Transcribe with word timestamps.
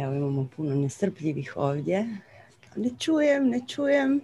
Evo 0.00 0.14
imamo 0.14 0.48
puno 0.56 0.74
nestrpljivih 0.74 1.52
ovdje. 1.56 2.06
Ne 2.76 2.90
čujem, 2.98 3.48
ne 3.48 3.60
čujem. 3.68 4.20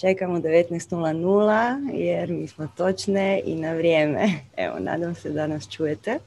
Čekamo 0.00 0.38
19.00 0.38 1.90
jer 1.94 2.30
mi 2.30 2.48
smo 2.48 2.68
točne 2.76 3.42
i 3.44 3.54
na 3.54 3.72
vrijeme. 3.72 4.28
Evo, 4.64 4.78
nadam 4.78 5.14
se 5.14 5.30
da 5.30 5.46
nas 5.46 5.68
čujete. 5.70 6.18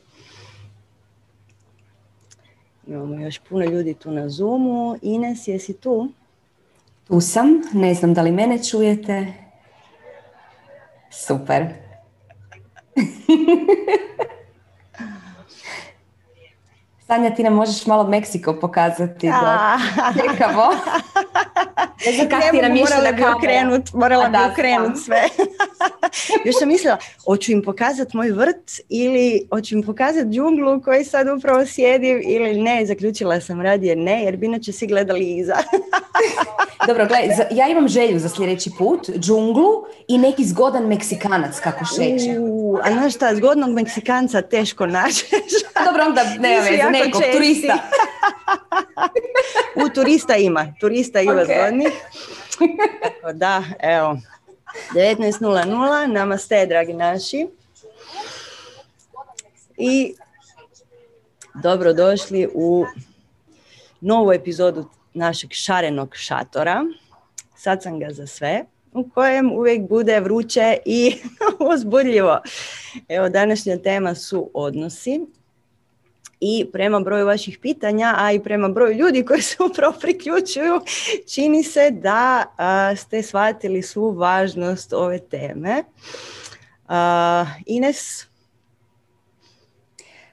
Imamo 2.88 3.20
još 3.20 3.40
puno 3.40 3.66
ljudi 3.66 3.93
tu 3.93 4.12
na 4.12 4.30
Zoomu. 4.30 4.98
Ines, 5.02 5.48
jesi 5.48 5.73
tu? 5.73 6.12
Tu 7.07 7.21
sam. 7.21 7.62
Ne 7.73 7.94
znam 7.94 8.14
da 8.14 8.21
li 8.21 8.32
mene 8.32 8.64
čujete. 8.64 9.34
Super. 11.12 11.66
Sanja, 17.10 17.30
ti 17.36 17.44
nam 17.44 17.54
možeš 17.54 17.86
malo 17.86 18.04
Meksiko 18.04 18.54
pokazati 18.54 19.28
da 19.30 19.78
čekamo. 20.18 20.64
Ne 22.06 22.12
znam 22.12 22.30
kako 22.30 22.58
ti 22.58 22.82
morala 22.82 23.12
bi 23.12 23.24
okrenut, 23.24 23.94
morala 23.94 24.30
bi 24.30 24.38
okrenut 24.52 24.98
sve. 25.06 25.21
Još 26.46 26.56
sam 26.60 26.68
mislila, 26.68 26.98
hoću 27.25 27.52
im 27.52 27.64
pokazati 27.64 28.18
moj 28.18 28.32
vrt 28.32 28.72
ili 28.89 29.48
hoću 29.52 29.75
im 29.75 29.84
pokazati 29.84 30.30
džunglu 30.30 30.75
u 30.75 30.82
kojoj 30.82 31.04
sad 31.04 31.28
upravo 31.38 31.66
sjedim 31.66 32.22
ili 32.25 32.62
ne, 32.62 32.86
zaključila 32.86 33.42
sam 33.42 33.62
radije 33.62 33.95
ne, 33.95 34.23
jer 34.23 34.38
bi 34.38 34.45
inače 34.45 34.72
svi 34.72 34.88
gledali 34.88 35.38
iza. 35.38 35.56
Dobro, 36.88 37.06
gledaj, 37.06 37.48
ja 37.52 37.67
imam 37.67 37.88
želju 37.88 38.20
za 38.20 38.30
sljedeći 38.30 38.72
put, 38.78 39.09
džunglu 39.09 39.86
i 40.08 40.17
neki 40.17 40.45
zgodan 40.45 40.88
Meksikanac 40.88 41.59
kako 41.59 41.86
šeće. 41.86 42.36
a 42.84 42.92
znaš 42.92 43.16
šta, 43.16 43.36
zgodnog 43.36 43.70
Meksikanca 43.70 44.42
teško 44.42 44.86
nađeš. 44.86 45.23
Dobro, 45.86 46.03
onda 46.06 46.23
nema 46.39 46.64
veze, 46.64 46.89
nekog 46.92 47.22
turista. 47.34 47.78
U 49.86 49.89
turista 49.89 50.36
ima, 50.36 50.73
turista 50.80 51.22
ima 51.22 51.34
okay. 51.34 51.45
zgodnih. 51.45 51.88
Da, 53.33 53.63
evo, 53.79 54.17
19.00, 54.93 56.07
namaste, 56.07 56.65
dragi 56.65 56.93
naši. 56.93 57.47
I 59.77 60.15
dobrodošli 61.53 62.49
u 62.53 62.85
novu 64.01 64.33
epizodu 64.33 64.85
našeg 65.13 65.49
šarenog 65.53 66.15
šatora. 66.15 66.85
Sad 67.55 67.83
sam 67.83 67.99
ga 67.99 68.07
za 68.09 68.27
sve, 68.27 68.65
u 68.93 69.09
kojem 69.09 69.51
uvijek 69.51 69.81
bude 69.89 70.19
vruće 70.19 70.77
i 70.85 71.15
uzbudljivo. 71.73 72.41
Evo, 73.07 73.29
današnja 73.29 73.77
tema 73.77 74.15
su 74.15 74.49
odnosi 74.53 75.21
i 76.39 76.69
prema 76.73 76.99
broju 76.99 77.25
vaših 77.25 77.59
pitanja, 77.61 78.15
a 78.17 78.31
i 78.31 78.39
prema 78.39 78.69
broju 78.69 78.97
ljudi 78.97 79.25
koji 79.25 79.41
se 79.41 79.63
upravo 79.63 79.93
priključuju, 80.01 80.81
čini 81.33 81.63
se 81.63 81.91
da 81.91 82.45
ste 82.97 83.23
shvatili 83.23 83.81
svu 83.81 84.11
važnost 84.11 84.93
ove 84.93 85.19
teme. 85.19 85.83
Ines? 87.65 88.25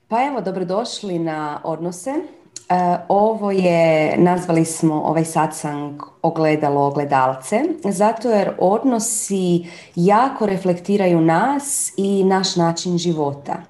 Pa 0.08 0.26
evo, 0.26 0.40
dobrodošli 0.40 1.18
na 1.18 1.60
odnose. 1.64 2.10
E, 2.10 2.96
ovo 3.08 3.50
je, 3.50 4.14
nazvali 4.16 4.64
smo 4.64 4.94
ovaj 4.94 5.24
satsang 5.24 6.02
ogledalo 6.22 6.86
ogledalce, 6.86 7.60
zato 7.84 8.30
jer 8.30 8.50
odnosi 8.58 9.66
jako 9.94 10.46
reflektiraju 10.46 11.20
nas 11.20 11.92
i 11.96 12.24
naš 12.24 12.56
način 12.56 12.98
života. 12.98 13.62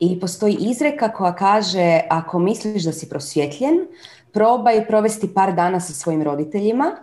I 0.00 0.20
postoji 0.20 0.56
izreka 0.60 1.12
koja 1.12 1.34
kaže 1.34 2.00
ako 2.10 2.38
misliš 2.38 2.84
da 2.84 2.92
si 2.92 3.08
prosvjetljen, 3.08 3.86
probaj 4.32 4.86
provesti 4.86 5.34
par 5.34 5.52
dana 5.54 5.80
sa 5.80 5.92
svojim 5.92 6.22
roditeljima 6.22 6.96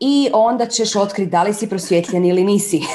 i 0.00 0.30
onda 0.32 0.66
ćeš 0.66 0.96
otkriti 0.96 1.30
da 1.30 1.42
li 1.42 1.54
si 1.54 1.68
prosvjetljen 1.68 2.24
ili 2.24 2.44
nisi. 2.44 2.80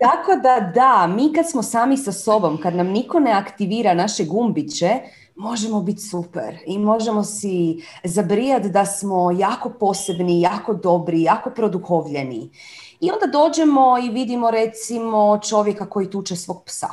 Tako 0.00 0.36
da 0.42 0.72
da, 0.74 1.06
mi 1.06 1.32
kad 1.32 1.50
smo 1.50 1.62
sami 1.62 1.96
sa 1.96 2.12
sobom, 2.12 2.58
kad 2.62 2.74
nam 2.74 2.86
niko 2.86 3.20
ne 3.20 3.32
aktivira 3.32 3.94
naše 3.94 4.24
gumbiće, 4.24 5.00
možemo 5.36 5.82
biti 5.82 6.00
super 6.00 6.58
i 6.66 6.78
možemo 6.78 7.24
si 7.24 7.82
zabrijati 8.04 8.68
da 8.68 8.86
smo 8.86 9.30
jako 9.30 9.70
posebni, 9.70 10.40
jako 10.40 10.74
dobri, 10.74 11.22
jako 11.22 11.50
produhovljeni. 11.50 12.50
I 13.00 13.10
onda 13.10 13.26
dođemo 13.26 13.98
i 13.98 14.08
vidimo 14.10 14.50
recimo 14.50 15.40
čovjeka 15.48 15.90
koji 15.90 16.10
tuče 16.10 16.36
svog 16.36 16.62
psa. 16.64 16.88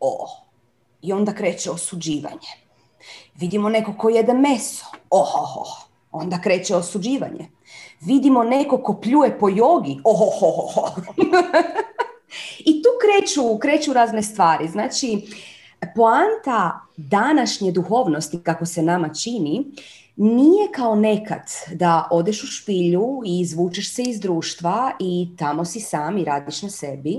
O, 0.00 0.28
i 1.02 1.12
onda 1.12 1.34
kreće 1.34 1.70
osuđivanje. 1.70 2.48
Vidimo 3.34 3.68
neko 3.68 3.94
ko 3.98 4.08
jede 4.08 4.34
meso. 4.34 4.84
Ohoho, 5.10 5.64
onda 6.12 6.40
kreće 6.40 6.76
osuđivanje. 6.76 7.48
Vidimo 8.00 8.44
neko 8.44 8.82
ko 8.82 9.00
pljuje 9.00 9.38
po 9.38 9.48
jogi. 9.48 10.00
Ohoho. 10.04 10.90
I 12.68 12.82
tu 12.82 12.88
kreću, 13.00 13.58
kreću 13.58 13.92
razne 13.92 14.22
stvari. 14.22 14.68
Znači, 14.68 15.22
poanta 15.94 16.80
današnje 16.96 17.72
duhovnosti, 17.72 18.42
kako 18.42 18.66
se 18.66 18.82
nama 18.82 19.14
čini, 19.14 19.64
nije 20.16 20.68
kao 20.72 20.94
nekad 20.94 21.42
da 21.72 22.08
odeš 22.10 22.44
u 22.44 22.46
špilju 22.46 23.22
i 23.26 23.40
izvučeš 23.40 23.94
se 23.94 24.02
iz 24.02 24.20
društva 24.20 24.92
i 25.00 25.28
tamo 25.38 25.64
si 25.64 25.80
sam 25.80 26.18
i 26.18 26.24
radiš 26.24 26.62
na 26.62 26.70
sebi, 26.70 27.18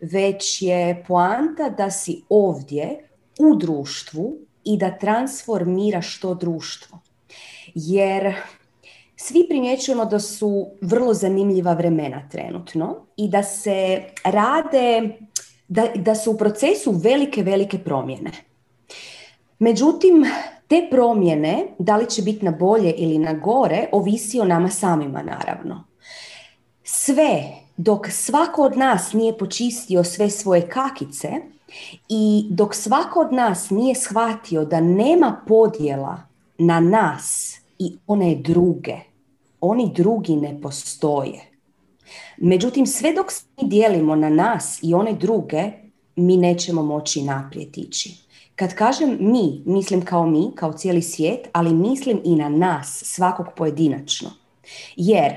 već 0.00 0.62
je 0.62 1.04
poanta 1.08 1.68
da 1.68 1.90
si 1.90 2.22
ovdje 2.28 3.08
u 3.38 3.56
društvu 3.56 4.36
i 4.64 4.76
da 4.76 4.98
transformiraš 4.98 6.20
to 6.20 6.34
društvo. 6.34 6.98
Jer 7.74 8.34
svi 9.16 9.46
primjećujemo 9.48 10.04
da 10.04 10.20
su 10.20 10.66
vrlo 10.80 11.14
zanimljiva 11.14 11.72
vremena 11.72 12.28
trenutno 12.28 13.06
i 13.16 13.28
da 13.28 13.42
se 13.42 14.02
rade, 14.24 15.18
da, 15.68 15.86
da 15.94 16.14
su 16.14 16.30
u 16.30 16.36
procesu 16.36 16.90
velike, 16.90 17.42
velike 17.42 17.78
promjene. 17.78 18.30
Međutim, 19.58 20.24
te 20.68 20.88
promjene, 20.90 21.66
da 21.78 21.96
li 21.96 22.10
će 22.10 22.22
biti 22.22 22.44
na 22.44 22.50
bolje 22.50 22.90
ili 22.90 23.18
na 23.18 23.32
gore, 23.32 23.88
ovisi 23.92 24.40
o 24.40 24.44
nama 24.44 24.68
samima 24.68 25.22
naravno. 25.22 25.84
Sve 26.84 27.42
dok 27.76 28.10
svako 28.10 28.62
od 28.62 28.76
nas 28.76 29.12
nije 29.12 29.38
počistio 29.38 30.04
sve 30.04 30.30
svoje 30.30 30.68
kakice 30.68 31.28
i 32.08 32.46
dok 32.50 32.74
svako 32.74 33.20
od 33.20 33.32
nas 33.32 33.70
nije 33.70 33.94
shvatio 33.94 34.64
da 34.64 34.80
nema 34.80 35.40
podjela 35.48 36.22
na 36.58 36.80
nas 36.80 37.56
i 37.78 37.96
one 38.06 38.34
druge, 38.34 38.96
oni 39.60 39.92
drugi 39.94 40.36
ne 40.36 40.60
postoje. 40.62 41.50
Međutim, 42.36 42.86
sve 42.86 43.12
dok 43.12 43.26
mi 43.56 43.68
dijelimo 43.68 44.16
na 44.16 44.28
nas 44.28 44.78
i 44.82 44.94
one 44.94 45.12
druge, 45.12 45.72
mi 46.16 46.36
nećemo 46.36 46.82
moći 46.82 47.22
naprijed 47.22 47.78
ići. 47.78 48.25
Kad 48.56 48.74
kažem 48.74 49.16
mi, 49.20 49.62
mislim 49.66 50.04
kao 50.04 50.26
mi, 50.26 50.52
kao 50.54 50.72
cijeli 50.72 51.02
svijet, 51.02 51.48
ali 51.52 51.74
mislim 51.74 52.20
i 52.24 52.36
na 52.36 52.48
nas, 52.48 53.02
svakog 53.04 53.46
pojedinačno. 53.56 54.30
Jer 54.96 55.32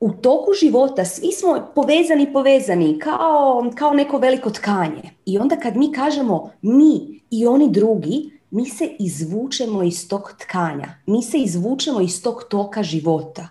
u 0.00 0.12
toku 0.12 0.52
života 0.60 1.04
svi 1.04 1.32
smo 1.32 1.72
povezani, 1.74 2.32
povezani, 2.32 2.98
kao, 2.98 3.70
kao 3.74 3.94
neko 3.94 4.18
veliko 4.18 4.50
tkanje. 4.50 5.02
I 5.26 5.38
onda 5.38 5.56
kad 5.56 5.76
mi 5.76 5.92
kažemo 5.92 6.50
mi 6.62 7.20
i 7.30 7.46
oni 7.46 7.70
drugi, 7.70 8.30
mi 8.50 8.68
se 8.68 8.96
izvučemo 8.98 9.82
iz 9.82 10.08
tog 10.08 10.32
tkanja. 10.38 10.94
Mi 11.06 11.22
se 11.22 11.38
izvučemo 11.38 12.00
iz 12.00 12.22
tog 12.22 12.44
toka 12.50 12.82
života. 12.82 13.48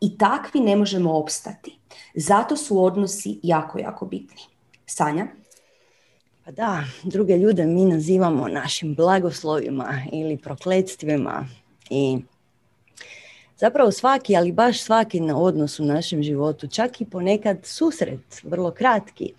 I 0.00 0.18
takvi 0.18 0.60
ne 0.60 0.76
možemo 0.76 1.12
opstati. 1.12 1.78
Zato 2.14 2.56
su 2.56 2.84
odnosi 2.84 3.40
jako, 3.42 3.78
jako 3.78 4.06
bitni. 4.06 4.42
Sanja? 4.86 5.26
Pa 6.50 6.54
da, 6.54 6.84
druge 7.02 7.38
ljude 7.38 7.66
mi 7.66 7.84
nazivamo 7.84 8.48
našim 8.48 8.94
blagoslovima 8.94 10.02
ili 10.12 10.36
prokletstvima 10.36 11.46
i 11.90 12.18
zapravo 13.56 13.92
svaki, 13.92 14.36
ali 14.36 14.52
baš 14.52 14.80
svaki 14.80 15.20
na 15.20 15.38
odnos 15.38 15.80
u 15.80 15.84
našem 15.84 16.22
životu, 16.22 16.68
čak 16.68 17.00
i 17.00 17.04
ponekad 17.04 17.58
susret, 17.62 18.42
vrlo 18.42 18.70
kratki. 18.70 19.32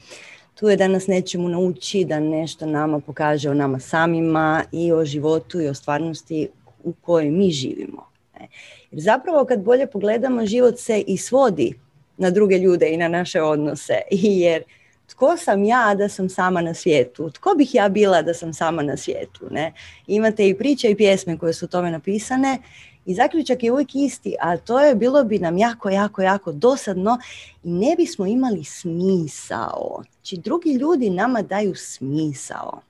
Tu 0.55 0.69
je 0.69 0.77
da 0.77 0.87
nas 0.87 1.07
nečemu 1.07 1.49
nauči, 1.49 2.05
da 2.05 2.19
nešto 2.19 2.65
nama 2.65 2.99
pokaže 2.99 3.49
o 3.49 3.53
nama 3.53 3.79
samima 3.79 4.63
i 4.71 4.91
o 4.91 5.05
životu 5.05 5.61
i 5.61 5.67
o 5.67 5.73
stvarnosti 5.73 6.47
u 6.83 6.93
kojoj 6.93 7.29
mi 7.29 7.51
živimo. 7.51 8.07
E, 8.39 8.47
jer 8.91 9.01
zapravo 9.01 9.45
kad 9.45 9.63
bolje 9.63 9.87
pogledamo, 9.87 10.45
život 10.45 10.79
se 10.79 10.99
i 11.07 11.17
svodi 11.17 11.73
na 12.17 12.29
druge 12.29 12.57
ljude 12.57 12.89
i 12.93 12.97
na 12.97 13.07
naše 13.07 13.41
odnose. 13.41 14.01
Jer 14.41 14.63
tko 15.11 15.37
sam 15.37 15.63
ja 15.63 15.95
da 15.95 16.09
sam 16.09 16.29
sama 16.29 16.61
na 16.61 16.73
svijetu? 16.73 17.29
Tko 17.29 17.53
bih 17.57 17.75
ja 17.75 17.89
bila 17.89 18.21
da 18.21 18.33
sam 18.33 18.53
sama 18.53 18.81
na 18.83 18.97
svijetu? 18.97 19.47
Ne? 19.51 19.73
Imate 20.07 20.47
i 20.47 20.57
priče 20.57 20.89
i 20.89 20.95
pjesme 20.95 21.37
koje 21.37 21.53
su 21.53 21.67
tome 21.67 21.91
napisane 21.91 22.57
i 23.05 23.13
zaključak 23.13 23.63
je 23.63 23.71
uvijek 23.71 23.95
isti, 23.95 24.35
a 24.39 24.57
to 24.57 24.79
je 24.79 24.95
bilo 24.95 25.23
bi 25.23 25.39
nam 25.39 25.57
jako, 25.57 25.89
jako, 25.89 26.21
jako 26.21 26.51
dosadno 26.51 27.19
i 27.63 27.69
ne 27.69 27.95
bismo 27.97 28.25
imali 28.25 28.63
smisao. 28.63 30.03
Znači 30.13 30.37
drugi 30.37 30.73
ljudi 30.73 31.09
nama 31.09 31.41
daju 31.41 31.75
smisao. 31.75 32.81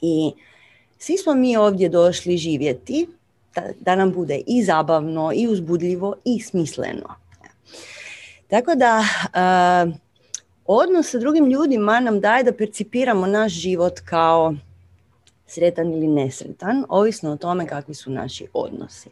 I 0.00 0.32
svi 0.98 1.18
smo 1.18 1.34
mi 1.34 1.56
ovdje 1.56 1.88
došli 1.88 2.36
živjeti 2.36 3.08
da, 3.54 3.62
da 3.80 3.96
nam 3.96 4.12
bude 4.12 4.40
i 4.46 4.64
zabavno, 4.64 5.32
i 5.34 5.48
uzbudljivo, 5.48 6.14
i 6.24 6.40
smisleno. 6.40 7.14
Tako 8.48 8.74
da 8.74 9.04
odnos 10.66 11.10
sa 11.10 11.18
drugim 11.18 11.50
ljudima 11.50 12.00
nam 12.00 12.20
daje 12.20 12.44
da 12.44 12.52
percipiramo 12.52 13.26
naš 13.26 13.52
život 13.52 14.00
kao 14.00 14.54
sretan 15.46 15.92
ili 15.92 16.06
nesretan, 16.06 16.84
ovisno 16.88 17.32
o 17.32 17.36
tome 17.36 17.66
kakvi 17.66 17.94
su 17.94 18.10
naši 18.10 18.46
odnosi. 18.52 19.10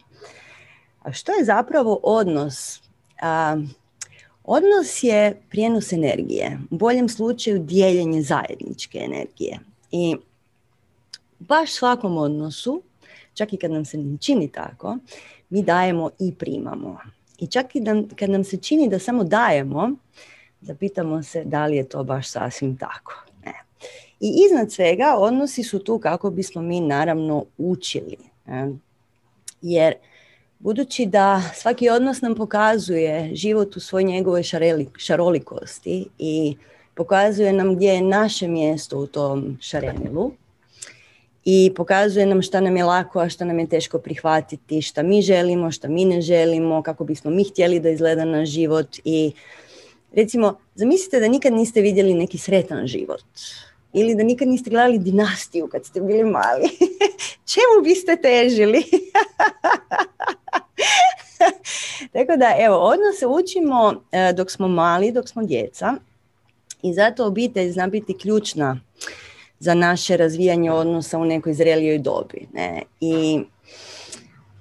A 1.02 1.12
što 1.12 1.32
je 1.32 1.44
zapravo 1.44 2.00
odnos? 2.02 2.80
odnos 4.44 5.02
je 5.02 5.40
prijenos 5.50 5.92
energije, 5.92 6.58
u 6.70 6.76
boljem 6.76 7.08
slučaju 7.08 7.58
dijeljenje 7.58 8.22
zajedničke 8.22 8.98
energije. 8.98 9.58
I 9.90 10.16
baš 11.38 11.72
svakom 11.72 12.16
odnosu, 12.16 12.82
čak 13.34 13.52
i 13.52 13.56
kad 13.56 13.70
nam 13.70 13.84
se 13.84 13.98
ne 13.98 14.18
čini 14.18 14.48
tako, 14.48 14.98
mi 15.50 15.62
dajemo 15.62 16.10
i 16.18 16.34
primamo. 16.34 16.98
I 17.38 17.46
čak 17.46 17.76
i 17.76 17.82
kad 18.16 18.30
nam 18.30 18.44
se 18.44 18.56
čini 18.56 18.88
da 18.88 18.98
samo 18.98 19.24
dajemo, 19.24 19.90
zapitamo 20.60 21.22
se 21.22 21.44
da 21.44 21.66
li 21.66 21.76
je 21.76 21.88
to 21.88 22.04
baš 22.04 22.28
sasvim 22.28 22.76
tako. 22.76 23.24
Ne. 23.44 23.54
I 24.20 24.44
iznad 24.46 24.72
svega 24.72 25.14
odnosi 25.18 25.62
su 25.62 25.78
tu 25.78 25.98
kako 25.98 26.30
bismo 26.30 26.62
mi 26.62 26.80
naravno 26.80 27.44
učili. 27.58 28.16
Ne. 28.46 28.72
Jer 29.62 29.94
budući 30.58 31.06
da 31.06 31.42
svaki 31.54 31.88
odnos 31.88 32.20
nam 32.20 32.34
pokazuje 32.34 33.30
život 33.34 33.76
u 33.76 33.80
svoj 33.80 34.04
njegovoj 34.04 34.42
šarolikosti 34.98 36.06
i 36.18 36.56
pokazuje 36.94 37.52
nam 37.52 37.74
gdje 37.74 37.88
je 37.88 38.02
naše 38.02 38.48
mjesto 38.48 38.98
u 38.98 39.06
tom 39.06 39.58
šarenilu, 39.60 40.32
i 41.44 41.72
pokazuje 41.76 42.26
nam 42.26 42.42
šta 42.42 42.60
nam 42.60 42.76
je 42.76 42.84
lako, 42.84 43.20
a 43.20 43.28
šta 43.28 43.44
nam 43.44 43.58
je 43.58 43.66
teško 43.66 43.98
prihvatiti, 43.98 44.82
šta 44.82 45.02
mi 45.02 45.22
želimo, 45.22 45.70
šta 45.70 45.88
mi 45.88 46.04
ne 46.04 46.20
želimo, 46.20 46.82
kako 46.82 47.04
bismo 47.04 47.30
mi 47.30 47.44
htjeli 47.44 47.80
da 47.80 47.90
izgleda 47.90 48.24
naš 48.24 48.48
život 48.48 48.88
i 49.04 49.32
recimo, 50.12 50.58
zamislite 50.74 51.20
da 51.20 51.28
nikad 51.28 51.52
niste 51.52 51.80
vidjeli 51.80 52.14
neki 52.14 52.38
sretan 52.38 52.86
život 52.86 53.24
ili 53.92 54.14
da 54.14 54.22
nikad 54.22 54.48
niste 54.48 54.70
gledali 54.70 54.98
dinastiju 54.98 55.68
kad 55.68 55.84
ste 55.84 56.00
bili 56.00 56.24
mali. 56.24 56.68
Čemu 57.52 57.82
biste 57.84 58.16
težili? 58.16 58.84
Tako 62.12 62.36
da, 62.36 62.54
evo, 62.58 62.76
odnos 62.76 63.18
se 63.18 63.26
učimo 63.26 64.02
e, 64.12 64.32
dok 64.32 64.50
smo 64.50 64.68
mali, 64.68 65.12
dok 65.12 65.28
smo 65.28 65.42
djeca 65.42 65.94
i 66.82 66.94
zato 66.94 67.26
obitelj 67.26 67.70
zna 67.70 67.86
biti 67.86 68.18
ključna 68.18 68.80
za 69.58 69.74
naše 69.74 70.16
razvijanje 70.16 70.72
odnosa 70.72 71.18
u 71.18 71.24
nekoj 71.24 71.54
zrelijoj 71.54 71.98
dobi. 71.98 72.48
Ne? 72.52 72.82
I, 73.00 73.40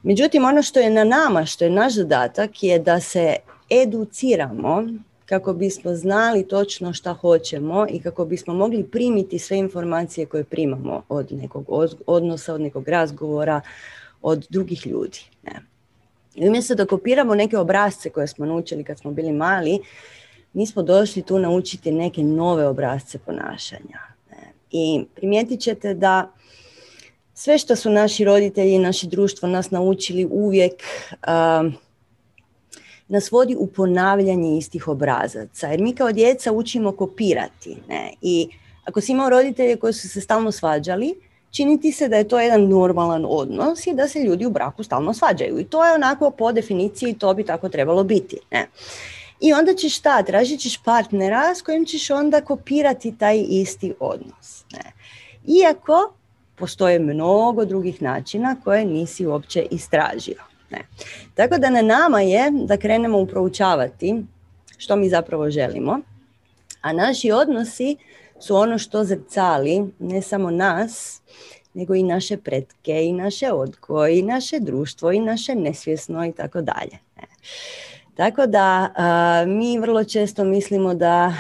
međutim, 0.04 0.46
ono 0.46 0.62
što 0.62 0.80
je 0.80 0.90
na 0.90 1.04
nama, 1.04 1.46
što 1.46 1.64
je 1.64 1.72
naš 1.72 1.94
zadatak 1.94 2.64
je 2.64 2.80
da 2.80 3.00
se 3.00 3.36
educiramo 3.70 4.84
kako 5.30 5.54
bismo 5.54 5.96
znali 5.96 6.48
točno 6.48 6.94
šta 6.94 7.14
hoćemo 7.14 7.86
i 7.90 8.00
kako 8.00 8.26
bismo 8.26 8.54
mogli 8.54 8.84
primiti 8.84 9.40
sve 9.40 9.58
informacije 9.58 10.26
koje 10.26 10.44
primamo 10.44 11.04
od 11.10 11.32
nekog 11.32 11.66
odnosa, 12.08 12.54
od 12.54 12.62
nekog 12.62 12.88
razgovora, 12.88 13.62
od 14.22 14.48
drugih 14.50 14.88
ljudi. 14.88 15.20
Ne? 15.44 15.62
I 16.36 16.48
umjesto 16.48 16.76
da 16.76 16.86
kopiramo 16.86 17.36
neke 17.36 17.58
obrazce 17.58 18.10
koje 18.10 18.28
smo 18.28 18.46
naučili 18.46 18.84
kad 18.84 19.00
smo 19.00 19.12
bili 19.12 19.32
mali, 19.32 19.80
mi 20.54 20.66
smo 20.68 20.84
došli 20.84 21.22
tu 21.22 21.40
naučiti 21.40 21.92
neke 21.92 22.24
nove 22.24 22.68
obrazce 22.68 23.20
ponašanja. 23.20 24.00
I 24.72 25.06
primijetit 25.16 25.60
ćete 25.60 25.94
da 25.94 26.32
sve 27.34 27.58
što 27.58 27.76
su 27.76 27.90
naši 27.90 28.26
roditelji 28.26 28.74
i 28.74 28.80
naše 28.80 29.08
društvo 29.08 29.50
nas 29.50 29.72
naučili 29.72 30.28
uvijek 30.32 30.74
nas 33.10 33.32
vodi 33.32 33.56
u 33.60 33.68
ponavljanje 33.68 34.58
istih 34.58 34.88
obrazaca. 34.88 35.68
Jer 35.68 35.82
mi 35.82 35.96
kao 35.96 36.12
djeca 36.12 36.52
učimo 36.52 36.92
kopirati. 36.92 37.78
Ne? 37.88 38.14
I 38.22 38.50
ako 38.86 39.02
si 39.02 39.12
imao 39.12 39.30
roditelje 39.30 39.76
koji 39.76 39.94
su 39.94 40.10
se 40.10 40.22
stalno 40.22 40.52
svađali, 40.52 41.16
činiti 41.52 41.92
se 41.92 42.08
da 42.08 42.18
je 42.18 42.28
to 42.28 42.40
jedan 42.40 42.68
normalan 42.68 43.26
odnos 43.28 43.88
i 43.88 43.94
da 43.94 44.08
se 44.08 44.20
ljudi 44.20 44.46
u 44.46 44.50
braku 44.50 44.84
stalno 44.84 45.14
svađaju. 45.14 45.60
I 45.60 45.64
to 45.64 45.86
je 45.86 45.94
onako 45.94 46.32
po 46.32 46.52
definiciji 46.52 47.14
to 47.14 47.34
bi 47.34 47.44
tako 47.44 47.70
trebalo 47.70 48.04
biti. 48.04 48.38
Ne? 48.52 48.68
I 49.40 49.54
onda 49.54 49.74
ćeš 49.74 49.98
šta? 49.98 50.24
Tražit 50.24 50.60
ćeš 50.60 50.84
partnera 50.84 51.56
s 51.56 51.62
kojim 51.62 51.86
ćeš 51.86 52.10
onda 52.10 52.42
kopirati 52.42 53.18
taj 53.18 53.46
isti 53.50 53.94
odnos. 54.00 54.66
Ne? 54.74 54.92
Iako 55.62 56.14
postoje 56.56 57.00
mnogo 57.00 57.66
drugih 57.66 58.02
načina 58.02 58.56
koje 58.64 58.86
nisi 58.86 59.26
uopće 59.26 59.68
istražio. 59.72 60.49
Ne? 60.72 60.86
Tako 61.36 61.58
da 61.58 61.70
na 61.70 61.82
nama 61.82 62.22
je 62.22 62.52
da 62.52 62.78
krenemo 62.78 63.20
uproučavati 63.20 64.24
što 64.78 64.96
mi 64.96 65.10
zapravo 65.10 65.52
želimo, 65.52 66.00
a 66.82 66.94
naši 66.94 67.32
odnosi 67.32 67.98
su 68.40 68.56
ono 68.56 68.78
što 68.78 69.04
zrcali 69.04 69.84
ne 70.00 70.22
samo 70.22 70.52
nas, 70.52 71.22
nego 71.74 71.96
i 71.96 72.04
naše 72.04 72.38
pretke, 72.38 73.06
i 73.06 73.14
naše 73.14 73.52
odgoj, 73.52 74.14
i 74.14 74.22
naše 74.22 74.60
društvo, 74.60 75.12
i 75.12 75.20
naše 75.20 75.56
nesvjesno 75.56 76.26
i 76.26 76.32
tako 76.32 76.62
dalje. 76.62 76.98
Tako 78.16 78.48
da 78.48 78.94
mi 79.48 79.80
vrlo 79.80 80.04
često 80.04 80.44
mislimo 80.44 80.94
da 80.94 81.34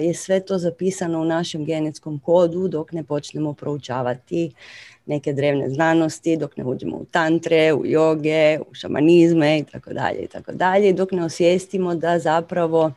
je 0.00 0.14
sve 0.14 0.40
to 0.40 0.58
zapisano 0.58 1.20
u 1.20 1.24
našem 1.24 1.64
genetskom 1.64 2.18
kodu 2.18 2.68
dok 2.68 2.92
ne 2.92 3.04
počnemo 3.04 3.52
proučavati 3.52 4.52
neke 5.08 5.32
drevne 5.32 5.70
znanosti, 5.70 6.36
dok 6.36 6.56
ne 6.56 6.64
uđemo 6.64 6.96
u 6.96 7.04
tantre, 7.04 7.72
u 7.72 7.86
joge, 7.86 8.58
u 8.70 8.74
šamanizme 8.74 9.58
i 9.58 9.64
tako 9.64 9.92
dalje 9.92 10.18
i 10.18 10.26
tako 10.26 10.52
dalje, 10.52 10.92
dok 10.92 11.12
ne 11.12 11.24
osvijestimo 11.24 11.94
da 11.94 12.18
zapravo 12.18 12.92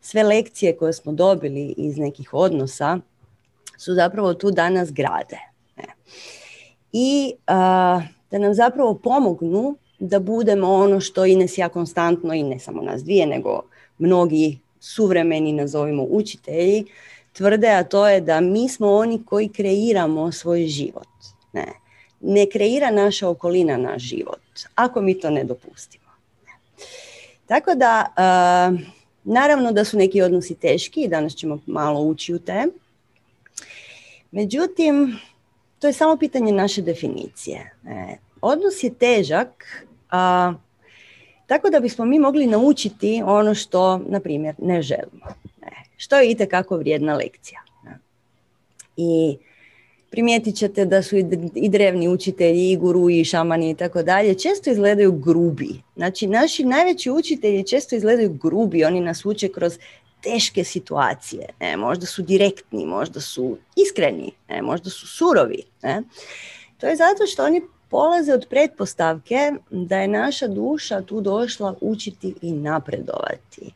sve 0.00 0.22
lekcije 0.22 0.76
koje 0.76 0.92
smo 0.92 1.12
dobili 1.12 1.74
iz 1.76 1.98
nekih 1.98 2.34
odnosa 2.34 2.98
su 3.78 3.94
zapravo 3.94 4.34
tu 4.34 4.50
danas 4.50 4.92
grade. 4.92 5.38
I 6.92 7.34
da 8.30 8.38
nam 8.38 8.54
zapravo 8.54 8.94
pomognu 8.94 9.76
da 9.98 10.18
budemo 10.18 10.72
ono 10.72 11.00
što 11.00 11.26
Ines 11.26 11.58
ja 11.58 11.68
konstantno 11.68 12.34
i 12.34 12.42
ne 12.42 12.58
samo 12.58 12.82
nas 12.82 13.04
dvije, 13.04 13.26
nego 13.26 13.62
mnogi 13.98 14.58
suvremeni, 14.80 15.52
nazovimo 15.52 16.02
učitelji, 16.02 16.84
tvrde, 17.32 17.68
a 17.68 17.84
to 17.84 18.08
je 18.08 18.20
da 18.20 18.40
mi 18.40 18.68
smo 18.68 18.92
oni 18.92 19.24
koji 19.24 19.48
kreiramo 19.48 20.32
svoj 20.32 20.66
život. 20.66 21.08
Ne, 21.56 21.66
ne 22.20 22.46
kreira 22.52 22.90
naša 22.90 23.28
okolina 23.28 23.76
naš 23.76 24.02
život, 24.02 24.40
ako 24.74 25.00
mi 25.00 25.20
to 25.20 25.30
ne 25.30 25.44
dopustimo. 25.44 26.04
Tako 27.46 27.74
da, 27.74 28.12
naravno 29.24 29.72
da 29.72 29.84
su 29.84 29.96
neki 29.96 30.22
odnosi 30.22 30.54
teški 30.54 31.00
i 31.00 31.08
danas 31.08 31.34
ćemo 31.34 31.58
malo 31.66 32.00
ući 32.00 32.34
u 32.34 32.38
te. 32.38 32.66
Međutim, 34.30 35.18
to 35.78 35.86
je 35.86 35.92
samo 35.92 36.16
pitanje 36.16 36.52
naše 36.52 36.82
definicije. 36.82 37.74
Odnos 38.40 38.82
je 38.82 38.94
težak 38.94 39.64
a, 40.10 40.54
tako 41.46 41.70
da 41.70 41.80
bismo 41.80 42.04
mi 42.04 42.18
mogli 42.18 42.46
naučiti 42.46 43.22
ono 43.24 43.54
što, 43.54 43.98
na 43.98 44.20
primjer, 44.20 44.54
ne 44.58 44.82
želimo. 44.82 45.26
Ne. 45.60 45.72
Što 45.96 46.16
je 46.16 46.30
itekako 46.30 46.76
vrijedna 46.76 47.14
lekcija. 47.14 47.60
I 48.96 49.38
primijetit 50.10 50.56
ćete 50.56 50.84
da 50.84 51.02
su 51.02 51.16
i 51.54 51.68
drevni 51.68 52.08
učitelji, 52.08 52.70
i 52.70 52.76
guru, 52.76 53.10
i 53.10 53.24
šamani 53.24 53.70
i 53.70 53.74
tako 53.74 54.02
dalje, 54.02 54.38
često 54.38 54.70
izgledaju 54.70 55.12
grubi. 55.12 55.70
Znači, 55.96 56.26
naši 56.26 56.64
najveći 56.64 57.10
učitelji 57.10 57.66
često 57.66 57.96
izgledaju 57.96 58.32
grubi, 58.32 58.84
oni 58.84 59.00
nas 59.00 59.24
uče 59.24 59.48
kroz 59.48 59.78
teške 60.20 60.64
situacije. 60.64 61.46
Ne? 61.60 61.76
Možda 61.76 62.06
su 62.06 62.22
direktni, 62.22 62.86
možda 62.86 63.20
su 63.20 63.56
iskreni, 63.76 64.32
ne? 64.48 64.62
možda 64.62 64.90
su 64.90 65.06
surovi. 65.06 65.62
Ne? 65.82 66.02
To 66.78 66.86
je 66.86 66.96
zato 66.96 67.26
što 67.26 67.44
oni 67.44 67.62
polaze 67.88 68.32
od 68.34 68.46
pretpostavke 68.50 69.52
da 69.70 69.98
je 69.98 70.08
naša 70.08 70.48
duša 70.48 71.02
tu 71.02 71.20
došla 71.20 71.74
učiti 71.80 72.34
i 72.42 72.52
napredovati. 72.52 73.72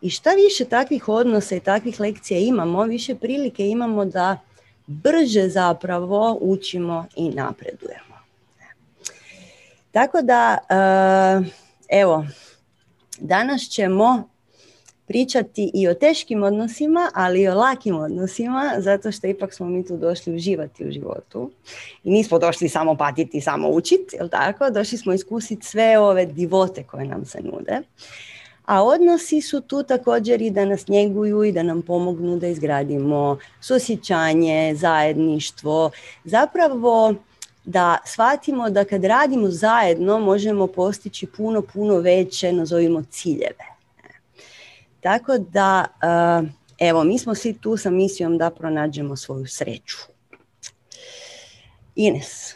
I 0.00 0.10
šta 0.10 0.30
više 0.30 0.64
takvih 0.64 1.08
odnosa 1.08 1.56
i 1.56 1.60
takvih 1.60 2.00
lekcija 2.00 2.40
imamo, 2.40 2.84
više 2.84 3.14
prilike 3.14 3.68
imamo 3.68 4.04
da 4.04 4.38
brže 4.86 5.48
zapravo 5.48 6.38
učimo 6.40 7.06
i 7.16 7.30
napredujemo. 7.30 8.14
Tako 9.90 10.22
da, 10.22 10.58
eh, 10.68 11.50
evo, 11.88 12.26
danas 13.18 13.62
ćemo 13.62 14.28
pričati 15.06 15.70
i 15.74 15.88
o 15.88 15.94
teškim 15.94 16.42
odnosima, 16.42 17.10
ali 17.14 17.42
i 17.42 17.48
o 17.48 17.54
lakim 17.54 17.96
odnosima, 17.96 18.74
zato 18.78 19.12
što 19.12 19.26
ipak 19.26 19.54
smo 19.54 19.66
mi 19.66 19.86
tu 19.86 19.96
došli 19.96 20.34
uživati 20.34 20.86
u 20.86 20.90
životu. 20.90 21.50
I 22.04 22.10
nismo 22.10 22.38
došli 22.38 22.68
samo 22.68 22.96
patiti, 22.96 23.40
samo 23.40 23.68
učiti, 23.68 24.16
jel 24.16 24.28
tako? 24.28 24.70
Došli 24.70 24.98
smo 24.98 25.12
iskusiti 25.12 25.66
sve 25.66 25.98
ove 25.98 26.26
divote 26.26 26.82
koje 26.82 27.04
nam 27.04 27.24
se 27.24 27.40
nude. 27.40 27.80
A 28.66 28.82
odnosi 28.84 29.40
su 29.40 29.60
tu 29.60 29.82
također 29.82 30.42
i 30.42 30.50
da 30.50 30.64
nas 30.64 30.88
njeguju 30.88 31.44
i 31.44 31.52
da 31.52 31.62
nam 31.62 31.82
pomognu 31.82 32.36
da 32.36 32.46
izgradimo 32.46 33.38
susjećanje, 33.60 34.74
zajedništvo. 34.76 35.90
Zapravo 36.24 37.14
da 37.64 37.98
shvatimo 38.04 38.70
da 38.70 38.84
kad 38.84 39.04
radimo 39.04 39.48
zajedno 39.50 40.18
možemo 40.18 40.66
postići 40.66 41.26
puno, 41.26 41.62
puno 41.62 41.96
veće, 41.96 42.52
nazovimo 42.52 43.02
ciljeve. 43.10 43.74
Tako 45.00 45.38
da, 45.38 45.84
eh, 46.02 46.48
evo, 46.78 47.04
mi 47.04 47.18
smo 47.18 47.34
svi 47.34 47.52
tu 47.52 47.76
sa 47.76 47.90
misijom 47.90 48.38
da 48.38 48.50
pronađemo 48.50 49.16
svoju 49.16 49.46
sreću. 49.46 49.96
Ines. 51.94 52.54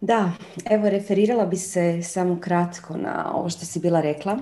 Da, 0.00 0.32
evo 0.64 0.90
referirala 0.90 1.46
bi 1.46 1.56
se 1.56 2.02
samo 2.02 2.40
kratko 2.40 2.96
na 2.96 3.32
ovo 3.34 3.50
što 3.50 3.66
si 3.66 3.80
bila 3.80 4.00
rekla, 4.00 4.38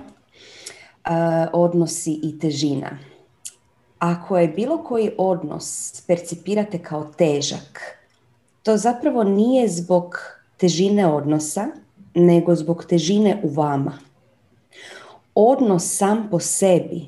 odnosi 1.53 2.19
i 2.23 2.39
težina. 2.39 2.97
Ako 3.99 4.37
je 4.37 4.47
bilo 4.47 4.83
koji 4.83 5.11
odnos 5.17 6.01
percipirate 6.07 6.79
kao 6.79 7.03
težak, 7.17 7.97
to 8.63 8.77
zapravo 8.77 9.23
nije 9.23 9.67
zbog 9.67 10.17
težine 10.57 11.07
odnosa, 11.07 11.67
nego 12.13 12.55
zbog 12.55 12.85
težine 12.85 13.39
u 13.43 13.49
vama. 13.49 13.97
Odnos 15.35 15.97
sam 15.97 16.27
po 16.31 16.39
sebi 16.39 17.05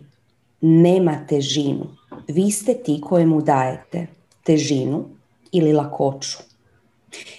nema 0.62 1.26
težinu. 1.30 1.88
Vi 2.28 2.52
ste 2.52 2.74
ti 2.74 3.02
kojemu 3.02 3.42
dajete 3.42 4.08
težinu 4.44 5.06
ili 5.52 5.74
lakoću 5.74 6.38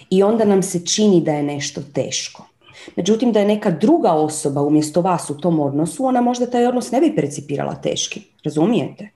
i 0.09 0.23
onda 0.23 0.45
nam 0.45 0.63
se 0.63 0.85
čini 0.85 1.21
da 1.21 1.31
je 1.31 1.43
nešto 1.43 1.81
teško. 1.93 2.47
Međutim, 2.95 3.31
da 3.31 3.39
je 3.39 3.45
neka 3.45 3.71
druga 3.71 4.11
osoba 4.11 4.61
umjesto 4.61 5.01
vas 5.01 5.29
u 5.29 5.37
tom 5.37 5.59
odnosu, 5.59 6.05
ona 6.05 6.21
možda 6.21 6.45
taj 6.45 6.67
odnos 6.67 6.91
ne 6.91 7.01
bi 7.01 7.15
percipirala 7.15 7.75
teški. 7.75 8.21
Razumijete? 8.43 9.09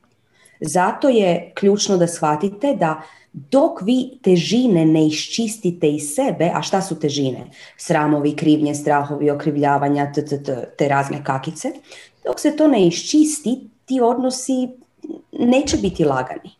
Zato 0.61 1.09
je 1.09 1.51
ključno 1.55 1.97
da 1.97 2.07
shvatite 2.07 2.75
da 2.75 3.01
dok 3.33 3.81
vi 3.81 4.19
težine 4.21 4.85
ne 4.85 5.05
iščistite 5.07 5.89
iz 5.89 6.09
sebe, 6.15 6.51
a 6.55 6.61
šta 6.61 6.81
su 6.81 6.99
težine? 6.99 7.45
Sramovi, 7.77 8.35
krivnje, 8.35 8.75
strahovi, 8.75 9.29
okrivljavanja, 9.29 10.11
te 10.77 10.87
razne 10.87 11.23
kakice. 11.23 11.71
Dok 12.25 12.39
se 12.39 12.55
to 12.57 12.67
ne 12.67 12.87
iščisti, 12.87 13.59
ti 13.85 14.01
odnosi 14.01 14.67
neće 15.31 15.77
biti 15.77 16.05
lagani. 16.05 16.51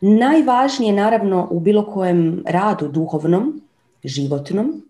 Najvažnije 0.00 0.92
naravno 0.92 1.48
u 1.50 1.60
bilo 1.60 1.86
kojem 1.86 2.42
radu 2.46 2.88
duhovnom, 2.88 3.60
životnom, 4.04 4.82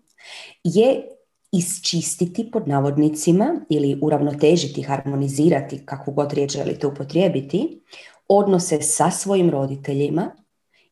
je 0.63 1.14
isčistiti 1.57 2.51
pod 2.51 2.67
navodnicima 2.67 3.55
ili 3.69 3.99
uravnotežiti, 4.01 4.81
harmonizirati, 4.81 5.85
kakvu 5.85 6.13
god 6.13 6.33
riječ 6.33 6.51
želite 6.51 6.87
upotrijebiti, 6.87 7.81
odnose 8.27 8.81
sa 8.81 9.11
svojim 9.11 9.49
roditeljima 9.49 10.31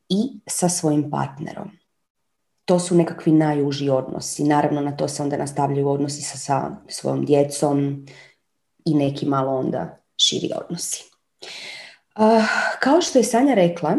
i 0.10 0.40
sa 0.48 0.70
svojim 0.70 1.12
partnerom. 1.12 1.72
To 2.66 2.80
su 2.80 2.96
nekakvi 2.96 3.32
najuži 3.32 3.90
odnosi. 3.90 4.44
Naravno 4.44 4.82
na 4.82 4.98
to 4.98 5.08
se 5.08 5.24
onda 5.24 5.38
nastavljaju 5.38 5.90
odnosi 5.90 6.22
sa, 6.22 6.38
sa 6.38 6.76
svojom 6.88 7.26
djecom 7.26 8.06
i 8.86 8.94
neki 8.94 9.26
malo 9.26 9.52
onda 9.52 9.98
širi 10.18 10.50
odnosi. 10.64 11.04
Uh, 12.16 12.44
kao 12.80 13.02
što 13.02 13.20
je 13.20 13.24
Sanja 13.24 13.54
rekla, 13.54 13.96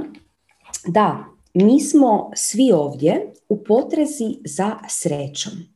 da, 0.87 1.25
mi 1.54 1.80
smo 1.80 2.30
svi 2.35 2.73
ovdje 2.73 3.33
u 3.49 3.64
potrezi 3.64 4.37
za 4.44 4.76
srećom. 4.88 5.74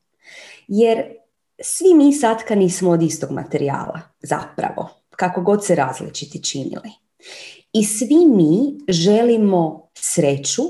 Jer 0.69 0.99
svi 1.63 1.95
mi 1.95 2.13
satka 2.13 2.55
nismo 2.55 2.91
od 2.91 3.03
istog 3.03 3.31
materijala, 3.31 4.01
zapravo, 4.23 4.89
kako 5.11 5.41
god 5.41 5.65
se 5.65 5.75
različiti 5.75 6.45
činili. 6.45 6.91
I 7.73 7.85
svi 7.85 8.27
mi 8.27 8.79
želimo 8.89 9.91
sreću 9.95 10.63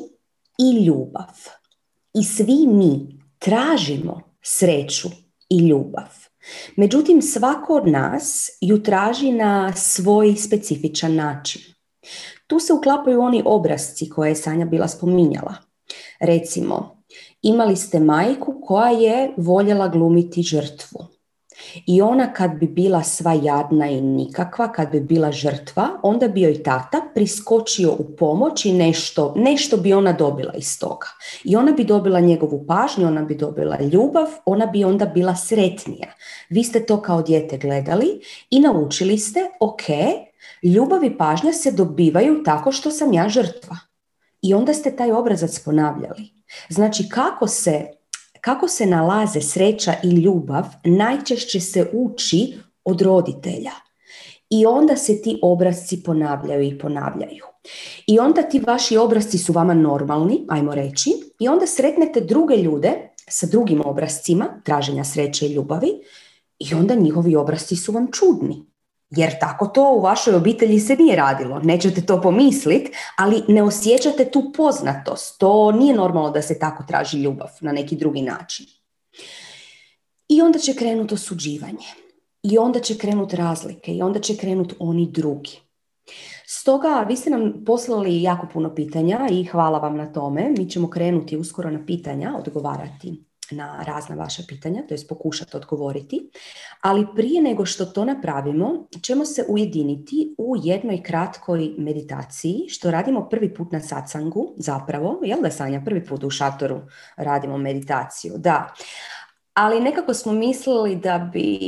i 0.58 0.84
ljubav. 0.84 1.34
I 2.14 2.24
svi 2.24 2.66
mi 2.66 3.20
tražimo 3.38 4.20
sreću 4.42 5.08
i 5.48 5.58
ljubav. 5.58 6.08
Međutim, 6.76 7.22
svako 7.22 7.76
od 7.76 7.88
nas 7.88 8.50
ju 8.60 8.82
traži 8.82 9.32
na 9.32 9.72
svoj 9.76 10.36
specifičan 10.36 11.14
način. 11.14 11.62
Tu 12.46 12.60
se 12.60 12.72
uklapaju 12.72 13.20
oni 13.20 13.42
obrazci 13.44 14.08
koje 14.08 14.28
je 14.28 14.36
Sanja 14.36 14.64
bila 14.66 14.88
spominjala. 14.88 15.54
Recimo, 16.20 16.97
imali 17.42 17.76
ste 17.76 18.00
majku 18.00 18.60
koja 18.64 18.90
je 18.90 19.34
voljela 19.36 19.88
glumiti 19.88 20.42
žrtvu. 20.42 21.18
I 21.86 22.02
ona 22.02 22.32
kad 22.32 22.54
bi 22.54 22.66
bila 22.66 23.02
sva 23.02 23.32
jadna 23.32 23.86
i 23.86 24.00
nikakva, 24.00 24.72
kad 24.72 24.90
bi 24.90 25.00
bila 25.00 25.32
žrtva, 25.32 25.88
onda 26.02 26.28
bi 26.28 26.40
joj 26.40 26.62
tata 26.62 27.00
priskočio 27.14 27.92
u 27.92 28.16
pomoć 28.16 28.64
i 28.64 28.72
nešto, 28.72 29.34
nešto 29.36 29.76
bi 29.76 29.92
ona 29.92 30.12
dobila 30.12 30.52
iz 30.54 30.78
toga. 30.78 31.06
I 31.44 31.56
ona 31.56 31.72
bi 31.72 31.84
dobila 31.84 32.20
njegovu 32.20 32.64
pažnju, 32.66 33.06
ona 33.06 33.22
bi 33.22 33.34
dobila 33.34 33.78
ljubav, 33.80 34.26
ona 34.44 34.66
bi 34.66 34.84
onda 34.84 35.06
bila 35.06 35.36
sretnija. 35.36 36.12
Vi 36.50 36.64
ste 36.64 36.86
to 36.86 37.02
kao 37.02 37.22
dijete 37.22 37.58
gledali 37.58 38.20
i 38.50 38.60
naučili 38.60 39.18
ste, 39.18 39.40
ok, 39.60 39.82
ljubav 40.62 41.04
i 41.04 41.16
pažnja 41.18 41.52
se 41.52 41.72
dobivaju 41.72 42.42
tako 42.44 42.72
što 42.72 42.90
sam 42.90 43.12
ja 43.12 43.28
žrtva. 43.28 43.76
I 44.42 44.54
onda 44.54 44.74
ste 44.74 44.96
taj 44.96 45.12
obrazac 45.12 45.58
ponavljali. 45.58 46.37
Znači 46.68 47.08
kako 47.08 47.46
se 47.46 47.86
kako 48.40 48.68
se 48.68 48.86
nalaze 48.86 49.40
sreća 49.40 49.94
i 50.04 50.08
ljubav 50.08 50.64
najčešće 50.84 51.60
se 51.60 51.90
uči 51.92 52.58
od 52.84 53.00
roditelja. 53.00 53.72
I 54.50 54.66
onda 54.66 54.96
se 54.96 55.22
ti 55.22 55.38
obrazci 55.42 56.02
ponavljaju 56.02 56.62
i 56.62 56.78
ponavljaju. 56.78 57.44
I 58.06 58.18
onda 58.18 58.42
ti 58.42 58.60
vaši 58.66 58.96
obrazci 58.96 59.38
su 59.38 59.52
vama 59.52 59.74
normalni, 59.74 60.46
ajmo 60.48 60.74
reći, 60.74 61.10
i 61.40 61.48
onda 61.48 61.66
sretnete 61.66 62.20
druge 62.20 62.56
ljude 62.56 63.14
sa 63.28 63.46
drugim 63.46 63.82
obrazcima 63.84 64.60
traženja 64.64 65.04
sreće 65.04 65.46
i 65.46 65.52
ljubavi 65.52 65.88
i 66.58 66.74
onda 66.74 66.94
njihovi 66.94 67.36
obrazci 67.36 67.76
su 67.76 67.92
vam 67.92 68.06
čudni. 68.12 68.64
Jer 69.10 69.38
tako 69.40 69.66
to 69.66 69.92
u 69.92 70.00
vašoj 70.00 70.34
obitelji 70.34 70.80
se 70.80 70.96
nije 70.96 71.16
radilo. 71.16 71.60
Nećete 71.62 72.00
to 72.06 72.20
pomisliti, 72.20 72.92
ali 73.16 73.42
ne 73.48 73.62
osjećate 73.62 74.30
tu 74.30 74.52
poznatost. 74.56 75.38
To 75.38 75.72
nije 75.72 75.94
normalno 75.94 76.30
da 76.30 76.42
se 76.42 76.58
tako 76.58 76.84
traži 76.88 77.18
ljubav 77.18 77.48
na 77.60 77.72
neki 77.72 77.96
drugi 77.96 78.22
način. 78.22 78.66
I 80.28 80.42
onda 80.42 80.58
će 80.58 80.74
krenuti 80.74 81.14
osuđivanje. 81.14 81.86
I 82.42 82.58
onda 82.58 82.80
će 82.80 82.98
krenuti 82.98 83.36
razlike. 83.36 83.92
I 83.92 84.02
onda 84.02 84.20
će 84.20 84.36
krenuti 84.36 84.74
oni 84.78 85.10
drugi. 85.10 85.60
Stoga, 86.46 87.04
vi 87.08 87.16
ste 87.16 87.30
nam 87.30 87.64
poslali 87.66 88.22
jako 88.22 88.46
puno 88.52 88.74
pitanja 88.74 89.28
i 89.30 89.44
hvala 89.44 89.78
vam 89.78 89.96
na 89.96 90.12
tome. 90.12 90.54
Mi 90.58 90.70
ćemo 90.70 90.90
krenuti 90.90 91.36
uskoro 91.36 91.70
na 91.70 91.86
pitanja, 91.86 92.34
odgovarati 92.38 93.27
na 93.50 93.84
razna 93.86 94.16
vaša 94.16 94.42
pitanja, 94.48 94.82
to 94.88 94.94
je 94.94 95.06
pokušati 95.08 95.56
odgovoriti. 95.56 96.30
Ali 96.80 97.06
prije 97.16 97.42
nego 97.42 97.66
što 97.66 97.84
to 97.84 98.04
napravimo, 98.04 98.88
ćemo 99.02 99.24
se 99.24 99.44
ujediniti 99.48 100.34
u 100.38 100.54
jednoj 100.62 101.02
kratkoj 101.02 101.74
meditaciji, 101.78 102.68
što 102.68 102.90
radimo 102.90 103.28
prvi 103.28 103.54
put 103.54 103.72
na 103.72 103.80
satsangu, 103.80 104.54
zapravo, 104.56 105.20
jel 105.24 105.40
da 105.42 105.50
Sanja, 105.50 105.82
prvi 105.84 106.04
put 106.04 106.24
u 106.24 106.30
šatoru 106.30 106.80
radimo 107.16 107.58
meditaciju, 107.58 108.34
da. 108.36 108.74
Ali 109.54 109.80
nekako 109.80 110.14
smo 110.14 110.32
mislili 110.32 110.96
da 110.96 111.18
bi 111.32 111.58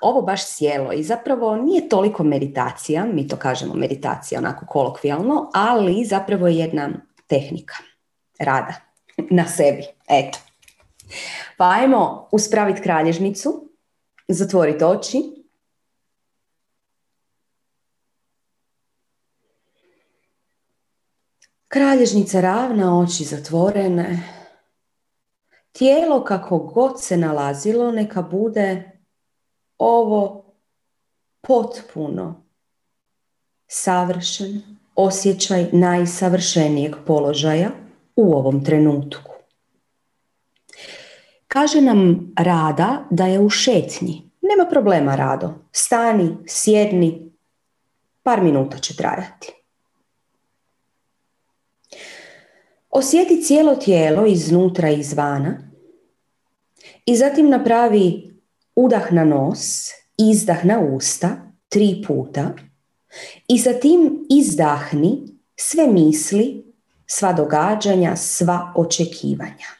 ovo 0.00 0.22
baš 0.22 0.40
sjelo 0.46 0.92
i 0.92 1.02
zapravo 1.02 1.56
nije 1.56 1.88
toliko 1.88 2.24
meditacija, 2.24 3.04
mi 3.04 3.28
to 3.28 3.36
kažemo 3.36 3.74
meditacija 3.74 4.40
onako 4.40 4.66
kolokvijalno, 4.66 5.50
ali 5.54 6.04
zapravo 6.04 6.48
je 6.48 6.56
jedna 6.56 6.90
tehnika 7.26 7.74
rada 8.38 8.74
na 9.30 9.46
sebi. 9.46 9.82
Eto. 10.08 10.38
Pa 11.56 11.70
ajmo 11.70 12.28
uspraviti 12.32 12.82
kralježnicu, 12.82 13.70
zatvoriti 14.28 14.84
oči. 14.84 15.22
Kralježnica 21.68 22.40
ravna, 22.40 23.00
oči 23.00 23.24
zatvorene. 23.24 24.22
Tijelo 25.72 26.24
kako 26.24 26.58
god 26.58 27.02
se 27.02 27.16
nalazilo, 27.16 27.92
neka 27.92 28.22
bude 28.22 28.90
ovo 29.78 30.44
potpuno 31.40 32.46
savršen 33.66 34.62
osjećaj 34.94 35.68
najsavršenijeg 35.72 36.94
položaja 37.06 37.70
u 38.16 38.34
ovom 38.34 38.64
trenutku. 38.64 39.35
Kaže 41.56 41.80
nam 41.80 42.32
Rada 42.38 43.06
da 43.10 43.26
je 43.26 43.40
u 43.40 43.50
šetnji. 43.50 44.30
Nema 44.42 44.70
problema, 44.70 45.14
Rado. 45.16 45.54
Stani, 45.72 46.36
sjedni, 46.46 47.32
par 48.22 48.42
minuta 48.42 48.78
će 48.78 48.96
trajati. 48.96 49.52
Osjeti 52.90 53.42
cijelo 53.42 53.74
tijelo 53.74 54.26
iznutra 54.26 54.90
i 54.90 55.00
izvana 55.00 55.70
i 57.06 57.16
zatim 57.16 57.50
napravi 57.50 58.34
udah 58.74 59.12
na 59.12 59.24
nos, 59.24 59.90
izdah 60.18 60.64
na 60.64 60.80
usta 60.80 61.36
tri 61.68 62.04
puta 62.06 62.52
i 63.48 63.58
zatim 63.58 64.26
izdahni 64.30 65.22
sve 65.56 65.86
misli, 65.86 66.64
sva 67.06 67.32
događanja, 67.32 68.16
sva 68.16 68.72
očekivanja. 68.76 69.75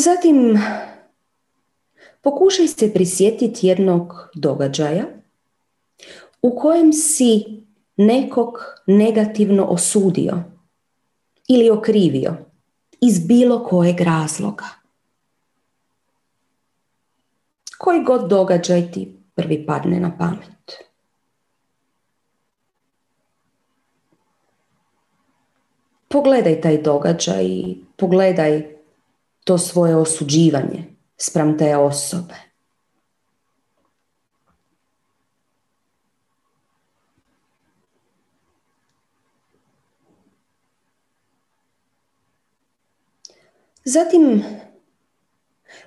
Zatim, 0.00 0.58
pokušaj 2.20 2.66
se 2.66 2.92
prisjetiti 2.92 3.66
jednog 3.66 4.28
događaja 4.34 5.04
u 6.42 6.56
kojem 6.56 6.92
si 6.92 7.44
nekog 7.96 8.58
negativno 8.86 9.64
osudio 9.64 10.42
ili 11.48 11.70
okrivio 11.70 12.36
iz 13.00 13.26
bilo 13.26 13.64
kojeg 13.64 14.00
razloga. 14.00 14.64
Koji 17.78 18.04
god 18.04 18.28
događaj 18.28 18.92
ti 18.92 19.18
prvi 19.34 19.66
padne 19.66 20.00
na 20.00 20.18
pamet. 20.18 20.72
Pogledaj 26.08 26.60
taj 26.60 26.82
događaj 26.82 27.44
i 27.44 27.76
pogledaj 27.96 28.79
to 29.44 29.58
svoje 29.58 29.96
osuđivanje 29.96 30.84
spram 31.16 31.58
te 31.58 31.76
osobe. 31.76 32.34
Zatim, 43.84 44.44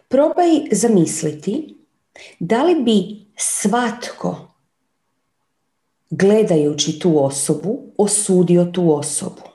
probaj 0.07 0.50
zamisliti 0.72 1.75
da 2.39 2.63
li 2.63 2.83
bi 2.83 3.25
svatko 3.38 4.53
gledajući 6.10 7.00
tu 7.00 7.25
osobu 7.25 7.93
osudio 7.98 8.65
tu 8.65 8.95
osobu. 8.95 9.52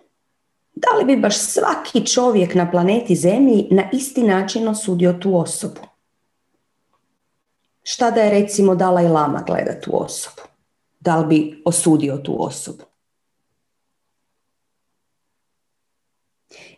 Da 0.81 0.97
li 0.99 1.05
bi 1.05 1.17
baš 1.17 1.39
svaki 1.39 2.07
čovjek 2.07 2.55
na 2.55 2.71
planeti 2.71 3.17
Zemlji 3.17 3.69
na 3.71 3.91
isti 3.93 4.23
način 4.23 4.69
osudio 4.69 5.13
tu 5.13 5.39
osobu? 5.39 5.81
Šta 7.83 8.11
da 8.11 8.21
je 8.21 8.31
recimo 8.31 8.75
Dalaj 8.75 9.09
Lama 9.09 9.45
gleda 9.47 9.81
tu 9.81 10.03
osobu? 10.03 10.43
Da 11.01 11.17
li 11.17 11.27
bi 11.27 11.63
osudio 11.65 12.17
tu 12.17 12.37
osobu? 12.45 12.83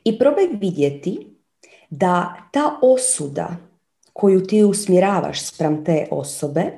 I 0.04 0.18
probaj 0.18 0.46
vidjeti 0.46 1.36
da 1.90 2.34
ta 2.52 2.78
osuda 2.82 3.48
koju 4.12 4.46
ti 4.46 4.64
usmjeravaš 4.64 5.46
spram 5.46 5.84
te 5.84 6.08
osobe 6.10 6.72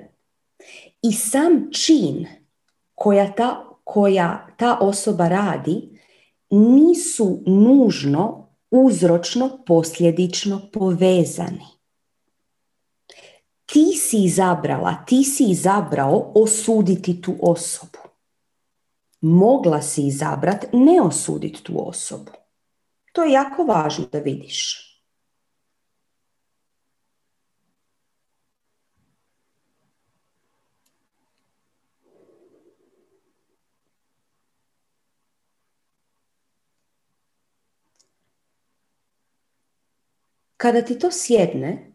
i 1.02 1.12
sam 1.12 1.70
čin 1.72 2.26
koja 2.94 3.32
ta, 3.32 3.64
koja 3.84 4.46
ta 4.56 4.78
osoba 4.80 5.28
radi 5.28 5.91
nisu 6.52 7.42
nužno 7.46 8.48
uzročno 8.70 9.64
posljedično 9.66 10.60
povezani. 10.72 11.66
Ti 13.66 13.84
si 13.96 14.24
izabrala, 14.24 15.04
ti 15.06 15.24
si 15.24 15.44
izabrao 15.44 16.32
osuditi 16.34 17.22
tu 17.22 17.34
osobu. 17.40 17.98
Mogla 19.20 19.82
si 19.82 20.06
izabrat 20.06 20.64
ne 20.72 21.00
osuditi 21.02 21.62
tu 21.62 21.88
osobu. 21.88 22.32
To 23.12 23.24
je 23.24 23.32
jako 23.32 23.64
važno 23.64 24.04
da 24.12 24.18
vidiš. 24.18 24.91
Kada 40.62 40.82
ti 40.82 40.98
to 40.98 41.08
sjedne, 41.10 41.92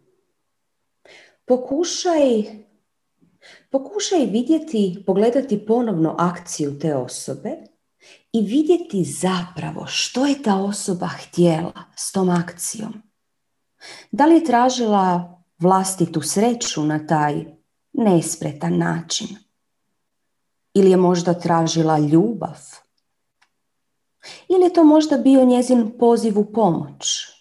pokušaj, 1.46 2.44
pokušaj 3.70 4.26
vidjeti, 4.26 5.04
pogledati 5.06 5.66
ponovno 5.66 6.16
akciju 6.20 6.80
te 6.80 6.96
osobe 6.96 7.50
i 8.34 8.42
vidjeti 8.42 9.04
zapravo 9.04 9.86
što 9.86 10.26
je 10.26 10.44
ta 10.44 10.56
osoba 10.56 11.08
htjela 11.08 11.84
s 11.96 12.12
tom 12.12 12.30
akcijom. 12.30 13.02
Da 14.12 14.26
li 14.26 14.36
je 14.36 14.46
tražila 14.46 15.40
vlastitu 15.60 16.22
sreću 16.22 16.84
na 16.84 17.08
taj 17.08 17.46
nespretan 17.94 18.78
način? 18.78 19.28
Ili 20.74 20.92
je 20.92 20.98
možda 20.98 21.34
tražila 21.34 22.00
ljubav? 22.00 22.60
Ili 24.50 24.64
je 24.64 24.74
to 24.74 24.84
možda 24.84 25.18
bio 25.18 25.46
njezin 25.46 25.92
poziv 26.00 26.40
u 26.40 26.46
pomoć? 26.54 27.37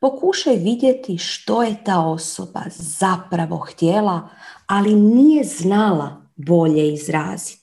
Pokušaj 0.00 0.56
vidjeti 0.56 1.18
što 1.18 1.62
je 1.62 1.84
ta 1.84 2.00
osoba 2.00 2.60
zapravo 2.70 3.56
htjela, 3.56 4.28
ali 4.66 4.94
nije 4.94 5.44
znala 5.44 6.26
bolje 6.36 6.92
izraziti. 6.92 7.59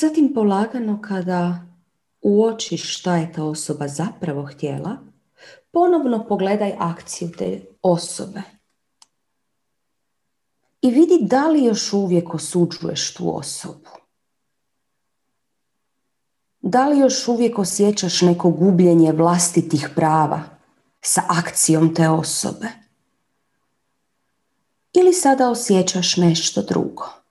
Zatim 0.00 0.34
polagano 0.34 1.02
kada 1.02 1.66
uočiš 2.22 2.98
šta 2.98 3.16
je 3.16 3.32
ta 3.32 3.44
osoba 3.44 3.88
zapravo 3.88 4.46
htjela, 4.46 4.96
ponovno 5.70 6.26
pogledaj 6.28 6.76
akciju 6.78 7.30
te 7.38 7.64
osobe. 7.82 8.42
I 10.80 10.90
vidi 10.90 11.18
da 11.20 11.48
li 11.48 11.64
još 11.64 11.92
uvijek 11.92 12.34
osuđuješ 12.34 13.14
tu 13.14 13.36
osobu. 13.36 13.90
Da 16.60 16.88
li 16.88 16.98
još 16.98 17.28
uvijek 17.28 17.58
osjećaš 17.58 18.22
neko 18.22 18.50
gubljenje 18.50 19.12
vlastitih 19.12 19.88
prava 19.94 20.42
sa 21.00 21.22
akcijom 21.28 21.94
te 21.94 22.08
osobe? 22.08 22.68
Ili 24.92 25.12
sada 25.12 25.50
osjećaš 25.50 26.16
nešto 26.16 26.62
drugo? 26.62 27.25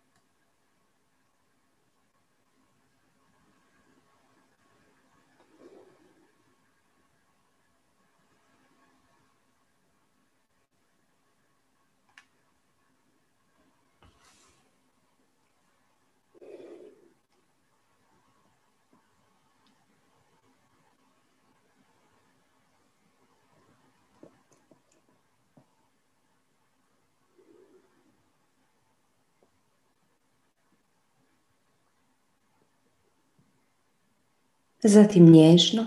Zatim 34.88 35.32
nježno 35.32 35.86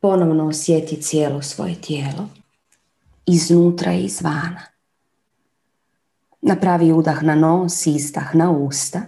ponovno 0.00 0.48
osjeti 0.48 1.02
cijelo 1.02 1.42
svoje 1.42 1.80
tijelo, 1.80 2.28
iznutra 3.26 3.92
i 3.92 4.04
izvana. 4.04 4.62
Napravi 6.40 6.92
udah 6.92 7.22
na 7.22 7.34
nos, 7.34 7.86
izdah 7.86 8.34
na 8.34 8.50
usta. 8.50 9.02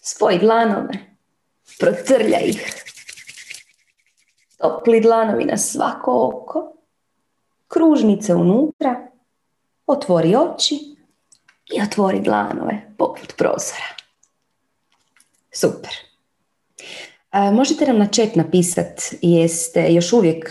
Spoj 0.00 0.38
dlanove, 0.38 0.94
protrlja 1.78 2.40
ih. 2.40 2.84
Topli 4.58 5.00
dlanovi 5.00 5.44
na 5.44 5.56
svako 5.56 6.28
oko, 6.28 6.72
kružnice 7.68 8.34
unutra, 8.34 9.08
otvori 9.86 10.34
oči 10.36 10.96
i 11.74 11.82
otvori 11.82 12.20
dlanove 12.20 12.89
poput 13.00 13.34
prozora. 13.36 13.90
Super. 15.52 15.90
E, 17.32 17.50
možete 17.50 17.86
nam 17.86 17.98
na 17.98 18.06
chat 18.06 18.36
napisati 18.36 19.18
jeste 19.22 19.92
još 19.92 20.12
uvijek 20.12 20.50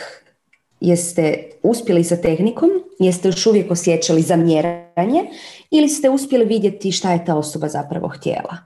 jeste 0.80 1.50
uspjeli 1.64 2.04
sa 2.04 2.16
tehnikom, 2.16 2.70
jeste 3.00 3.28
još 3.28 3.46
uvijek 3.46 3.72
osjećali 3.72 4.22
zamjeranje 4.22 5.24
ili 5.72 5.90
ste 5.90 6.10
uspjeli 6.10 6.46
vidjeti 6.46 6.92
šta 6.92 7.14
je 7.14 7.26
ta 7.26 7.36
osoba 7.36 7.68
zapravo 7.68 8.08
htjela. 8.08 8.58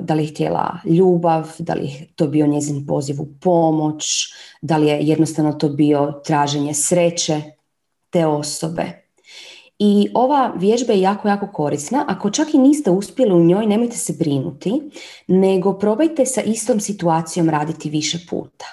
da 0.00 0.14
li 0.14 0.22
je 0.22 0.30
htjela 0.30 0.78
ljubav, 0.84 1.50
da 1.58 1.74
li 1.74 1.86
je 1.86 2.06
to 2.16 2.26
bio 2.26 2.46
njezin 2.46 2.86
poziv 2.86 3.20
u 3.20 3.26
pomoć, 3.40 4.32
da 4.62 4.76
li 4.76 4.86
je 4.86 4.98
jednostavno 5.00 5.52
to 5.52 5.68
bio 5.68 6.20
traženje 6.24 6.74
sreće 6.74 7.42
te 8.10 8.26
osobe. 8.26 8.99
I 9.82 10.08
ova 10.14 10.52
vježba 10.56 10.92
je 10.92 11.00
jako, 11.00 11.28
jako 11.28 11.46
korisna. 11.52 12.04
Ako 12.08 12.30
čak 12.30 12.54
i 12.54 12.58
niste 12.58 12.90
uspjeli 12.90 13.32
u 13.32 13.44
njoj, 13.44 13.66
nemojte 13.66 13.96
se 13.96 14.12
brinuti, 14.18 14.90
nego 15.26 15.78
probajte 15.78 16.26
sa 16.26 16.42
istom 16.42 16.80
situacijom 16.80 17.50
raditi 17.50 17.90
više 17.90 18.18
puta. 18.30 18.66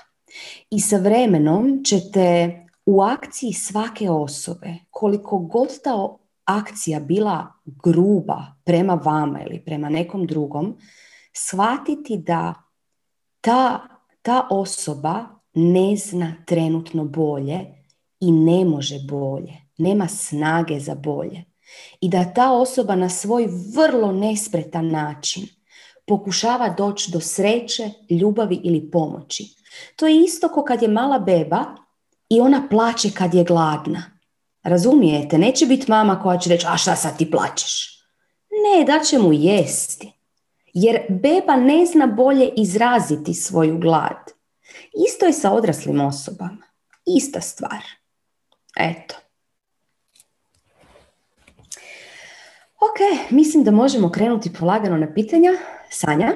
I 0.70 0.80
sa 0.80 0.98
vremenom 0.98 1.84
ćete 1.84 2.56
u 2.86 3.02
akciji 3.02 3.54
svake 3.54 4.10
osobe, 4.10 4.74
koliko 4.90 5.38
god 5.38 5.82
ta 5.84 6.08
akcija 6.46 7.00
bila 7.00 7.48
gruba 7.66 8.46
prema 8.64 8.94
vama 8.94 9.44
ili 9.44 9.60
prema 9.60 9.90
nekom 9.90 10.26
drugom, 10.28 10.78
shvatiti 11.34 12.18
da 12.18 12.54
ta, 13.42 13.80
ta 14.22 14.48
osoba 14.50 15.26
ne 15.54 15.96
zna 15.96 16.36
trenutno 16.46 17.06
bolje 17.06 17.60
i 18.20 18.32
ne 18.32 18.66
može 18.66 19.00
bolje, 19.10 19.67
nema 19.78 20.08
snage 20.08 20.80
za 20.80 20.96
bolje. 20.96 21.44
I 22.02 22.10
da 22.10 22.34
ta 22.34 22.52
osoba 22.52 22.96
na 22.96 23.10
svoj 23.10 23.48
vrlo 23.76 24.12
nespretan 24.12 24.92
način 24.92 25.48
pokušava 26.06 26.70
doći 26.70 27.12
do 27.12 27.20
sreće, 27.20 27.90
ljubavi 28.10 28.60
ili 28.64 28.92
pomoći. 28.92 29.46
To 29.96 30.08
je 30.08 30.24
isto 30.24 30.50
kao 30.50 30.64
kad 30.64 30.82
je 30.82 30.88
mala 30.88 31.20
beba 31.20 31.66
i 32.30 32.42
ona 32.42 32.68
plaće 32.70 33.10
kad 33.12 33.34
je 33.34 33.44
gladna. 33.44 34.04
Razumijete? 34.64 35.38
Neće 35.38 35.66
biti 35.66 35.92
mama 35.92 36.22
koja 36.22 36.38
će 36.38 36.50
reći, 36.50 36.66
a 36.70 36.78
šta 36.78 36.96
sad 36.96 37.18
ti 37.18 37.32
plaćeš? 37.32 38.00
Ne, 38.50 38.86
da 38.86 39.04
će 39.04 39.20
mu 39.20 39.34
jesti. 39.34 40.12
Jer 40.74 41.00
beba 41.10 41.56
ne 41.56 41.86
zna 41.86 42.08
bolje 42.08 42.54
izraziti 42.56 43.34
svoju 43.34 43.78
glad. 43.78 44.32
Isto 45.08 45.26
je 45.26 45.34
sa 45.34 45.52
odraslim 45.52 46.02
osobama. 46.02 46.64
Ista 47.18 47.42
stvar. 47.42 47.84
Eto. 48.76 49.16
Ok, 52.80 53.30
mislim 53.32 53.64
da 53.64 53.72
možemo 53.72 54.12
krenuti 54.12 54.54
polagano 54.54 54.98
na 54.98 55.14
pitanja. 55.14 55.52
Sanja? 55.90 56.34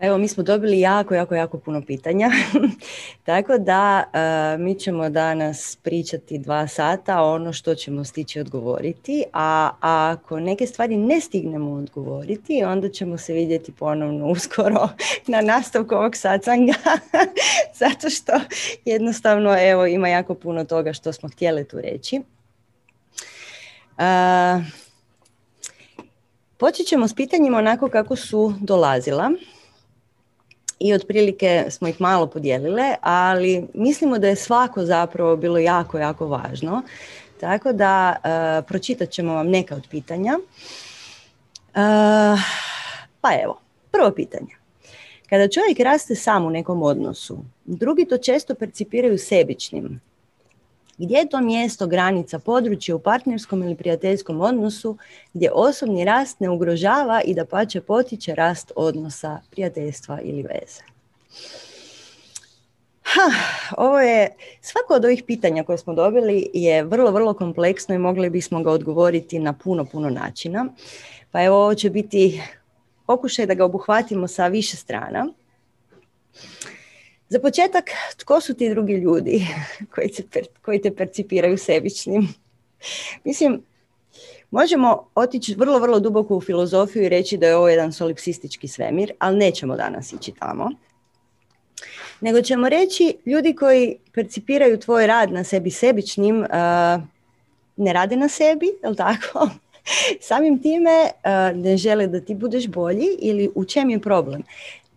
Evo, 0.00 0.18
mi 0.18 0.28
smo 0.28 0.42
dobili 0.42 0.80
jako, 0.80 1.14
jako, 1.14 1.34
jako 1.34 1.58
puno 1.58 1.82
pitanja. 1.86 2.30
Tako 3.26 3.58
da 3.58 4.04
e, 4.12 4.58
mi 4.58 4.74
ćemo 4.74 5.10
danas 5.10 5.78
pričati 5.82 6.38
dva 6.38 6.68
sata 6.68 7.22
ono 7.22 7.52
što 7.52 7.74
ćemo 7.74 8.04
stići 8.04 8.40
odgovoriti, 8.40 9.24
a, 9.32 9.70
ako 9.80 10.40
neke 10.40 10.66
stvari 10.66 10.96
ne 10.96 11.20
stignemo 11.20 11.72
odgovoriti, 11.72 12.64
onda 12.64 12.88
ćemo 12.88 13.18
se 13.18 13.32
vidjeti 13.32 13.72
ponovno 13.72 14.26
uskoro 14.26 14.88
na 15.32 15.40
nastavku 15.40 15.94
ovog 15.94 16.16
sacanga, 16.16 16.74
zato 17.80 18.10
što 18.10 18.32
jednostavno 18.84 19.56
evo, 19.60 19.86
ima 19.86 20.08
jako 20.08 20.34
puno 20.34 20.64
toga 20.64 20.92
što 20.92 21.12
smo 21.12 21.28
htjeli 21.28 21.68
tu 21.68 21.80
reći. 21.80 22.20
Uh, 23.98 24.64
počet 26.56 26.86
ćemo 26.86 27.08
s 27.08 27.14
pitanjima 27.14 27.58
onako 27.58 27.88
kako 27.88 28.16
su 28.16 28.54
dolazila 28.60 29.30
i 30.78 30.94
otprilike 30.94 31.66
smo 31.70 31.88
ih 31.88 32.00
malo 32.00 32.26
podijelile, 32.26 32.94
ali 33.00 33.66
mislimo 33.74 34.18
da 34.18 34.28
je 34.28 34.36
svako 34.36 34.84
zapravo 34.84 35.36
bilo 35.36 35.58
jako, 35.58 35.98
jako 35.98 36.26
važno. 36.26 36.82
Tako 37.40 37.72
da 37.72 38.16
uh, 38.16 38.64
pročitat 38.68 39.10
ćemo 39.10 39.34
vam 39.34 39.48
neka 39.48 39.76
od 39.76 39.86
pitanja. 39.90 40.38
Uh, 40.38 40.44
pa 43.20 43.28
evo, 43.44 43.60
prvo 43.90 44.10
pitanje. 44.10 44.56
Kada 45.28 45.48
čovjek 45.48 45.78
raste 45.78 46.14
sam 46.14 46.44
u 46.44 46.50
nekom 46.50 46.82
odnosu, 46.82 47.38
drugi 47.64 48.04
to 48.04 48.18
često 48.18 48.54
percipiraju 48.54 49.18
sebičnim, 49.18 50.00
gdje 50.98 51.16
je 51.16 51.28
to 51.28 51.40
mjesto, 51.40 51.86
granica, 51.86 52.38
područje 52.38 52.94
u 52.94 52.98
partnerskom 52.98 53.62
ili 53.62 53.74
prijateljskom 53.74 54.40
odnosu 54.40 54.96
gdje 55.34 55.50
osobni 55.52 56.04
rast 56.04 56.40
ne 56.40 56.50
ugrožava 56.50 57.20
i 57.24 57.34
da 57.34 57.44
pače 57.44 57.80
potiče 57.80 58.34
rast 58.34 58.72
odnosa, 58.76 59.40
prijateljstva 59.50 60.20
ili 60.20 60.42
veze? 60.42 60.82
Ha, 63.02 63.30
ovo 63.76 64.00
je, 64.00 64.34
svako 64.60 64.94
od 64.94 65.04
ovih 65.04 65.22
pitanja 65.26 65.64
koje 65.64 65.78
smo 65.78 65.94
dobili 65.94 66.50
je 66.54 66.84
vrlo, 66.84 67.10
vrlo 67.10 67.34
kompleksno 67.34 67.94
i 67.94 67.98
mogli 67.98 68.30
bismo 68.30 68.62
ga 68.62 68.70
odgovoriti 68.70 69.38
na 69.38 69.52
puno, 69.52 69.84
puno 69.84 70.10
načina. 70.10 70.66
Pa 71.30 71.42
evo 71.42 71.56
ovo 71.56 71.74
će 71.74 71.90
biti 71.90 72.42
pokušaj 73.06 73.46
da 73.46 73.54
ga 73.54 73.64
obuhvatimo 73.64 74.28
sa 74.28 74.46
više 74.46 74.76
strana. 74.76 75.26
Za 77.28 77.40
početak, 77.40 77.84
tko 78.16 78.40
su 78.40 78.54
ti 78.54 78.70
drugi 78.70 78.92
ljudi 78.92 79.46
koji, 79.94 80.10
koji 80.62 80.82
te 80.82 80.94
percipiraju 80.94 81.58
sebičnim? 81.58 82.28
Mislim, 83.24 83.62
možemo 84.50 85.08
otići 85.14 85.54
vrlo, 85.54 85.78
vrlo 85.78 86.00
duboko 86.00 86.36
u 86.36 86.40
filozofiju 86.40 87.02
i 87.04 87.08
reći 87.08 87.36
da 87.36 87.46
je 87.46 87.56
ovo 87.56 87.68
jedan 87.68 87.92
solipsistički 87.92 88.68
svemir, 88.68 89.12
ali 89.18 89.38
nećemo 89.38 89.76
danas 89.76 90.12
ići 90.12 90.32
tamo. 90.38 90.70
Nego 92.20 92.42
ćemo 92.42 92.68
reći, 92.68 93.16
ljudi 93.26 93.54
koji 93.54 93.96
percipiraju 94.12 94.80
tvoj 94.80 95.06
rad 95.06 95.32
na 95.32 95.44
sebi 95.44 95.70
sebičnim, 95.70 96.44
ne 97.76 97.92
rade 97.92 98.16
na 98.16 98.28
sebi, 98.28 98.66
je 98.82 98.88
li 98.88 98.96
tako? 98.96 99.48
Samim 100.28 100.62
time 100.62 101.10
ne 101.54 101.76
žele 101.76 102.06
da 102.06 102.20
ti 102.20 102.34
budeš 102.34 102.66
bolji 102.66 103.08
ili 103.18 103.50
u 103.54 103.64
čem 103.64 103.90
je 103.90 104.00
problem? 104.00 104.42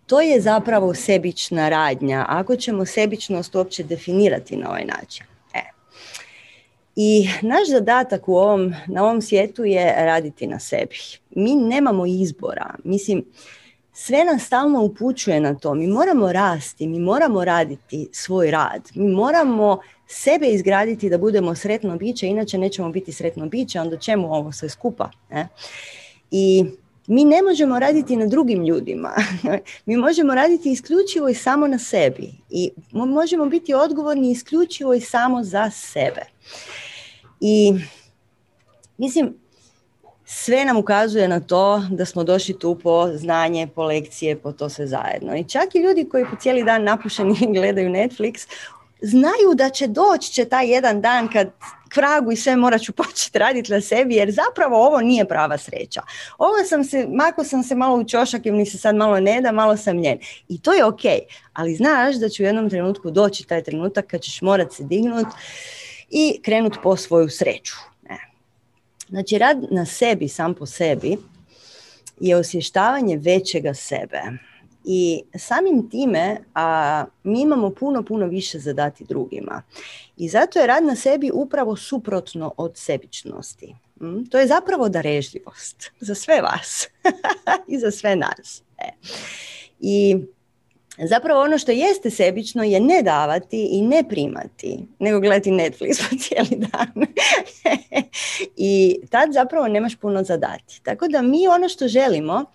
To 0.09 0.21
je 0.21 0.41
zapravo 0.41 0.93
sebična 0.93 1.69
radnja, 1.69 2.25
ako 2.27 2.55
ćemo 2.55 2.85
sebičnost 2.85 3.55
uopće 3.55 3.83
definirati 3.83 4.57
na 4.57 4.69
ovaj 4.69 4.85
način. 4.85 5.25
E. 5.53 5.61
I 6.95 7.29
naš 7.41 7.69
zadatak 7.69 8.27
u 8.27 8.35
ovom, 8.35 8.73
na 8.87 9.03
ovom 9.03 9.21
svijetu 9.21 9.65
je 9.65 10.05
raditi 10.05 10.47
na 10.47 10.59
sebi. 10.59 10.95
Mi 11.35 11.55
nemamo 11.55 12.05
izbora. 12.05 12.75
Mislim, 12.83 13.25
sve 13.93 14.25
nas 14.25 14.43
stalno 14.43 14.83
upućuje 14.83 15.39
na 15.39 15.55
to. 15.55 15.73
Mi 15.73 15.87
moramo 15.87 16.31
rasti, 16.31 16.87
mi 16.87 16.99
moramo 16.99 17.45
raditi 17.45 18.09
svoj 18.11 18.51
rad. 18.51 18.89
Mi 18.95 19.07
moramo 19.07 19.79
sebe 20.07 20.47
izgraditi 20.47 21.09
da 21.09 21.17
budemo 21.17 21.55
sretno 21.55 21.97
biće, 21.97 22.27
inače 22.27 22.57
nećemo 22.57 22.89
biti 22.89 23.11
sretno 23.11 23.45
biće, 23.45 23.79
onda 23.79 23.97
čemu 23.97 24.33
ovo 24.33 24.51
sve 24.51 24.69
skupa? 24.69 25.09
Ne? 25.29 25.47
I 26.31 26.65
mi 27.09 27.25
ne 27.25 27.41
možemo 27.41 27.79
raditi 27.79 28.15
na 28.15 28.25
drugim 28.25 28.65
ljudima. 28.65 29.13
mi 29.85 29.97
možemo 29.97 30.35
raditi 30.35 30.71
isključivo 30.71 31.29
i 31.29 31.33
samo 31.33 31.67
na 31.67 31.79
sebi. 31.79 32.31
I 32.49 32.71
možemo 32.91 33.45
biti 33.45 33.73
odgovorni 33.73 34.31
isključivo 34.31 34.93
i 34.93 35.01
samo 35.01 35.43
za 35.43 35.69
sebe. 35.69 36.21
I 37.39 37.73
mislim, 38.97 39.33
sve 40.25 40.65
nam 40.65 40.77
ukazuje 40.77 41.27
na 41.27 41.39
to 41.39 41.83
da 41.91 42.05
smo 42.05 42.23
došli 42.23 42.59
tu 42.59 42.79
po 42.83 43.07
znanje, 43.13 43.67
po 43.67 43.83
lekcije, 43.83 44.35
po 44.35 44.51
to 44.51 44.69
sve 44.69 44.87
zajedno. 44.87 45.35
I 45.35 45.43
čak 45.43 45.75
i 45.75 45.79
ljudi 45.79 46.09
koji 46.09 46.25
po 46.25 46.35
cijeli 46.35 46.63
dan 46.63 46.83
napušeni 46.83 47.35
gledaju 47.57 47.89
Netflix, 47.89 48.47
znaju 49.01 49.53
da 49.55 49.69
će 49.69 49.87
doći 49.87 50.31
će 50.31 50.45
taj 50.45 50.73
jedan 50.73 51.01
dan 51.01 51.27
kad 51.27 51.49
kragu 51.89 52.31
i 52.31 52.35
sve 52.35 52.55
morat 52.55 52.81
ću 52.81 52.93
početi 53.03 53.39
raditi 53.39 53.71
na 53.71 53.81
sebi 53.81 54.15
jer 54.15 54.31
zapravo 54.31 54.85
ovo 54.87 55.01
nije 55.01 55.27
prava 55.27 55.57
sreća. 55.57 56.01
Ovo 56.37 56.63
sam 56.69 56.83
se, 56.83 57.07
mako 57.09 57.43
sam 57.43 57.63
se 57.63 57.75
malo 57.75 57.97
u 57.97 58.03
čošak 58.03 58.45
jer 58.45 58.55
mi 58.55 58.65
se 58.65 58.77
sad 58.77 58.95
malo 58.95 59.19
ne 59.19 59.41
da, 59.41 59.51
malo 59.51 59.77
sam 59.77 59.97
njen. 59.97 60.17
I 60.47 60.61
to 60.61 60.73
je 60.73 60.85
ok, 60.85 61.01
ali 61.53 61.75
znaš 61.75 62.15
da 62.15 62.29
će 62.29 62.43
u 62.43 62.45
jednom 62.45 62.69
trenutku 62.69 63.11
doći 63.11 63.47
taj 63.47 63.63
trenutak 63.63 64.07
kad 64.07 64.21
ćeš 64.21 64.41
morat 64.41 64.73
se 64.73 64.83
dignut 64.83 65.27
i 66.09 66.41
krenut 66.41 66.77
po 66.83 66.97
svoju 66.97 67.29
sreću. 67.29 67.75
Ne. 68.09 68.19
Znači 69.09 69.37
rad 69.37 69.57
na 69.71 69.85
sebi 69.85 70.27
sam 70.27 70.53
po 70.53 70.65
sebi 70.65 71.17
je 72.19 72.35
osvještavanje 72.35 73.17
većega 73.17 73.73
sebe 73.73 74.21
i 74.91 75.23
samim 75.37 75.89
time 75.89 76.37
a, 76.53 77.05
mi 77.23 77.41
imamo 77.41 77.69
puno, 77.69 78.03
puno 78.03 78.27
više 78.27 78.59
zadati 78.59 79.03
drugima. 79.03 79.61
I 80.17 80.29
zato 80.29 80.59
je 80.59 80.67
rad 80.67 80.83
na 80.83 80.95
sebi 80.95 81.31
upravo 81.33 81.75
suprotno 81.75 82.53
od 82.57 82.77
sebičnosti. 82.77 83.75
Mm, 84.01 84.25
to 84.29 84.39
je 84.39 84.47
zapravo 84.47 84.89
darežljivost 84.89 85.91
za 85.99 86.15
sve 86.15 86.41
vas 86.41 86.87
i 87.71 87.79
za 87.79 87.91
sve 87.91 88.15
nas. 88.15 88.63
E. 88.77 88.91
I 89.79 90.17
zapravo 90.97 91.41
ono 91.41 91.57
što 91.57 91.71
jeste 91.71 92.09
sebično 92.09 92.63
je 92.63 92.79
ne 92.79 93.01
davati 93.01 93.69
i 93.71 93.81
ne 93.81 94.03
primati, 94.09 94.79
nego 94.99 95.19
gledati 95.19 95.51
Netflix 95.51 96.01
po 96.09 96.15
cijeli 96.17 96.67
dan. 96.71 97.05
I 98.71 98.99
tad 99.09 99.33
zapravo 99.33 99.67
nemaš 99.67 99.95
puno 99.95 100.23
zadati. 100.23 100.81
Tako 100.83 101.07
da 101.07 101.21
mi 101.21 101.47
ono 101.47 101.69
što 101.69 101.87
želimo 101.87 102.45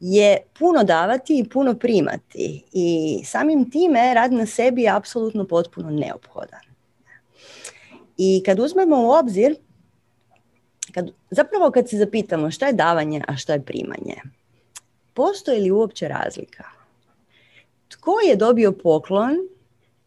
je 0.00 0.38
puno 0.58 0.84
davati 0.84 1.38
i 1.38 1.48
puno 1.48 1.74
primati 1.74 2.64
i 2.72 3.20
samim 3.24 3.70
time 3.70 4.14
rad 4.14 4.32
na 4.32 4.46
sebi 4.46 4.82
je 4.82 4.90
apsolutno 4.90 5.44
potpuno 5.44 5.90
neophodan. 5.90 6.60
I 8.16 8.42
kad 8.46 8.58
uzmemo 8.58 8.96
u 8.96 9.10
obzir 9.10 9.56
kad, 10.94 11.10
zapravo 11.30 11.70
kad 11.70 11.88
se 11.88 11.96
zapitamo 11.98 12.50
šta 12.50 12.66
je 12.66 12.72
davanje, 12.72 13.22
a 13.28 13.36
šta 13.36 13.52
je 13.52 13.64
primanje, 13.64 14.14
postoji 15.14 15.60
li 15.60 15.70
uopće 15.70 16.08
razlika? 16.08 16.64
Tko 17.88 18.20
je 18.28 18.36
dobio 18.36 18.72
poklon 18.72 19.36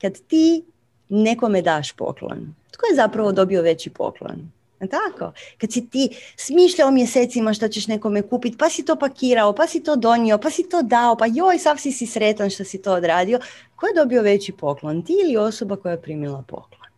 kad 0.02 0.14
ti 0.28 0.66
nekome 1.10 1.62
daš 1.62 1.92
poklon? 1.92 2.56
Tko 2.72 2.86
je 2.86 2.96
zapravo 2.96 3.32
dobio 3.32 3.62
veći 3.62 3.90
poklon? 3.90 4.52
Tako, 4.88 5.34
kad 5.58 5.72
si 5.72 5.90
ti 5.90 6.10
smišljao 6.38 6.92
mjesecima 6.92 7.54
što 7.54 7.68
ćeš 7.68 7.88
nekome 7.88 8.22
kupiti, 8.22 8.58
pa 8.58 8.70
si 8.70 8.86
to 8.86 8.96
pakirao, 8.96 9.54
pa 9.54 9.68
si 9.68 9.84
to 9.84 9.96
donio, 9.96 10.38
pa 10.38 10.50
si 10.50 10.70
to 10.70 10.82
dao, 10.82 11.16
pa 11.16 11.26
joj, 11.26 11.60
sav 11.60 11.78
si 11.78 11.92
si 11.92 12.06
sretan 12.06 12.50
što 12.50 12.64
si 12.64 12.82
to 12.82 12.94
odradio. 12.94 13.40
Ko 13.76 13.88
je 13.88 13.94
dobio 13.96 14.22
veći 14.22 14.52
poklon? 14.52 15.06
Ti 15.06 15.14
ili 15.24 15.38
osoba 15.38 15.76
koja 15.76 15.92
je 15.92 16.02
primila 16.02 16.44
poklon? 16.48 16.90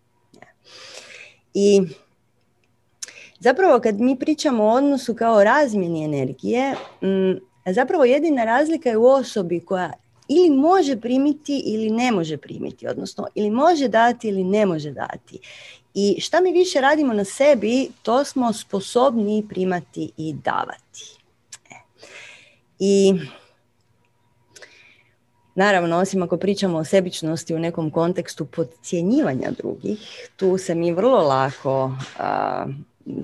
I 1.54 1.82
zapravo 3.39 3.80
kad 3.80 4.00
mi 4.00 4.20
pričamo 4.20 4.63
o 4.63 4.74
odnosu 4.74 5.15
kao 5.15 5.44
razmjeni 5.44 6.04
energije, 6.04 6.76
mm, 7.02 7.39
zapravo 7.65 8.06
jedina 8.06 8.46
razlika 8.46 8.89
je 8.89 8.98
u 8.98 9.06
osobi 9.06 9.60
koja 9.60 9.94
ili 10.28 10.50
može 10.50 11.00
primiti 11.00 11.63
ili 11.65 11.89
ne 11.89 12.12
može 12.12 12.38
primiti, 12.38 12.88
odnosno 12.88 13.28
ili 13.36 13.52
može 13.52 13.88
dati 13.88 14.28
ili 14.28 14.44
ne 14.44 14.65
može 14.65 14.91
dati. 14.91 15.39
I 15.94 16.22
šta 16.22 16.42
mi 16.42 16.52
više 16.52 16.82
radimo 16.82 17.14
na 17.14 17.26
sebi, 17.26 17.90
to 18.04 18.26
smo 18.26 18.54
sposobni 18.54 19.46
primati 19.50 20.12
i 20.18 20.34
davati. 20.34 21.18
E. 21.72 21.76
I 22.80 23.14
naravno, 25.56 25.98
osim 25.98 26.24
ako 26.24 26.38
pričamo 26.38 26.78
o 26.78 26.84
sebičnosti 26.84 27.56
u 27.56 27.60
nekom 27.60 27.92
kontekstu 27.92 28.46
podcjenjivanja 28.46 29.52
drugih, 29.52 30.30
tu 30.36 30.58
se 30.58 30.76
mi 30.76 30.92
vrlo 30.92 31.22
lako, 31.22 31.92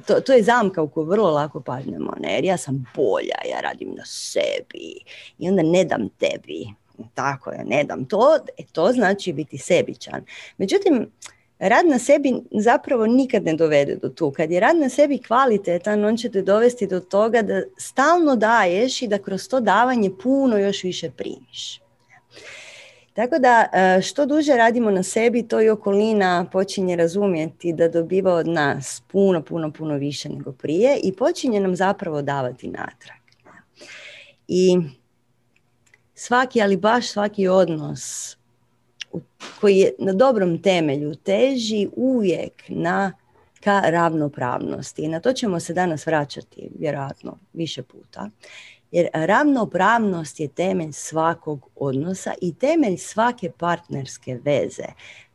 to, 0.08 0.22
to 0.22 0.34
je 0.34 0.44
zamka 0.44 0.82
u 0.82 0.90
koju 0.90 1.06
vrlo 1.06 1.30
lako 1.32 1.62
padnemo, 1.62 2.14
ne? 2.20 2.34
jer 2.34 2.46
ja 2.46 2.58
sam 2.58 2.86
bolja, 2.96 3.36
ja 3.52 3.60
radim 3.62 3.96
na 3.98 4.06
sebi 4.06 5.00
i 5.40 5.50
onda 5.50 5.62
ne 5.64 5.84
dam 5.84 6.10
tebi. 6.10 6.68
Tako 7.14 7.52
je, 7.52 7.64
ne 7.66 7.84
dam 7.84 8.06
to, 8.06 8.38
e, 8.58 8.64
to 8.72 8.92
znači 8.92 9.34
biti 9.34 9.58
sebičan. 9.58 10.26
Međutim, 10.58 11.12
rad 11.60 11.86
na 11.86 12.00
sebi 12.00 12.34
zapravo 12.52 13.08
nikad 13.08 13.44
ne 13.44 13.54
dovede 13.54 13.96
do 13.96 14.10
tu. 14.10 14.32
Kad 14.32 14.52
je 14.52 14.60
rad 14.60 14.78
na 14.78 14.90
sebi 14.90 15.18
kvalitetan, 15.18 16.06
on 16.06 16.18
će 16.18 16.30
te 16.30 16.42
dovesti 16.42 16.88
do 16.88 17.00
toga 17.00 17.42
da 17.42 17.62
stalno 17.78 18.36
daješ 18.36 19.02
i 19.02 19.08
da 19.08 19.18
kroz 19.18 19.48
to 19.48 19.60
davanje 19.60 20.12
puno 20.24 20.58
još 20.58 20.84
više 20.84 21.12
primiš. 21.12 21.82
Tako 23.14 23.40
da 23.40 23.66
e, 23.74 24.02
što 24.02 24.26
duže 24.26 24.54
radimo 24.54 24.92
na 24.92 25.04
sebi, 25.04 25.48
to 25.48 25.62
i 25.62 25.70
okolina 25.70 26.46
počinje 26.52 26.96
razumjeti 26.96 27.74
da 27.74 27.88
dobiva 27.88 28.34
od 28.34 28.48
nas 28.48 29.04
puno, 29.08 29.42
puno, 29.42 29.72
puno 29.72 29.96
više 29.96 30.30
nego 30.30 30.52
prije 30.52 31.00
i 31.04 31.16
počinje 31.16 31.60
nam 31.60 31.76
zapravo 31.76 32.22
davati 32.22 32.68
natrag. 32.68 33.18
I 34.48 34.78
svaki, 36.14 36.62
ali 36.62 36.78
baš 36.78 37.08
svaki 37.08 37.48
odnos 37.48 38.37
koji 39.62 39.78
je 39.78 39.94
na 40.00 40.14
dobrom 40.14 40.62
temelju 40.62 41.16
teži 41.16 41.88
uvijek 41.96 42.64
na 42.70 43.14
ka 43.64 43.82
ravnopravnosti. 43.86 45.02
I 45.02 45.08
na 45.08 45.20
to 45.20 45.34
ćemo 45.34 45.60
se 45.60 45.74
danas 45.74 46.06
vraćati 46.06 46.70
vjerojatno 46.80 47.38
više 47.54 47.84
puta. 47.84 48.30
Jer 48.92 49.08
ravnopravnost 49.14 50.40
je 50.40 50.48
temelj 50.48 50.92
svakog 50.92 51.70
odnosa 51.76 52.34
i 52.42 52.54
temelj 52.54 52.98
svake 52.98 53.52
partnerske 53.58 54.40
veze. 54.44 54.86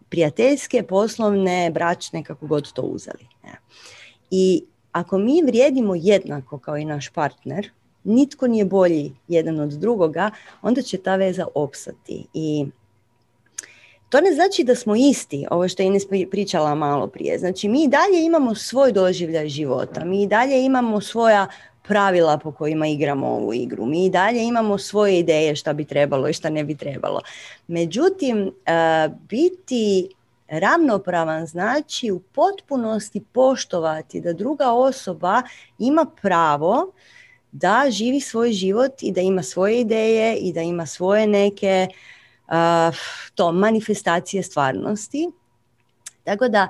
Prijateljske, 0.08 0.82
poslovne, 0.82 1.70
bračne, 1.70 2.24
kako 2.24 2.46
god 2.46 2.72
to 2.72 2.82
uzeli. 2.82 3.26
I 4.30 4.64
ako 4.92 5.18
mi 5.18 5.42
vrijedimo 5.42 5.94
jednako 5.94 6.58
kao 6.58 6.76
i 6.76 6.84
naš 6.84 7.08
partner, 7.08 7.70
nitko 8.04 8.46
nije 8.46 8.64
bolji 8.64 9.12
jedan 9.28 9.60
od 9.60 9.70
drugoga, 9.70 10.30
onda 10.62 10.82
će 10.82 10.98
ta 10.98 11.16
veza 11.16 11.46
opstati. 11.54 12.26
I 12.34 12.66
to 14.12 14.20
ne 14.20 14.32
znači 14.34 14.64
da 14.64 14.74
smo 14.74 14.96
isti, 14.96 15.46
ovo 15.50 15.68
što 15.68 15.82
je 15.82 15.86
Ines 15.86 16.02
pričala 16.30 16.74
malo 16.74 17.06
prije. 17.06 17.38
Znači 17.38 17.68
mi 17.68 17.84
i 17.84 17.88
dalje 17.88 18.24
imamo 18.24 18.54
svoj 18.54 18.92
doživljaj 18.92 19.48
života, 19.48 20.04
mi 20.04 20.22
i 20.22 20.26
dalje 20.26 20.64
imamo 20.64 21.00
svoja 21.00 21.46
pravila 21.82 22.38
po 22.38 22.52
kojima 22.52 22.86
igramo 22.86 23.26
ovu 23.26 23.54
igru. 23.54 23.86
Mi 23.86 24.06
i 24.06 24.10
dalje 24.10 24.44
imamo 24.44 24.78
svoje 24.78 25.18
ideje 25.18 25.56
šta 25.56 25.72
bi 25.72 25.84
trebalo 25.84 26.28
i 26.28 26.32
šta 26.32 26.50
ne 26.50 26.64
bi 26.64 26.74
trebalo. 26.74 27.20
Međutim, 27.66 28.52
e, 28.66 29.08
biti 29.28 30.08
ravnopravan 30.48 31.46
znači 31.46 32.10
u 32.10 32.20
potpunosti 32.20 33.20
poštovati 33.32 34.20
da 34.20 34.32
druga 34.32 34.72
osoba 34.72 35.42
ima 35.78 36.06
pravo 36.22 36.92
da 37.52 37.86
živi 37.90 38.20
svoj 38.20 38.52
život 38.52 38.92
i 39.02 39.12
da 39.12 39.20
ima 39.20 39.42
svoje 39.42 39.80
ideje 39.80 40.36
i 40.36 40.52
da 40.52 40.60
ima 40.60 40.86
svoje 40.86 41.26
neke 41.26 41.88
to 43.34 43.52
manifestacije 43.52 44.42
stvarnosti. 44.42 45.30
Tako 46.24 46.48
da 46.48 46.68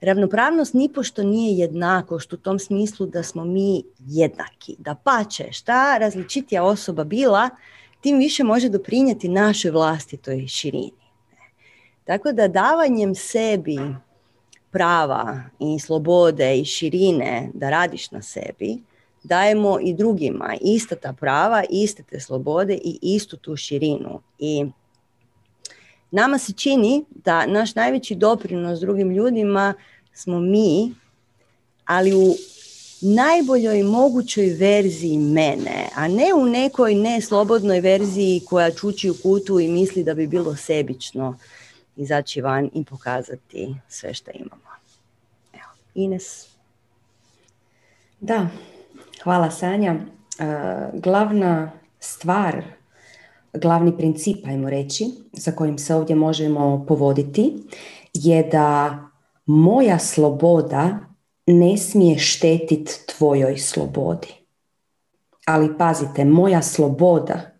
ravnopravnost 0.00 0.74
nipošto 0.74 1.22
nije 1.22 1.58
jednakost 1.58 2.32
u 2.32 2.36
tom 2.36 2.58
smislu 2.58 3.06
da 3.06 3.22
smo 3.22 3.44
mi 3.44 3.82
jednaki. 3.98 4.76
Da 4.78 4.94
pače, 4.94 5.52
šta 5.52 5.98
različitija 5.98 6.64
osoba 6.64 7.04
bila, 7.04 7.50
tim 8.00 8.18
više 8.18 8.44
može 8.44 8.68
doprinijeti 8.68 9.28
našoj 9.28 9.70
vlastitoj 9.70 10.46
širini. 10.46 10.92
Tako 12.04 12.32
da 12.32 12.48
davanjem 12.48 13.14
sebi 13.14 13.78
prava 14.70 15.42
i 15.58 15.78
slobode 15.78 16.58
i 16.58 16.64
širine 16.64 17.50
da 17.54 17.70
radiš 17.70 18.10
na 18.10 18.22
sebi, 18.22 18.78
dajemo 19.22 19.78
i 19.82 19.94
drugima 19.94 20.54
ista 20.60 20.96
ta 20.96 21.12
prava, 21.12 21.64
iste 21.70 22.02
te 22.02 22.20
slobode 22.20 22.74
i 22.74 22.98
istu 23.02 23.36
tu 23.36 23.56
širinu. 23.56 24.20
I 24.38 24.66
nama 26.10 26.38
se 26.38 26.52
čini 26.52 27.04
da 27.24 27.46
naš 27.46 27.74
najveći 27.74 28.14
doprinos 28.14 28.80
drugim 28.80 29.10
ljudima 29.10 29.74
smo 30.12 30.40
mi, 30.40 30.94
ali 31.84 32.14
u 32.14 32.34
najboljoj 33.00 33.82
mogućoj 33.82 34.46
verziji 34.46 35.18
mene, 35.18 35.88
a 35.94 36.08
ne 36.08 36.34
u 36.36 36.46
nekoj 36.46 36.94
neslobodnoj 36.94 37.80
verziji 37.80 38.42
koja 38.46 38.70
čuči 38.70 39.10
u 39.10 39.14
kutu 39.22 39.60
i 39.60 39.68
misli 39.68 40.04
da 40.04 40.14
bi 40.14 40.26
bilo 40.26 40.56
sebično 40.56 41.38
izaći 41.96 42.40
van 42.40 42.70
i 42.74 42.84
pokazati 42.84 43.74
sve 43.88 44.14
što 44.14 44.30
imamo. 44.34 44.62
Evo, 45.52 45.72
Ines. 45.94 46.46
Da, 48.20 48.48
hvala 49.22 49.50
Sanja. 49.50 49.92
Uh, 49.94 51.00
glavna 51.00 51.72
stvar 52.00 52.64
glavni 53.54 53.96
princip, 53.96 54.46
ajmo 54.46 54.70
reći, 54.70 55.06
za 55.32 55.52
kojim 55.52 55.78
se 55.78 55.94
ovdje 55.94 56.16
možemo 56.16 56.84
povoditi, 56.88 57.56
je 58.14 58.42
da 58.42 58.98
moja 59.46 59.98
sloboda 59.98 60.98
ne 61.46 61.76
smije 61.76 62.18
štetiti 62.18 62.92
tvojoj 63.16 63.58
slobodi. 63.58 64.28
Ali 65.46 65.78
pazite, 65.78 66.24
moja 66.24 66.62
sloboda, 66.62 67.50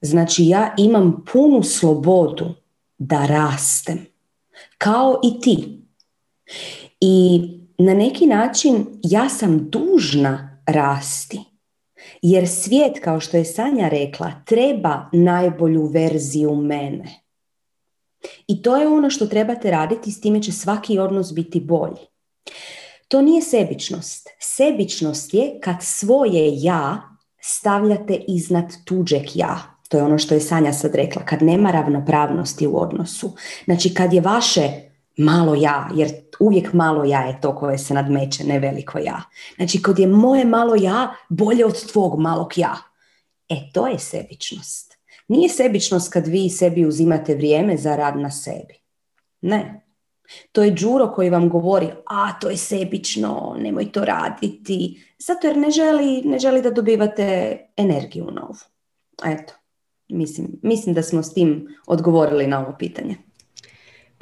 znači 0.00 0.46
ja 0.46 0.74
imam 0.78 1.24
punu 1.32 1.62
slobodu 1.62 2.54
da 2.98 3.26
rastem, 3.26 4.06
kao 4.78 5.20
i 5.24 5.40
ti. 5.40 5.82
I 7.00 7.42
na 7.78 7.94
neki 7.94 8.26
način 8.26 8.86
ja 9.02 9.28
sam 9.28 9.70
dužna 9.70 10.60
rasti 10.66 11.51
jer 12.22 12.48
svijet, 12.48 13.00
kao 13.04 13.20
što 13.20 13.36
je 13.36 13.44
Sanja 13.44 13.88
rekla, 13.88 14.32
treba 14.46 15.08
najbolju 15.12 15.86
verziju 15.86 16.54
mene. 16.54 17.22
I 18.46 18.62
to 18.62 18.76
je 18.76 18.88
ono 18.88 19.10
što 19.10 19.26
trebate 19.26 19.70
raditi, 19.70 20.10
s 20.10 20.20
time 20.20 20.42
će 20.42 20.52
svaki 20.52 20.98
odnos 20.98 21.32
biti 21.32 21.60
bolji. 21.60 22.06
To 23.08 23.22
nije 23.22 23.42
sebičnost. 23.42 24.28
Sebičnost 24.40 25.34
je 25.34 25.60
kad 25.60 25.76
svoje 25.80 26.62
ja 26.62 27.02
stavljate 27.40 28.20
iznad 28.28 28.64
tuđeg 28.84 29.22
ja. 29.34 29.58
To 29.88 29.96
je 29.96 30.02
ono 30.02 30.18
što 30.18 30.34
je 30.34 30.40
Sanja 30.40 30.72
sad 30.72 30.94
rekla, 30.94 31.24
kad 31.24 31.42
nema 31.42 31.70
ravnopravnosti 31.70 32.66
u 32.66 32.76
odnosu. 32.76 33.32
Znači 33.64 33.94
kad 33.94 34.12
je 34.12 34.20
vaše 34.20 34.70
malo 35.16 35.54
ja, 35.54 35.90
jer 35.94 36.10
uvijek 36.42 36.72
malo 36.72 37.04
ja 37.04 37.20
je 37.20 37.40
to 37.40 37.56
koje 37.56 37.78
se 37.78 37.94
nadmeće, 37.94 38.44
ne 38.44 38.58
veliko 38.58 38.98
ja. 38.98 39.22
Znači, 39.56 39.82
kod 39.82 39.98
je 39.98 40.06
moje 40.06 40.44
malo 40.44 40.74
ja 40.74 41.14
bolje 41.28 41.66
od 41.66 41.92
tvog 41.92 42.20
malog 42.20 42.58
ja. 42.58 42.76
E, 43.48 43.56
to 43.72 43.86
je 43.86 43.98
sebičnost. 43.98 44.98
Nije 45.28 45.48
sebičnost 45.48 46.12
kad 46.12 46.26
vi 46.26 46.50
sebi 46.50 46.86
uzimate 46.86 47.34
vrijeme 47.34 47.76
za 47.76 47.96
rad 47.96 48.16
na 48.16 48.30
sebi. 48.30 48.74
Ne. 49.40 49.86
To 50.52 50.62
je 50.62 50.70
Đuro 50.70 51.12
koji 51.14 51.30
vam 51.30 51.48
govori, 51.48 51.90
a 52.06 52.38
to 52.40 52.50
je 52.50 52.56
sebično, 52.56 53.56
nemoj 53.58 53.92
to 53.92 54.04
raditi, 54.04 55.04
zato 55.18 55.46
jer 55.46 55.56
ne 55.56 55.70
želi, 55.70 56.22
ne 56.24 56.38
želi 56.38 56.62
da 56.62 56.70
dobivate 56.70 57.58
energiju 57.76 58.30
novu. 58.30 58.54
Eto, 59.24 59.54
mislim, 60.08 60.48
mislim 60.62 60.94
da 60.94 61.02
smo 61.02 61.22
s 61.22 61.34
tim 61.34 61.68
odgovorili 61.86 62.46
na 62.46 62.60
ovo 62.60 62.76
pitanje. 62.78 63.16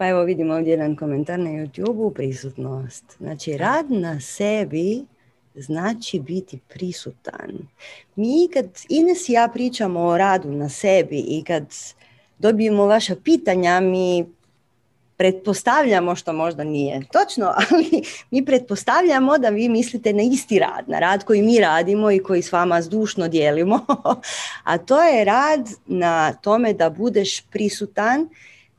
Pa 0.00 0.08
evo 0.08 0.22
vidimo 0.22 0.54
ovdje 0.54 0.70
jedan 0.70 0.96
komentar 0.96 1.38
na 1.38 1.50
YouTube-u, 1.50 2.10
prisutnost. 2.10 3.04
Znači 3.18 3.56
rad 3.56 3.90
na 3.90 4.20
sebi 4.20 5.04
znači 5.54 6.20
biti 6.20 6.58
prisutan. 6.68 7.50
Mi 8.16 8.48
kad 8.52 8.66
Ines 8.88 9.28
i 9.28 9.32
ja 9.32 9.48
pričamo 9.52 10.00
o 10.00 10.18
radu 10.18 10.52
na 10.52 10.68
sebi 10.68 11.18
i 11.18 11.44
kad 11.46 11.64
dobijemo 12.38 12.86
vaša 12.86 13.16
pitanja, 13.24 13.80
mi 13.80 14.26
pretpostavljamo 15.16 16.16
što 16.16 16.32
možda 16.32 16.64
nije 16.64 17.02
točno, 17.12 17.54
ali 17.70 18.02
mi 18.30 18.44
pretpostavljamo 18.44 19.38
da 19.38 19.48
vi 19.48 19.68
mislite 19.68 20.12
na 20.12 20.22
isti 20.22 20.58
rad, 20.58 20.88
na 20.88 20.98
rad 20.98 21.24
koji 21.24 21.42
mi 21.42 21.60
radimo 21.60 22.10
i 22.10 22.18
koji 22.18 22.42
s 22.42 22.52
vama 22.52 22.82
zdušno 22.82 23.28
dijelimo, 23.28 23.86
a 24.70 24.78
to 24.78 25.02
je 25.02 25.24
rad 25.24 25.68
na 25.86 26.32
tome 26.32 26.72
da 26.72 26.90
budeš 26.90 27.40
prisutan 27.40 28.28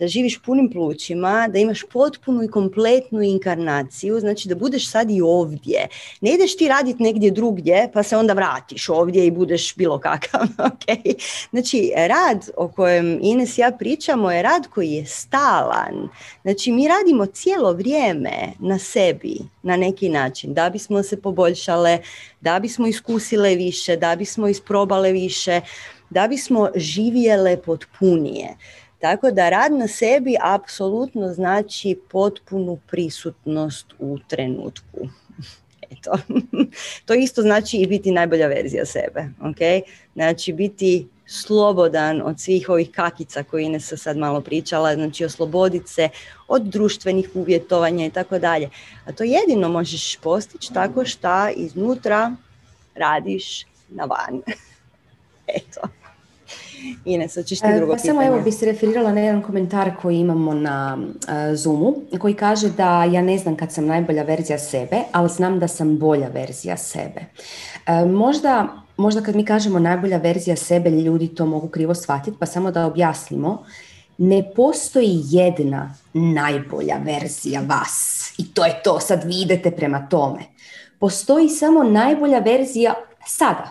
da 0.02 0.08
živiš 0.08 0.42
punim 0.42 0.70
plućima, 0.72 1.48
da 1.48 1.60
imaš 1.60 1.84
potpunu 1.84 2.44
i 2.44 2.48
kompletnu 2.48 3.22
inkarnaciju, 3.22 4.20
znači 4.20 4.50
da 4.50 4.56
budeš 4.56 4.90
sad 4.92 5.12
i 5.12 5.22
ovdje. 5.22 5.88
Ne 6.22 6.34
ideš 6.34 6.58
ti 6.58 6.68
raditi 6.68 7.04
negdje 7.04 7.32
drugdje 7.32 7.90
pa 7.94 8.04
se 8.04 8.18
onda 8.18 8.34
vratiš 8.34 8.90
ovdje 8.90 9.26
i 9.26 9.32
budeš 9.32 9.76
bilo 9.76 10.00
kakav. 10.00 10.42
Okay? 10.72 11.14
Znači 11.52 11.92
rad 11.96 12.50
o 12.58 12.68
kojem 12.68 13.20
Ines 13.22 13.58
i 13.58 13.62
ja 13.62 13.72
pričamo 13.72 14.32
je 14.32 14.42
rad 14.42 14.68
koji 14.68 14.92
je 14.92 15.06
stalan. 15.06 16.10
Znači 16.42 16.72
mi 16.72 16.88
radimo 16.88 17.26
cijelo 17.26 17.74
vrijeme 17.74 18.54
na 18.60 18.80
sebi 18.80 19.38
na 19.64 19.78
neki 19.78 20.10
način 20.10 20.54
da 20.54 20.70
bismo 20.70 21.04
se 21.04 21.22
poboljšale, 21.22 22.00
da 22.42 22.60
bismo 22.60 22.88
iskusile 22.88 23.56
više, 23.56 23.98
da 23.98 24.16
bismo 24.16 24.48
isprobale 24.48 25.12
više, 25.12 25.62
da 26.10 26.28
bismo 26.28 26.70
živjele 26.76 27.58
potpunije. 27.58 28.56
Tako 29.02 29.32
da 29.32 29.50
rad 29.50 29.72
na 29.72 29.88
sebi 29.88 30.36
apsolutno 30.42 31.34
znači 31.34 32.00
potpunu 32.12 32.80
prisutnost 32.88 33.86
u 34.00 34.18
trenutku. 34.28 34.98
Eto. 35.92 36.12
to 37.06 37.14
isto 37.14 37.42
znači 37.42 37.78
i 37.78 37.88
biti 37.88 38.12
najbolja 38.12 38.48
verzija 38.48 38.86
sebe. 38.86 39.26
Okay? 39.42 39.82
Znači 40.14 40.54
biti 40.54 41.08
slobodan 41.26 42.22
od 42.26 42.40
svih 42.40 42.70
ovih 42.70 42.92
kakica 42.92 43.44
koje 43.44 43.64
Ines 43.64 43.94
sad 43.98 44.18
malo 44.18 44.42
pričala, 44.42 44.96
znači 44.96 45.26
osloboditi 45.26 45.90
se 45.90 46.10
od 46.48 46.62
društvenih 46.62 47.30
uvjetovanja 47.34 48.06
i 48.06 48.10
tako 48.10 48.40
dalje. 48.40 48.70
A 49.06 49.12
to 49.12 49.24
jedino 49.24 49.70
možeš 49.70 50.18
postići 50.18 50.74
tako 50.74 51.06
što 51.06 51.50
iznutra 51.56 52.36
radiš 52.96 53.66
na 53.90 54.06
van. 54.06 54.42
Eto. 55.58 56.01
Ines, 57.06 57.36
hoćeš 57.36 57.60
ti 57.60 57.68
e, 57.68 57.78
drugo 57.78 57.94
pa 57.94 58.00
Samo 58.00 58.24
evo 58.24 58.42
bi 58.42 58.52
se 58.52 58.66
referirala 58.66 59.12
na 59.12 59.20
jedan 59.20 59.42
komentar 59.42 59.92
koji 60.02 60.18
imamo 60.18 60.54
na 60.54 60.98
uh, 60.98 61.56
Zoomu, 61.56 61.96
koji 62.20 62.34
kaže 62.34 62.70
da 62.70 63.04
ja 63.04 63.22
ne 63.22 63.38
znam 63.38 63.56
kad 63.56 63.72
sam 63.72 63.86
najbolja 63.86 64.24
verzija 64.24 64.60
sebe, 64.60 64.98
ali 65.12 65.30
znam 65.30 65.60
da 65.60 65.68
sam 65.68 65.98
bolja 65.98 66.28
verzija 66.28 66.78
sebe. 66.78 67.26
E, 67.88 68.06
možda, 68.06 68.68
možda 68.98 69.22
kad 69.22 69.36
mi 69.36 69.46
kažemo 69.46 69.80
najbolja 69.80 70.18
verzija 70.18 70.56
sebe, 70.56 70.90
ljudi 70.90 71.28
to 71.28 71.46
mogu 71.46 71.68
krivo 71.68 71.96
shvatiti, 71.96 72.38
pa 72.40 72.46
samo 72.46 72.72
da 72.72 72.86
objasnimo. 72.86 73.64
Ne 74.18 74.52
postoji 74.56 75.22
jedna 75.30 75.96
najbolja 76.14 76.98
verzija 77.06 77.62
vas 77.68 78.34
i 78.38 78.54
to 78.54 78.66
je 78.66 78.82
to, 78.84 79.00
sad 79.00 79.24
vi 79.24 79.42
idete 79.42 79.72
prema 79.72 80.08
tome. 80.10 80.40
Postoji 81.00 81.50
samo 81.50 81.84
najbolja 81.84 82.40
verzija 82.40 82.94
sada, 83.26 83.70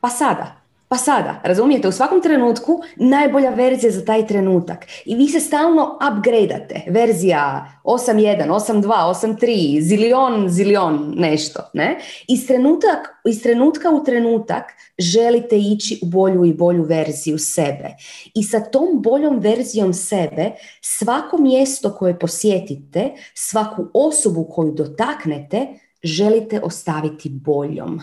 pa 0.00 0.08
sada, 0.08 0.63
pa 0.88 0.96
sada, 0.96 1.40
razumijete, 1.44 1.88
u 1.88 1.92
svakom 1.92 2.22
trenutku 2.22 2.80
najbolja 2.96 3.50
verzija 3.50 3.92
za 3.92 4.04
taj 4.04 4.26
trenutak. 4.26 4.86
I 5.04 5.16
vi 5.16 5.28
se 5.28 5.40
stalno 5.40 5.98
upgradeate. 6.12 6.82
Verzija 6.88 7.66
8.1, 7.84 8.48
8.2, 8.48 8.86
8.3, 8.86 9.80
zilion, 9.80 10.48
zilion, 10.48 11.14
nešto. 11.16 11.60
Ne? 11.72 11.98
Iz, 12.28 12.46
trenutak, 12.46 13.08
iz 13.28 13.42
trenutka 13.42 13.90
u 13.90 14.04
trenutak 14.04 14.64
želite 14.98 15.58
ići 15.58 15.98
u 16.02 16.06
bolju 16.06 16.44
i 16.44 16.54
bolju 16.54 16.82
verziju 16.82 17.38
sebe. 17.38 17.88
I 18.34 18.42
sa 18.42 18.60
tom 18.60 19.02
boljom 19.02 19.38
verzijom 19.38 19.94
sebe 19.94 20.50
svako 20.80 21.38
mjesto 21.38 21.94
koje 21.94 22.18
posjetite, 22.18 23.10
svaku 23.34 23.86
osobu 23.94 24.48
koju 24.50 24.72
dotaknete, 24.72 25.66
želite 26.02 26.60
ostaviti 26.60 27.28
boljom 27.28 28.00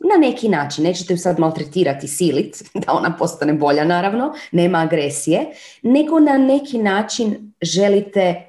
na 0.00 0.16
neki 0.18 0.48
način, 0.48 0.84
nećete 0.84 1.12
ju 1.12 1.18
sad 1.18 1.38
maltretirati, 1.38 2.08
silit, 2.08 2.62
da 2.86 2.92
ona 2.92 3.16
postane 3.18 3.52
bolja 3.52 3.84
naravno, 3.84 4.32
nema 4.52 4.78
agresije, 4.78 5.46
nego 5.82 6.20
na 6.20 6.38
neki 6.38 6.78
način 6.78 7.52
želite 7.62 8.46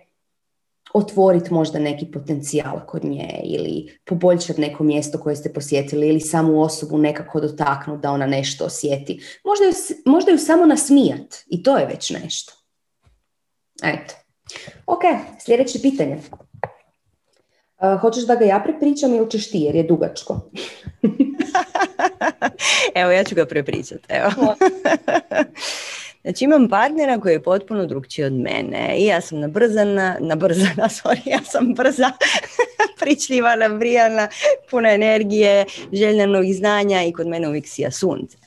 otvoriti 0.93 1.53
možda 1.53 1.79
neki 1.79 2.05
potencijal 2.05 2.79
kod 2.87 3.05
nje 3.05 3.41
ili 3.43 3.99
poboljšati 4.05 4.61
neko 4.61 4.83
mjesto 4.83 5.17
koje 5.17 5.35
ste 5.35 5.53
posjetili 5.53 6.07
ili 6.07 6.19
samu 6.19 6.61
osobu 6.61 6.97
nekako 6.97 7.39
dotaknuti 7.39 8.01
da 8.01 8.11
ona 8.11 8.25
nešto 8.25 8.65
osjeti. 8.65 9.39
Možda 9.43 9.65
ju, 9.65 9.71
možda 10.05 10.31
ju 10.31 10.37
samo 10.37 10.65
nasmijat 10.65 11.35
i 11.47 11.63
to 11.63 11.77
je 11.77 11.85
već 11.85 12.09
nešto. 12.09 12.53
Eto. 13.83 14.13
Ok, 14.85 15.01
sljedeće 15.45 15.79
pitanje. 15.81 16.17
Uh, 17.82 18.02
hoćeš 18.02 18.24
da 18.24 18.36
ga 18.36 18.46
ja 18.46 18.62
prepričam 18.63 19.13
ili 19.13 19.30
ćeš 19.30 19.52
ti 19.52 19.60
jer 19.60 19.76
je 19.76 19.84
dugačko? 19.84 20.39
evo, 23.02 23.12
ja 23.12 23.24
ću 23.24 23.36
ga 23.36 23.46
prepričati. 23.46 24.04
Evo. 24.10 24.32
Znači 26.22 26.46
imam 26.46 26.70
partnera 26.70 27.20
koji 27.20 27.34
je 27.34 27.44
potpuno 27.44 27.86
drugčiji 27.86 28.26
od 28.26 28.34
mene 28.34 28.96
i 28.98 29.06
ja 29.06 29.22
sam 29.22 29.39
nabrzana, 29.39 30.17
nabrzana, 30.20 30.89
sorry, 31.04 31.22
ja 31.26 31.39
sam 31.44 31.74
brza, 31.74 32.12
pričljiva, 33.00 33.56
nabrijana, 33.56 34.28
puna 34.70 34.91
energije, 34.91 35.65
željna 35.94 36.26
novih 36.26 36.56
znanja 36.56 37.04
i 37.04 37.13
kod 37.13 37.28
mene 37.28 37.48
uvijek 37.48 37.67
sija 37.67 37.91
sunce. 37.91 38.38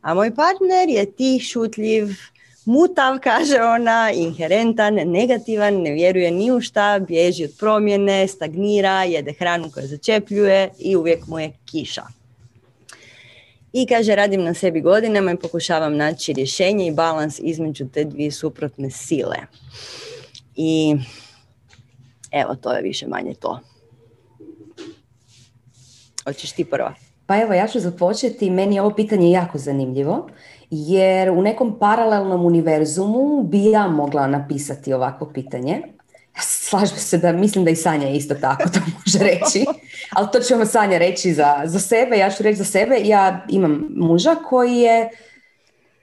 A 0.00 0.14
moj 0.14 0.34
partner 0.34 0.88
je 0.88 1.12
tih, 1.12 1.42
šutljiv, 1.42 2.08
mutav, 2.64 3.18
kaže 3.22 3.62
ona, 3.62 4.10
inherentan, 4.14 4.94
negativan, 4.94 5.74
ne 5.74 5.90
vjeruje 5.90 6.30
ni 6.30 6.52
u 6.52 6.60
šta, 6.60 6.98
bježi 7.08 7.44
od 7.44 7.50
promjene, 7.58 8.28
stagnira, 8.28 9.04
jede 9.04 9.32
hranu 9.32 9.70
koja 9.74 9.86
začepljuje 9.86 10.70
i 10.78 10.96
uvijek 10.96 11.26
mu 11.26 11.38
je 11.38 11.52
kiša. 11.64 12.02
I 13.72 13.86
kaže, 13.86 14.14
radim 14.14 14.42
na 14.44 14.54
sebi 14.54 14.80
godinama 14.80 15.32
i 15.32 15.36
pokušavam 15.36 15.96
naći 15.96 16.32
rješenje 16.32 16.86
i 16.86 16.94
balans 16.94 17.38
između 17.42 17.88
te 17.88 18.04
dvije 18.04 18.30
suprotne 18.30 18.90
sile. 18.90 19.36
I 20.56 20.96
evo, 22.30 22.54
to 22.54 22.72
je 22.72 22.82
više 22.82 23.06
manje 23.06 23.34
to. 23.34 23.60
Hoćeš 26.24 26.52
ti 26.52 26.64
prva? 26.64 26.94
Pa 27.26 27.40
evo, 27.40 27.52
ja 27.52 27.68
ću 27.68 27.80
započeti. 27.80 28.50
Meni 28.50 28.74
je 28.74 28.82
ovo 28.82 28.94
pitanje 28.94 29.30
jako 29.30 29.58
zanimljivo, 29.58 30.28
jer 30.74 31.30
u 31.30 31.42
nekom 31.42 31.78
paralelnom 31.78 32.44
univerzumu 32.44 33.42
bi 33.42 33.64
ja 33.64 33.88
mogla 33.88 34.26
napisati 34.26 34.92
ovako 34.92 35.26
pitanje, 35.26 35.82
slažem 36.40 36.96
se 36.96 37.18
da 37.18 37.32
mislim 37.32 37.64
da 37.64 37.70
i 37.70 37.76
Sanja 37.76 38.08
isto 38.08 38.34
tako 38.34 38.68
to 38.68 38.80
može 39.06 39.18
reći, 39.18 39.64
ali 40.12 40.28
to 40.32 40.40
ćemo 40.40 40.66
Sanja 40.66 40.98
reći 40.98 41.32
za, 41.32 41.62
za 41.64 41.80
sebe, 41.80 42.16
ja 42.16 42.30
ću 42.30 42.42
reći 42.42 42.58
za 42.58 42.64
sebe, 42.64 43.00
ja 43.04 43.46
imam 43.48 43.88
muža 43.96 44.34
koji 44.34 44.76
je, 44.76 45.10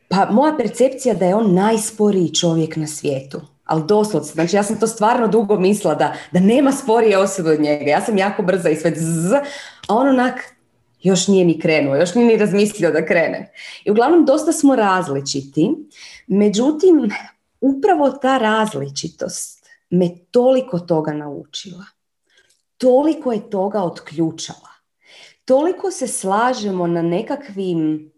pa 0.09 0.27
moja 0.31 0.57
percepcija 0.57 1.15
da 1.15 1.25
je 1.25 1.35
on 1.35 1.53
najsporiji 1.53 2.33
čovjek 2.33 2.75
na 2.75 2.87
svijetu, 2.87 3.41
ali 3.65 3.83
doslovce, 3.87 4.33
znači 4.33 4.55
ja 4.55 4.63
sam 4.63 4.79
to 4.79 4.87
stvarno 4.87 5.27
dugo 5.27 5.59
mislila 5.59 5.95
da, 5.95 6.13
da 6.31 6.39
nema 6.39 6.71
sporije 6.71 7.17
osobe 7.17 7.49
od 7.51 7.59
njega, 7.59 7.91
ja 7.91 8.01
sam 8.01 8.17
jako 8.17 8.43
brza 8.43 8.69
i 8.69 8.75
sve 8.75 8.91
zzz, 8.95 9.31
a 9.87 9.95
on 9.95 10.07
onak 10.07 10.58
još 11.01 11.27
nije 11.27 11.45
ni 11.45 11.59
krenuo, 11.59 11.95
još 11.95 12.15
nije 12.15 12.27
ni 12.27 12.37
razmislio 12.37 12.91
da 12.91 13.05
krene. 13.05 13.51
I 13.85 13.91
uglavnom 13.91 14.25
dosta 14.25 14.51
smo 14.51 14.75
različiti, 14.75 15.69
međutim 16.27 17.09
upravo 17.61 18.09
ta 18.11 18.37
različitost 18.37 19.59
me 19.89 20.09
toliko 20.31 20.79
toga 20.79 21.13
naučila. 21.13 21.85
Toliko 22.77 23.31
je 23.31 23.49
toga 23.49 23.83
otključala. 23.83 24.69
Toliko 25.45 25.91
se 25.91 26.07
slažemo 26.07 26.87
na 26.87 27.01
nekakvim, 27.01 28.11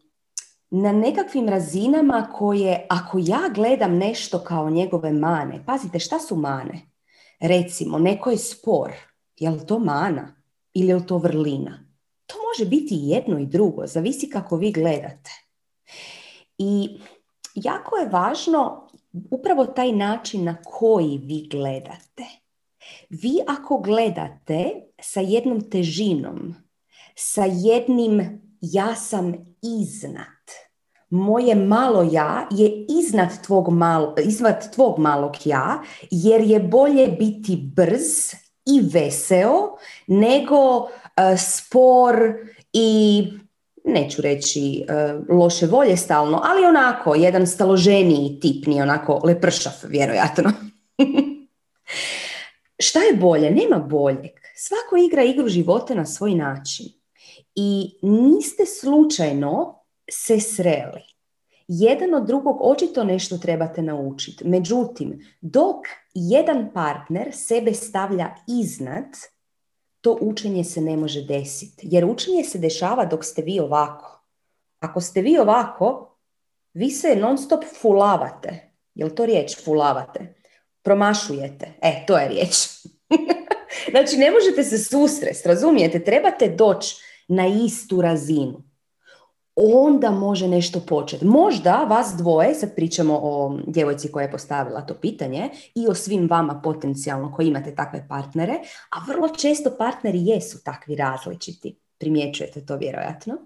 na 0.69 0.91
nekakvim 0.91 1.49
razinama 1.49 2.29
koje, 2.33 2.85
ako 2.89 3.17
ja 3.21 3.41
gledam 3.55 3.97
nešto 3.97 4.39
kao 4.39 4.69
njegove 4.69 5.11
mane, 5.11 5.63
pazite, 5.65 5.99
šta 5.99 6.19
su 6.19 6.35
mane? 6.35 6.81
Recimo, 7.39 7.99
neko 7.99 8.31
je 8.31 8.37
spor. 8.37 8.91
Je 9.35 9.49
li 9.49 9.65
to 9.65 9.79
mana 9.79 10.35
ili 10.73 10.87
je 10.87 10.95
li 10.95 11.05
to 11.05 11.17
vrlina? 11.17 11.80
To 12.31 12.37
može 12.49 12.69
biti 12.69 12.95
jedno 13.01 13.39
i 13.39 13.45
drugo, 13.45 13.87
zavisi 13.87 14.29
kako 14.29 14.57
vi 14.57 14.71
gledate. 14.71 15.31
I 16.57 16.99
jako 17.55 17.97
je 17.97 18.09
važno 18.09 18.87
upravo 19.31 19.65
taj 19.65 19.91
način 19.91 20.43
na 20.43 20.57
koji 20.63 21.17
vi 21.17 21.47
gledate. 21.51 22.25
Vi 23.09 23.39
ako 23.47 23.77
gledate 23.77 24.71
sa 25.01 25.19
jednom 25.19 25.69
težinom, 25.69 26.55
sa 27.15 27.45
jednim 27.45 28.41
ja 28.61 28.95
sam 28.95 29.33
iznad, 29.61 30.25
moje 31.09 31.55
malo 31.55 32.09
ja 32.11 32.47
je 32.51 32.85
iznad 32.89 33.45
tvog, 33.45 33.69
malo, 33.69 34.15
iznad 34.23 34.73
tvog 34.73 34.99
malog 34.99 35.31
ja, 35.45 35.81
jer 36.11 36.41
je 36.41 36.59
bolje 36.59 37.07
biti 37.07 37.55
brz 37.75 38.33
i 38.65 38.81
veseo 38.93 39.77
nego 40.07 40.87
spor 41.37 42.33
i 42.73 43.23
neću 43.85 44.21
reći 44.21 44.85
e, 44.87 45.13
loše 45.33 45.65
volje 45.65 45.97
stalno, 45.97 46.41
ali 46.43 46.65
onako 46.65 47.15
jedan 47.15 47.47
staloženiji 47.47 48.39
tip, 48.39 48.67
nije 48.67 48.83
onako 48.83 49.21
lepršav, 49.23 49.73
vjerojatno. 49.87 50.51
Šta 52.85 52.99
je 52.99 53.13
bolje? 53.13 53.51
Nema 53.51 53.79
boljeg. 53.79 54.31
Svako 54.55 54.97
igra 54.97 55.23
igru 55.23 55.47
života 55.47 55.93
na 55.93 56.05
svoj 56.05 56.35
način. 56.35 56.85
I 57.55 57.99
niste 58.01 58.65
slučajno 58.65 59.83
se 60.11 60.39
sreli. 60.39 61.01
Jedan 61.67 62.13
od 62.13 62.27
drugog 62.27 62.57
očito 62.61 63.03
nešto 63.03 63.37
trebate 63.37 63.81
naučiti. 63.81 64.47
Međutim, 64.47 65.25
dok 65.41 65.77
jedan 66.13 66.71
partner 66.73 67.29
sebe 67.33 67.73
stavlja 67.73 68.35
iznad, 68.47 69.05
to 70.01 70.17
učenje 70.21 70.63
se 70.63 70.81
ne 70.81 70.97
može 70.97 71.21
desiti. 71.21 71.87
Jer 71.91 72.05
učenje 72.05 72.43
se 72.43 72.57
dešava 72.59 73.05
dok 73.05 73.25
ste 73.25 73.41
vi 73.41 73.59
ovako. 73.59 74.23
Ako 74.79 75.01
ste 75.01 75.21
vi 75.21 75.37
ovako, 75.37 76.17
vi 76.73 76.91
se 76.91 77.15
non 77.15 77.37
stop 77.37 77.63
fulavate. 77.81 78.71
Jel 78.95 79.09
to 79.09 79.25
riječ 79.25 79.63
fulavate? 79.63 80.35
Promašujete. 80.81 81.73
E, 81.81 82.03
to 82.07 82.17
je 82.17 82.27
riječ. 82.27 82.55
znači, 83.91 84.17
ne 84.17 84.31
možete 84.31 84.63
se 84.63 84.77
susrest, 84.77 85.45
razumijete? 85.45 86.03
Trebate 86.03 86.49
doći 86.49 86.95
na 87.27 87.47
istu 87.47 88.01
razinu 88.01 88.70
onda 89.55 90.11
može 90.11 90.47
nešto 90.47 90.79
početi. 90.79 91.25
Možda 91.25 91.75
vas 91.75 92.13
dvoje, 92.17 92.55
sad 92.55 92.75
pričamo 92.75 93.19
o 93.23 93.57
djevojci 93.67 94.11
koja 94.11 94.23
je 94.23 94.31
postavila 94.31 94.81
to 94.81 94.93
pitanje 94.93 95.49
i 95.75 95.87
o 95.87 95.93
svim 95.93 96.27
vama 96.29 96.61
potencijalno 96.63 97.33
koji 97.35 97.47
imate 97.47 97.75
takve 97.75 98.05
partnere, 98.09 98.53
a 98.89 99.05
vrlo 99.07 99.29
često 99.29 99.71
partneri 99.77 100.25
jesu 100.25 100.63
takvi 100.63 100.95
različiti. 100.95 101.77
Primjećujete 101.97 102.65
to 102.65 102.75
vjerojatno. 102.75 103.37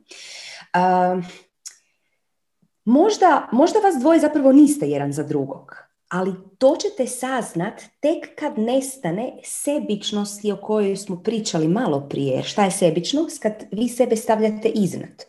možda, 2.85 3.49
možda 3.51 3.79
vas 3.79 3.95
dvoje 3.99 4.19
zapravo 4.19 4.51
niste 4.51 4.87
jedan 4.87 5.13
za 5.13 5.23
drugog 5.23 5.84
ali 6.09 6.33
to 6.57 6.75
ćete 6.81 7.07
saznat 7.07 7.81
tek 7.99 8.39
kad 8.39 8.57
nestane 8.57 9.37
sebičnosti 9.43 10.51
o 10.51 10.57
kojoj 10.57 10.97
smo 10.97 11.23
pričali 11.23 11.67
malo 11.67 12.07
prije. 12.09 12.43
Šta 12.43 12.65
je 12.65 12.71
sebičnost? 12.71 13.41
Kad 13.41 13.53
vi 13.71 13.89
sebe 13.89 14.15
stavljate 14.15 14.69
iznad. 14.69 15.25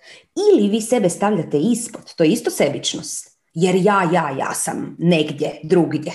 Ili 0.52 0.68
vi 0.68 0.80
sebe 0.80 1.08
stavljate 1.08 1.58
ispod. 1.58 2.14
To 2.14 2.24
je 2.24 2.30
isto 2.30 2.50
sebičnost. 2.50 3.38
Jer 3.54 3.74
ja, 3.74 4.10
ja, 4.12 4.36
ja 4.38 4.54
sam 4.54 4.96
negdje, 4.98 5.60
drugdje. 5.62 6.12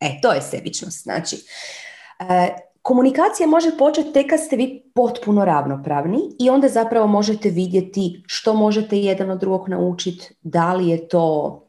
E, 0.00 0.20
to 0.22 0.32
je 0.32 0.42
sebičnost. 0.42 1.02
Znači, 1.02 1.36
e, 2.20 2.48
komunikacija 2.82 3.46
može 3.46 3.78
početi 3.78 4.12
tek 4.12 4.30
kad 4.30 4.40
ste 4.40 4.56
vi 4.56 4.90
potpuno 4.94 5.44
ravnopravni 5.44 6.18
i 6.40 6.50
onda 6.50 6.68
zapravo 6.68 7.06
možete 7.06 7.50
vidjeti 7.50 8.22
što 8.26 8.54
možete 8.54 8.98
jedan 8.98 9.30
od 9.30 9.40
drugog 9.40 9.68
naučiti, 9.68 10.34
da 10.40 10.74
li 10.74 10.88
je 10.88 11.08
to 11.08 11.67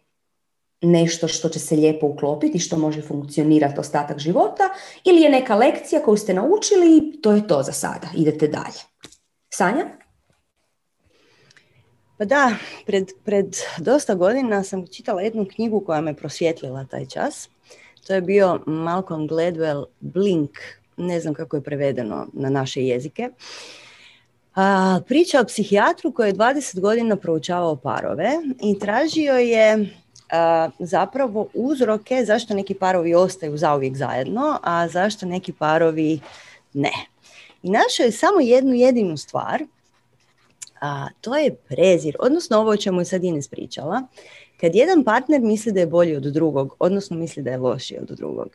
nešto 0.82 1.28
što 1.28 1.50
će 1.50 1.60
se 1.60 1.76
lijepo 1.76 2.08
uklopiti 2.08 2.58
i 2.58 2.62
što 2.62 2.78
može 2.78 3.02
funkcionirati 3.02 3.80
ostatak 3.80 4.20
života 4.20 4.64
ili 5.06 5.22
je 5.22 5.30
neka 5.30 5.56
lekcija 5.56 6.02
koju 6.02 6.18
ste 6.18 6.34
naučili 6.34 6.98
i 6.98 7.22
to 7.22 7.32
je 7.32 7.48
to 7.48 7.64
za 7.64 7.72
sada. 7.72 8.08
Idete 8.16 8.48
dalje. 8.48 8.80
Sanja? 9.50 9.86
Pa 12.18 12.26
da, 12.26 12.56
pred, 12.86 13.08
pred 13.26 13.58
dosta 13.78 14.16
godina 14.16 14.64
sam 14.64 14.88
čitala 14.88 15.22
jednu 15.22 15.46
knjigu 15.56 15.80
koja 15.86 16.02
me 16.02 16.14
prosvjetlila 16.14 16.86
taj 16.86 17.06
čas. 17.06 17.50
To 18.08 18.14
je 18.14 18.22
bio 18.22 18.60
Malcolm 18.66 19.28
Gladwell 19.28 19.86
Blink, 20.00 20.52
ne 20.98 21.20
znam 21.20 21.34
kako 21.34 21.56
je 21.56 21.64
prevedeno 21.64 22.28
na 22.34 22.50
naše 22.50 22.84
jezike. 22.84 23.30
A, 24.56 25.00
priča 25.08 25.42
o 25.42 25.46
psihijatru 25.46 26.12
koji 26.12 26.30
je 26.30 26.34
20 26.34 26.80
godina 26.80 27.16
proučavao 27.16 27.76
parove 27.76 28.30
i 28.64 28.80
tražio 28.80 29.34
je 29.34 29.90
zapravo 30.80 31.48
uzroke 31.54 32.26
zašto 32.26 32.54
neki 32.54 32.74
parovi 32.74 33.16
ostaju 33.16 33.58
zauvijek 33.58 33.96
zajedno, 33.96 34.60
a 34.64 34.88
zašto 34.88 35.26
neki 35.26 35.54
parovi 35.54 36.20
ne. 36.74 36.92
I 37.64 37.70
našao 37.70 38.04
je 38.04 38.12
samo 38.12 38.40
jednu 38.40 38.74
jedinu 38.74 39.18
stvar, 39.18 39.64
a 40.82 41.08
to 41.22 41.38
je 41.38 41.56
prezir, 41.56 42.16
odnosno 42.20 42.58
ovo 42.58 42.70
o 42.70 42.78
čemu 42.78 43.02
je 43.02 43.06
sad 43.06 43.24
Ines 43.24 43.48
pričala. 43.48 44.02
Kad 44.62 44.76
jedan 44.76 45.04
partner 45.04 45.42
misli 45.42 45.72
da 45.72 45.80
je 45.80 45.88
bolji 45.88 46.16
od 46.16 46.24
drugog, 46.24 46.76
odnosno 46.80 47.18
misli 47.18 47.44
da 47.44 47.52
je 47.52 47.58
lošiji 47.58 48.00
od 48.02 48.18
drugog, 48.18 48.50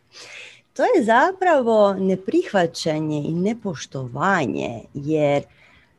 to 0.72 0.82
je 0.82 1.04
zapravo 1.04 1.94
neprihvaćanje 1.94 3.18
i 3.18 3.34
nepoštovanje, 3.34 4.80
jer 4.94 5.42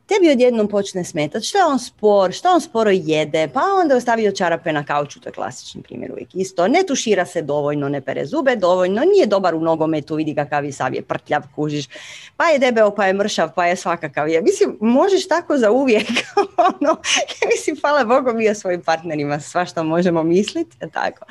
tebi 0.06 0.30
odjednom 0.30 0.68
počne 0.68 1.04
smetati 1.04 1.46
što 1.46 1.58
je 1.58 1.64
on 1.64 1.78
spor, 1.78 2.32
što 2.32 2.52
on 2.52 2.60
sporo 2.60 2.90
jede, 2.90 3.48
pa 3.54 3.60
onda 3.80 3.94
je 3.94 3.98
ostavio 3.98 4.32
čarape 4.32 4.72
na 4.72 4.84
kauču, 4.84 5.20
to 5.20 5.28
je 5.28 5.32
klasični 5.32 5.82
primjer 5.82 6.12
uvijek 6.12 6.28
isto, 6.34 6.68
ne 6.68 6.82
tušira 6.86 7.26
se 7.26 7.42
dovoljno, 7.42 7.88
ne 7.88 8.00
pere 8.00 8.26
zube 8.26 8.56
dovoljno, 8.56 9.02
nije 9.14 9.26
dobar 9.26 9.54
u 9.54 9.60
nogometu, 9.60 10.14
vidi 10.14 10.34
ga 10.34 10.48
je 10.62 10.72
sav 10.72 10.94
je 10.94 11.02
prtljav, 11.02 11.42
kužiš, 11.54 11.88
pa 12.36 12.44
je 12.44 12.58
debeo, 12.58 12.94
pa 12.94 13.06
je 13.06 13.12
mršav, 13.12 13.50
pa 13.54 13.66
je 13.66 13.76
svakakav 13.76 14.28
je. 14.28 14.42
Mislim, 14.42 14.76
možeš 14.80 15.28
tako 15.28 15.58
za 15.58 15.70
uvijek, 15.70 16.08
ono, 16.68 16.96
mislim, 17.52 17.76
hvala 17.80 18.04
Bogu 18.04 18.32
mi 18.32 18.50
o 18.50 18.54
svojim 18.54 18.82
partnerima, 18.82 19.40
svašta 19.40 19.82
možemo 19.82 20.22
misliti, 20.22 20.76
tako. 20.92 21.24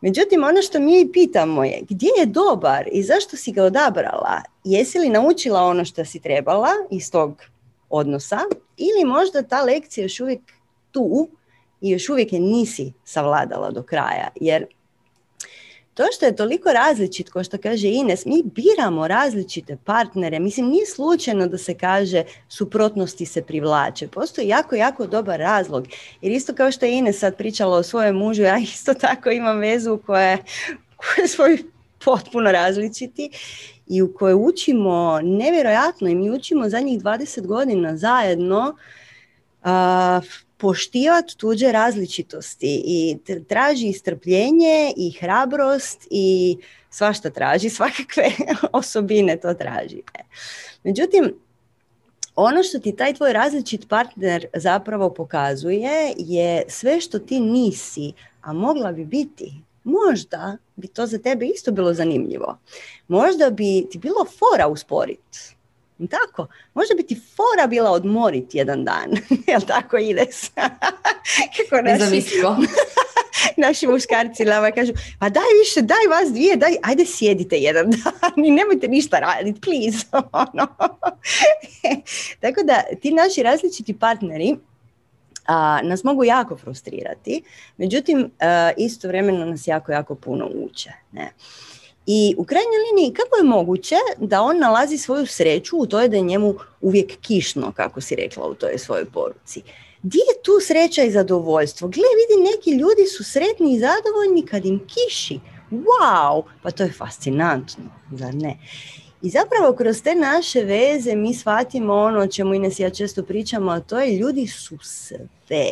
Međutim, 0.00 0.44
ono 0.44 0.62
što 0.62 0.80
mi 0.80 1.10
pitamo 1.12 1.64
je 1.64 1.80
gdje 1.88 2.08
je 2.18 2.26
dobar 2.26 2.88
i 2.92 3.02
zašto 3.02 3.36
si 3.36 3.52
ga 3.52 3.64
odabrala? 3.64 4.42
Jesi 4.64 4.98
li 4.98 5.08
naučila 5.08 5.62
ono 5.62 5.84
što 5.84 6.04
si 6.04 6.20
trebala 6.20 6.68
iz 6.90 7.10
tog 7.10 7.42
odnosa 7.90 8.38
ili 8.76 9.04
možda 9.04 9.42
ta 9.42 9.62
lekcija 9.62 10.04
još 10.04 10.20
uvijek 10.20 10.40
tu 10.90 11.28
i 11.80 11.90
još 11.90 12.08
uvijek 12.08 12.32
je 12.32 12.40
nisi 12.40 12.92
savladala 13.04 13.70
do 13.70 13.82
kraja. 13.82 14.28
Jer 14.40 14.66
to 15.98 16.04
što 16.12 16.26
je 16.26 16.36
toliko 16.36 16.72
različit, 16.72 17.30
kao 17.30 17.44
što 17.44 17.58
kaže 17.58 17.88
Ines, 17.88 18.24
mi 18.24 18.42
biramo 18.44 19.08
različite 19.08 19.76
partnere. 19.84 20.38
Mislim, 20.38 20.66
nije 20.66 20.86
slučajno 20.86 21.46
da 21.46 21.58
se 21.58 21.74
kaže 21.74 22.24
suprotnosti 22.48 23.26
se 23.26 23.42
privlače. 23.42 24.08
Postoji 24.08 24.48
jako, 24.48 24.74
jako 24.74 25.06
dobar 25.06 25.40
razlog. 25.40 25.86
Jer 26.22 26.32
isto 26.32 26.54
kao 26.54 26.72
što 26.72 26.86
je 26.86 26.98
Ines 26.98 27.18
sad 27.18 27.36
pričala 27.36 27.76
o 27.76 27.82
svojem 27.82 28.16
mužu, 28.16 28.42
ja 28.42 28.58
isto 28.58 28.94
tako 28.94 29.30
imam 29.30 29.58
vezu 29.58 29.98
koja, 30.06 30.38
koja 30.96 31.28
svoj 31.28 31.58
potpuno 32.04 32.52
različiti 32.52 33.30
i 33.88 34.02
u 34.02 34.12
kojoj 34.14 34.34
učimo 34.34 35.20
nevjerojatno 35.22 36.08
i 36.08 36.14
mi 36.14 36.30
učimo 36.30 36.68
zadnjih 36.68 37.02
20 37.02 37.46
godina 37.46 37.96
zajedno 37.96 38.74
uh, 39.62 39.68
poštivati 40.56 41.36
tuđe 41.36 41.72
različitosti 41.72 42.82
i 42.84 43.18
traži 43.48 43.92
strpljenje 43.92 44.92
i 44.96 45.10
hrabrost 45.20 46.06
i 46.10 46.56
svašta 46.90 47.30
traži, 47.30 47.70
svakakve 47.78 48.30
osobine 48.72 49.36
to 49.36 49.54
traži. 49.54 50.02
Međutim, 50.84 51.34
ono 52.34 52.62
što 52.62 52.78
ti 52.78 52.96
taj 52.96 53.14
tvoj 53.14 53.32
različit 53.32 53.88
partner 53.88 54.46
zapravo 54.54 55.14
pokazuje 55.14 56.12
je 56.16 56.64
sve 56.68 57.00
što 57.00 57.18
ti 57.18 57.40
nisi, 57.40 58.12
a 58.40 58.52
mogla 58.52 58.92
bi 58.92 59.04
biti 59.04 59.52
možda 59.84 60.56
bi 60.76 60.88
to 60.88 61.06
za 61.06 61.18
tebe 61.18 61.46
isto 61.46 61.72
bilo 61.72 61.94
zanimljivo. 61.94 62.58
Možda 63.08 63.50
bi 63.50 63.86
ti 63.90 63.98
bilo 63.98 64.24
fora 64.24 64.66
usporiti. 64.68 65.58
Tako, 66.10 66.46
možda 66.74 66.94
bi 66.94 67.02
ti 67.02 67.20
fora 67.36 67.66
bila 67.66 67.90
odmoriti 67.90 68.58
jedan 68.58 68.84
dan. 68.84 69.10
Jel 69.48 69.60
tako 69.60 69.96
ide 69.96 70.26
Kako 71.56 71.82
naši, 71.82 72.22
naši 73.66 73.86
muškarci 73.86 74.44
lava 74.44 74.70
kažu, 74.70 74.92
pa 75.20 75.28
daj 75.28 75.44
više, 75.64 75.82
daj 75.82 76.06
vas 76.10 76.32
dvije, 76.32 76.56
daj, 76.56 76.76
ajde 76.82 77.06
sjedite 77.06 77.56
jedan 77.56 77.90
dan 77.90 78.44
i 78.44 78.50
nemojte 78.50 78.88
ništa 78.88 79.18
raditi, 79.18 79.60
please. 79.60 80.06
ono. 80.32 80.66
tako 82.40 82.62
da 82.62 82.82
ti 83.02 83.10
naši 83.10 83.42
različiti 83.42 83.98
partneri 83.98 84.56
a, 85.48 85.80
nas 85.82 86.04
mogu 86.04 86.24
jako 86.24 86.56
frustrirati, 86.56 87.42
međutim 87.76 88.30
a, 88.40 88.70
istovremeno 88.76 89.44
nas 89.44 89.66
jako, 89.66 89.92
jako 89.92 90.14
puno 90.14 90.50
uče. 90.54 90.90
Ne? 91.12 91.32
I 92.06 92.34
u 92.38 92.44
krajnjoj 92.44 92.78
liniji 92.90 93.14
kako 93.14 93.36
je 93.36 93.44
moguće 93.44 93.94
da 94.18 94.42
on 94.42 94.58
nalazi 94.58 94.98
svoju 94.98 95.26
sreću 95.26 95.76
u 95.78 95.86
toj 95.86 96.08
da 96.08 96.16
je 96.16 96.22
njemu 96.22 96.54
uvijek 96.80 97.20
kišno, 97.20 97.72
kako 97.72 98.00
si 98.00 98.16
rekla 98.16 98.46
u 98.46 98.54
toj 98.54 98.78
svojoj 98.78 99.04
poruci. 99.04 99.62
Gdje 100.02 100.18
je 100.18 100.42
tu 100.42 100.52
sreća 100.60 101.02
i 101.02 101.10
zadovoljstvo? 101.10 101.88
Gle, 101.88 102.02
vidi, 102.18 102.50
neki 102.50 102.70
ljudi 102.70 103.06
su 103.06 103.24
sretni 103.24 103.74
i 103.74 103.78
zadovoljni 103.78 104.46
kad 104.46 104.66
im 104.66 104.80
kiši. 104.86 105.40
Wow, 105.70 106.42
pa 106.62 106.70
to 106.70 106.82
je 106.82 106.92
fascinantno, 106.92 107.84
zar 108.12 108.34
ne? 108.34 108.58
I 109.22 109.30
zapravo 109.30 109.76
kroz 109.76 110.02
te 110.02 110.14
naše 110.14 110.60
veze 110.60 111.16
mi 111.16 111.34
shvatimo 111.34 111.94
ono 111.94 112.20
o 112.20 112.26
čemu 112.26 112.54
Ines 112.54 112.78
i 112.78 112.82
ja 112.82 112.90
često 112.90 113.22
pričamo, 113.22 113.70
a 113.70 113.80
to 113.80 114.00
je 114.00 114.18
ljudi 114.18 114.46
su 114.46 114.78
sve. 114.82 115.70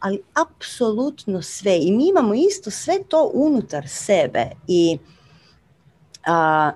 Ali 0.00 0.22
apsolutno 0.34 1.42
sve. 1.42 1.78
I 1.82 1.92
mi 1.92 2.08
imamo 2.08 2.34
isto 2.34 2.70
sve 2.70 2.94
to 3.08 3.30
unutar 3.34 3.88
sebe. 3.88 4.50
I 4.66 4.98
a, 6.26 6.72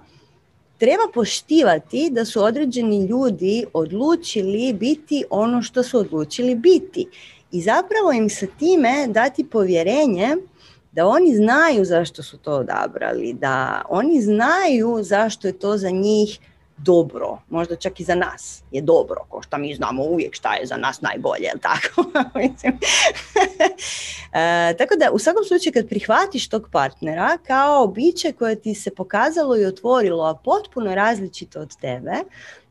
treba 0.79 1.03
poštivati 1.15 2.11
da 2.11 2.25
su 2.25 2.43
određeni 2.43 3.07
ljudi 3.07 3.65
odlučili 3.73 4.73
biti 4.73 5.25
ono 5.31 5.63
što 5.63 5.83
su 5.83 5.99
odlučili 5.99 6.55
biti. 6.55 7.07
I 7.53 7.63
zapravo 7.63 8.13
im 8.13 8.31
sa 8.31 8.47
time 8.59 9.07
dati 9.09 9.45
povjerenje 9.45 10.37
da 10.93 11.07
oni 11.07 11.37
znaju 11.37 11.85
zašto 11.85 12.23
su 12.23 12.39
to 12.39 12.53
odabrali, 12.53 13.33
da 13.33 13.83
oni 13.89 14.21
znaju 14.21 14.99
zašto 15.03 15.47
je 15.47 15.59
to 15.59 15.77
za 15.77 15.91
njih 15.91 16.39
dobro, 16.77 17.39
možda 17.49 17.77
čak 17.77 18.01
i 18.01 18.05
za 18.05 18.15
nas 18.15 18.63
je 18.71 18.81
dobro, 18.81 19.25
ko 19.29 19.43
što 19.43 19.59
mi 19.59 19.75
znamo 19.75 20.03
uvijek 20.03 20.35
šta 20.35 20.55
je 20.55 20.67
za 20.67 20.77
nas 20.77 21.01
najbolje, 21.01 21.43
jel 21.43 21.59
tako? 21.63 22.05
e, 24.39 24.75
tako 24.79 24.97
da 24.97 25.11
u 25.13 25.19
svakom 25.19 25.45
slučaju 25.45 25.73
kad 25.73 25.89
prihvatiš 25.89 26.49
tog 26.49 26.69
partnera 26.73 27.39
kao 27.47 27.87
biće 27.87 28.33
koje 28.33 28.61
ti 28.61 28.75
se 28.75 28.91
pokazalo 28.91 29.57
i 29.57 29.65
otvorilo, 29.65 30.25
a 30.25 30.35
potpuno 30.35 30.95
različito 30.95 31.61
od 31.61 31.77
tebe, 31.77 32.13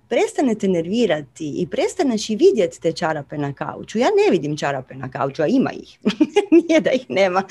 prestanete 0.09 0.67
nervirati 0.67 1.53
i 1.57 1.67
prestaneš 1.67 2.30
i 2.30 2.36
vidjeti 2.36 2.82
te 2.82 2.91
čarape 2.91 3.38
na 3.38 3.53
kauču. 3.53 3.99
Ja 3.99 4.07
ne 4.07 4.32
vidim 4.32 4.57
čarape 4.57 4.95
na 4.95 5.11
kauču, 5.11 5.41
a 5.41 5.47
ima 5.47 5.72
ih. 5.72 5.99
Nije 6.67 6.80
da 6.80 6.91
ih 6.91 7.05
nema. 7.09 7.43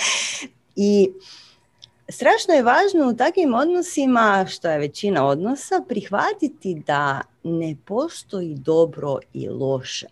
I 0.77 1.11
strašno 2.09 2.55
je 2.55 2.63
važno 2.63 3.09
u 3.09 3.17
takvim 3.17 3.55
odnosima, 3.55 4.47
što 4.49 4.71
je 4.71 4.79
većina 4.79 5.27
odnosa, 5.27 5.83
prihvatiti 5.89 6.83
da 6.87 7.21
ne 7.43 7.77
postoji 7.85 8.55
dobro 8.55 9.19
i 9.33 9.49
loše. 9.49 10.09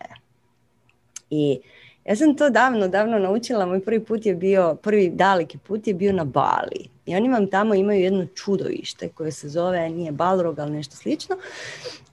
I 1.29 1.59
ja 2.05 2.15
sam 2.15 2.35
to 2.35 2.49
davno, 2.49 2.87
davno 2.87 3.19
naučila, 3.19 3.65
moj 3.65 3.83
prvi 3.85 4.05
put 4.05 4.25
je 4.25 4.35
bio, 4.35 4.75
prvi 4.75 5.09
daleki 5.09 5.57
put 5.57 5.87
je 5.87 5.93
bio 5.93 6.13
na 6.13 6.23
Bali. 6.23 6.89
I 7.05 7.15
oni 7.15 7.29
vam 7.29 7.49
tamo 7.49 7.73
imaju 7.73 8.01
jedno 8.01 8.25
čudovište 8.25 9.09
koje 9.09 9.31
se 9.31 9.49
zove, 9.49 9.89
nije 9.89 10.11
Balrog, 10.11 10.59
ali 10.59 10.71
nešto 10.71 10.95
slično. 10.95 11.35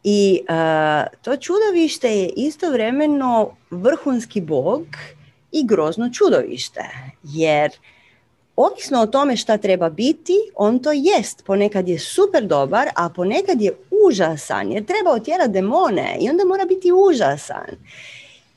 I 0.04 0.40
to 1.22 1.36
čudovište 1.36 2.08
je 2.08 2.28
istovremeno 2.36 3.56
vrhunski 3.70 4.40
bog 4.40 4.86
i 5.52 5.66
grozno 5.66 6.10
čudovište. 6.12 6.84
Jer 7.22 7.70
ovisno 8.56 9.00
o 9.00 9.06
tome 9.06 9.36
šta 9.36 9.56
treba 9.58 9.90
biti, 9.90 10.32
on 10.54 10.78
to 10.78 10.92
jest. 10.92 11.44
Ponekad 11.44 11.88
je 11.88 11.98
super 11.98 12.46
dobar, 12.46 12.88
a 12.94 13.08
ponekad 13.08 13.60
je 13.60 13.72
užasan, 14.06 14.72
jer 14.72 14.84
treba 14.84 15.10
otjerati 15.10 15.52
demone 15.52 16.16
i 16.20 16.30
onda 16.30 16.44
mora 16.44 16.64
biti 16.64 16.92
užasan. 16.92 17.76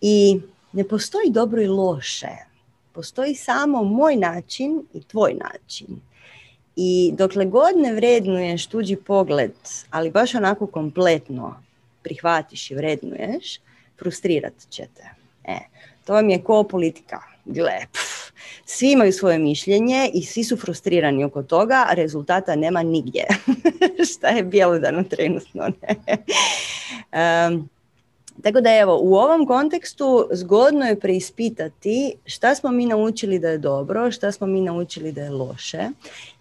I 0.02 0.40
ne 0.74 0.84
postoji 0.84 1.30
dobro 1.30 1.62
i 1.62 1.68
loše. 1.68 2.50
Postoji 2.92 3.36
samo 3.36 3.84
moj 3.84 4.16
način 4.16 4.82
i 4.94 5.04
tvoj 5.04 5.34
način. 5.34 5.88
I 6.76 7.12
dokle 7.14 7.46
god 7.46 7.78
ne 7.78 7.94
vrednuješ 7.94 8.68
tuđi 8.68 8.96
pogled, 8.96 9.52
ali 9.90 10.12
baš 10.12 10.36
onako 10.36 10.68
kompletno 10.68 11.64
prihvatiš 12.04 12.72
i 12.72 12.76
vrednuješ, 12.76 13.60
frustrirat 14.00 14.54
ćete. 14.70 15.10
E, 15.44 15.58
to 16.06 16.14
vam 16.14 16.30
je 16.30 16.44
ko 16.44 16.64
politika. 16.64 17.22
Gle, 17.46 17.78
svi 18.72 18.92
imaju 18.92 19.14
svoje 19.14 19.40
mišljenje 19.40 20.10
i 20.14 20.24
svi 20.24 20.44
su 20.44 20.58
frustrirani 20.58 21.24
oko 21.24 21.44
toga, 21.44 21.86
a 21.90 21.94
rezultata 21.94 22.56
nema 22.56 22.84
nigdje. 22.84 23.26
Šta 24.14 24.28
je 24.28 24.44
bjelodano 24.44 25.04
trenutno? 25.04 25.68
Ne? 25.82 25.96
Um, 27.48 27.70
tako 28.44 28.62
da 28.62 28.70
evo, 28.78 29.00
u 29.02 29.16
ovom 29.16 29.48
kontekstu 29.48 30.28
zgodno 30.32 30.86
je 30.86 31.00
preispitati 31.00 32.14
šta 32.26 32.56
smo 32.56 32.72
mi 32.72 32.86
naučili 32.86 33.40
da 33.40 33.50
je 33.50 33.58
dobro, 33.58 34.12
šta 34.12 34.32
smo 34.32 34.48
mi 34.48 34.62
naučili 34.62 35.12
da 35.12 35.22
je 35.22 35.30
loše, 35.30 35.90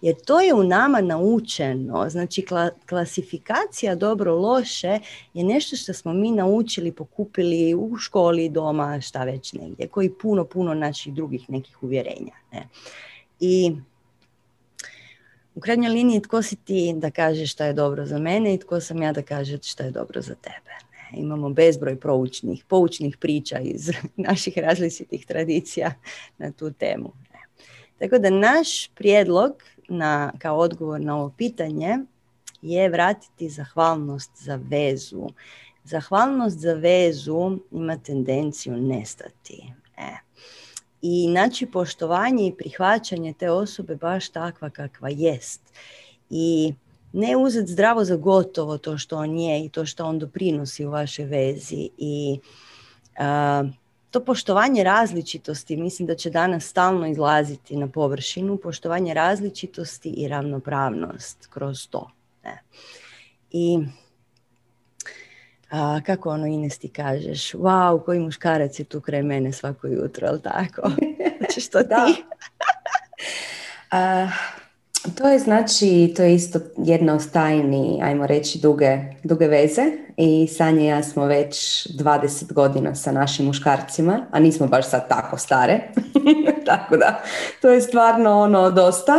jer 0.01 0.15
to 0.25 0.39
je 0.39 0.53
u 0.53 0.63
nama 0.63 1.01
naučeno. 1.01 2.09
Znači, 2.09 2.45
klasifikacija 2.89 3.95
dobro-loše 3.95 4.99
je 5.33 5.43
nešto 5.43 5.75
što 5.75 5.93
smo 5.93 6.13
mi 6.13 6.31
naučili, 6.31 6.91
pokupili 6.91 7.75
u 7.75 7.97
školi, 7.97 8.49
doma, 8.49 9.01
šta 9.01 9.23
već 9.23 9.53
negdje, 9.53 9.87
koji 9.87 10.09
puno, 10.09 10.45
puno 10.45 10.73
naših 10.73 11.13
drugih 11.13 11.49
nekih 11.49 11.83
uvjerenja. 11.83 12.33
Ne? 12.51 12.67
I 13.39 13.75
u 15.55 15.59
krajnjoj 15.59 15.91
liniji 15.91 16.21
tko 16.21 16.41
si 16.41 16.55
ti 16.55 16.93
da 16.95 17.11
kažeš 17.11 17.51
šta 17.51 17.65
je 17.65 17.73
dobro 17.73 18.05
za 18.05 18.19
mene 18.19 18.53
i 18.53 18.59
tko 18.59 18.81
sam 18.81 19.01
ja 19.01 19.13
da 19.13 19.21
kažem 19.21 19.59
šta 19.63 19.83
je 19.83 19.91
dobro 19.91 20.21
za 20.21 20.35
tebe 20.35 20.88
imamo 21.13 21.49
bezbroj 21.49 21.99
proučnih, 21.99 22.63
poučnih 22.67 23.17
priča 23.17 23.59
iz 23.59 23.91
naših 24.27 24.57
različitih 24.57 25.25
tradicija 25.25 25.93
na 26.37 26.51
tu 26.51 26.71
temu. 26.71 27.11
Tako 27.99 28.17
da 28.17 28.29
naš 28.29 28.87
prijedlog 28.87 29.63
na, 29.89 30.33
kao 30.39 30.57
odgovor 30.57 31.01
na 31.01 31.17
ovo 31.17 31.33
pitanje 31.37 31.97
je 32.61 32.89
vratiti 32.89 33.49
zahvalnost 33.49 34.31
za 34.35 34.59
vezu. 34.69 35.27
Zahvalnost 35.83 36.59
za 36.59 36.73
vezu 36.73 37.57
ima 37.71 37.97
tendenciju 37.97 38.77
nestati. 38.77 39.73
E. 39.97 40.17
I 41.01 41.27
naći 41.27 41.65
poštovanje 41.65 42.47
i 42.47 42.55
prihvaćanje 42.57 43.33
te 43.33 43.51
osobe 43.51 43.95
baš 43.95 44.29
takva 44.29 44.69
kakva 44.69 45.09
jest. 45.09 45.61
I 46.29 46.73
ne 47.13 47.37
uzeti 47.37 47.71
zdravo 47.71 48.03
za 48.03 48.15
gotovo 48.15 48.77
to 48.77 48.97
što 48.97 49.17
on 49.17 49.37
je 49.37 49.65
i 49.65 49.69
to 49.69 49.85
što 49.85 50.05
on 50.05 50.19
doprinosi 50.19 50.85
u 50.85 50.89
vašoj 50.89 51.25
vezi 51.25 51.89
i 51.97 52.39
to 54.11 54.25
poštovanje 54.25 54.83
različitosti 54.83 55.77
mislim 55.77 56.07
da 56.07 56.15
će 56.15 56.29
danas 56.29 56.65
stalno 56.65 57.07
izlaziti 57.07 57.75
na 57.75 57.87
površinu, 57.87 58.57
poštovanje 58.57 59.13
različitosti 59.13 60.09
i 60.09 60.27
ravnopravnost 60.27 61.47
kroz 61.49 61.87
to. 61.87 62.11
Ne. 62.43 62.61
I 63.51 63.79
a, 65.69 66.01
kako 66.05 66.29
ono 66.29 66.47
Ines 66.47 66.77
ti 66.77 66.89
kažeš, 66.89 67.53
wow, 67.53 68.05
koji 68.05 68.19
muškarac 68.19 68.79
je 68.79 68.83
tu 68.83 69.01
kraj 69.01 69.23
mene 69.23 69.53
svako 69.53 69.87
jutro, 69.87 70.27
ali 70.27 70.41
tako? 70.41 70.91
Znači 71.39 71.61
što 71.61 71.83
ti? 71.83 72.23
To 75.17 75.27
je 75.27 75.39
znači, 75.39 76.13
to 76.15 76.23
je 76.23 76.35
isto 76.35 76.59
jedna 76.77 77.13
od 77.13 77.31
tajni, 77.31 77.99
ajmo 78.03 78.27
reći, 78.27 78.59
duge, 78.59 78.97
duge 79.23 79.47
veze 79.47 79.81
i 80.17 80.47
Sanja 80.47 80.81
i 80.81 80.85
ja 80.85 81.03
smo 81.03 81.25
već 81.25 81.87
20 81.87 82.53
godina 82.53 82.95
sa 82.95 83.11
našim 83.11 83.45
muškarcima, 83.45 84.25
a 84.31 84.39
nismo 84.39 84.67
baš 84.67 84.89
sad 84.89 85.09
tako 85.09 85.37
stare, 85.37 85.79
tako 86.65 86.97
da 86.97 87.21
to 87.61 87.69
je 87.69 87.81
stvarno 87.81 88.39
ono 88.39 88.71
dosta. 88.71 89.13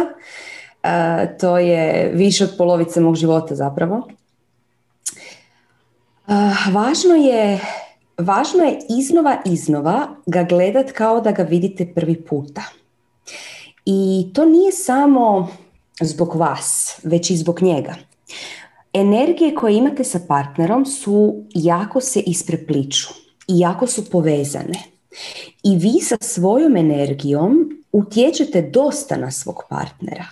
E, 0.83 1.37
to 1.39 1.59
je 1.59 2.11
više 2.15 2.45
od 2.45 2.51
polovice 2.59 3.01
mog 3.01 3.17
života 3.17 3.55
zapravo. 3.55 4.09
Uh, 6.27 6.75
važno 6.75 7.15
je 7.15 7.61
Važno 8.21 8.65
je 8.65 8.79
iznova 8.89 9.37
iznova 9.45 10.09
ga 10.27 10.43
gledat 10.43 10.93
kao 10.93 11.21
da 11.21 11.33
ga 11.33 11.43
vidite 11.43 11.87
prvi 11.95 12.21
puta. 12.25 12.63
I 13.85 14.31
to 14.35 14.45
nije 14.45 14.73
samo 14.73 15.49
zbog 16.01 16.35
vas, 16.35 17.01
već 17.03 17.31
i 17.31 17.37
zbog 17.37 17.63
njega. 17.63 17.95
Energije 18.93 19.55
koje 19.55 19.77
imate 19.77 20.05
sa 20.05 20.21
partnerom 20.29 20.87
su 20.87 21.45
jako 21.55 22.01
se 22.01 22.21
isprepliču 22.21 23.09
i 23.49 23.59
jako 23.59 23.87
su 23.87 24.11
povezane. 24.11 24.83
I 25.63 25.77
vi 25.77 26.01
sa 26.01 26.17
svojom 26.21 26.77
energijom 26.77 27.83
utječete 27.93 28.63
dosta 28.63 29.17
na 29.17 29.31
svog 29.31 29.63
partnera. 29.69 30.27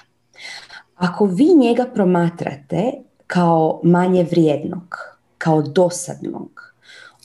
Ako 0.96 1.24
vi 1.24 1.54
njega 1.54 1.86
promatrate 1.94 2.92
kao 3.26 3.80
manje 3.84 4.24
vrijednog, 4.30 4.96
kao 5.38 5.62
dosadnog, 5.62 6.74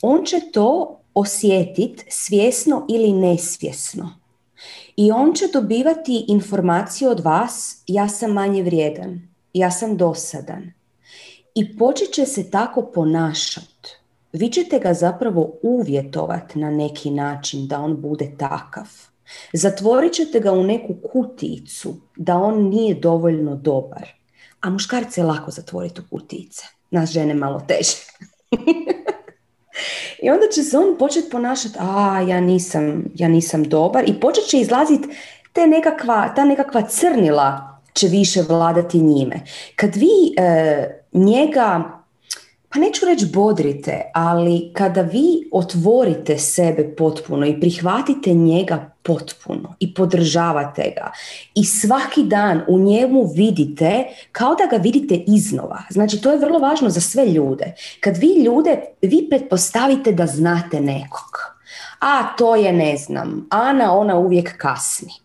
on 0.02 0.24
će 0.24 0.40
to 0.52 1.00
osjetiti 1.14 2.04
svjesno 2.08 2.86
ili 2.88 3.12
nesvjesno 3.12 4.23
i 4.96 5.12
on 5.12 5.34
će 5.34 5.44
dobivati 5.52 6.24
informaciju 6.28 7.10
od 7.10 7.20
vas, 7.20 7.82
ja 7.86 8.08
sam 8.08 8.32
manje 8.32 8.62
vrijedan, 8.62 9.28
ja 9.52 9.70
sam 9.70 9.96
dosadan. 9.96 10.72
I 11.54 11.78
počet 11.78 12.12
će 12.12 12.26
se 12.26 12.50
tako 12.50 12.90
ponašati. 12.94 13.96
Vi 14.32 14.50
ćete 14.50 14.78
ga 14.78 14.94
zapravo 14.94 15.52
uvjetovati 15.62 16.58
na 16.58 16.70
neki 16.70 17.10
način 17.10 17.66
da 17.66 17.80
on 17.80 18.00
bude 18.00 18.32
takav. 18.38 18.88
Zatvorit 19.52 20.12
ćete 20.12 20.40
ga 20.40 20.52
u 20.52 20.62
neku 20.62 20.94
kuticu 21.12 21.96
da 22.16 22.36
on 22.36 22.68
nije 22.68 22.94
dovoljno 22.94 23.56
dobar. 23.56 24.08
A 24.60 24.70
muškarce 24.70 25.20
je 25.20 25.24
lako 25.24 25.50
zatvoriti 25.50 26.00
u 26.00 26.04
kutice. 26.10 26.66
Nas 26.90 27.10
žene 27.10 27.34
malo 27.34 27.60
teže. 27.68 27.96
I 30.22 30.30
onda 30.30 30.46
će 30.54 30.62
se 30.62 30.78
on 30.78 30.98
početi 30.98 31.30
ponašati, 31.30 31.78
a 31.80 32.20
ja 32.28 32.40
nisam, 32.40 33.04
ja 33.14 33.28
nisam 33.28 33.64
dobar 33.64 34.04
i 34.06 34.20
počet 34.20 34.44
će 34.44 34.58
izlaziti 34.58 35.08
te 35.52 35.66
nekakva, 35.66 36.28
ta 36.36 36.44
nekakva 36.44 36.82
crnila 36.82 37.80
će 37.92 38.08
više 38.08 38.42
vladati 38.48 38.98
njime. 38.98 39.40
Kad 39.76 39.96
vi 39.96 40.34
e, 40.36 41.02
njega 41.12 41.82
pa 42.74 42.80
neću 42.80 43.06
reći 43.06 43.26
bodrite, 43.26 44.10
ali 44.14 44.70
kada 44.72 45.00
vi 45.00 45.48
otvorite 45.52 46.38
sebe 46.38 46.94
potpuno 46.96 47.46
i 47.46 47.60
prihvatite 47.60 48.32
njega 48.32 48.90
potpuno 49.02 49.74
i 49.80 49.94
podržavate 49.94 50.92
ga 50.96 51.12
i 51.54 51.64
svaki 51.64 52.22
dan 52.22 52.62
u 52.68 52.78
njemu 52.78 53.32
vidite 53.36 54.04
kao 54.32 54.54
da 54.54 54.76
ga 54.76 54.82
vidite 54.82 55.14
iznova. 55.14 55.82
Znači 55.90 56.20
to 56.20 56.32
je 56.32 56.38
vrlo 56.38 56.58
važno 56.58 56.90
za 56.90 57.00
sve 57.00 57.26
ljude. 57.26 57.74
Kad 58.00 58.16
vi 58.16 58.42
ljude, 58.44 58.80
vi 59.02 59.26
pretpostavite 59.30 60.12
da 60.12 60.26
znate 60.26 60.80
nekog. 60.80 61.54
A 62.00 62.36
to 62.36 62.56
je 62.56 62.72
ne 62.72 62.96
znam, 62.96 63.46
Ana 63.50 63.98
ona 63.98 64.18
uvijek 64.18 64.56
kasni. 64.58 65.23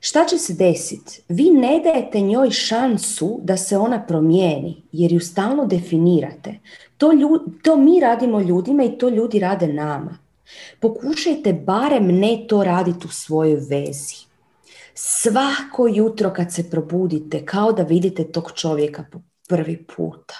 Šta 0.00 0.24
će 0.24 0.38
se 0.38 0.54
desiti? 0.54 1.22
Vi 1.28 1.50
ne 1.50 1.80
dajete 1.84 2.20
njoj 2.20 2.50
šansu 2.50 3.40
da 3.42 3.56
se 3.56 3.78
ona 3.78 4.06
promijeni, 4.06 4.82
jer 4.92 5.12
ju 5.12 5.20
stalno 5.20 5.66
definirate. 5.66 6.58
To, 6.96 7.10
to 7.62 7.76
mi 7.76 8.00
radimo 8.00 8.40
ljudima 8.40 8.84
i 8.84 8.98
to 8.98 9.08
ljudi 9.08 9.38
rade 9.38 9.66
nama. 9.66 10.18
Pokušajte 10.80 11.52
barem 11.52 12.06
ne 12.06 12.44
to 12.48 12.64
raditi 12.64 13.06
u 13.06 13.10
svojoj 13.10 13.60
vezi. 13.70 14.16
Svako 14.94 15.86
jutro 15.86 16.30
kad 16.30 16.52
se 16.52 16.70
probudite, 16.70 17.44
kao 17.46 17.72
da 17.72 17.82
vidite 17.82 18.32
tog 18.32 18.52
čovjeka 18.54 19.04
po 19.12 19.20
prvi 19.48 19.86
puta. 19.96 20.34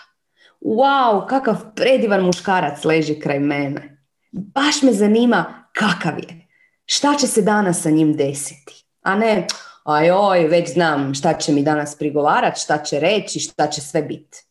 Wow, 0.60 1.26
kakav 1.26 1.56
predivan 1.74 2.24
muškarac 2.24 2.84
leži 2.84 3.20
kraj 3.20 3.38
mene. 3.38 4.04
Baš 4.32 4.82
me 4.82 4.92
zanima 4.92 5.68
kakav 5.74 6.18
je. 6.18 6.48
Šta 6.86 7.14
će 7.20 7.26
se 7.26 7.42
danas 7.42 7.82
sa 7.82 7.90
njim 7.90 8.16
desiti? 8.16 8.79
A 9.02 9.14
ne, 9.14 9.46
ajoj, 9.84 10.48
već 10.48 10.72
znam 10.72 11.14
šta 11.14 11.34
će 11.34 11.52
mi 11.52 11.62
danas 11.62 11.98
prigovarati, 11.98 12.60
šta 12.60 12.82
će 12.82 13.00
reći, 13.00 13.40
šta 13.40 13.66
će 13.66 13.80
sve 13.80 14.02
biti. 14.02 14.44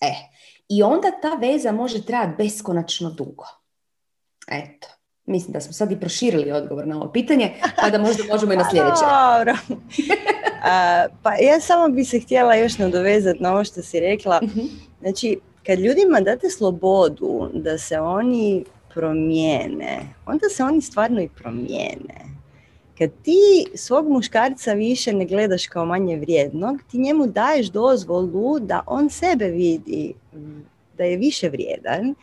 E, 0.00 0.12
i 0.68 0.82
onda 0.82 1.10
ta 1.22 1.34
veza 1.34 1.72
može 1.72 2.06
trajati 2.06 2.34
beskonačno 2.38 3.10
dugo. 3.10 3.44
Eto, 4.48 4.88
mislim 5.24 5.52
da 5.52 5.60
smo 5.60 5.72
sad 5.72 5.92
i 5.92 6.00
proširili 6.00 6.52
odgovor 6.52 6.86
na 6.86 6.96
ovo 6.96 7.12
pitanje, 7.12 7.54
pa 7.76 7.90
da 7.90 7.98
možda 7.98 8.24
možemo 8.32 8.52
i 8.52 8.56
na 8.56 8.70
sljedeće. 8.70 9.04
Dobro. 9.38 9.54
pa 11.22 11.34
ja 11.34 11.60
samo 11.60 11.88
bi 11.88 12.04
se 12.04 12.20
htjela 12.20 12.54
još 12.54 12.78
nadovezati 12.78 13.42
na 13.42 13.52
ovo 13.52 13.64
što 13.64 13.82
si 13.82 14.00
rekla. 14.00 14.40
Mhm. 14.42 14.60
Znači, 15.00 15.40
kad 15.66 15.78
ljudima 15.78 16.20
date 16.20 16.50
slobodu 16.50 17.50
da 17.54 17.78
se 17.78 18.00
oni 18.00 18.64
promijene, 18.94 19.98
onda 20.26 20.48
se 20.48 20.64
oni 20.64 20.80
stvarno 20.80 21.20
i 21.20 21.28
promijene 21.28 22.39
kad 23.00 23.10
ti 23.22 23.66
svog 23.74 24.08
muškarca 24.08 24.72
više 24.72 25.12
ne 25.12 25.24
gledaš 25.24 25.66
kao 25.66 25.86
manje 25.86 26.16
vrijednog, 26.16 26.80
ti 26.90 26.98
njemu 26.98 27.26
daješ 27.26 27.66
dozvolu 27.66 28.58
da 28.58 28.82
on 28.86 29.10
sebe 29.10 29.44
vidi 29.44 30.14
da 30.98 31.04
je 31.04 31.16
više 31.16 31.48
vrijedan 31.48 32.14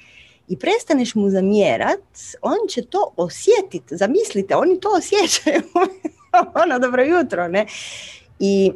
i 0.48 0.58
prestaneš 0.58 1.16
mu 1.16 1.30
zamjerat, 1.30 2.04
on 2.42 2.58
će 2.70 2.82
to 2.82 3.14
osjetiti. 3.16 3.98
Zamislite, 3.98 4.56
oni 4.56 4.80
to 4.80 4.90
osjećaju. 4.98 5.62
ono, 6.64 6.80
dobro 6.80 7.04
jutro, 7.04 7.48
ne? 7.48 7.66
I 8.40 8.72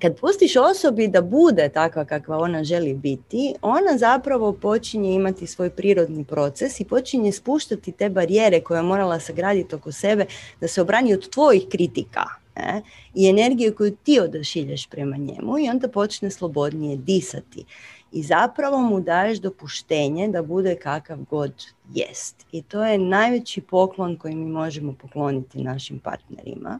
kad 0.00 0.20
pustiš 0.20 0.56
osobi 0.56 1.08
da 1.08 1.22
bude 1.22 1.68
takva 1.68 2.04
kakva 2.04 2.38
ona 2.38 2.64
želi 2.64 2.94
biti, 2.94 3.54
ona 3.62 3.98
zapravo 3.98 4.52
počinje 4.52 5.14
imati 5.14 5.46
svoj 5.46 5.70
prirodni 5.70 6.24
proces 6.24 6.80
i 6.80 6.84
počinje 6.84 7.32
spuštati 7.32 7.92
te 7.92 8.08
barijere 8.08 8.60
koje 8.60 8.78
je 8.78 8.82
morala 8.82 9.20
sagraditi 9.20 9.74
oko 9.74 9.92
sebe 9.92 10.26
da 10.60 10.68
se 10.68 10.82
obrani 10.82 11.14
od 11.14 11.30
tvojih 11.30 11.62
kritika 11.70 12.24
ne? 12.56 12.82
i 13.14 13.28
energiju 13.28 13.74
koju 13.74 13.96
ti 13.96 14.20
odašiljaš 14.20 14.86
prema 14.86 15.16
njemu 15.16 15.58
i 15.58 15.68
onda 15.68 15.88
počne 15.88 16.30
slobodnije 16.30 16.96
disati. 16.96 17.64
I 18.12 18.22
zapravo 18.22 18.78
mu 18.78 19.00
daješ 19.00 19.38
dopuštenje 19.38 20.28
da 20.28 20.42
bude 20.42 20.76
kakav 20.76 21.18
god 21.30 21.52
jest. 21.94 22.46
I 22.52 22.62
to 22.62 22.84
je 22.84 22.98
najveći 22.98 23.60
poklon 23.60 24.16
koji 24.16 24.34
mi 24.34 24.46
možemo 24.46 24.94
pokloniti 25.02 25.62
našim 25.62 25.98
partnerima 25.98 26.78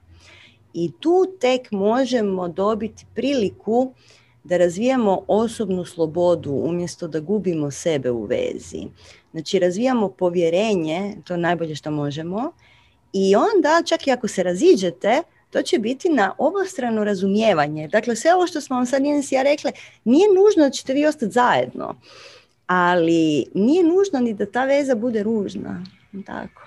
i 0.74 0.92
tu 1.00 1.26
tek 1.40 1.70
možemo 1.70 2.48
dobiti 2.48 3.06
priliku 3.14 3.92
da 4.44 4.56
razvijamo 4.56 5.24
osobnu 5.28 5.84
slobodu 5.84 6.50
umjesto 6.50 7.08
da 7.08 7.20
gubimo 7.20 7.70
sebe 7.70 8.10
u 8.10 8.24
vezi. 8.24 8.86
Znači 9.32 9.58
razvijamo 9.58 10.08
povjerenje, 10.08 11.16
to 11.24 11.34
je 11.34 11.38
najbolje 11.38 11.76
što 11.76 11.90
možemo, 11.90 12.52
i 13.12 13.36
onda 13.36 13.82
čak 13.86 14.06
i 14.06 14.10
ako 14.10 14.28
se 14.28 14.42
raziđete, 14.42 15.22
to 15.50 15.62
će 15.62 15.78
biti 15.78 16.08
na 16.08 16.34
obostrano 16.38 17.04
razumijevanje. 17.04 17.88
Dakle, 17.88 18.16
sve 18.16 18.34
ovo 18.34 18.46
što 18.46 18.60
smo 18.60 18.76
vam 18.76 18.86
sad 18.86 19.04
Ines 19.04 19.32
ja 19.32 19.42
rekle, 19.42 19.72
nije 20.04 20.28
nužno 20.28 20.64
da 20.64 20.70
ćete 20.70 20.92
vi 20.94 21.06
ostati 21.06 21.32
zajedno, 21.32 21.94
ali 22.66 23.46
nije 23.54 23.82
nužno 23.82 24.20
ni 24.20 24.34
da 24.34 24.46
ta 24.46 24.64
veza 24.64 24.94
bude 24.94 25.22
ružna. 25.22 25.84
Tako. 26.26 26.62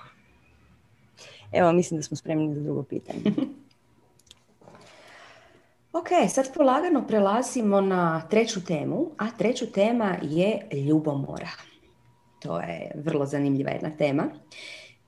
Evo, 1.52 1.72
mislim 1.72 1.98
da 1.98 2.02
smo 2.02 2.16
spremni 2.16 2.54
za 2.54 2.60
drugo 2.60 2.82
pitanje. 2.82 3.22
Ok, 5.94 6.08
sad 6.28 6.54
polagano 6.54 7.06
prelazimo 7.06 7.80
na 7.80 8.22
treću 8.30 8.64
temu, 8.64 9.10
a 9.18 9.30
treću 9.38 9.66
tema 9.66 10.16
je 10.22 10.68
ljubomora. 10.86 11.50
To 12.42 12.60
je 12.60 12.90
vrlo 12.94 13.26
zanimljiva 13.26 13.70
jedna 13.70 13.90
tema. 13.98 14.24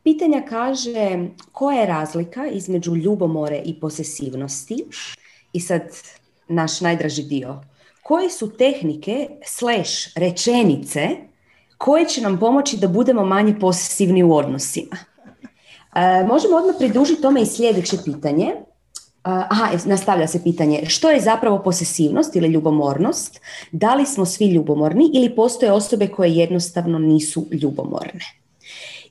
Pitanja 0.03 0.43
kaže 0.49 1.19
koja 1.53 1.81
je 1.81 1.87
razlika 1.87 2.47
između 2.47 2.97
ljubomore 2.97 3.63
i 3.65 3.81
posesivnosti 3.81 4.85
i 5.53 5.61
sad 5.61 5.83
naš 6.49 6.81
najdraži 6.81 7.23
dio. 7.23 7.61
Koje 8.03 8.31
su 8.31 8.57
tehnike 8.57 9.29
slash 9.45 10.17
rečenice 10.17 11.09
koje 11.79 12.05
će 12.05 12.21
nam 12.21 12.39
pomoći 12.39 12.77
da 12.77 12.89
budemo 12.89 13.25
manje 13.25 13.59
posesivni 13.61 14.23
u 14.23 14.35
odnosima? 14.35 14.97
E, 15.95 16.25
možemo 16.29 16.57
odmah 16.57 16.75
pridužiti 16.79 17.23
tome 17.23 17.43
i 17.43 17.47
sljedeće 17.47 17.97
pitanje. 18.05 18.66
Aha, 19.29 19.69
nastavlja 19.85 20.27
se 20.27 20.43
pitanje, 20.43 20.83
što 20.89 21.11
je 21.11 21.21
zapravo 21.21 21.63
posesivnost 21.63 22.37
ili 22.37 22.49
ljubomornost? 22.49 23.41
Da 23.73 23.95
li 23.95 24.07
smo 24.07 24.27
svi 24.27 24.47
ljubomorni 24.47 25.11
ili 25.15 25.35
postoje 25.35 25.73
osobe 25.73 26.09
koje 26.09 26.35
jednostavno 26.35 26.99
nisu 26.99 27.47
ljubomorne? 27.53 28.25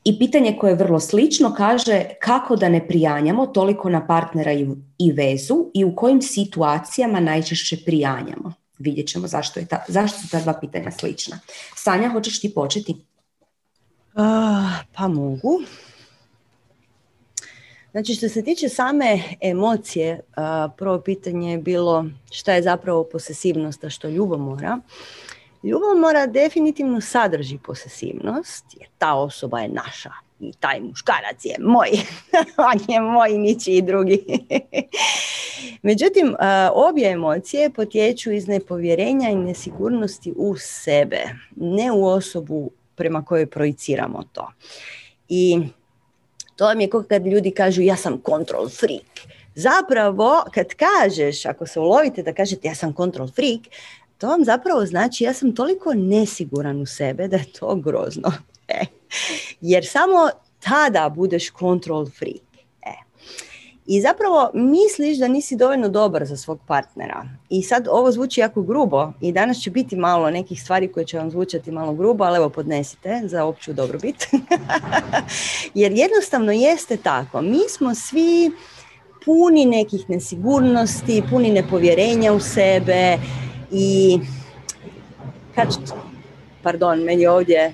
I 0.03 0.19
pitanje 0.19 0.57
koje 0.59 0.71
je 0.71 0.75
vrlo 0.75 0.99
slično 0.99 1.53
kaže 1.57 2.03
kako 2.21 2.55
da 2.55 2.69
ne 2.69 2.87
prijanjamo 2.87 3.47
toliko 3.47 3.89
na 3.89 4.07
partnera 4.07 4.51
i 4.99 5.11
vezu 5.11 5.65
i 5.73 5.85
u 5.85 5.95
kojim 5.95 6.21
situacijama 6.21 7.19
najčešće 7.19 7.77
prijanjamo. 7.85 8.53
Vidjet 8.79 9.07
ćemo 9.07 9.27
zašto, 9.27 9.59
je 9.59 9.65
ta, 9.65 9.83
zašto 9.87 10.19
su 10.19 10.29
ta 10.29 10.39
dva 10.39 10.53
pitanja 10.53 10.91
slična. 10.91 11.39
Sanja, 11.75 12.09
hoćeš 12.09 12.41
ti 12.41 12.53
početi? 12.53 12.95
pa 14.95 15.07
mogu. 15.07 15.61
Znači 17.95 18.13
što 18.13 18.29
se 18.29 18.43
tiče 18.43 18.69
same 18.69 19.19
emocije, 19.41 20.19
prvo 20.77 21.01
pitanje 21.01 21.51
je 21.51 21.57
bilo 21.57 22.05
šta 22.31 22.53
je 22.53 22.61
zapravo 22.61 23.03
posesivnost, 23.03 23.83
a 23.83 23.89
što 23.89 24.09
ljubomora. 24.09 24.79
Ljubomora 25.63 26.27
definitivno 26.27 27.01
sadrži 27.01 27.57
posesivnost, 27.65 28.65
jer 28.79 28.89
ta 28.97 29.13
osoba 29.13 29.59
je 29.59 29.69
naša 29.69 30.11
i 30.39 30.51
taj 30.59 30.79
muškarac 30.81 31.45
je 31.45 31.55
moj, 31.59 31.89
on 32.71 32.79
je 32.87 33.01
moj 33.01 33.37
ničiji 33.37 33.81
drugi. 33.81 34.23
Međutim, 35.81 36.35
obje 36.73 37.11
emocije 37.11 37.69
potječu 37.69 38.31
iz 38.31 38.47
nepovjerenja 38.47 39.29
i 39.29 39.35
nesigurnosti 39.35 40.33
u 40.35 40.55
sebe, 40.57 41.23
ne 41.55 41.91
u 41.91 42.05
osobu 42.05 42.71
prema 42.95 43.25
kojoj 43.25 43.45
projiciramo 43.45 44.23
to. 44.33 44.51
I 45.29 45.59
to 46.55 46.65
vam 46.65 46.81
je 46.81 46.89
kao 46.89 47.03
kad 47.03 47.25
ljudi 47.25 47.51
kažu 47.51 47.81
ja 47.81 47.95
sam 47.95 48.21
control 48.25 48.69
freak. 48.69 49.35
Zapravo, 49.55 50.43
kad 50.53 50.67
kažeš, 50.73 51.45
ako 51.45 51.67
se 51.67 51.79
ulovite 51.79 52.23
da 52.23 52.33
kažete 52.33 52.67
ja 52.67 52.75
sam 52.75 52.93
control 52.93 53.27
freak, 53.27 53.61
to 54.17 54.27
vam 54.27 54.45
zapravo 54.45 54.85
znači 54.85 55.23
ja 55.23 55.33
sam 55.33 55.55
toliko 55.55 55.93
nesiguran 55.93 56.81
u 56.81 56.85
sebe 56.85 57.27
da 57.27 57.37
je 57.37 57.51
to 57.59 57.75
grozno. 57.75 58.31
E. 58.67 58.85
Jer 59.61 59.85
samo 59.87 60.29
tada 60.59 61.09
budeš 61.09 61.51
control 61.59 62.05
freak. 62.05 62.44
I 63.87 64.01
zapravo 64.01 64.49
misliš 64.53 65.17
da 65.17 65.27
nisi 65.27 65.55
dovoljno 65.55 65.89
dobar 65.89 66.25
za 66.25 66.37
svog 66.37 66.59
partnera. 66.67 67.25
I 67.49 67.63
sad 67.63 67.87
ovo 67.91 68.11
zvuči 68.11 68.41
jako 68.41 68.61
grubo 68.61 69.11
i 69.21 69.31
danas 69.31 69.57
će 69.57 69.71
biti 69.71 69.95
malo 69.95 70.31
nekih 70.31 70.61
stvari 70.61 70.91
koje 70.91 71.05
će 71.05 71.17
vam 71.17 71.31
zvučati 71.31 71.71
malo 71.71 71.93
grubo, 71.93 72.23
ali 72.23 72.37
evo 72.37 72.49
podnesite 72.49 73.21
za 73.25 73.45
opću 73.45 73.73
dobrobit. 73.73 74.27
Jer 75.73 75.91
jednostavno 75.91 76.51
jeste 76.51 76.97
tako. 76.97 77.41
Mi 77.41 77.59
smo 77.69 77.95
svi 77.95 78.51
puni 79.25 79.65
nekih 79.65 80.09
nesigurnosti, 80.09 81.23
puni 81.29 81.51
nepovjerenja 81.51 82.33
u 82.33 82.39
sebe 82.39 83.17
i 83.71 84.19
kad, 85.55 85.67
pardon, 86.63 86.99
meni 86.99 87.21
je 87.21 87.29
ovdje 87.29 87.73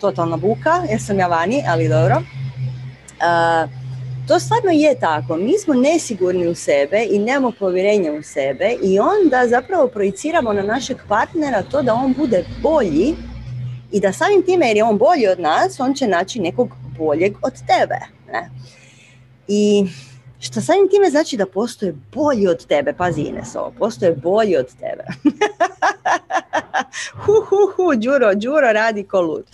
totalna 0.00 0.36
buka, 0.36 0.82
jer 0.90 1.02
sam 1.02 1.18
ja 1.18 1.26
vani, 1.26 1.62
ali 1.68 1.88
dobro. 1.88 2.22
To 4.28 4.40
stvarno 4.40 4.70
je 4.70 4.98
tako. 5.00 5.36
Mi 5.36 5.58
smo 5.58 5.74
nesigurni 5.74 6.46
u 6.46 6.54
sebe 6.54 7.06
i 7.10 7.18
nemamo 7.18 7.52
povjerenja 7.58 8.12
u 8.12 8.22
sebe 8.22 8.76
i 8.82 8.98
onda 8.98 9.48
zapravo 9.48 9.88
projiciramo 9.88 10.52
na 10.52 10.62
našeg 10.62 10.96
partnera 11.08 11.62
to 11.62 11.82
da 11.82 11.94
on 11.94 12.14
bude 12.16 12.44
bolji 12.62 13.14
i 13.92 14.00
da 14.00 14.12
samim 14.12 14.42
time 14.42 14.68
jer 14.68 14.76
je 14.76 14.84
on 14.84 14.98
bolji 14.98 15.28
od 15.28 15.40
nas, 15.40 15.80
on 15.80 15.94
će 15.94 16.06
naći 16.06 16.40
nekog 16.40 16.68
boljeg 16.98 17.36
od 17.42 17.52
tebe. 17.52 17.98
Ne? 18.32 18.50
I 19.48 19.86
što 20.40 20.60
samim 20.60 20.88
time 20.88 21.10
znači 21.10 21.36
da 21.36 21.46
postoje 21.46 21.94
bolji 22.14 22.46
od 22.46 22.66
tebe, 22.66 22.92
pazi 22.92 23.20
Ines 23.20 23.56
ovo, 23.56 23.72
postoje 23.78 24.12
bolji 24.12 24.56
od 24.56 24.66
tebe. 24.66 25.04
hu, 27.24 27.32
hu, 27.32 27.56
hu, 27.76 27.94
Đuro, 27.96 28.34
Đuro 28.34 28.72
radi 28.72 29.04
ko 29.04 29.20
lud. 29.20 29.44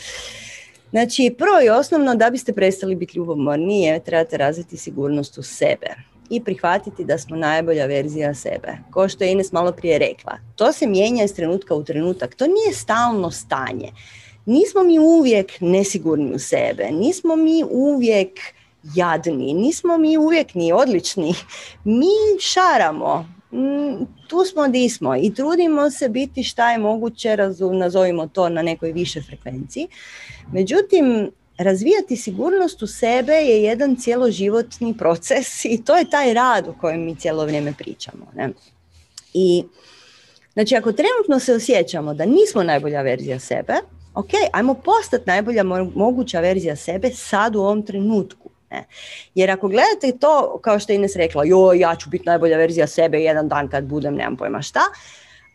Znači, 0.90 1.34
prvo 1.38 1.60
i 1.64 1.68
osnovno, 1.68 2.14
da 2.14 2.30
biste 2.30 2.52
prestali 2.52 2.94
biti 2.94 3.18
ljubomorni, 3.18 3.82
je 3.82 4.04
trebate 4.04 4.36
razviti 4.36 4.76
sigurnost 4.76 5.38
u 5.38 5.42
sebe 5.42 5.94
i 6.30 6.44
prihvatiti 6.44 7.04
da 7.04 7.18
smo 7.18 7.36
najbolja 7.36 7.86
verzija 7.86 8.34
sebe. 8.34 8.78
Ko 8.90 9.08
što 9.08 9.24
je 9.24 9.32
Ines 9.32 9.52
malo 9.52 9.72
prije 9.72 9.98
rekla, 9.98 10.38
to 10.56 10.72
se 10.72 10.86
mijenja 10.86 11.24
iz 11.24 11.34
trenutka 11.34 11.74
u 11.74 11.84
trenutak. 11.84 12.34
To 12.34 12.46
nije 12.46 12.72
stalno 12.74 13.30
stanje. 13.30 13.92
Nismo 14.46 14.82
mi 14.82 14.98
uvijek 14.98 15.52
nesigurni 15.60 16.34
u 16.34 16.38
sebe, 16.38 16.90
nismo 16.90 17.36
mi 17.36 17.64
uvijek 17.70 18.40
jadni, 18.94 19.54
nismo 19.54 19.98
mi 19.98 20.18
uvijek 20.18 20.54
ni 20.54 20.72
odlični. 20.72 21.34
Mi 21.84 22.40
šaramo, 22.40 23.37
tu 24.28 24.44
smo 24.44 24.68
di 24.68 24.88
smo 24.88 25.16
i 25.16 25.34
trudimo 25.34 25.90
se 25.90 26.08
biti 26.08 26.42
šta 26.42 26.72
je 26.72 26.78
moguće, 26.78 27.36
nazovimo 27.72 28.26
to 28.26 28.48
na 28.48 28.62
nekoj 28.62 28.92
više 28.92 29.22
frekvenciji. 29.22 29.88
Međutim, 30.52 31.30
razvijati 31.58 32.16
sigurnost 32.16 32.82
u 32.82 32.86
sebe 32.86 33.32
je 33.32 33.62
jedan 33.62 33.96
cjeloživotni 33.96 34.96
proces 34.98 35.64
i 35.64 35.84
to 35.84 35.96
je 35.96 36.10
taj 36.10 36.34
rad 36.34 36.68
o 36.68 36.74
kojem 36.80 37.04
mi 37.04 37.16
cijelo 37.16 37.44
vrijeme 37.44 37.74
pričamo. 37.78 38.26
Ne? 38.34 38.50
I 39.34 39.64
znači 40.52 40.76
ako 40.76 40.92
trenutno 40.92 41.38
se 41.38 41.54
osjećamo 41.54 42.14
da 42.14 42.24
nismo 42.24 42.62
najbolja 42.62 43.02
verzija 43.02 43.38
sebe, 43.38 43.74
ok, 44.14 44.30
ajmo 44.52 44.74
postati 44.74 45.24
najbolja 45.26 45.62
moguća 45.94 46.40
verzija 46.40 46.76
sebe 46.76 47.10
sad 47.10 47.56
u 47.56 47.60
ovom 47.60 47.82
trenutku. 47.82 48.47
Ne? 48.70 48.84
Jer 49.34 49.50
ako 49.50 49.68
gledate 49.68 50.18
to, 50.20 50.58
kao 50.62 50.78
što 50.78 50.92
je 50.92 50.96
Ines 50.96 51.16
rekla, 51.16 51.44
joj, 51.44 51.78
ja 51.78 51.96
ću 51.96 52.10
biti 52.10 52.26
najbolja 52.26 52.56
verzija 52.56 52.86
sebe 52.86 53.20
jedan 53.20 53.48
dan 53.48 53.68
kad 53.68 53.84
budem, 53.84 54.14
nemam 54.14 54.36
pojma 54.36 54.62
šta, 54.62 54.80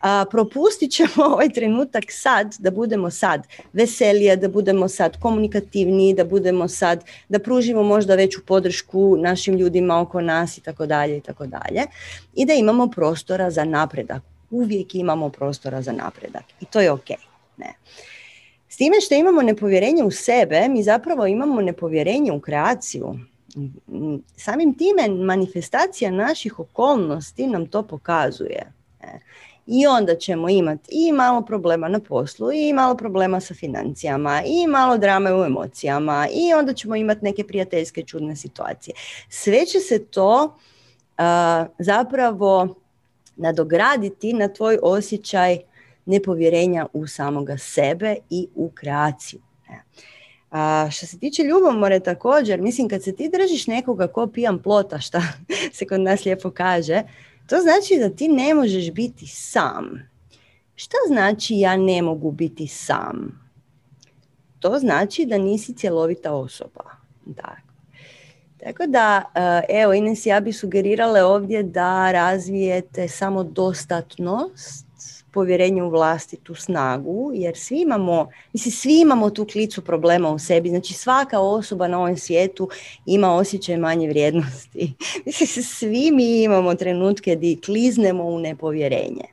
a, 0.00 0.24
propustit 0.30 0.92
ćemo 0.92 1.24
ovaj 1.32 1.48
trenutak 1.48 2.04
sad, 2.08 2.56
da 2.58 2.70
budemo 2.70 3.10
sad 3.10 3.46
veselije, 3.72 4.36
da 4.36 4.48
budemo 4.48 4.88
sad 4.88 5.20
komunikativniji, 5.20 6.14
da 6.14 6.24
budemo 6.24 6.68
sad, 6.68 7.04
da 7.28 7.38
pružimo 7.38 7.82
možda 7.82 8.14
veću 8.14 8.40
podršku 8.46 9.16
našim 9.16 9.56
ljudima 9.56 10.00
oko 10.00 10.20
nas 10.20 10.58
i 10.58 10.60
tako 10.60 10.86
dalje 10.86 11.16
i 11.16 11.20
tako 11.20 11.46
dalje. 11.46 11.82
I 12.34 12.46
da 12.46 12.52
imamo 12.52 12.90
prostora 12.90 13.50
za 13.50 13.64
napredak. 13.64 14.22
Uvijek 14.50 14.94
imamo 14.94 15.28
prostora 15.28 15.82
za 15.82 15.92
napredak 15.92 16.44
i 16.60 16.64
to 16.64 16.80
je 16.80 16.90
ok. 16.90 17.08
Ne. 17.56 17.74
S 18.74 18.76
time 18.76 19.00
što 19.00 19.14
imamo 19.14 19.42
nepovjerenje 19.42 20.04
u 20.04 20.10
sebe, 20.10 20.68
mi 20.68 20.82
zapravo 20.82 21.26
imamo 21.26 21.60
nepovjerenje 21.60 22.32
u 22.32 22.40
kreaciju. 22.40 23.14
Samim 24.36 24.74
time 24.74 25.08
manifestacija 25.08 26.10
naših 26.10 26.58
okolnosti 26.60 27.46
nam 27.46 27.66
to 27.66 27.82
pokazuje. 27.82 28.72
I 29.66 29.86
onda 29.86 30.16
ćemo 30.16 30.48
imati 30.48 30.88
i 30.90 31.12
malo 31.12 31.42
problema 31.42 31.88
na 31.88 32.00
poslu, 32.00 32.52
i 32.52 32.72
malo 32.72 32.96
problema 32.96 33.40
sa 33.40 33.54
financijama, 33.54 34.42
i 34.46 34.66
malo 34.66 34.98
drame 34.98 35.34
u 35.34 35.44
emocijama, 35.44 36.28
i 36.32 36.54
onda 36.54 36.72
ćemo 36.72 36.96
imati 36.96 37.24
neke 37.24 37.44
prijateljske 37.44 38.02
čudne 38.02 38.36
situacije. 38.36 38.94
Sve 39.28 39.66
će 39.66 39.80
se 39.80 40.04
to 40.04 40.58
zapravo 41.78 42.74
nadograditi 43.36 44.32
na 44.32 44.48
tvoj 44.48 44.78
osjećaj 44.82 45.58
nepovjerenja 46.06 46.86
u 46.92 47.06
samoga 47.06 47.58
sebe 47.58 48.16
i 48.30 48.48
u 48.54 48.70
kreaciju. 48.74 49.40
A 50.50 50.88
što 50.90 51.06
se 51.06 51.18
tiče 51.18 51.42
ljubomore 51.42 52.00
također, 52.00 52.60
mislim 52.60 52.88
kad 52.88 53.02
se 53.02 53.16
ti 53.16 53.30
držiš 53.32 53.66
nekoga 53.66 54.06
ko 54.06 54.26
pijan 54.26 54.62
plota, 54.62 55.00
šta 55.00 55.22
se 55.76 55.86
kod 55.86 56.00
nas 56.00 56.24
lijepo 56.24 56.50
kaže, 56.50 57.02
to 57.46 57.56
znači 57.62 57.98
da 57.98 58.16
ti 58.16 58.28
ne 58.28 58.54
možeš 58.54 58.90
biti 58.90 59.26
sam. 59.26 60.08
Šta 60.74 60.96
znači 61.08 61.58
ja 61.58 61.76
ne 61.76 62.02
mogu 62.02 62.30
biti 62.30 62.66
sam? 62.66 63.44
To 64.60 64.78
znači 64.78 65.26
da 65.26 65.38
nisi 65.38 65.76
cjelovita 65.76 66.32
osoba. 66.32 66.84
Tako. 67.36 67.74
Tako 68.64 68.86
da, 68.86 69.22
eh, 69.34 69.80
evo 69.82 69.94
Ines, 69.94 70.26
ja 70.26 70.40
bi 70.40 70.52
sugerirala 70.52 71.26
ovdje 71.26 71.62
da 71.62 72.12
razvijete 72.12 73.08
samodostatnost 73.08 74.86
povjerenje 75.34 75.82
u 75.82 75.90
vlastitu 75.90 76.54
snagu, 76.54 77.30
jer 77.34 77.56
svi 77.56 77.80
imamo, 77.80 78.30
mislim, 78.52 78.72
svi 78.72 79.00
imamo 79.00 79.30
tu 79.30 79.46
klicu 79.46 79.84
problema 79.84 80.30
u 80.30 80.38
sebi, 80.38 80.68
znači 80.68 80.94
svaka 80.94 81.40
osoba 81.40 81.88
na 81.88 81.98
ovom 81.98 82.16
svijetu 82.16 82.68
ima 83.06 83.34
osjećaj 83.34 83.76
manje 83.76 84.08
vrijednosti. 84.08 84.94
Mislim, 85.26 85.64
svi 85.64 86.10
mi 86.10 86.42
imamo 86.42 86.74
trenutke 86.74 87.36
di 87.36 87.60
kliznemo 87.64 88.24
u 88.24 88.38
nepovjerenje. 88.38 89.24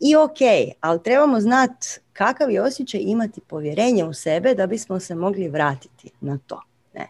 I 0.00 0.16
ok, 0.16 0.38
ali 0.80 1.02
trebamo 1.02 1.40
znati 1.40 1.86
kakav 2.12 2.50
je 2.50 2.62
osjećaj 2.62 3.00
imati 3.00 3.40
povjerenje 3.40 4.04
u 4.04 4.12
sebe 4.14 4.54
da 4.54 4.66
bismo 4.66 5.00
se 5.00 5.14
mogli 5.14 5.48
vratiti 5.48 6.10
na 6.20 6.38
to. 6.46 6.62
Ne? 6.94 7.08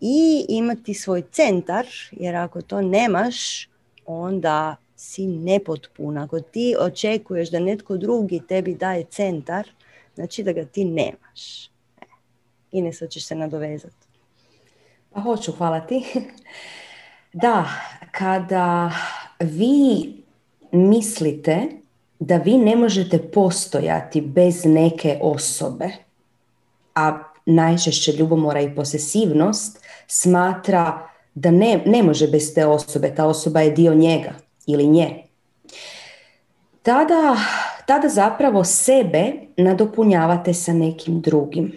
I 0.00 0.46
imati 0.48 0.94
svoj 0.94 1.22
centar, 1.32 1.86
jer 2.12 2.36
ako 2.36 2.62
to 2.62 2.80
nemaš, 2.80 3.68
onda 4.06 4.76
si 4.98 5.26
nepotpuna. 5.26 6.24
Ako 6.24 6.40
ti 6.40 6.74
očekuješ 6.80 7.50
da 7.50 7.60
netko 7.60 7.96
drugi 7.96 8.40
tebi 8.48 8.74
daje 8.74 9.04
centar, 9.04 9.68
znači 10.14 10.42
da 10.42 10.52
ga 10.52 10.64
ti 10.64 10.84
nemaš. 10.84 11.66
E, 11.66 11.70
Ines, 12.72 13.02
ćeš 13.10 13.26
se 13.26 13.34
nadovezati. 13.34 14.06
Pa 15.10 15.20
hoću, 15.20 15.52
hvala 15.52 15.80
ti. 15.80 16.04
Da, 17.32 17.68
kada 18.10 18.90
vi 19.40 20.14
mislite 20.72 21.66
da 22.18 22.36
vi 22.36 22.58
ne 22.58 22.76
možete 22.76 23.18
postojati 23.18 24.20
bez 24.20 24.64
neke 24.64 25.18
osobe, 25.22 25.88
a 26.94 27.18
najčešće 27.46 28.12
ljubomora 28.12 28.60
i 28.60 28.74
posesivnost 28.74 29.84
smatra 30.06 31.08
da 31.34 31.50
ne, 31.50 31.82
ne 31.86 32.02
može 32.02 32.28
bez 32.28 32.54
te 32.54 32.66
osobe, 32.66 33.14
ta 33.14 33.26
osoba 33.26 33.60
je 33.60 33.70
dio 33.70 33.94
njega 33.94 34.47
ili 34.68 34.86
nje, 34.86 35.22
tada, 36.82 37.36
tada 37.86 38.08
zapravo 38.08 38.64
sebe 38.64 39.32
nadopunjavate 39.56 40.54
sa 40.54 40.72
nekim 40.72 41.20
drugim. 41.20 41.72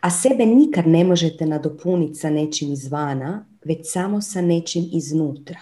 A 0.00 0.10
sebe 0.10 0.46
nikad 0.46 0.86
ne 0.86 1.04
možete 1.04 1.46
nadopuniti 1.46 2.14
sa 2.14 2.30
nečim 2.30 2.72
izvana, 2.72 3.46
već 3.64 3.78
samo 3.82 4.20
sa 4.20 4.40
nečim 4.40 4.88
iznutra. 4.92 5.60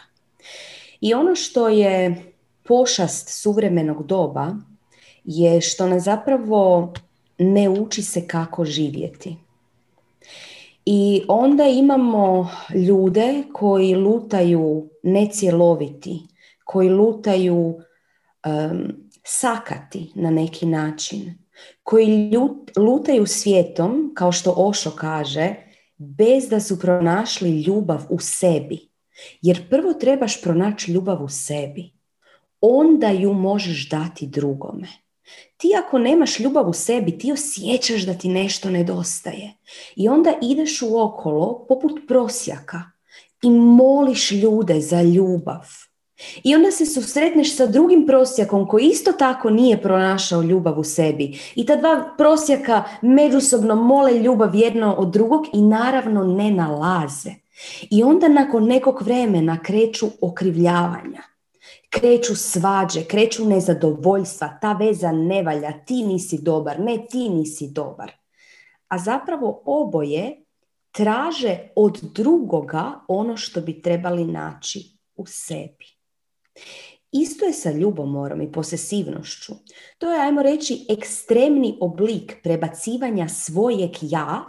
I 1.01 1.15
ono 1.15 1.35
što 1.35 1.69
je 1.69 2.23
pošast 2.63 3.43
suvremenog 3.43 4.07
doba 4.07 4.55
je 5.25 5.61
što 5.61 5.87
nas 5.87 6.03
zapravo 6.03 6.93
ne 7.39 7.69
uči 7.69 8.03
se 8.03 8.27
kako 8.27 8.65
živjeti. 8.65 9.37
I 10.89 11.23
onda 11.29 11.65
imamo 11.65 12.51
ljude 12.75 13.43
koji 13.53 13.95
lutaju 13.95 14.91
necjeloviti, 15.03 16.21
koji 16.65 16.89
lutaju 16.89 17.75
sakati 19.25 20.13
na 20.15 20.31
neki 20.31 20.67
način, 20.67 21.39
koji 21.83 22.31
lutaju 22.77 23.27
svijetom, 23.27 24.13
kao 24.15 24.33
što 24.33 24.55
Ošo 24.57 24.91
kaže, 24.91 25.55
bez 25.97 26.49
da 26.49 26.61
su 26.61 26.81
pronašli 26.81 27.63
ljubav 27.63 28.03
u 28.11 28.19
sebi. 28.19 28.89
Jer 29.43 29.69
prvo 29.71 29.95
trebaš 29.95 30.43
pronaći 30.43 30.93
ljubav 30.93 31.25
u 31.25 31.29
sebi. 31.29 31.93
Onda 32.61 33.11
ju 33.11 33.33
možeš 33.33 33.89
dati 33.89 34.27
drugome. 34.27 34.89
Ti 35.57 35.69
ako 35.85 35.99
nemaš 35.99 36.41
ljubav 36.41 36.69
u 36.69 36.73
sebi, 36.73 37.19
ti 37.19 37.33
osjećaš 37.33 38.07
da 38.07 38.15
ti 38.15 38.29
nešto 38.29 38.71
nedostaje. 38.71 39.53
I 39.97 40.09
onda 40.09 40.35
ideš 40.43 40.83
u 40.83 41.01
okolo 41.01 41.67
poput 41.69 42.01
prosjaka 42.09 42.83
i 43.43 43.51
moliš 43.51 44.33
ljude 44.33 44.81
za 44.81 45.03
ljubav. 45.03 45.67
I 46.45 46.55
onda 46.55 46.71
se 46.71 46.87
susretneš 46.87 47.57
sa 47.57 47.67
drugim 47.67 48.07
prosjakom 48.07 48.69
koji 48.69 48.85
isto 48.85 49.13
tako 49.13 49.51
nije 49.51 49.83
pronašao 49.83 50.43
ljubav 50.43 50.79
u 50.79 50.85
sebi. 50.85 51.39
I 51.55 51.67
ta 51.67 51.77
dva 51.77 52.15
prosjaka 52.19 52.85
međusobno 53.03 53.75
mole 53.75 54.13
ljubav 54.13 54.55
jedno 54.55 54.95
od 54.95 55.13
drugog 55.13 55.47
i 55.53 55.63
naravno 55.63 56.25
ne 56.25 56.51
nalaze. 56.51 57.31
I 57.91 58.03
onda 58.03 58.29
nakon 58.29 58.65
nekog 58.65 59.03
vremena 59.03 59.59
kreću 59.63 60.07
okrivljavanja 60.21 61.23
kreću 62.01 62.37
svađe, 62.37 63.05
kreću 63.05 63.45
nezadovoljstva, 63.45 64.59
ta 64.61 64.73
veza 64.73 65.13
ne 65.13 65.43
valja, 65.43 65.73
ti 65.85 66.03
nisi 66.03 66.39
dobar, 66.43 66.81
ne 66.81 67.07
ti 67.11 67.29
nisi 67.29 67.69
dobar. 67.73 68.13
A 68.89 68.99
zapravo 68.99 69.63
oboje 69.65 70.43
traže 70.93 71.59
od 71.77 71.99
drugoga 72.03 72.93
ono 73.09 73.37
što 73.37 73.61
bi 73.61 73.83
trebali 73.83 74.25
naći 74.25 74.99
u 75.17 75.27
sebi. 75.27 75.87
Isto 77.13 77.45
je 77.45 77.53
sa 77.53 77.71
ljubomorom 77.71 78.43
i 78.43 78.53
posesivnošću. 78.53 79.53
To 79.99 80.13
je, 80.13 80.21
ajmo 80.21 80.43
reći, 80.43 80.87
ekstremni 80.89 81.79
oblik 81.81 82.37
prebacivanja 82.43 83.29
svojeg 83.29 83.91
ja 84.01 84.45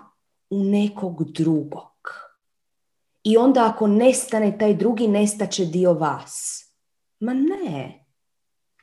u 0.50 0.64
nekog 0.64 1.32
drugog. 1.32 2.14
I 3.24 3.38
onda 3.38 3.72
ako 3.74 3.88
nestane 3.88 4.58
taj 4.58 4.74
drugi, 4.74 5.08
nestaće 5.08 5.66
dio 5.66 5.94
vas. 5.94 6.67
Ma 7.20 7.34
ne. 7.34 8.06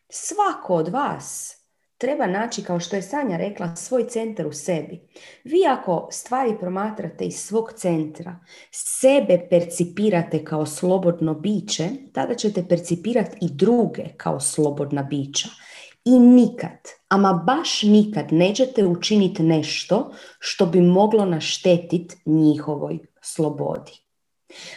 Svako 0.08 0.74
od 0.74 0.88
vas 0.88 1.56
treba 1.98 2.26
naći, 2.26 2.62
kao 2.62 2.80
što 2.80 2.96
je 2.96 3.02
Sanja 3.02 3.36
rekla, 3.36 3.76
svoj 3.76 4.08
centar 4.08 4.46
u 4.46 4.52
sebi. 4.52 5.00
Vi 5.44 5.66
ako 5.68 6.08
stvari 6.10 6.56
promatrate 6.60 7.24
iz 7.24 7.34
svog 7.34 7.72
centra, 7.76 8.40
sebe 8.72 9.46
percipirate 9.50 10.44
kao 10.44 10.66
slobodno 10.66 11.34
biće, 11.34 11.88
tada 12.12 12.34
ćete 12.34 12.68
percipirati 12.68 13.36
i 13.40 13.48
druge 13.50 14.04
kao 14.16 14.40
slobodna 14.40 15.02
bića. 15.02 15.48
I 16.04 16.18
nikad, 16.18 16.78
ama 17.08 17.32
baš 17.46 17.82
nikad 17.82 18.32
nećete 18.32 18.84
učiniti 18.84 19.42
nešto 19.42 20.12
što 20.38 20.66
bi 20.66 20.80
moglo 20.80 21.24
naštetiti 21.24 22.16
njihovoj 22.26 22.98
slobodi. 23.22 24.03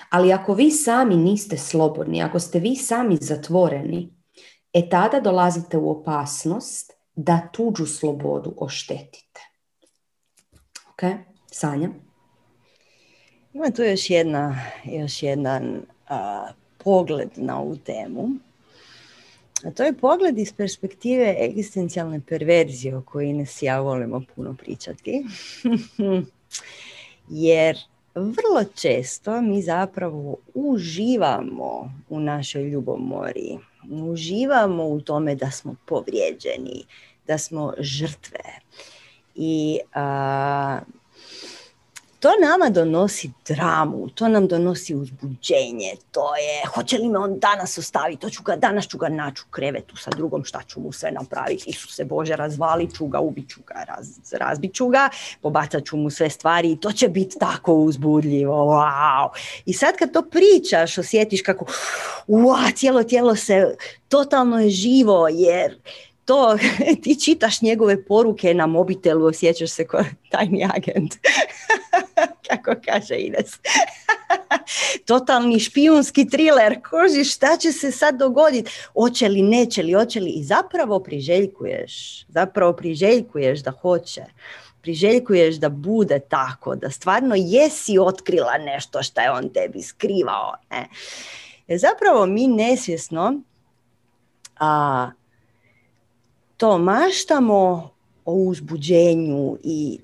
Ali 0.09 0.34
ako 0.34 0.53
vi 0.53 0.71
sami 0.71 1.17
niste 1.17 1.57
slobodni, 1.57 2.23
ako 2.23 2.39
ste 2.39 2.59
vi 2.59 2.75
sami 2.75 3.17
zatvoreni, 3.21 4.09
e 4.73 4.89
tada 4.89 5.19
dolazite 5.19 5.78
u 5.78 5.91
opasnost 5.91 6.93
da 7.15 7.49
tuđu 7.53 7.86
slobodu 7.86 8.53
oštetite. 8.57 9.41
Ok, 10.89 11.01
Sanja? 11.51 11.89
Ima 13.53 13.71
tu 13.71 13.82
još, 13.82 14.09
jedna, 14.09 14.61
još 14.86 15.23
jedan 15.23 15.82
pogled 16.78 17.30
na 17.36 17.59
ovu 17.59 17.78
temu. 17.78 18.30
A 19.63 19.71
to 19.71 19.84
je 19.84 19.93
pogled 19.93 20.38
iz 20.38 20.53
perspektive 20.53 21.36
egzistencijalne 21.39 22.21
perverzije 22.30 22.97
o 22.97 23.01
kojoj 23.01 23.30
Ines 23.30 23.61
ja 23.61 23.80
volimo 23.80 24.21
puno 24.36 24.55
pričati. 24.59 25.25
Jer 27.47 27.78
vrlo 28.20 28.63
često 28.76 29.41
mi 29.41 29.61
zapravo 29.61 30.38
uživamo 30.53 31.91
u 32.09 32.20
našoj 32.20 32.63
ljubomori. 32.63 33.57
Uživamo 33.89 34.88
u 34.88 35.01
tome 35.01 35.36
da 35.36 35.51
smo 35.51 35.76
povrijeđeni, 35.86 36.86
da 37.28 37.38
smo 37.38 37.74
žrtve. 37.80 38.43
I 39.36 39.80
to 42.20 42.30
nama 42.41 42.70
donosi 42.70 43.32
dramu, 43.47 44.09
to 44.09 44.28
nam 44.28 44.47
donosi 44.47 44.95
uzbuđenje, 44.95 45.91
to 46.11 46.36
je, 46.36 46.68
hoće 46.76 46.97
li 46.97 47.09
me 47.09 47.20
on 47.20 47.39
danas 47.39 47.78
ostaviti, 47.78 48.22
to 48.22 48.30
ću 48.30 48.43
ga, 48.43 48.55
danas 48.55 48.88
ću 48.88 48.97
ga 48.97 49.09
naći 49.09 49.41
u 49.47 49.51
krevetu 49.51 49.97
sa 49.97 50.09
drugom, 50.09 50.43
šta 50.43 50.61
ću 50.68 50.80
mu 50.80 50.91
sve 50.91 51.11
napraviti, 51.11 51.70
Isuse 51.70 52.05
Bože, 52.05 52.36
razvalit 52.36 52.95
ću 52.95 53.07
ga, 53.07 53.20
ubit 53.20 53.49
ću 53.49 53.59
ga, 53.68 53.84
raz, 53.88 54.07
razbit 54.32 54.74
ću 54.74 54.88
ga, 54.88 55.09
pobacat 55.41 55.86
ću 55.86 55.97
mu 55.97 56.09
sve 56.09 56.30
stvari 56.30 56.72
i 56.72 56.80
to 56.80 56.91
će 56.91 57.09
biti 57.09 57.39
tako 57.39 57.74
uzbudljivo, 57.74 58.55
wow. 58.55 59.30
I 59.65 59.74
sad 59.74 59.97
kad 59.97 60.13
to 60.13 60.22
pričaš, 60.22 60.97
osjetiš 60.97 61.41
kako, 61.41 61.65
wow, 62.28 62.76
cijelo 62.76 63.03
tijelo 63.03 63.36
se 63.36 63.76
totalno 64.07 64.59
je 64.59 64.70
živo, 64.70 65.28
jer 65.28 65.78
to 66.26 66.57
ti 67.03 67.20
čitaš 67.20 67.61
njegove 67.61 68.05
poruke 68.05 68.53
na 68.53 68.68
mobitelu, 68.68 69.26
osjećaš 69.26 69.72
se 69.72 69.88
kao 69.88 70.03
tajni 70.32 70.70
agent. 70.76 71.15
Kako 72.48 72.72
kaže 72.86 73.16
Ines. 73.20 73.60
Totalni 75.06 75.60
špijunski 75.60 76.30
thriller. 76.30 76.82
Koži 76.89 77.24
šta 77.24 77.58
će 77.58 77.72
se 77.72 77.91
sad 77.91 78.18
dogoditi? 78.18 78.72
Oće 78.93 79.30
li, 79.30 79.41
neće 79.41 79.84
li, 79.84 79.95
oće 79.95 80.20
li. 80.20 80.30
I 80.30 80.43
zapravo 80.43 81.00
priželjkuješ. 81.00 82.26
Zapravo 82.28 82.74
priželjkuješ 82.74 83.60
da 83.60 83.72
hoće. 83.72 84.22
Priželjkuješ 84.82 85.56
da 85.56 85.70
bude 85.70 86.20
tako. 86.20 86.76
Da 86.76 86.91
stvarno 86.91 87.36
jesi 87.38 88.00
otkrila 88.00 88.58
nešto 88.58 89.04
što 89.04 89.22
je 89.22 89.32
on 89.32 89.50
tebi 89.50 89.82
skrivao. 89.82 90.54
Ne? 90.72 90.88
Jer 91.68 91.80
zapravo 91.80 92.26
mi 92.26 92.48
nesvjesno 92.48 93.41
a, 94.60 95.12
to 96.58 96.78
maštamo 96.78 97.89
o 98.26 98.34
uzbuđenju 98.34 99.58
i 99.64 100.00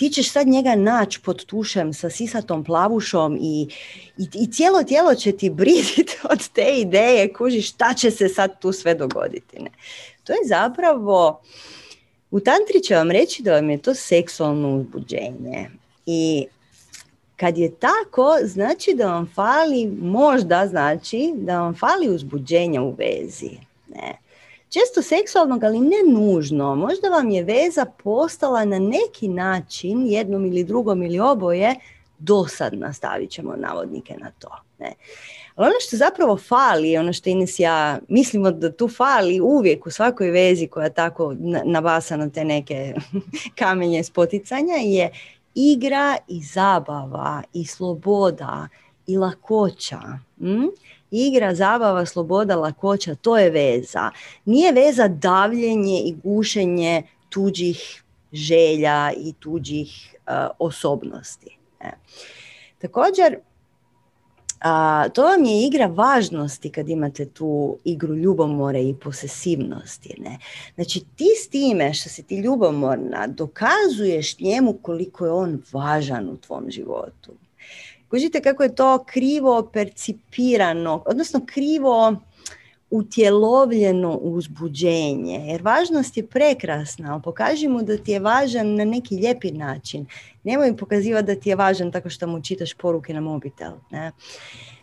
ti 0.00 0.10
ćeš 0.10 0.30
sad 0.32 0.48
njega 0.48 0.74
naći 0.74 1.20
pod 1.20 1.44
tušem 1.44 1.92
sa 1.92 2.10
sisatom 2.10 2.64
plavušom 2.64 3.38
i, 3.40 3.68
i, 4.18 4.28
i 4.34 4.52
cijelo 4.52 4.82
tijelo 4.82 5.14
će 5.14 5.32
ti 5.32 5.50
briditi 5.50 6.16
od 6.32 6.48
te 6.48 6.74
ideje, 6.76 7.32
kuži 7.32 7.62
šta 7.62 7.94
će 7.94 8.10
se 8.10 8.28
sad 8.28 8.60
tu 8.60 8.72
sve 8.72 8.94
dogoditi. 8.94 9.58
Ne? 9.58 9.70
To 10.24 10.32
je 10.32 10.38
zapravo, 10.44 11.40
u 12.30 12.40
tantri 12.40 12.82
će 12.82 12.94
vam 12.94 13.10
reći 13.10 13.42
da 13.42 13.52
vam 13.52 13.70
je 13.70 13.78
to 13.78 13.94
seksualno 13.94 14.76
uzbuđenje 14.76 15.70
i 16.06 16.46
kad 17.36 17.58
je 17.58 17.74
tako, 17.74 18.36
znači 18.44 18.94
da 18.94 19.06
vam 19.06 19.32
fali, 19.34 19.86
možda 20.00 20.66
znači 20.66 21.32
da 21.36 21.60
vam 21.60 21.74
fali 21.74 22.08
uzbuđenja 22.08 22.82
u 22.82 22.94
vezi. 22.98 23.56
Ne? 23.88 24.29
Često 24.70 25.02
seksualnog, 25.02 25.64
ali 25.64 25.80
ne 25.80 25.96
nužno. 26.12 26.74
Možda 26.74 27.08
vam 27.08 27.30
je 27.30 27.44
veza 27.44 27.84
postala 27.84 28.64
na 28.64 28.78
neki 28.78 29.28
način, 29.28 30.06
jednom 30.06 30.46
ili 30.46 30.64
drugom 30.64 31.02
ili 31.02 31.20
oboje, 31.20 31.74
dosadna, 32.18 32.92
stavit 32.92 33.30
ćemo 33.30 33.56
navodnike 33.56 34.14
na 34.18 34.30
to. 34.38 34.48
Ne. 34.78 34.92
Ali 35.54 35.66
ono 35.66 35.74
što 35.80 35.96
zapravo 35.96 36.36
fali, 36.36 36.96
ono 36.96 37.12
što 37.12 37.30
Ines 37.30 37.58
ja 37.58 37.98
mislimo 38.08 38.50
da 38.50 38.72
tu 38.72 38.88
fali 38.88 39.40
uvijek 39.40 39.86
u 39.86 39.90
svakoj 39.90 40.30
vezi 40.30 40.66
koja 40.66 40.90
tako 40.90 41.34
nabasa 41.64 42.16
na 42.16 42.30
te 42.30 42.44
neke 42.44 42.94
kamenje 43.58 44.04
spoticanja 44.04 44.74
je 44.74 45.10
igra 45.54 46.16
i 46.28 46.42
zabava 46.42 47.42
i 47.52 47.64
sloboda 47.66 48.68
i 49.06 49.16
lakoća. 49.16 50.00
Hm? 50.38 50.66
Igra, 51.10 51.54
zabava, 51.54 52.06
sloboda, 52.06 52.56
lakoća, 52.56 53.14
to 53.14 53.38
je 53.38 53.50
veza. 53.50 54.10
Nije 54.44 54.72
veza 54.72 55.08
davljenje 55.08 56.00
i 56.00 56.14
gušenje 56.22 57.02
tuđih 57.28 58.02
želja 58.32 59.12
i 59.16 59.32
tuđih 59.32 60.16
uh, 60.26 60.32
osobnosti. 60.58 61.58
Ne. 61.82 61.92
Također, 62.78 63.36
a, 64.60 65.08
to 65.08 65.22
vam 65.22 65.44
je 65.44 65.66
igra 65.66 65.86
važnosti 65.86 66.70
kad 66.70 66.88
imate 66.88 67.24
tu 67.24 67.78
igru 67.84 68.14
ljubomore 68.14 68.82
i 68.82 68.94
posesivnosti. 68.94 70.14
Ne? 70.18 70.38
Znači 70.74 71.00
ti 71.16 71.28
s 71.44 71.48
time 71.48 71.94
što 71.94 72.08
si 72.08 72.22
ti 72.22 72.36
ljubomorna 72.40 73.26
dokazuješ 73.26 74.38
njemu 74.38 74.78
koliko 74.82 75.24
je 75.24 75.32
on 75.32 75.62
važan 75.72 76.28
u 76.28 76.36
tvom 76.36 76.70
životu. 76.70 77.32
Kužite 78.10 78.40
kako 78.40 78.62
je 78.62 78.74
to 78.74 79.04
krivo 79.06 79.70
percipirano, 79.72 81.02
odnosno 81.06 81.40
krivo 81.46 82.16
utjelovljeno 82.90 84.16
uzbuđenje. 84.16 85.44
Jer 85.46 85.62
važnost 85.62 86.16
je 86.16 86.26
prekrasna, 86.26 87.12
ali 87.12 87.22
pokaži 87.22 87.68
mu 87.68 87.82
da 87.82 87.96
ti 87.96 88.12
je 88.12 88.20
važan 88.20 88.74
na 88.74 88.84
neki 88.84 89.16
lijepi 89.16 89.50
način. 89.50 90.06
Nemoj 90.44 90.76
pokazivati 90.76 91.26
da 91.26 91.34
ti 91.34 91.48
je 91.48 91.56
važan 91.56 91.92
tako 91.92 92.10
što 92.10 92.26
mu 92.26 92.42
čitaš 92.42 92.74
poruke 92.74 93.14
na 93.14 93.20
mobitel. 93.20 93.72
Ne? 93.90 94.12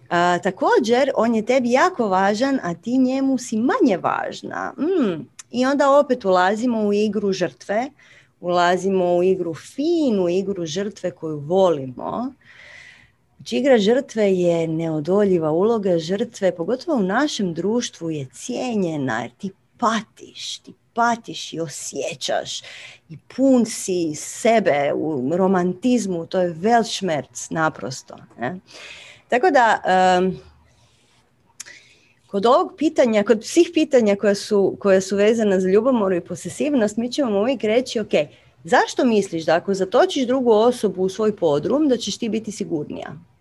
A, 0.10 0.40
također, 0.40 1.12
on 1.16 1.36
je 1.36 1.46
tebi 1.46 1.72
jako 1.72 2.08
važan, 2.08 2.60
a 2.64 2.74
ti 2.74 2.98
njemu 2.98 3.38
si 3.38 3.58
manje 3.58 3.98
važna. 3.98 4.74
Mm. 4.78 5.28
I 5.52 5.66
onda 5.66 6.00
opet 6.00 6.26
ulazimo 6.26 6.88
u 6.88 6.94
igru 6.94 7.34
žrtve, 7.34 7.90
ulazimo 8.42 9.16
u 9.16 9.24
igru 9.24 9.54
finu 9.54 10.30
igru 10.30 10.66
žrtve 10.66 11.12
koju 11.12 11.40
volimo, 11.40 12.34
Znači, 13.50 13.80
žrtve 13.80 14.34
je 14.34 14.68
neodoljiva 14.68 15.52
uloga 15.52 15.98
žrtve, 15.98 16.56
pogotovo 16.56 16.98
u 16.98 17.04
našem 17.04 17.54
društvu 17.54 18.12
je 18.12 18.28
cijenjena 18.34 19.22
jer 19.22 19.32
ti 19.38 19.52
patiš, 19.78 20.58
ti 20.58 20.74
patiš 20.94 21.54
i 21.54 21.60
osjećaš 21.60 22.62
i 23.10 23.18
pun 23.36 23.66
si 23.66 24.16
sebe 24.16 24.92
u 24.96 25.32
romantizmu, 25.36 26.26
to 26.26 26.40
je 26.40 26.56
velšmerc 26.58 27.50
naprosto. 27.50 28.16
Ne? 28.40 28.60
Tako 29.28 29.50
da, 29.52 29.82
kod 32.28 32.46
ovog 32.46 32.74
pitanja, 32.78 33.24
kod 33.24 33.46
svih 33.46 33.70
pitanja 33.74 34.16
koja 34.16 34.36
su, 34.36 34.76
koja 34.80 35.02
su 35.02 35.16
vezana 35.16 35.60
za 35.60 35.70
ljubomoru 35.70 36.16
i 36.16 36.22
posesivnost, 36.22 36.98
mi 36.98 37.12
ćemo 37.12 37.40
uvijek 37.40 37.64
reći, 37.64 38.00
ok, 38.00 38.12
zašto 38.64 39.06
misliš 39.06 39.46
da 39.46 39.56
ako 39.56 39.74
zatočiš 39.74 40.28
drugu 40.28 40.52
osobu 40.52 41.04
u 41.04 41.10
svoj 41.10 41.36
podrum, 41.36 41.88
da 41.88 41.98
ćeš 41.98 42.18
ti 42.18 42.30
biti 42.30 42.52
sigurnija? 42.52 43.37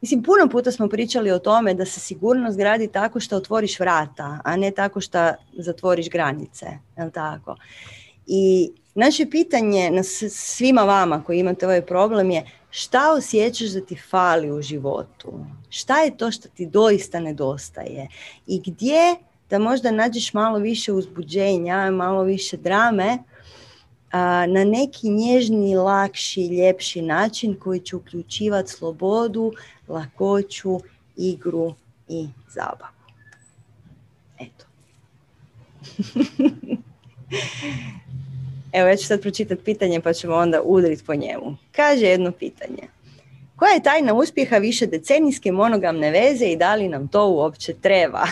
Mislim, 0.00 0.22
puno 0.22 0.48
puta 0.50 0.72
smo 0.72 0.88
pričali 0.88 1.30
o 1.30 1.38
tome 1.38 1.74
da 1.74 1.84
se 1.84 2.00
sigurnost 2.00 2.58
gradi 2.58 2.88
tako 2.88 3.20
što 3.20 3.36
otvoriš 3.36 3.80
vrata, 3.80 4.38
a 4.44 4.56
ne 4.56 4.70
tako 4.70 5.00
što 5.00 5.18
zatvoriš 5.52 6.10
granice. 6.10 6.66
Jel 6.96 7.10
tako? 7.10 7.56
I 8.26 8.72
naše 8.94 9.26
pitanje 9.30 9.90
na 9.90 10.02
svima 10.30 10.82
vama 10.82 11.22
koji 11.24 11.38
imate 11.38 11.66
ovaj 11.66 11.86
problem 11.86 12.30
je 12.30 12.46
šta 12.70 13.12
osjećaš 13.12 13.68
da 13.68 13.80
ti 13.80 13.96
fali 14.10 14.50
u 14.52 14.62
životu? 14.62 15.44
Šta 15.68 16.00
je 16.00 16.16
to 16.16 16.30
što 16.30 16.48
ti 16.48 16.66
doista 16.66 17.20
nedostaje? 17.20 18.08
I 18.46 18.60
gdje 18.66 19.16
da 19.50 19.58
možda 19.58 19.90
nađeš 19.90 20.34
malo 20.34 20.58
više 20.58 20.92
uzbuđenja, 20.92 21.90
malo 21.90 22.22
više 22.22 22.56
drame, 22.56 23.18
na 24.46 24.64
neki 24.64 25.10
nježni, 25.10 25.76
lakši, 25.76 26.46
ljepši 26.46 27.02
način 27.02 27.56
koji 27.60 27.80
će 27.80 27.96
uključivati 27.96 28.70
slobodu, 28.70 29.52
lakoću, 29.88 30.80
igru 31.16 31.74
i 32.08 32.28
zabavu. 32.48 32.92
Eto. 34.38 34.64
Evo, 38.72 38.88
ja 38.88 38.96
ću 38.96 39.06
sad 39.06 39.20
pročitati 39.20 39.64
pitanje 39.64 40.00
pa 40.00 40.12
ćemo 40.12 40.34
onda 40.34 40.62
udriti 40.62 41.04
po 41.04 41.14
njemu. 41.14 41.56
Kaže 41.72 42.06
jedno 42.06 42.32
pitanje. 42.32 42.82
Koja 43.56 43.70
je 43.70 43.82
tajna 43.82 44.14
uspjeha 44.14 44.56
više 44.56 44.86
decenijske 44.86 45.52
monogamne 45.52 46.10
veze 46.10 46.46
i 46.46 46.56
da 46.56 46.74
li 46.74 46.88
nam 46.88 47.08
to 47.08 47.28
uopće 47.28 47.74
treba? 47.74 48.26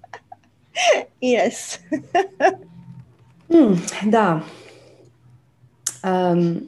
yes. 1.22 1.78
Hmm, 3.48 3.82
da. 4.02 4.40
Um, 6.06 6.60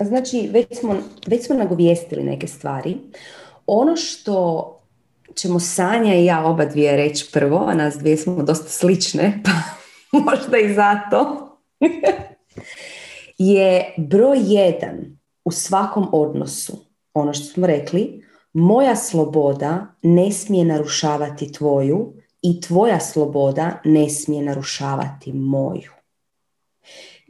znači, 0.00 0.48
već 0.52 0.78
smo, 0.78 0.96
već 1.26 1.46
smo 1.46 1.56
nagovijestili 1.56 2.22
neke 2.22 2.46
stvari. 2.46 2.96
Ono 3.66 3.96
što 3.96 4.70
ćemo 5.34 5.60
Sanja 5.60 6.14
i 6.14 6.24
ja 6.24 6.46
oba 6.46 6.64
dvije 6.64 6.96
reći 6.96 7.30
prvo, 7.32 7.64
a 7.66 7.74
nas 7.74 7.94
dvije 7.98 8.16
smo 8.16 8.42
dosta 8.42 8.68
slične, 8.68 9.40
pa 9.44 9.50
možda 10.18 10.58
i 10.58 10.74
zato, 10.74 11.48
je 13.38 13.94
broj 13.96 14.38
jedan 14.42 15.18
u 15.44 15.50
svakom 15.50 16.08
odnosu, 16.12 16.76
ono 17.14 17.34
što 17.34 17.44
smo 17.44 17.66
rekli, 17.66 18.24
moja 18.52 18.96
sloboda 18.96 19.86
ne 20.02 20.32
smije 20.32 20.64
narušavati 20.64 21.52
tvoju 21.52 22.12
i 22.42 22.60
tvoja 22.60 23.00
sloboda 23.00 23.80
ne 23.84 24.10
smije 24.10 24.42
narušavati 24.42 25.32
moju. 25.32 25.90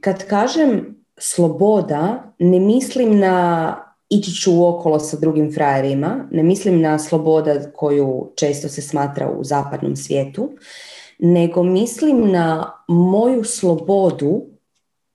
Kad 0.01 0.27
kažem 0.27 1.04
sloboda, 1.19 2.33
ne 2.39 2.61
mislim 2.61 3.19
na 3.19 3.77
ići 4.09 4.33
ću 4.33 4.67
okolo 4.67 4.99
sa 4.99 5.17
drugim 5.17 5.53
frajerima, 5.55 6.29
ne 6.31 6.43
mislim 6.43 6.81
na 6.81 6.99
sloboda 6.99 7.71
koju 7.73 8.33
često 8.37 8.69
se 8.69 8.83
smatra 8.83 9.31
u 9.31 9.45
zapadnom 9.45 9.97
svijetu, 9.97 10.51
nego 11.19 11.63
mislim 11.63 12.31
na 12.31 12.73
moju 12.89 13.45
slobodu 13.45 14.47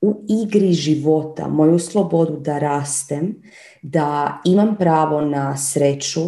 u 0.00 0.24
igri 0.28 0.72
života, 0.72 1.48
moju 1.48 1.78
slobodu 1.78 2.36
da 2.36 2.58
rastem, 2.58 3.42
da 3.82 4.38
imam 4.44 4.76
pravo 4.76 5.20
na 5.20 5.56
sreću, 5.56 6.20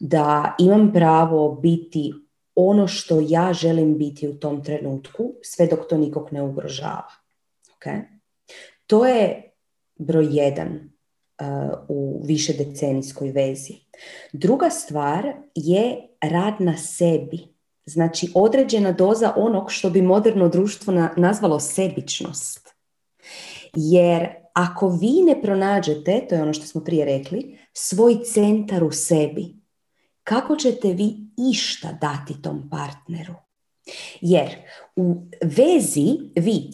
da 0.00 0.54
imam 0.58 0.92
pravo 0.92 1.52
biti 1.54 2.12
ono 2.54 2.86
što 2.86 3.18
ja 3.28 3.52
želim 3.52 3.98
biti 3.98 4.28
u 4.28 4.38
tom 4.38 4.64
trenutku, 4.64 5.32
sve 5.42 5.66
dok 5.66 5.88
to 5.88 5.96
nikog 5.96 6.28
ne 6.32 6.42
ugrožava. 6.42 7.08
Okay? 7.78 8.11
To 8.86 9.06
je 9.06 9.52
broj 9.96 10.28
jedan 10.30 10.68
uh, 11.40 11.46
u 11.88 12.22
više 12.24 12.52
decenijskoj 12.52 13.30
vezi. 13.30 13.74
Druga 14.32 14.70
stvar 14.70 15.32
je 15.54 16.08
rad 16.20 16.54
na 16.58 16.76
sebi. 16.76 17.52
Znači 17.84 18.32
određena 18.34 18.92
doza 18.92 19.32
onog 19.36 19.72
što 19.72 19.90
bi 19.90 20.02
moderno 20.02 20.48
društvo 20.48 20.94
nazvalo 21.16 21.60
sebičnost. 21.60 22.68
Jer 23.76 24.28
ako 24.52 24.88
vi 24.88 25.22
ne 25.26 25.42
pronađete, 25.42 26.26
to 26.28 26.34
je 26.34 26.42
ono 26.42 26.52
što 26.52 26.66
smo 26.66 26.84
prije 26.84 27.04
rekli, 27.04 27.58
svoj 27.72 28.16
centar 28.24 28.84
u 28.84 28.90
sebi, 28.90 29.56
kako 30.24 30.56
ćete 30.56 30.92
vi 30.92 31.16
išta 31.50 31.98
dati 32.00 32.42
tom 32.42 32.70
partneru? 32.70 33.34
Jer 34.20 34.48
u 34.96 35.16
vezi 35.42 36.18
vi 36.36 36.70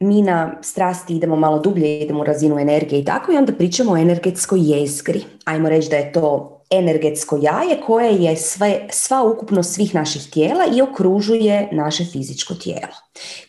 mi 0.00 0.22
na 0.22 0.58
strasti 0.62 1.16
idemo 1.16 1.36
malo 1.36 1.58
dublje, 1.58 2.00
idemo 2.00 2.20
u 2.20 2.24
razinu 2.24 2.58
energije 2.58 3.00
i 3.00 3.04
tako 3.04 3.32
i 3.32 3.36
onda 3.36 3.52
pričamo 3.52 3.92
o 3.92 3.96
energetskoj 3.96 4.60
jezgri. 4.62 5.24
Ajmo 5.44 5.68
reći 5.68 5.88
da 5.90 5.96
je 5.96 6.12
to 6.12 6.54
energetsko 6.70 7.38
jaje 7.42 7.80
koje 7.86 8.14
je 8.14 8.36
sve, 8.36 8.86
sva 8.90 9.22
ukupno 9.22 9.62
svih 9.62 9.94
naših 9.94 10.30
tijela 10.30 10.64
i 10.74 10.82
okružuje 10.82 11.68
naše 11.72 12.04
fizičko 12.04 12.54
tijelo. 12.54 12.94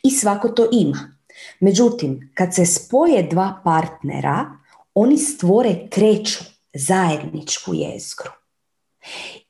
I 0.04 0.12
svako 0.12 0.50
to 0.50 0.68
ima. 0.72 1.18
Međutim, 1.60 2.32
kad 2.34 2.56
se 2.56 2.66
spoje 2.66 3.24
dva 3.24 3.62
partnera, 3.64 4.46
oni 4.94 5.18
stvore 5.18 5.76
treću 5.90 6.40
zajedničku 6.74 7.74
jezgru. 7.74 8.32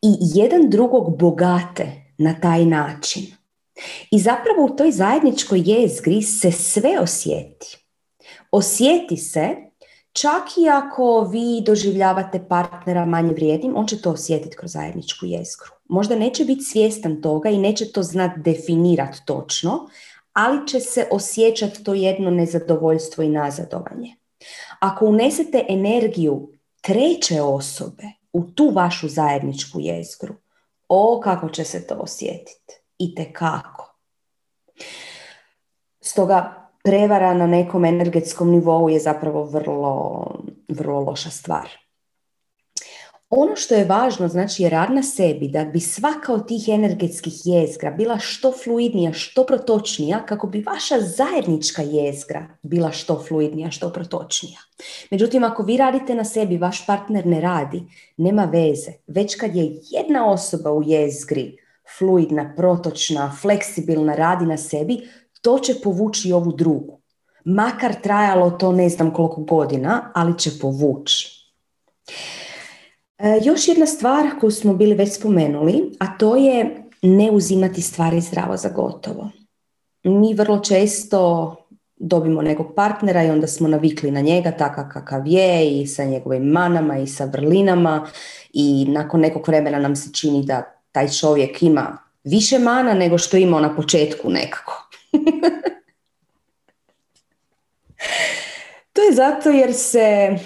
I 0.01 0.09
jedan 0.35 0.69
drugog 0.69 1.17
bogate 1.17 2.13
na 2.17 2.35
taj 2.41 2.65
način. 2.65 3.38
I 4.11 4.19
zapravo 4.19 4.65
u 4.65 4.75
toj 4.75 4.91
zajedničkoj 4.91 5.61
jezgri 5.65 6.21
se 6.21 6.51
sve 6.51 6.99
osjeti. 6.99 7.77
Osjeti 8.51 9.17
se 9.17 9.55
čak 10.11 10.43
i 10.57 10.69
ako 10.69 11.29
vi 11.31 11.61
doživljavate 11.65 12.45
partnera 12.49 13.05
manje 13.05 13.33
vrijednim, 13.33 13.75
on 13.75 13.87
će 13.87 14.01
to 14.01 14.11
osjetiti 14.11 14.57
kroz 14.57 14.71
zajedničku 14.71 15.25
jezgru. 15.25 15.71
Možda 15.89 16.15
neće 16.15 16.45
biti 16.45 16.63
svjestan 16.63 17.21
toga 17.21 17.49
i 17.49 17.57
neće 17.57 17.91
to 17.91 18.03
znat 18.03 18.31
definirati 18.37 19.17
točno, 19.25 19.87
ali 20.33 20.67
će 20.67 20.79
se 20.79 21.07
osjećati 21.11 21.83
to 21.83 21.93
jedno 21.93 22.31
nezadovoljstvo 22.31 23.23
i 23.23 23.29
nazadovanje. 23.29 24.15
Ako 24.79 25.05
unesete 25.05 25.65
energiju 25.69 26.49
treće 26.81 27.41
osobe 27.41 28.03
u 28.33 28.43
tu 28.43 28.69
vašu 28.69 29.07
zajedničku 29.07 29.79
jezgru, 29.79 30.35
o 30.87 31.19
kako 31.23 31.49
će 31.49 31.63
se 31.63 31.87
to 31.87 31.95
osjetiti 31.95 32.78
i 32.99 33.15
te 33.15 33.33
kako. 33.33 33.95
Stoga 36.01 36.69
prevara 36.83 37.33
na 37.33 37.47
nekom 37.47 37.85
energetskom 37.85 38.51
nivou 38.51 38.89
je 38.89 38.99
zapravo 38.99 39.43
vrlo, 39.43 40.25
vrlo 40.67 40.99
loša 40.99 41.29
stvar. 41.29 41.69
Ono 43.29 43.55
što 43.55 43.75
je 43.75 43.85
važno 43.85 44.27
znači 44.27 44.63
je 44.63 44.69
rad 44.69 44.91
na 44.91 45.03
sebi 45.03 45.47
da 45.47 45.65
bi 45.65 45.79
svaka 45.79 46.33
od 46.33 46.47
tih 46.47 46.67
energetskih 46.67 47.33
jezgra 47.45 47.91
bila 47.91 48.17
što 48.19 48.51
fluidnija, 48.63 49.13
što 49.13 49.45
protočnija 49.45 50.25
kako 50.25 50.47
bi 50.47 50.63
vaša 50.65 50.95
zajednička 50.99 51.81
jezgra 51.81 52.47
bila 52.61 52.91
što 52.91 53.23
fluidnija, 53.27 53.71
što 53.71 53.93
protočnija. 53.93 54.59
Međutim, 55.11 55.43
ako 55.43 55.63
vi 55.63 55.77
radite 55.77 56.15
na 56.15 56.23
sebi, 56.23 56.57
vaš 56.57 56.85
partner 56.85 57.25
ne 57.25 57.41
radi, 57.41 57.83
nema 58.17 58.45
veze. 58.45 58.91
Već 59.07 59.35
kad 59.35 59.55
je 59.55 59.79
jedna 59.91 60.31
osoba 60.31 60.71
u 60.71 60.83
jezgri 60.83 61.57
fluidna, 61.97 62.53
protočna, 62.57 63.31
fleksibilna, 63.41 64.15
radi 64.15 64.45
na 64.45 64.57
sebi, 64.57 65.09
to 65.41 65.59
će 65.59 65.73
povući 65.83 66.33
ovu 66.33 66.51
drugu. 66.51 66.99
Makar 67.45 67.95
trajalo 68.01 68.51
to 68.51 68.71
ne 68.71 68.89
znam 68.89 69.13
koliko 69.13 69.41
godina, 69.41 70.11
ali 70.15 70.39
će 70.39 70.51
povući. 70.61 71.49
E, 73.17 73.39
još 73.43 73.67
jedna 73.67 73.85
stvar 73.85 74.25
koju 74.39 74.51
smo 74.51 74.73
bili 74.73 74.95
već 74.95 75.15
spomenuli, 75.15 75.91
a 75.99 76.17
to 76.17 76.35
je 76.35 76.83
ne 77.01 77.31
uzimati 77.31 77.81
stvari 77.81 78.21
zdravo 78.21 78.57
za 78.57 78.69
gotovo. 78.69 79.29
Mi 80.03 80.33
vrlo 80.33 80.59
često 80.59 81.55
dobimo 81.99 82.41
nekog 82.41 82.73
partnera 82.75 83.23
i 83.23 83.29
onda 83.29 83.47
smo 83.47 83.67
navikli 83.67 84.11
na 84.11 84.21
njega 84.21 84.51
takav 84.51 84.85
kakav 84.91 85.27
je 85.27 85.81
i 85.81 85.87
sa 85.87 86.03
njegovim 86.03 86.43
manama 86.43 86.97
i 86.97 87.07
sa 87.07 87.25
vrlinama 87.25 88.07
i 88.53 88.85
nakon 88.89 89.19
nekog 89.19 89.47
vremena 89.47 89.79
nam 89.79 89.95
se 89.95 90.13
čini 90.13 90.45
da 90.45 90.78
taj 90.99 91.09
čovjek 91.09 91.63
ima 91.63 91.97
više 92.23 92.59
mana 92.59 92.93
nego 92.93 93.17
što 93.17 93.37
imao 93.37 93.59
na 93.59 93.75
početku 93.75 94.29
nekako. 94.29 94.89
to 98.93 99.01
je 99.01 99.13
zato 99.13 99.49
jer 99.49 99.73
se 99.73 100.37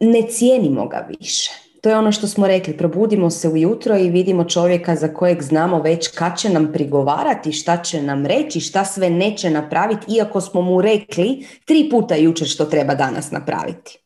ne 0.00 0.22
cijenimo 0.30 0.88
ga 0.88 1.08
više. 1.18 1.50
To 1.82 1.88
je 1.88 1.96
ono 1.96 2.12
što 2.12 2.26
smo 2.26 2.46
rekli, 2.46 2.76
probudimo 2.76 3.30
se 3.30 3.48
ujutro 3.48 3.96
i 3.96 4.10
vidimo 4.10 4.44
čovjeka 4.44 4.96
za 4.96 5.14
kojeg 5.14 5.42
znamo 5.42 5.82
već 5.82 6.08
kad 6.08 6.38
će 6.38 6.48
nam 6.48 6.72
prigovarati, 6.72 7.52
šta 7.52 7.82
će 7.82 8.02
nam 8.02 8.26
reći, 8.26 8.60
šta 8.60 8.84
sve 8.84 9.10
neće 9.10 9.50
napraviti, 9.50 10.14
iako 10.14 10.40
smo 10.40 10.62
mu 10.62 10.80
rekli 10.80 11.46
tri 11.64 11.88
puta 11.90 12.14
jučer 12.14 12.48
što 12.48 12.64
treba 12.64 12.94
danas 12.94 13.30
napraviti. 13.30 13.98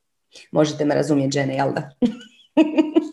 Možete 0.50 0.84
me 0.84 0.94
razumjeti, 0.94 1.32
žene, 1.32 1.54
jel 1.54 1.72
da? 1.72 1.90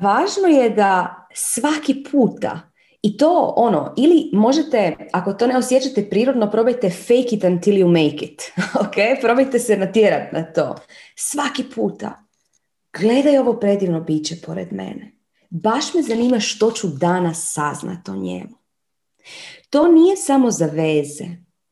Važno 0.00 0.48
je 0.48 0.70
da 0.70 1.26
svaki 1.34 2.04
puta 2.10 2.60
i 3.02 3.16
to 3.16 3.54
ono, 3.56 3.94
ili 3.96 4.30
možete, 4.32 4.96
ako 5.12 5.32
to 5.32 5.46
ne 5.46 5.56
osjećate 5.56 6.08
prirodno, 6.10 6.50
probajte 6.50 6.90
fake 6.90 7.28
it 7.36 7.44
until 7.44 7.74
you 7.74 7.88
make 7.88 8.24
it. 8.24 8.42
ok, 8.86 9.20
probajte 9.20 9.58
se 9.58 9.76
natjerati 9.76 10.34
na 10.34 10.52
to. 10.52 10.74
Svaki 11.16 11.64
puta. 11.74 12.24
Gledaj 12.98 13.38
ovo 13.38 13.60
predivno 13.60 14.00
biće 14.00 14.36
pored 14.46 14.72
mene. 14.72 15.12
Baš 15.50 15.94
me 15.94 16.02
zanima 16.02 16.40
što 16.40 16.70
ću 16.70 16.88
danas 16.88 17.52
saznat 17.52 18.08
o 18.08 18.16
njemu. 18.16 18.56
To 19.70 19.88
nije 19.88 20.16
samo 20.16 20.50
za 20.50 20.66
veze, 20.66 21.24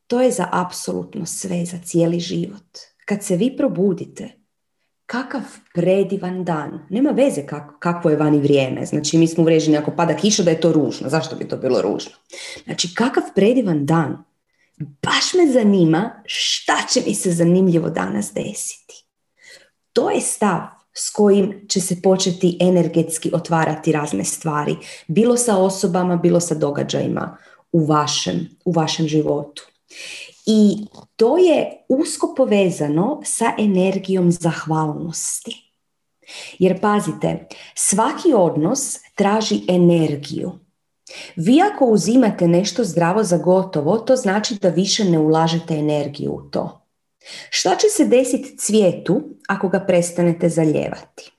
to 0.07 0.21
je 0.21 0.31
za 0.31 0.47
apsolutno 0.51 1.25
sve, 1.25 1.65
za 1.65 1.77
cijeli 1.85 2.19
život. 2.19 2.77
Kad 3.05 3.23
se 3.23 3.35
vi 3.35 3.57
probudite, 3.57 4.42
kakav 5.05 5.41
predivan 5.73 6.43
dan. 6.43 6.85
Nema 6.89 7.09
veze 7.09 7.45
kako, 7.45 7.75
kakvo 7.79 8.09
je 8.09 8.17
vani 8.17 8.39
vrijeme. 8.39 8.85
Znači 8.85 9.17
mi 9.17 9.27
smo 9.27 9.43
uvreženi 9.43 9.77
ako 9.77 9.91
pada 9.91 10.15
kiša 10.15 10.43
da 10.43 10.51
je 10.51 10.61
to 10.61 10.71
ružno. 10.71 11.09
Zašto 11.09 11.35
bi 11.35 11.47
to 11.47 11.57
bilo 11.57 11.81
ružno? 11.81 12.11
Znači 12.63 12.95
kakav 12.95 13.23
predivan 13.35 13.85
dan. 13.85 14.23
Baš 14.77 15.33
me 15.33 15.51
zanima 15.51 16.11
šta 16.25 16.77
će 16.93 17.01
mi 17.07 17.15
se 17.15 17.31
zanimljivo 17.31 17.89
danas 17.89 18.33
desiti. 18.33 19.05
To 19.93 20.09
je 20.09 20.21
stav 20.21 20.61
s 20.93 21.09
kojim 21.09 21.65
će 21.69 21.81
se 21.81 22.01
početi 22.01 22.57
energetski 22.61 23.29
otvarati 23.33 23.91
razne 23.91 24.23
stvari. 24.23 24.75
Bilo 25.07 25.37
sa 25.37 25.57
osobama, 25.57 26.15
bilo 26.15 26.39
sa 26.39 26.55
događajima 26.55 27.37
u 27.71 27.85
vašem, 27.85 28.49
u 28.65 28.71
vašem 28.71 29.07
životu. 29.07 29.63
I 30.45 30.85
to 31.15 31.37
je 31.37 31.85
usko 31.89 32.33
povezano 32.37 33.21
sa 33.25 33.53
energijom 33.57 34.31
zahvalnosti. 34.31 35.71
Jer 36.59 36.81
pazite, 36.81 37.47
svaki 37.75 38.33
odnos 38.33 38.99
traži 39.15 39.61
energiju. 39.67 40.51
Vi 41.35 41.61
ako 41.61 41.85
uzimate 41.85 42.47
nešto 42.47 42.83
zdravo 42.83 43.23
za 43.23 43.37
gotovo, 43.37 43.97
to 43.97 44.15
znači 44.15 44.55
da 44.61 44.69
više 44.69 45.05
ne 45.05 45.19
ulažete 45.19 45.73
energiju 45.73 46.31
u 46.31 46.41
to. 46.41 46.87
Šta 47.49 47.75
će 47.75 47.87
se 47.87 48.05
desiti 48.05 48.57
cvijetu 48.57 49.21
ako 49.47 49.69
ga 49.69 49.79
prestanete 49.79 50.49
zaljevati? 50.49 51.31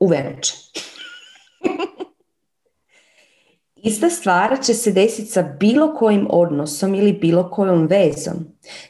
Uvenut 0.00 0.46
Ista 3.82 4.10
stvar 4.10 4.58
će 4.62 4.74
se 4.74 4.92
desiti 4.92 5.30
sa 5.30 5.42
bilo 5.42 5.94
kojim 5.94 6.26
odnosom 6.30 6.94
ili 6.94 7.12
bilo 7.12 7.50
kojom 7.50 7.86
vezom. 7.86 8.34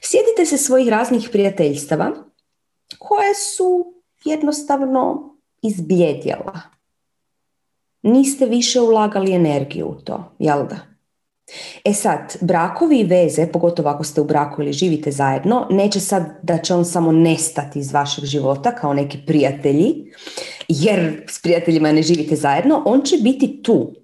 Sjetite 0.01 0.47
se 0.47 0.59
svojih 0.59 0.89
raznih 0.89 1.29
prijateljstava 1.33 2.11
koje 2.99 3.35
su 3.35 3.95
jednostavno 4.25 5.35
izbljedjela. 5.63 6.61
Niste 8.03 8.47
više 8.47 8.81
ulagali 8.81 9.33
energiju 9.33 9.87
u 9.87 9.95
to, 9.95 10.35
jel 10.39 10.67
da? 10.67 10.77
E 11.85 11.93
sad, 11.93 12.37
brakovi 12.41 12.99
i 12.99 13.05
veze, 13.05 13.47
pogotovo 13.53 13.89
ako 13.89 14.05
ste 14.05 14.21
u 14.21 14.25
braku 14.25 14.63
ili 14.63 14.73
živite 14.73 15.11
zajedno, 15.11 15.67
neće 15.71 16.01
sad 16.01 16.23
da 16.43 16.59
će 16.59 16.75
on 16.75 16.85
samo 16.85 17.13
nestati 17.13 17.79
iz 17.79 17.93
vašeg 17.93 18.25
života 18.25 18.75
kao 18.75 18.95
neki 18.95 19.19
prijatelji, 19.27 20.13
jer 20.69 21.25
s 21.29 21.43
prijateljima 21.43 21.93
ne 21.93 22.03
živite 22.03 22.37
zajedno, 22.37 22.83
on 22.87 23.03
će 23.03 23.17
biti 23.17 23.63
tu 23.63 24.02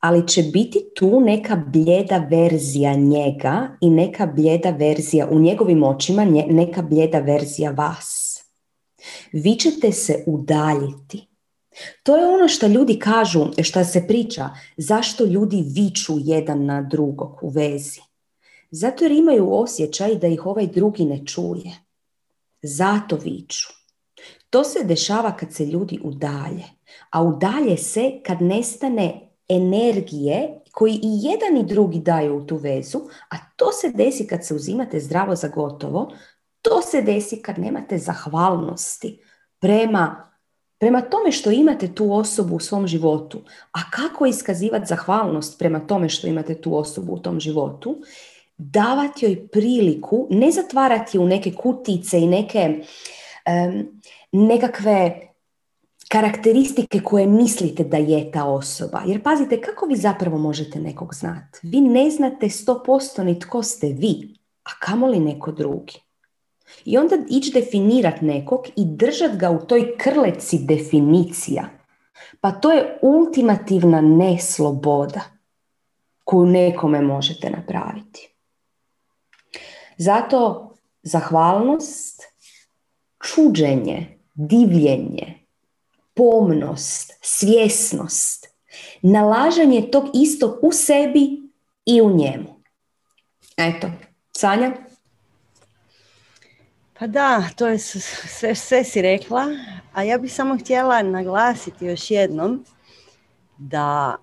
ali 0.00 0.28
će 0.28 0.42
biti 0.42 0.78
tu 0.94 1.20
neka 1.20 1.56
bljeda 1.56 2.26
verzija 2.30 2.94
njega 2.94 3.76
i 3.80 3.90
neka 3.90 4.26
bljeda 4.26 4.70
verzija 4.70 5.28
u 5.30 5.38
njegovim 5.38 5.82
očima, 5.82 6.24
neka 6.48 6.82
bljeda 6.82 7.18
verzija 7.18 7.70
vas. 7.70 8.40
Vi 9.32 9.54
ćete 9.54 9.92
se 9.92 10.24
udaljiti. 10.26 11.28
To 12.02 12.16
je 12.16 12.26
ono 12.26 12.48
što 12.48 12.66
ljudi 12.66 12.98
kažu, 12.98 13.46
što 13.62 13.84
se 13.84 14.06
priča, 14.06 14.50
zašto 14.76 15.24
ljudi 15.24 15.64
viču 15.66 16.12
jedan 16.18 16.64
na 16.64 16.82
drugog 16.82 17.38
u 17.42 17.48
vezi. 17.48 18.00
Zato 18.70 19.04
jer 19.04 19.12
imaju 19.12 19.54
osjećaj 19.54 20.14
da 20.14 20.26
ih 20.26 20.46
ovaj 20.46 20.66
drugi 20.66 21.04
ne 21.04 21.26
čuje. 21.26 21.72
Zato 22.62 23.16
viču. 23.16 23.68
To 24.50 24.64
se 24.64 24.84
dešava 24.84 25.36
kad 25.36 25.52
se 25.52 25.66
ljudi 25.66 25.98
udalje. 26.02 26.64
A 27.10 27.22
udalje 27.22 27.76
se 27.76 28.20
kad 28.26 28.42
nestane 28.42 29.27
energije 29.48 30.60
koji 30.72 30.94
i 30.94 31.00
jedan 31.02 31.56
i 31.56 31.66
drugi 31.66 31.98
daju 31.98 32.36
u 32.36 32.46
tu 32.46 32.56
vezu, 32.56 32.98
a 33.30 33.36
to 33.56 33.72
se 33.72 33.90
desi 33.90 34.26
kad 34.26 34.46
se 34.46 34.54
uzimate 34.54 35.00
zdravo 35.00 35.34
za 35.34 35.48
gotovo, 35.48 36.12
to 36.62 36.82
se 36.82 37.02
desi 37.02 37.42
kad 37.42 37.58
nemate 37.58 37.98
zahvalnosti 37.98 39.22
prema, 39.60 40.30
prema 40.78 41.00
tome 41.00 41.32
što 41.32 41.50
imate 41.50 41.94
tu 41.94 42.12
osobu 42.12 42.56
u 42.56 42.60
svom 42.60 42.86
životu. 42.86 43.42
A 43.72 43.90
kako 43.90 44.26
iskazivati 44.26 44.86
zahvalnost 44.86 45.58
prema 45.58 45.80
tome 45.80 46.08
što 46.08 46.26
imate 46.26 46.60
tu 46.60 46.76
osobu 46.76 47.12
u 47.12 47.18
tom 47.18 47.40
životu? 47.40 47.96
Davati 48.56 49.24
joj 49.24 49.48
priliku, 49.48 50.26
ne 50.30 50.50
zatvarati 50.50 51.18
u 51.18 51.26
neke 51.26 51.52
kutice 51.52 52.20
i 52.20 52.26
neke 52.26 52.80
um, 53.46 54.00
nekakve 54.32 55.27
karakteristike 56.08 57.00
koje 57.00 57.26
mislite 57.26 57.84
da 57.84 57.96
je 57.96 58.30
ta 58.30 58.44
osoba. 58.44 59.02
Jer 59.06 59.22
pazite, 59.22 59.60
kako 59.60 59.86
vi 59.86 59.96
zapravo 59.96 60.38
možete 60.38 60.80
nekog 60.80 61.14
znati? 61.14 61.58
Vi 61.62 61.80
ne 61.80 62.10
znate 62.10 62.46
100% 62.46 63.22
ni 63.22 63.38
tko 63.38 63.62
ste 63.62 63.86
vi, 63.86 64.38
a 64.64 64.70
kamoli 64.80 65.20
neko 65.20 65.52
drugi. 65.52 66.00
I 66.84 66.98
onda 66.98 67.16
ići 67.28 67.52
definirat 67.52 68.20
nekog 68.20 68.66
i 68.76 68.84
držat 68.84 69.36
ga 69.36 69.50
u 69.50 69.66
toj 69.66 69.96
krleci 69.98 70.58
definicija. 70.58 71.68
Pa 72.40 72.50
to 72.50 72.72
je 72.72 72.98
ultimativna 73.02 74.00
nesloboda 74.00 75.20
koju 76.24 76.46
nekome 76.46 77.02
možete 77.02 77.50
napraviti. 77.50 78.34
Zato 79.98 80.70
zahvalnost, 81.02 82.22
čuđenje, 83.22 84.18
divljenje, 84.34 85.37
pomnost, 86.18 87.12
svjesnost, 87.22 88.46
nalažanje 89.02 89.88
tog 89.92 90.04
istog 90.14 90.58
u 90.62 90.72
sebi 90.72 91.42
i 91.86 92.00
u 92.00 92.10
njemu. 92.10 92.62
Eto, 93.56 93.90
Sanja? 94.36 94.72
Pa 96.98 97.06
da, 97.06 97.44
to 97.56 97.66
je 97.66 97.78
sve, 97.78 98.54
sve 98.54 98.84
si 98.84 99.02
rekla, 99.02 99.46
a 99.92 100.02
ja 100.02 100.18
bih 100.18 100.34
samo 100.34 100.58
htjela 100.58 101.02
naglasiti 101.02 101.86
još 101.86 102.10
jednom 102.10 102.64
da 103.58 104.16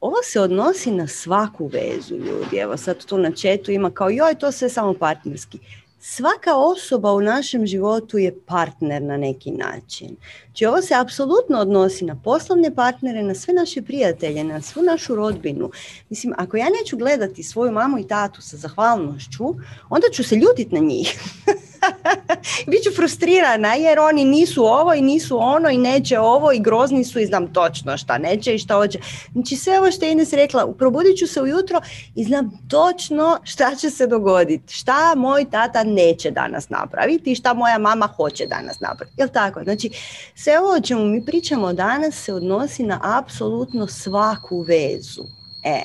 ovo 0.00 0.16
se 0.22 0.40
odnosi 0.40 0.90
na 0.90 1.06
svaku 1.06 1.66
vezu 1.66 2.14
ljudi. 2.16 2.56
Evo 2.56 2.76
sad 2.76 3.04
tu 3.04 3.18
na 3.18 3.32
četu 3.32 3.70
ima 3.70 3.90
kao 3.90 4.10
joj 4.10 4.34
to 4.34 4.52
sve 4.52 4.68
samo 4.68 4.94
partnerski 4.94 5.58
svaka 6.06 6.56
osoba 6.56 7.12
u 7.12 7.20
našem 7.20 7.66
životu 7.66 8.18
je 8.18 8.38
partner 8.46 9.02
na 9.02 9.16
neki 9.16 9.50
način. 9.50 10.16
Znači 10.46 10.66
ovo 10.66 10.82
se 10.82 10.94
apsolutno 10.94 11.58
odnosi 11.58 12.04
na 12.04 12.16
poslovne 12.24 12.74
partnere, 12.74 13.22
na 13.22 13.34
sve 13.34 13.54
naše 13.54 13.82
prijatelje, 13.82 14.44
na 14.44 14.62
svu 14.62 14.82
našu 14.82 15.14
rodbinu. 15.14 15.70
Mislim, 16.10 16.34
ako 16.36 16.56
ja 16.56 16.66
neću 16.80 16.96
gledati 16.96 17.42
svoju 17.42 17.72
mamu 17.72 17.98
i 17.98 18.08
tatu 18.08 18.42
sa 18.42 18.56
zahvalnošću, 18.56 19.44
onda 19.88 20.06
ću 20.12 20.24
se 20.24 20.36
ljutiti 20.36 20.74
na 20.74 20.80
njih. 20.80 21.20
Biću 22.70 22.90
frustrirana 22.96 23.74
jer 23.74 23.98
oni 23.98 24.24
nisu 24.24 24.64
ovo 24.64 24.94
i 24.94 25.02
nisu 25.02 25.38
ono 25.40 25.70
i 25.70 25.78
neće 25.78 26.18
ovo 26.18 26.52
i 26.52 26.60
grozni 26.60 27.04
su 27.04 27.20
i 27.20 27.26
znam 27.26 27.52
točno 27.52 27.96
šta 27.96 28.18
neće 28.18 28.54
i 28.54 28.58
šta 28.58 28.74
hoće. 28.74 28.98
Znači 29.32 29.56
sve 29.56 29.78
ovo 29.78 29.90
što 29.90 30.04
je 30.04 30.12
Ines 30.12 30.32
rekla, 30.32 30.72
probudit 30.78 31.18
ću 31.18 31.26
se 31.26 31.42
ujutro 31.42 31.80
i 32.14 32.24
znam 32.24 32.50
točno 32.68 33.38
šta 33.42 33.74
će 33.74 33.90
se 33.90 34.06
dogoditi. 34.06 34.74
Šta 34.74 35.14
moj 35.16 35.50
tata 35.50 35.84
neće 35.84 36.30
danas 36.30 36.68
napraviti 36.68 37.32
i 37.32 37.34
šta 37.34 37.54
moja 37.54 37.78
mama 37.78 38.06
hoće 38.06 38.46
danas 38.46 38.80
napraviti. 38.80 39.20
Jel 39.20 39.28
tako? 39.28 39.64
Znači 39.64 39.90
sve 40.34 40.58
ovo 40.58 40.72
o 40.76 40.80
čemu 40.80 41.04
mi 41.04 41.24
pričamo 41.24 41.72
danas 41.72 42.14
se 42.14 42.34
odnosi 42.34 42.82
na 42.82 43.00
apsolutno 43.18 43.86
svaku 43.86 44.60
vezu. 44.60 45.24
E, 45.62 45.80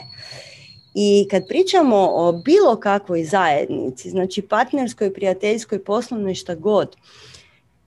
i 0.93 1.27
kad 1.31 1.47
pričamo 1.47 2.09
o 2.13 2.31
bilo 2.31 2.75
kakvoj 2.75 3.23
zajednici, 3.23 4.09
znači 4.09 4.41
partnerskoj, 4.41 5.13
prijateljskoj, 5.13 5.83
poslovnoj, 5.83 6.35
šta 6.35 6.55
god, 6.55 6.95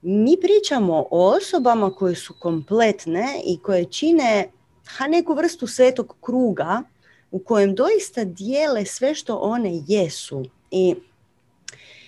mi 0.01 0.37
pričamo 0.41 1.07
o 1.11 1.35
osobama 1.35 1.91
koje 1.91 2.15
su 2.15 2.33
kompletne 2.39 3.41
i 3.45 3.57
koje 3.57 3.85
čine 3.85 4.49
ha, 4.85 5.07
neku 5.07 5.33
vrstu 5.33 5.67
svetog 5.67 6.15
kruga 6.21 6.83
u 7.31 7.39
kojem 7.39 7.75
doista 7.75 8.23
dijele 8.23 8.85
sve 8.85 9.15
što 9.15 9.37
one 9.37 9.81
jesu. 9.87 10.45
I 10.71 10.95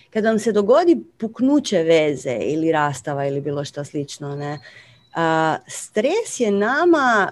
kad 0.09 0.25
vam 0.25 0.39
se 0.39 0.51
dogodi 0.51 1.03
puknuće 1.17 1.83
veze 1.83 2.37
ili 2.41 2.71
rastava 2.71 3.25
ili 3.27 3.41
bilo 3.41 3.65
što 3.65 3.83
slično, 3.83 4.35
ne, 4.35 4.59
stres 5.67 6.39
je 6.39 6.51
nama 6.51 7.31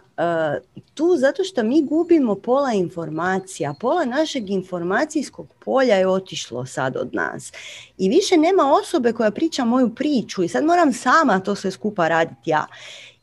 tu 0.94 1.16
zato 1.18 1.44
što 1.44 1.64
mi 1.64 1.82
gubimo 1.82 2.36
pola 2.36 2.74
informacija. 2.74 3.74
Pola 3.80 4.06
našeg 4.06 4.50
informacijskog 4.50 5.48
polja 5.66 5.96
je 5.96 6.08
otišlo 6.08 6.66
sad 6.66 6.96
od 6.96 7.14
nas. 7.14 7.52
I 7.98 8.10
više 8.10 8.38
nema 8.38 8.74
osobe 8.82 9.14
koja 9.14 9.32
priča 9.32 9.66
moju 9.66 9.96
priču 9.96 10.44
i 10.44 10.48
sad 10.48 10.66
moram 10.66 10.94
sama 10.94 11.40
to 11.40 11.56
sve 11.56 11.72
skupa 11.72 12.08
raditi 12.08 12.50
ja. 12.50 12.68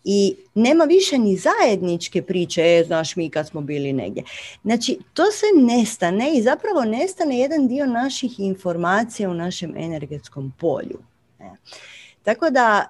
I 0.04 0.36
nema 0.54 0.84
više 0.84 1.18
ni 1.18 1.36
zajedničke 1.36 2.22
priče, 2.22 2.62
e, 2.62 2.84
znaš 2.86 3.16
mi 3.16 3.30
kad 3.30 3.48
smo 3.48 3.60
bili 3.60 3.92
negdje. 3.92 4.24
Znači, 4.62 4.98
to 5.14 5.22
se 5.24 5.46
nestane 5.62 6.34
i 6.34 6.42
zapravo 6.42 6.84
nestane 6.84 7.38
jedan 7.38 7.68
dio 7.68 7.86
naših 7.86 8.40
informacija 8.40 9.30
u 9.30 9.34
našem 9.34 9.76
energetskom 9.76 10.52
polju. 10.58 10.98
E. 11.40 11.50
Tako 12.22 12.50
da, 12.50 12.88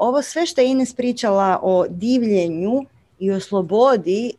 ovo 0.00 0.22
sve 0.22 0.46
što 0.46 0.60
je 0.60 0.70
Ines 0.70 0.94
pričala 0.94 1.60
o 1.62 1.86
divljenju 1.88 2.84
i 3.18 3.32
o 3.32 3.40
slobodi, 3.40 4.32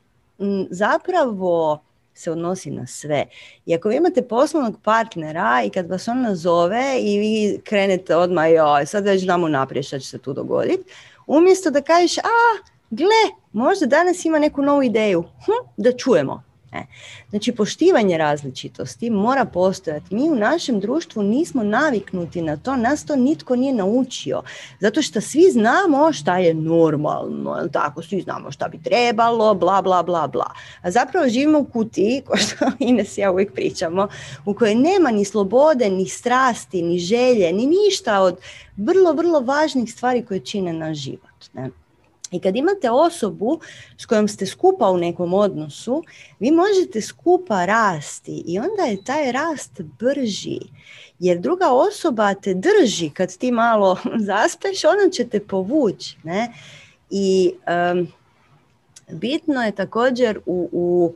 zapravo 0.70 1.82
se 2.14 2.32
odnosi 2.32 2.72
na 2.72 2.88
sve. 2.88 3.26
I 3.66 3.76
ako 3.76 3.90
vi 3.90 3.96
imate 3.96 4.22
poslovnog 4.22 4.82
partnera 4.84 5.64
i 5.66 5.70
kad 5.70 5.90
vas 5.90 6.08
on 6.08 6.22
nazove 6.22 7.00
i 7.00 7.20
vi 7.20 7.62
krenete 7.64 8.16
odmah, 8.16 8.52
joj, 8.52 8.86
sad 8.86 9.04
već 9.04 9.24
znamo 9.24 9.48
naprijed 9.48 9.86
šta 9.86 10.00
će 10.00 10.08
se 10.08 10.18
tu 10.18 10.34
dogoditi, 10.34 10.84
umjesto 11.28 11.72
da 11.72 11.82
kažeš, 11.82 12.18
a, 12.18 12.64
gle, 12.90 13.24
možda 13.52 13.86
danas 13.86 14.26
ima 14.26 14.40
neku 14.40 14.62
novu 14.62 14.84
ideju, 14.84 15.24
hm, 15.46 15.68
da 15.78 15.98
čujemo. 15.98 16.44
E. 16.74 16.82
Znači, 17.30 17.52
poštivanje 17.52 18.18
različitosti 18.18 19.10
mora 19.10 19.46
postojati. 19.46 20.16
Mi 20.16 20.30
u 20.30 20.36
našem 20.36 20.80
društvu 20.80 21.24
nismo 21.24 21.64
naviknuti 21.64 22.42
na 22.42 22.58
to, 22.58 22.76
nas 22.76 23.06
to 23.06 23.16
nitko 23.16 23.56
nije 23.56 23.74
naučio. 23.74 24.42
Zato 24.80 25.02
što 25.02 25.22
svi 25.22 25.52
znamo 25.52 26.14
šta 26.14 26.38
je 26.38 26.54
normalno, 26.54 27.68
tako, 27.74 28.02
svi 28.02 28.22
znamo 28.22 28.52
šta 28.52 28.68
bi 28.68 28.84
trebalo, 28.84 29.54
bla, 29.54 29.82
bla, 29.82 30.04
bla, 30.04 30.28
bla. 30.28 30.54
A 30.82 30.92
zapravo 30.92 31.30
živimo 31.30 31.60
u 31.60 31.66
kutiji, 31.66 32.22
ko 32.26 32.38
što 32.38 32.66
Ines 32.80 33.18
ja 33.18 33.32
uvijek 33.32 33.54
pričamo, 33.54 34.08
u 34.46 34.54
kojoj 34.54 34.76
nema 34.76 35.12
ni 35.12 35.26
slobode, 35.26 35.90
ni 35.90 36.06
strasti, 36.08 36.82
ni 36.82 37.00
želje, 37.00 37.54
ni 37.54 37.66
ništa 37.66 38.22
od 38.22 38.38
vrlo, 38.78 39.14
vrlo 39.14 39.40
važnih 39.40 39.94
stvari 39.94 40.26
koje 40.26 40.40
čine 40.40 40.74
naš 40.74 40.98
život. 40.98 41.54
Ne? 41.54 41.70
I 42.32 42.40
kad 42.40 42.56
imate 42.56 42.90
osobu 42.92 43.60
s 43.98 44.06
kojom 44.06 44.28
ste 44.28 44.46
skupa 44.46 44.90
u 44.90 44.98
nekom 44.98 45.34
odnosu, 45.34 46.04
vi 46.40 46.52
možete 46.52 47.02
skupa 47.02 47.66
rasti 47.66 48.44
i 48.48 48.60
onda 48.60 48.84
je 48.84 49.04
taj 49.04 49.32
rast 49.32 49.82
brži. 50.00 50.60
Jer 51.20 51.40
druga 51.40 51.72
osoba 51.72 52.34
te 52.34 52.54
drži 52.54 53.10
kad 53.10 53.38
ti 53.38 53.52
malo 53.52 53.98
zaspeš, 54.30 54.84
ona 54.84 55.10
će 55.12 55.28
te 55.28 55.40
povući. 55.40 56.18
Ne? 56.24 56.54
I 57.10 57.54
bitno 59.12 59.64
je 59.64 59.72
također 59.72 60.40
u, 60.46 60.70
u 60.72 61.14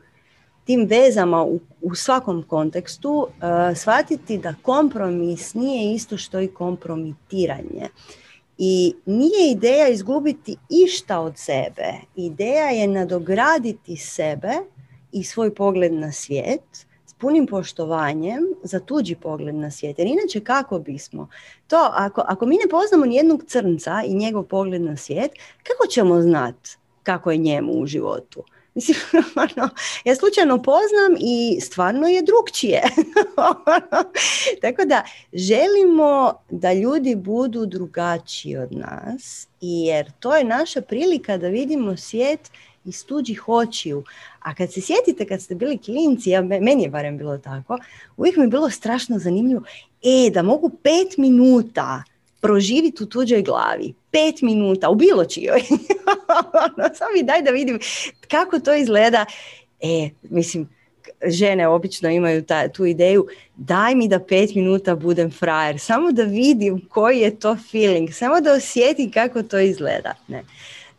tim 0.65 0.87
vezama 0.89 1.43
u, 1.43 1.59
u 1.81 1.95
svakom 1.95 2.43
kontekstu 2.43 3.11
uh, 3.11 3.77
shvatiti 3.77 4.37
da 4.37 4.55
kompromis 4.61 5.53
nije 5.53 5.93
isto 5.93 6.17
što 6.17 6.41
i 6.41 6.47
kompromitiranje. 6.47 7.89
I 8.57 8.95
nije 9.05 9.51
ideja 9.51 9.87
izgubiti 9.87 10.57
išta 10.69 11.19
od 11.19 11.37
sebe. 11.37 11.93
Ideja 12.15 12.69
je 12.69 12.87
nadograditi 12.87 13.97
sebe 13.97 14.51
i 15.11 15.23
svoj 15.23 15.55
pogled 15.55 15.93
na 15.93 16.11
svijet 16.11 16.85
s 17.05 17.13
punim 17.13 17.47
poštovanjem 17.47 18.43
za 18.63 18.79
tuđi 18.79 19.15
pogled 19.15 19.55
na 19.55 19.71
svijet. 19.71 19.99
Jer 19.99 20.07
inače 20.07 20.39
kako 20.39 20.79
bismo? 20.79 21.27
To, 21.67 21.89
ako, 21.93 22.21
ako 22.27 22.45
mi 22.45 22.55
ne 22.55 22.69
poznamo 22.69 23.05
nijednog 23.05 23.43
crnca 23.47 24.03
i 24.07 24.13
njegov 24.13 24.43
pogled 24.43 24.81
na 24.81 24.97
svijet, 24.97 25.31
kako 25.63 25.87
ćemo 25.87 26.21
znati 26.21 26.77
kako 27.05 27.31
je 27.31 27.37
njemu 27.37 27.73
u 27.73 27.85
životu? 27.85 28.43
Mislim, 28.75 28.97
ono, 29.35 29.69
ja 30.05 30.15
slučajno 30.15 30.57
poznam 30.57 31.15
i 31.19 31.61
stvarno 31.61 32.07
je 32.07 32.21
drugčije. 32.21 32.81
Tako 34.61 34.85
da 34.85 35.03
želimo 35.33 36.33
da 36.49 36.73
ljudi 36.73 37.15
budu 37.15 37.65
drugačiji 37.65 38.57
od 38.57 38.71
nas 38.71 39.47
jer 39.61 40.11
to 40.19 40.35
je 40.35 40.43
naša 40.43 40.81
prilika 40.81 41.37
da 41.37 41.47
vidimo 41.47 41.97
svijet 41.97 42.51
iz 42.85 43.05
tuđih 43.05 43.49
očiju. 43.49 44.03
A 44.39 44.55
kad 44.55 44.73
se 44.73 44.81
sjetite 44.81 45.25
kad 45.25 45.41
ste 45.41 45.55
bili 45.55 45.77
klinci, 45.77 46.29
ja, 46.29 46.41
meni 46.41 46.83
je 46.83 46.89
barem 46.89 47.17
bilo 47.17 47.37
tako, 47.37 47.77
uvijek 48.17 48.37
mi 48.37 48.43
je 48.43 48.47
bilo 48.47 48.69
strašno 48.69 49.19
zanimljivo, 49.19 49.63
e, 50.03 50.29
da 50.29 50.41
mogu 50.41 50.69
pet 50.69 51.17
minuta 51.17 52.03
proživiti 52.41 53.03
u 53.03 53.05
tuđoj 53.05 53.41
glavi. 53.41 53.93
Pet 54.15 54.41
minuta, 54.41 54.89
u 54.89 54.95
bilo 54.95 55.25
čijoj. 55.25 55.61
Samo 56.97 57.11
mi 57.13 57.23
daj 57.23 57.41
da 57.41 57.51
vidim 57.51 57.79
kako 58.27 58.59
to 58.59 58.75
izgleda. 58.75 59.25
E, 59.81 60.09
mislim, 60.21 60.69
žene 61.27 61.67
obično 61.67 62.09
imaju 62.09 62.43
ta, 62.43 62.67
tu 62.67 62.85
ideju, 62.85 63.27
daj 63.55 63.95
mi 63.95 64.07
da 64.07 64.19
pet 64.19 64.55
minuta 64.55 64.95
budem 64.95 65.31
frajer, 65.31 65.79
samo 65.79 66.11
da 66.11 66.23
vidim 66.23 66.81
koji 66.89 67.19
je 67.19 67.39
to 67.39 67.57
feeling, 67.71 68.13
samo 68.13 68.41
da 68.41 68.53
osjetim 68.53 69.11
kako 69.11 69.43
to 69.43 69.59
izgleda. 69.59 70.13
Ne. 70.27 70.43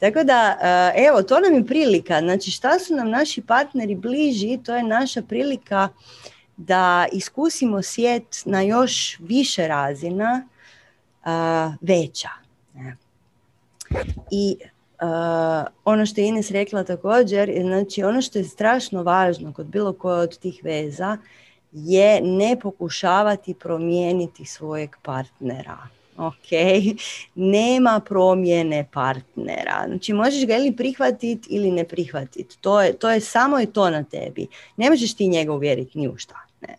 Tako 0.00 0.24
da, 0.24 0.58
e, 0.96 1.06
evo, 1.06 1.22
to 1.22 1.40
nam 1.40 1.54
je 1.54 1.66
prilika. 1.66 2.20
Znači, 2.20 2.50
šta 2.50 2.78
su 2.78 2.94
nam 2.94 3.10
naši 3.10 3.42
partneri 3.42 3.94
bliži, 3.94 4.58
to 4.64 4.74
je 4.74 4.82
naša 4.82 5.22
prilika 5.22 5.88
da 6.56 7.06
iskusimo 7.12 7.82
svijet 7.82 8.42
na 8.44 8.62
još 8.62 9.18
više 9.20 9.68
razina, 9.68 10.48
veća. 11.80 12.45
I 14.30 14.56
ono 15.84 16.06
što 16.06 16.20
je 16.20 16.26
Ines 16.26 16.50
rekla 16.50 16.84
također, 16.84 17.52
znači 17.62 18.02
ono 18.02 18.22
što 18.22 18.38
je 18.38 18.44
strašno 18.44 19.02
važno 19.02 19.52
kod 19.52 19.66
bilo 19.66 19.92
koje 19.92 20.20
od 20.20 20.38
tih 20.38 20.60
veza 20.64 21.18
je 21.72 22.20
ne 22.20 22.56
pokušavati 22.62 23.54
promijeniti 23.54 24.44
svojeg 24.44 24.96
partnera. 25.02 25.78
Ok, 26.18 26.50
nema 27.34 28.00
promjene 28.08 28.88
partnera. 28.92 29.84
Znači 29.86 30.12
možeš 30.12 30.46
ga 30.46 30.56
ili 30.56 30.76
prihvatiti 30.76 31.48
ili 31.50 31.70
ne 31.70 31.84
prihvatiti. 31.84 32.58
To 32.60 32.82
je, 32.82 32.92
to 32.92 33.10
je 33.10 33.20
samo 33.20 33.58
je 33.58 33.72
to 33.72 33.90
na 33.90 34.04
tebi. 34.04 34.46
Ne 34.76 34.90
možeš 34.90 35.14
ti 35.14 35.28
njega 35.28 35.52
uvjeriti 35.52 35.98
ni 35.98 36.08
u 36.08 36.16
šta. 36.16 36.36
Ne. 36.60 36.76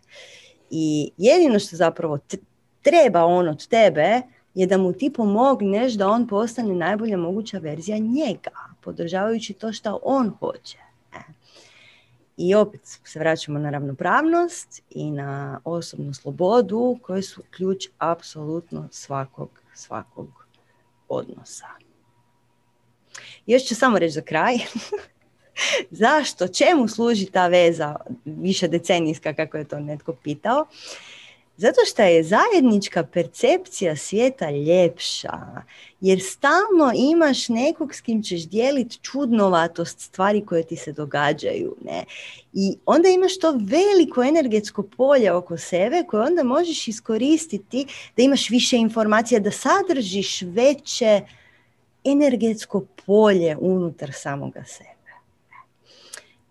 I 0.69 1.11
jedino 1.17 1.59
što 1.59 1.75
zapravo 1.75 2.19
treba 2.81 3.25
on 3.25 3.47
od 3.47 3.67
tebe 3.67 4.21
je 4.57 4.67
da 4.67 4.77
mu 4.77 4.93
ti 4.93 5.13
pomogneš 5.13 5.93
da 5.93 6.07
on 6.09 6.27
postane 6.27 6.75
najbolja 6.75 7.17
moguća 7.17 7.57
verzija 7.57 7.97
njega, 7.97 8.51
podržavajući 8.81 9.53
to 9.53 9.73
što 9.73 9.99
on 10.03 10.33
hoće. 10.39 10.77
E. 11.13 11.19
I 12.37 12.55
opet 12.55 12.81
se 13.03 13.19
vraćamo 13.19 13.59
na 13.59 13.69
ravnopravnost 13.69 14.81
i 14.89 15.11
na 15.11 15.61
osobnu 15.63 16.13
slobodu 16.13 16.99
koje 17.01 17.21
su 17.21 17.41
ključ 17.51 17.87
apsolutno 17.97 18.87
svakog, 18.91 19.49
svakog 19.73 20.27
odnosa. 21.09 21.67
Još 23.45 23.63
ću 23.63 23.75
samo 23.75 23.99
reći 23.99 24.13
za 24.13 24.21
kraj. 24.21 24.55
Zašto? 25.91 26.47
Čemu 26.47 26.87
služi 26.87 27.25
ta 27.25 27.47
veza 27.47 27.95
više 28.25 28.67
decenijska, 28.67 29.33
kako 29.33 29.57
je 29.57 29.67
to 29.67 29.79
netko 29.79 30.13
pitao? 30.13 30.65
Zato 31.57 31.81
što 31.85 32.01
je 32.01 32.23
zajednička 32.23 33.03
percepcija 33.03 33.95
svijeta 33.95 34.51
ljepša, 34.51 35.37
jer 36.01 36.19
stalno 36.21 36.91
imaš 36.95 37.49
nekog 37.49 37.95
s 37.95 38.01
kim 38.01 38.23
ćeš 38.23 38.47
dijeliti 38.47 38.99
čudnovatost 39.01 39.99
stvari 39.99 40.45
koje 40.45 40.63
ti 40.63 40.75
se 40.75 40.91
događaju. 40.91 41.75
Ne? 41.85 42.03
I 42.53 42.77
onda 42.85 43.09
imaš 43.09 43.39
to 43.39 43.51
veliko 43.59 44.23
energetsko 44.23 44.83
polje 44.83 45.31
oko 45.31 45.57
sebe 45.57 46.03
koje 46.07 46.23
onda 46.23 46.43
možeš 46.43 46.87
iskoristiti 46.87 47.85
da 48.17 48.23
imaš 48.23 48.49
više 48.49 48.77
informacija, 48.77 49.39
da 49.39 49.51
sadržiš 49.51 50.41
veće 50.41 51.21
energetsko 52.03 52.85
polje 53.05 53.57
unutar 53.59 54.11
samoga 54.13 54.63
sebe 54.67 54.96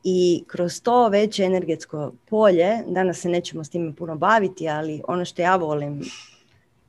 i 0.09 0.45
kroz 0.47 0.83
to 0.83 1.09
veće 1.09 1.45
energetsko 1.45 2.13
polje, 2.29 2.79
danas 2.87 3.19
se 3.19 3.29
nećemo 3.29 3.65
s 3.65 3.71
time 3.71 3.95
puno 3.95 4.17
baviti, 4.17 4.69
ali 4.69 5.03
ono 5.09 5.25
što 5.25 5.43
ja 5.43 5.57
volim, 5.57 6.03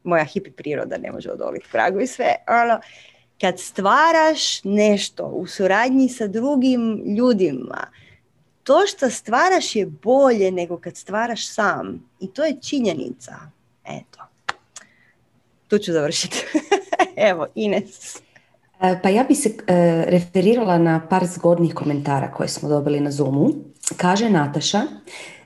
moja 0.04 0.24
hipi 0.24 0.52
priroda 0.52 0.98
ne 0.98 1.12
može 1.12 1.32
odoliti 1.32 1.66
pragu 1.72 2.00
i 2.00 2.08
sve, 2.08 2.36
ono, 2.48 2.80
kad 3.42 3.60
stvaraš 3.60 4.64
nešto 4.64 5.26
u 5.26 5.48
suradnji 5.48 6.10
sa 6.10 6.28
drugim 6.28 7.04
ljudima, 7.18 7.88
to 8.64 8.88
što 8.88 9.10
stvaraš 9.10 9.76
je 9.76 9.86
bolje 9.86 10.52
nego 10.52 10.78
kad 10.78 10.98
stvaraš 10.98 11.48
sam. 11.48 12.10
I 12.20 12.34
to 12.34 12.46
je 12.46 12.58
činjenica. 12.62 13.36
Eto. 13.86 14.20
Tu 15.68 15.78
ću 15.78 15.92
završiti. 15.92 16.46
Evo, 17.30 17.48
Ines. 17.56 18.22
E, 18.82 19.00
pa 19.04 19.10
ja 19.10 19.24
bi 19.24 19.36
se 19.36 19.50
e, 19.50 20.06
referirala 20.08 20.78
na 20.78 21.08
par 21.10 21.26
zgodnih 21.26 21.74
komentara 21.74 22.32
koje 22.32 22.50
smo 22.50 22.70
dobili 22.70 23.00
na 23.00 23.12
Zoomu. 23.12 23.50
Kaže 23.98 24.30
Nataša, 24.30 24.82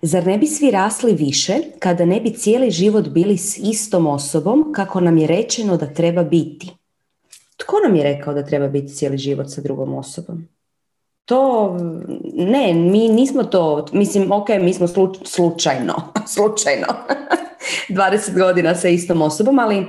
zar 0.02 0.28
ne 0.28 0.38
bi 0.38 0.48
svi 0.48 0.72
rasli 0.72 1.14
više 1.14 1.54
kada 1.80 2.06
ne 2.06 2.22
bi 2.22 2.34
cijeli 2.34 2.72
život 2.72 3.08
bili 3.08 3.38
s 3.38 3.58
istom 3.58 4.08
osobom 4.08 4.72
kako 4.76 5.00
nam 5.00 5.18
je 5.18 5.28
rečeno 5.28 5.78
da 5.78 5.94
treba 5.94 6.24
biti? 6.24 6.72
Tko 7.58 7.76
nam 7.88 7.96
je 7.96 8.04
rekao 8.04 8.34
da 8.34 8.46
treba 8.46 8.68
biti 8.68 8.94
cijeli 8.94 9.18
život 9.18 9.50
sa 9.50 9.62
drugom 9.62 9.94
osobom? 9.94 10.48
To, 11.26 11.78
ne, 12.34 12.74
mi 12.74 13.10
nismo 13.10 13.44
to, 13.44 13.86
mislim, 13.94 14.32
ok, 14.32 14.50
mi 14.62 14.74
smo 14.74 14.88
slučajno, 15.26 15.94
slučajno, 16.34 16.88
20 17.90 18.38
godina 18.38 18.76
sa 18.76 18.88
istom 18.88 19.22
osobom, 19.22 19.60
ali 19.60 19.86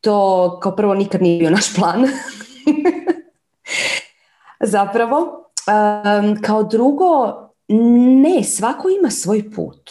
to 0.00 0.58
kao 0.62 0.76
prvo 0.76 0.94
nikad 0.94 1.22
nije 1.22 1.38
bio 1.38 1.50
naš 1.50 1.74
plan. 1.74 2.04
Zapravo, 4.60 5.50
kao 6.42 6.62
drugo, 6.62 7.34
ne, 8.22 8.42
svako 8.44 8.88
ima 8.88 9.10
svoj 9.10 9.50
put. 9.50 9.90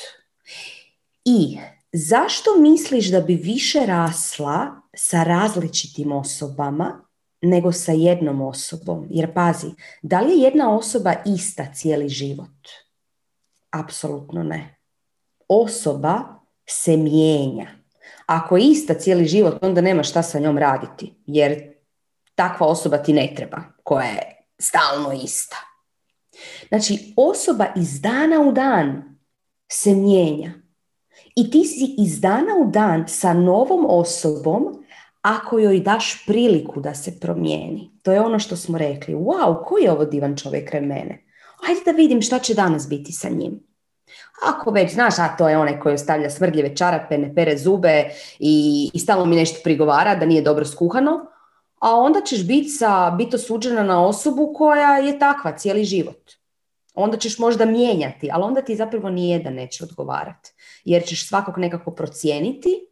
I 1.25 1.57
zašto 1.93 2.49
misliš 2.59 3.11
da 3.11 3.21
bi 3.21 3.35
više 3.35 3.85
rasla 3.85 4.81
sa 4.95 5.23
različitim 5.23 6.11
osobama 6.11 7.01
nego 7.41 7.71
sa 7.71 7.91
jednom 7.91 8.41
osobom. 8.41 9.07
Jer 9.09 9.33
pazi, 9.33 9.67
da 10.01 10.21
li 10.21 10.31
je 10.31 10.43
jedna 10.43 10.75
osoba 10.75 11.13
ista 11.25 11.73
cijeli 11.73 12.09
život? 12.09 12.67
Apsolutno 13.71 14.43
ne. 14.43 14.77
Osoba 15.47 16.23
se 16.69 16.97
mijenja. 16.97 17.67
Ako 18.25 18.57
je 18.57 18.63
ista 18.63 18.93
cijeli 18.93 19.25
život, 19.25 19.57
onda 19.61 19.81
nema 19.81 20.03
šta 20.03 20.23
sa 20.23 20.39
njom 20.39 20.57
raditi. 20.57 21.13
Jer 21.25 21.76
takva 22.37 22.67
osoba 22.67 22.97
ti 22.97 23.13
ne 23.13 23.33
treba, 23.35 23.57
koja 23.83 24.05
je 24.05 24.45
stalno 24.59 25.13
ista. 25.23 25.57
Znači, 26.67 27.13
osoba 27.17 27.65
iz 27.75 28.01
dana 28.01 28.41
u 28.41 28.51
dan 28.51 29.17
se 29.71 29.93
mijenja. 29.93 30.51
I 31.35 31.51
ti 31.51 31.65
si 31.65 31.95
iz 31.97 32.21
dana 32.21 32.55
u 32.61 32.71
dan 32.71 33.03
sa 33.07 33.33
novom 33.33 33.85
osobom 33.89 34.83
ako 35.21 35.59
joj 35.59 35.79
daš 35.79 36.25
priliku 36.27 36.81
da 36.81 36.93
se 36.93 37.19
promijeni. 37.19 37.91
To 38.03 38.11
je 38.11 38.21
ono 38.21 38.39
što 38.39 38.55
smo 38.55 38.77
rekli. 38.77 39.13
Wow, 39.13 39.63
koji 39.65 39.83
je 39.83 39.91
ovo 39.91 40.05
divan 40.05 40.37
čovjek 40.37 40.69
kraj 40.69 40.81
mene? 40.81 41.25
Ajde 41.67 41.81
da 41.85 41.91
vidim 41.91 42.21
šta 42.21 42.39
će 42.39 42.53
danas 42.53 42.89
biti 42.89 43.11
sa 43.11 43.29
njim. 43.29 43.67
Ako 44.43 44.71
već 44.71 44.93
znaš, 44.93 45.19
a 45.19 45.35
to 45.37 45.49
je 45.49 45.57
onaj 45.57 45.79
koji 45.79 45.95
ostavlja 45.95 46.29
smrdljive 46.29 46.75
čarape, 46.75 47.17
ne 47.17 47.35
pere 47.35 47.57
zube 47.57 48.05
i, 48.39 48.89
i 48.93 48.99
stalno 48.99 49.25
mi 49.25 49.35
nešto 49.35 49.59
prigovara 49.63 50.15
da 50.15 50.25
nije 50.25 50.41
dobro 50.41 50.65
skuhano, 50.65 51.25
a 51.79 51.95
onda 51.95 52.21
ćeš 52.21 52.47
biti 52.47 52.69
sa, 52.69 53.15
biti 53.17 53.35
osuđena 53.35 53.83
na 53.83 54.05
osobu 54.05 54.53
koja 54.55 54.97
je 54.97 55.19
takva 55.19 55.57
cijeli 55.57 55.83
život. 55.83 56.31
Onda 56.93 57.17
ćeš 57.17 57.39
možda 57.39 57.65
mijenjati, 57.65 58.29
ali 58.33 58.43
onda 58.43 58.61
ti 58.61 58.75
zapravo 58.75 59.09
nijedan 59.09 59.53
neće 59.53 59.83
odgovarati. 59.83 60.51
Jer 60.85 61.03
ćeš 61.03 61.27
svakog 61.27 61.57
nekako 61.57 61.91
procijeniti 61.91 62.87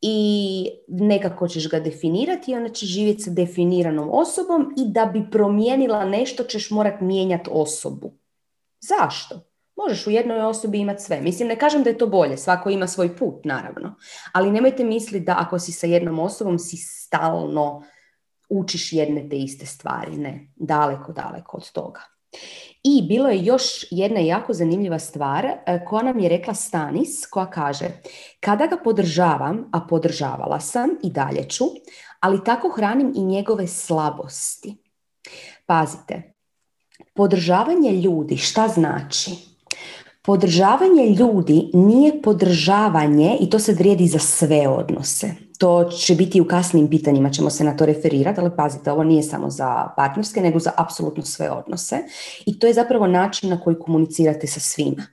i 0.00 0.70
nekako 0.88 1.48
ćeš 1.48 1.68
ga 1.70 1.80
definirati 1.80 2.50
i 2.50 2.54
onda 2.54 2.68
ćeš 2.68 2.88
živjeti 2.88 3.22
sa 3.22 3.30
definiranom 3.30 4.08
osobom 4.12 4.74
i 4.76 4.92
da 4.92 5.04
bi 5.04 5.30
promijenila 5.30 6.04
nešto 6.04 6.44
ćeš 6.44 6.70
morat 6.70 7.00
mijenjati 7.00 7.50
osobu. 7.52 8.12
Zašto? 8.80 9.40
Možeš 9.76 10.06
u 10.06 10.10
jednoj 10.10 10.40
osobi 10.40 10.78
imati 10.78 11.02
sve. 11.02 11.20
Mislim, 11.20 11.48
ne 11.48 11.58
kažem 11.58 11.82
da 11.82 11.90
je 11.90 11.98
to 11.98 12.06
bolje, 12.06 12.36
svako 12.36 12.70
ima 12.70 12.86
svoj 12.86 13.16
put, 13.16 13.44
naravno. 13.44 13.94
Ali 14.32 14.50
nemojte 14.50 14.84
misliti 14.84 15.24
da 15.24 15.36
ako 15.38 15.58
si 15.58 15.72
sa 15.72 15.86
jednom 15.86 16.18
osobom 16.18 16.58
si 16.58 16.76
stalno 16.76 17.82
učiš 18.48 18.92
jedne 18.92 19.28
te 19.28 19.36
iste 19.36 19.66
stvari. 19.66 20.16
Ne, 20.16 20.52
daleko, 20.56 21.12
daleko 21.12 21.56
od 21.56 21.72
toga. 21.72 22.00
I 22.82 23.02
bilo 23.08 23.28
je 23.28 23.44
još 23.44 23.62
jedna 23.90 24.20
jako 24.20 24.52
zanimljiva 24.52 24.98
stvar 24.98 25.46
e, 25.46 25.84
koja 25.84 26.02
nam 26.02 26.18
je 26.18 26.28
rekla 26.28 26.54
Stanis, 26.54 27.26
koja 27.30 27.50
kaže 27.50 27.86
kada 28.40 28.66
ga 28.66 28.76
podržavam, 28.84 29.68
a 29.72 29.80
podržavala 29.80 30.60
sam 30.60 30.90
i 31.02 31.10
dalje 31.10 31.48
ću, 31.48 31.64
ali 32.20 32.44
tako 32.44 32.68
hranim 32.68 33.12
i 33.16 33.24
njegove 33.24 33.66
slabosti. 33.66 34.76
Pazite, 35.66 36.32
podržavanje 37.14 37.92
ljudi 37.92 38.36
šta 38.36 38.68
znači? 38.68 39.30
Podržavanje 40.22 41.06
ljudi 41.18 41.70
nije 41.74 42.22
podržavanje 42.22 43.36
i 43.40 43.50
to 43.50 43.58
se 43.58 43.72
vrijedi 43.72 44.06
za 44.06 44.18
sve 44.18 44.68
odnose 44.68 45.47
to 45.58 45.84
će 45.84 46.14
biti 46.14 46.40
u 46.40 46.44
kasnim 46.44 46.90
pitanjima, 46.90 47.30
ćemo 47.30 47.50
se 47.50 47.64
na 47.64 47.76
to 47.76 47.86
referirati, 47.86 48.40
ali 48.40 48.56
pazite, 48.56 48.92
ovo 48.92 49.04
nije 49.04 49.22
samo 49.22 49.50
za 49.50 49.88
partnerske, 49.96 50.40
nego 50.40 50.58
za 50.58 50.72
apsolutno 50.76 51.22
sve 51.22 51.50
odnose. 51.50 51.98
I 52.46 52.58
to 52.58 52.66
je 52.66 52.74
zapravo 52.74 53.06
način 53.06 53.50
na 53.50 53.60
koji 53.60 53.78
komunicirate 53.78 54.46
sa 54.46 54.60
svima. 54.60 55.06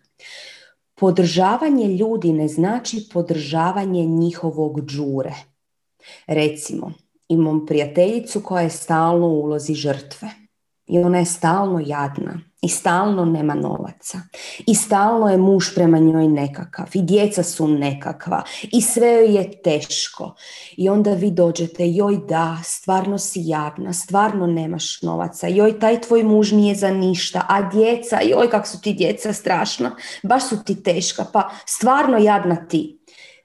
Podržavanje 0.96 1.88
ljudi 1.88 2.34
ne 2.34 2.48
znači 2.48 3.10
podržavanje 3.14 4.06
njihovog 4.06 4.82
džure. 4.86 5.34
Recimo, 6.28 6.92
imam 7.28 7.66
prijateljicu 7.66 8.42
koja 8.42 8.64
je 8.64 8.70
stalno 8.70 9.28
u 9.28 9.42
ulozi 9.42 9.74
žrtve 9.74 10.45
i 10.88 11.00
ona 11.00 11.18
je 11.18 11.26
stalno 11.26 11.82
jadna 11.86 12.40
i 12.66 12.70
stalno 12.70 13.26
nema 13.26 13.54
novaca. 13.54 14.22
I 14.68 14.76
stalno 14.76 15.30
je 15.30 15.38
muž 15.38 15.66
prema 15.76 16.00
njoj 16.00 16.28
nekakav. 16.28 16.86
I 16.94 17.02
djeca 17.02 17.44
su 17.44 17.68
nekakva. 17.68 18.44
I 18.72 18.82
sve 18.82 19.08
joj 19.08 19.36
je 19.36 19.62
teško. 19.62 20.36
I 20.78 20.90
onda 20.90 21.14
vi 21.14 21.32
dođete 21.32 21.92
joj 21.92 22.18
da, 22.30 22.58
stvarno 22.64 23.18
si 23.18 23.40
jadna, 23.44 23.94
stvarno 23.94 24.48
nemaš 24.48 25.02
novaca, 25.02 25.48
joj 25.48 25.80
taj 25.80 26.02
tvoj 26.02 26.24
muž 26.24 26.52
nije 26.52 26.76
za 26.76 26.92
ništa, 26.92 27.46
a 27.50 27.70
djeca, 27.70 28.20
joj 28.22 28.50
kak 28.50 28.68
su 28.68 28.82
ti 28.82 28.94
djeca 28.94 29.34
strašna, 29.34 29.96
baš 30.24 30.50
su 30.50 30.64
ti 30.64 30.84
teška, 30.84 31.26
pa 31.34 31.50
stvarno 31.66 32.18
jadna 32.18 32.68
ti. 32.68 33.00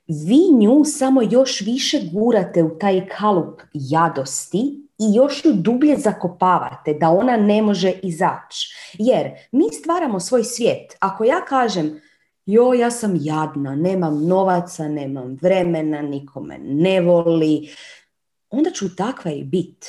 Vi 0.08 0.40
nju 0.60 0.84
samo 0.84 1.22
još 1.22 1.60
više 1.60 2.00
gurate 2.12 2.62
u 2.62 2.78
taj 2.78 3.08
kalup 3.08 3.60
jadosti 3.74 4.89
i 5.00 5.14
još 5.14 5.44
ju 5.44 5.52
dublje 5.52 5.96
zakopavate 5.96 6.94
da 6.94 7.10
ona 7.10 7.36
ne 7.36 7.62
može 7.62 7.92
izaći. 8.02 8.74
Jer 8.98 9.30
mi 9.52 9.64
stvaramo 9.72 10.20
svoj 10.20 10.44
svijet. 10.44 10.96
Ako 11.00 11.24
ja 11.24 11.44
kažem, 11.48 12.00
jo, 12.46 12.72
ja 12.74 12.90
sam 12.90 13.18
jadna, 13.20 13.74
nemam 13.76 14.26
novaca, 14.26 14.88
nemam 14.88 15.38
vremena, 15.42 16.02
nikome 16.02 16.58
ne 16.58 17.00
voli, 17.00 17.68
onda 18.50 18.70
ću 18.70 18.96
takva 18.96 19.30
i 19.30 19.44
bit. 19.44 19.86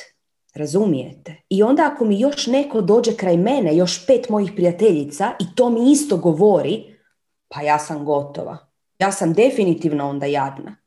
Razumijete? 0.54 1.36
I 1.48 1.62
onda 1.62 1.90
ako 1.92 2.04
mi 2.04 2.20
još 2.20 2.46
neko 2.46 2.80
dođe 2.80 3.16
kraj 3.16 3.36
mene, 3.36 3.76
još 3.76 4.06
pet 4.06 4.28
mojih 4.28 4.52
prijateljica 4.56 5.32
i 5.40 5.54
to 5.54 5.70
mi 5.70 5.92
isto 5.92 6.16
govori, 6.16 6.96
pa 7.48 7.62
ja 7.62 7.78
sam 7.78 8.04
gotova. 8.04 8.58
Ja 8.98 9.12
sam 9.12 9.32
definitivno 9.32 10.08
onda 10.08 10.26
jadna. 10.26 10.81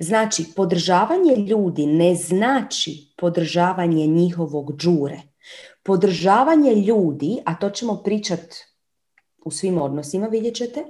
Znači, 0.00 0.44
podržavanje 0.56 1.36
ljudi 1.36 1.86
ne 1.86 2.14
znači 2.14 3.14
podržavanje 3.16 4.06
njihovog 4.06 4.76
džure. 4.76 5.20
Podržavanje 5.82 6.74
ljudi, 6.74 7.38
a 7.44 7.54
to 7.54 7.70
ćemo 7.70 8.02
pričat 8.02 8.40
u 9.44 9.50
svim 9.50 9.78
odnosima, 9.78 10.26
vidjet 10.26 10.54
ćete, 10.54 10.84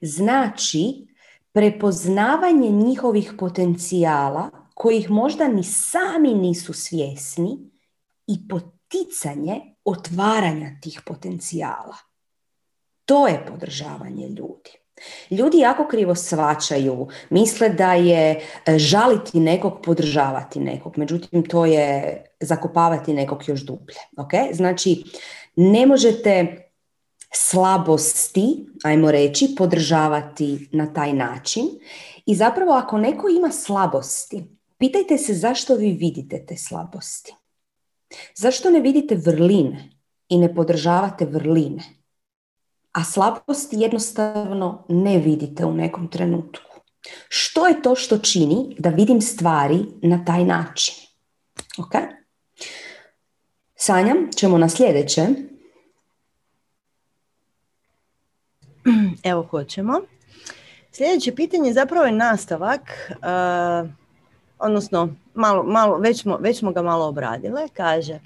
znači 0.00 1.06
prepoznavanje 1.52 2.70
njihovih 2.70 3.32
potencijala 3.38 4.50
kojih 4.74 5.10
možda 5.10 5.48
ni 5.48 5.64
sami 5.64 6.34
nisu 6.34 6.72
svjesni 6.72 7.70
i 8.26 8.48
poticanje 8.48 9.60
otvaranja 9.84 10.70
tih 10.82 11.00
potencijala. 11.06 11.96
To 13.04 13.26
je 13.28 13.46
podržavanje 13.46 14.28
ljudi. 14.28 14.83
Ljudi 15.30 15.58
jako 15.58 15.86
krivo 15.88 16.14
svačaju, 16.14 17.08
misle 17.30 17.68
da 17.68 17.94
je 17.94 18.40
e, 18.66 18.78
žaliti 18.78 19.40
nekog, 19.40 19.80
podržavati 19.82 20.60
nekog, 20.60 20.98
međutim 20.98 21.44
to 21.48 21.66
je 21.66 22.22
zakopavati 22.40 23.14
nekog 23.14 23.42
još 23.46 23.60
dublje. 23.60 23.96
Okay? 24.16 24.54
Znači, 24.54 25.04
ne 25.56 25.86
možete 25.86 26.64
slabosti, 27.34 28.66
ajmo 28.84 29.10
reći, 29.10 29.54
podržavati 29.58 30.68
na 30.72 30.92
taj 30.92 31.12
način. 31.12 31.64
I 32.26 32.34
zapravo 32.34 32.72
ako 32.72 32.98
neko 32.98 33.28
ima 33.28 33.50
slabosti, 33.50 34.44
pitajte 34.78 35.18
se 35.18 35.34
zašto 35.34 35.74
vi 35.74 35.92
vidite 35.92 36.46
te 36.46 36.56
slabosti. 36.56 37.34
Zašto 38.34 38.70
ne 38.70 38.80
vidite 38.80 39.14
vrline 39.14 39.90
i 40.28 40.38
ne 40.38 40.54
podržavate 40.54 41.24
vrline? 41.24 41.82
A 42.94 43.04
slabosti 43.04 43.76
jednostavno 43.76 44.84
ne 44.88 45.18
vidite 45.18 45.64
u 45.64 45.74
nekom 45.74 46.08
trenutku. 46.08 46.80
Što 47.28 47.66
je 47.66 47.82
to 47.82 47.94
što 47.94 48.18
čini 48.18 48.76
da 48.78 48.88
vidim 48.88 49.20
stvari 49.20 49.78
na 50.02 50.24
taj 50.24 50.44
način? 50.44 50.94
Ok? 51.78 51.92
Sanjam, 53.74 54.16
ćemo 54.36 54.58
na 54.58 54.68
sljedeće. 54.68 55.26
Evo 59.30 59.46
hoćemo. 59.50 60.00
Sljedeće 60.92 61.34
pitanje 61.34 61.72
zapravo 61.72 62.06
je 62.06 62.12
nastavak, 62.12 62.80
uh, 63.10 63.90
odnosno 64.58 65.14
malo, 65.34 65.62
malo, 65.62 65.98
već, 65.98 66.22
smo, 66.22 66.36
već 66.36 66.58
smo 66.58 66.72
ga 66.72 66.82
malo 66.82 67.06
obradile. 67.06 67.68
Kaže, 67.72 68.20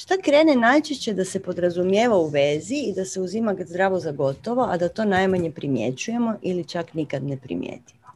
Šta 0.00 0.14
krene 0.22 0.56
najčešće 0.56 1.12
da 1.14 1.24
se 1.24 1.42
podrazumijeva 1.42 2.16
u 2.16 2.26
vezi 2.26 2.74
i 2.74 2.92
da 2.94 3.04
se 3.04 3.20
uzima 3.20 3.54
zdravo 3.66 4.00
za 4.00 4.12
gotovo, 4.12 4.62
a 4.62 4.76
da 4.76 4.88
to 4.88 5.04
najmanje 5.04 5.50
primjećujemo 5.50 6.34
ili 6.42 6.64
čak 6.64 6.94
nikad 6.94 7.22
ne 7.24 7.36
primijetimo? 7.36 8.06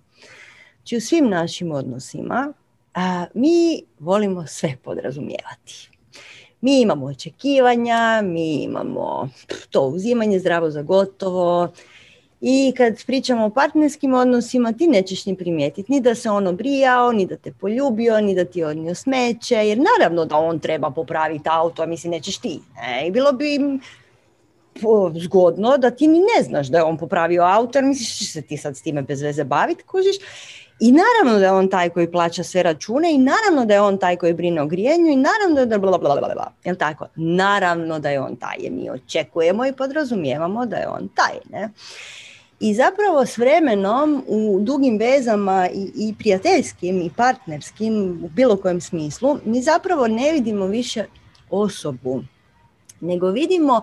Znači 0.77 0.97
u 0.97 1.01
svim 1.01 1.29
našim 1.29 1.73
odnosima 1.73 2.53
mi 3.35 3.83
volimo 3.99 4.47
sve 4.47 4.77
podrazumijevati. 4.85 5.91
Mi 6.61 6.81
imamo 6.81 7.07
očekivanja, 7.07 8.23
mi 8.25 8.63
imamo 8.63 9.29
to 9.71 9.81
uzimanje 9.81 10.39
zdravo 10.39 10.71
za 10.71 10.83
gotovo, 10.83 11.73
i 12.45 12.73
kad 12.77 13.05
pričamo 13.07 13.45
o 13.45 13.51
partnerskim 13.51 14.15
odnosima, 14.15 14.73
ti 14.73 14.87
nećeš 14.87 15.27
ni 15.27 15.37
primijetiti 15.37 15.93
ni 15.93 16.01
da 16.01 16.15
se 16.15 16.31
on 16.31 16.47
obrijao, 16.47 17.13
ni 17.13 17.27
da 17.27 17.37
te 17.37 17.53
poljubio, 17.61 18.21
ni 18.21 18.35
da 18.35 18.45
ti 18.45 18.65
odnio 18.65 18.95
smeće, 18.95 19.55
jer 19.55 19.79
naravno 19.79 20.25
da 20.25 20.37
on 20.37 20.59
treba 20.59 20.91
popraviti 20.91 21.49
auto, 21.49 21.83
a 21.83 21.87
mislim 21.87 22.11
nećeš 22.11 22.39
ti. 22.39 22.61
I 23.07 23.11
bilo 23.11 23.33
bi 23.33 23.59
zgodno 25.21 25.79
da 25.79 25.91
ti 25.91 26.07
ni 26.07 26.19
ne 26.19 26.43
znaš 26.43 26.69
da 26.69 26.79
je 26.79 26.85
on 26.85 26.99
popravio 26.99 27.43
auto, 27.43 27.79
jer 27.79 27.85
misliš 27.85 28.33
se 28.33 28.43
ti 28.43 28.57
sad 28.57 28.77
s 28.77 28.83
time 28.83 29.03
bez 29.03 29.23
veze 29.23 29.45
baviti, 29.45 29.83
kužiš. 29.83 30.17
I 30.81 30.93
naravno 30.93 31.39
da 31.39 31.47
je 31.47 31.53
on 31.53 31.69
taj 31.69 31.89
koji 31.89 32.11
plaća 32.11 32.43
sve 32.43 32.63
račune 32.63 33.15
i 33.15 33.19
naravno 33.19 33.65
da 33.67 33.75
je 33.75 33.81
on 33.81 33.99
taj 33.99 34.17
koji 34.17 34.35
brine 34.35 34.63
o 34.63 34.67
grijenju 34.67 35.07
i 35.07 35.17
naravno 35.17 35.67
da 35.67 35.75
je 35.75 35.79
bla 35.79 35.99
bla 35.99 36.17
bla 36.17 36.35
bla. 36.35 36.75
Tako? 36.79 37.07
Naravno 37.17 37.99
da 37.99 38.11
je 38.11 38.21
on 38.21 38.37
taj. 38.37 38.71
Mi 38.71 38.91
očekujemo 38.91 39.67
i 39.67 39.73
podrazumijevamo 39.73 40.67
da 40.67 40.77
je 40.77 40.89
on 40.89 41.09
taj. 41.15 41.39
Ne? 41.51 41.71
I 42.65 42.75
zapravo 42.75 43.27
s 43.27 43.39
vremenom 43.39 44.25
u 44.27 44.59
dugim 44.61 44.99
vezama 44.99 45.69
i, 45.75 45.91
i 45.97 46.15
prijateljskim 46.19 47.01
i 47.01 47.11
partnerskim 47.17 48.21
u 48.25 48.29
bilo 48.29 48.57
kojem 48.57 48.81
smislu 48.81 49.39
mi 49.45 49.63
zapravo 49.63 50.09
ne 50.09 50.33
vidimo 50.33 50.67
više 50.67 51.05
osobu, 51.51 52.23
nego 53.01 53.31
vidimo 53.31 53.83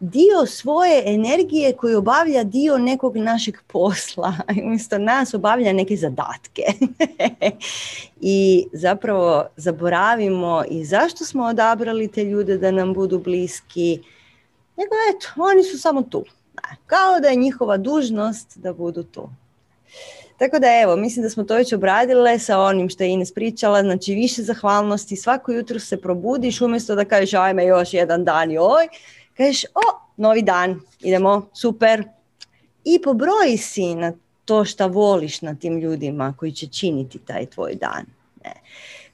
dio 0.00 0.46
svoje 0.46 1.02
energije 1.06 1.72
koji 1.72 1.94
obavlja 1.94 2.44
dio 2.44 2.78
nekog 2.78 3.16
našeg 3.16 3.54
posla 3.66 4.34
umjesto 4.66 4.98
nas 4.98 5.34
obavlja 5.34 5.72
neke 5.72 5.96
zadatke. 5.96 6.62
I 8.20 8.66
zapravo 8.72 9.46
zaboravimo 9.56 10.64
i 10.70 10.84
zašto 10.84 11.24
smo 11.24 11.44
odabrali 11.44 12.08
te 12.08 12.24
ljude 12.24 12.58
da 12.58 12.70
nam 12.70 12.92
budu 12.92 13.18
bliski, 13.18 13.98
nego 14.76 14.94
eto, 15.10 15.42
oni 15.42 15.62
su 15.62 15.78
samo 15.78 16.02
tu. 16.02 16.24
Kao 16.86 17.20
da 17.20 17.28
je 17.28 17.36
njihova 17.36 17.76
dužnost 17.76 18.58
da 18.58 18.72
budu 18.72 19.02
tu. 19.02 19.28
Tako 20.38 20.58
da 20.58 20.66
evo, 20.82 20.96
mislim 20.96 21.22
da 21.22 21.30
smo 21.30 21.44
to 21.44 21.54
već 21.54 21.72
obradile 21.72 22.38
sa 22.38 22.60
onim 22.60 22.88
što 22.88 23.04
je 23.04 23.10
Ines 23.10 23.34
pričala, 23.34 23.82
znači 23.82 24.14
više 24.14 24.42
zahvalnosti, 24.42 25.16
svako 25.16 25.52
jutro 25.52 25.80
se 25.80 26.00
probudiš 26.00 26.60
umjesto 26.60 26.94
da 26.94 27.04
kažeš 27.04 27.34
ajme 27.34 27.66
još 27.66 27.94
jedan 27.94 28.24
dan 28.24 28.50
i 28.50 28.58
oj, 28.58 28.88
kažeš 29.36 29.64
o, 29.64 30.00
novi 30.16 30.42
dan, 30.42 30.80
idemo, 31.00 31.48
super. 31.52 32.04
I 32.84 33.02
pobroji 33.02 33.56
si 33.56 33.94
na 33.94 34.12
to 34.44 34.64
što 34.64 34.88
voliš 34.88 35.42
na 35.42 35.54
tim 35.54 35.78
ljudima 35.80 36.34
koji 36.38 36.52
će 36.52 36.66
činiti 36.66 37.18
taj 37.18 37.46
tvoj 37.46 37.74
dan. 37.74 38.04
Ne. 38.44 38.52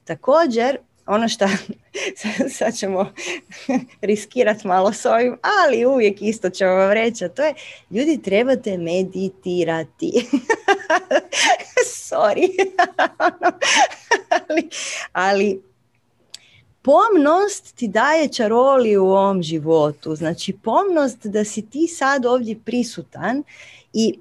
Također, 0.03 0.77
ono 1.11 1.29
što 1.29 1.45
sad 2.57 2.75
ćemo 2.75 3.13
riskirati 4.01 4.67
malo 4.67 4.93
s 4.93 5.05
ovim, 5.05 5.37
ali 5.61 5.85
uvijek 5.85 6.21
isto 6.21 6.49
ćemo 6.49 6.71
vam 6.71 6.91
reći, 6.91 7.25
a 7.25 7.29
to 7.29 7.43
je 7.43 7.53
ljudi 7.89 8.21
trebate 8.21 8.77
meditirati. 8.77 10.11
Sorry. 12.09 12.49
ali, 14.29 14.69
ali 15.11 15.61
pomnost 16.81 17.75
ti 17.75 17.87
daje 17.87 18.27
čaroli 18.27 18.97
u 18.97 19.05
ovom 19.05 19.43
životu. 19.43 20.15
Znači 20.15 20.53
pomnost 20.53 21.25
da 21.25 21.45
si 21.45 21.69
ti 21.69 21.87
sad 21.87 22.25
ovdje 22.25 22.59
prisutan 22.65 23.43
i 23.93 24.19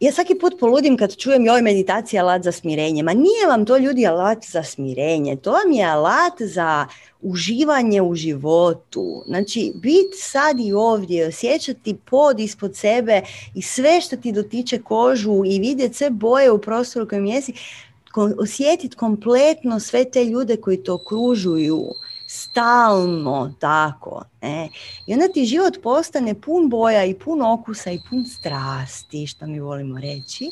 ja 0.00 0.12
svaki 0.12 0.34
put 0.34 0.58
poludim 0.60 0.96
kad 0.96 1.16
čujem 1.16 1.46
joj 1.46 1.62
meditacija 1.62 2.22
alat 2.22 2.42
za 2.42 2.52
smirenje. 2.52 3.02
Ma 3.02 3.12
nije 3.12 3.46
vam 3.48 3.66
to 3.66 3.78
ljudi 3.78 4.06
alat 4.06 4.44
za 4.44 4.62
smirenje, 4.62 5.36
to 5.36 5.52
vam 5.52 5.72
je 5.72 5.84
alat 5.84 6.32
za 6.38 6.86
uživanje 7.20 8.02
u 8.02 8.14
životu. 8.14 9.22
Znači, 9.26 9.72
biti 9.74 10.16
sad 10.16 10.60
i 10.60 10.72
ovdje, 10.72 11.26
osjećati 11.26 11.94
pod 11.94 12.40
ispod 12.40 12.76
sebe 12.76 13.22
i 13.54 13.62
sve 13.62 14.00
što 14.00 14.16
ti 14.16 14.32
dotiče 14.32 14.78
kožu 14.82 15.42
i 15.46 15.58
vidjeti 15.58 15.94
sve 15.94 16.10
boje 16.10 16.50
u 16.50 16.58
prostoru 16.58 17.08
kojem 17.08 17.26
jesi, 17.26 17.52
osjetiti 18.38 18.96
kompletno 18.96 19.80
sve 19.80 20.04
te 20.10 20.24
ljude 20.24 20.56
koji 20.56 20.82
to 20.82 20.94
okružuju 20.94 21.84
stalno 22.30 23.54
tako. 23.60 24.22
Ne? 24.42 24.68
I 25.06 25.12
onda 25.12 25.28
ti 25.28 25.44
život 25.44 25.82
postane 25.82 26.34
pun 26.34 26.68
boja 26.68 27.04
i 27.04 27.14
pun 27.14 27.42
okusa 27.42 27.90
i 27.90 28.00
pun 28.10 28.24
strasti, 28.24 29.26
što 29.26 29.46
mi 29.46 29.60
volimo 29.60 30.00
reći. 30.00 30.50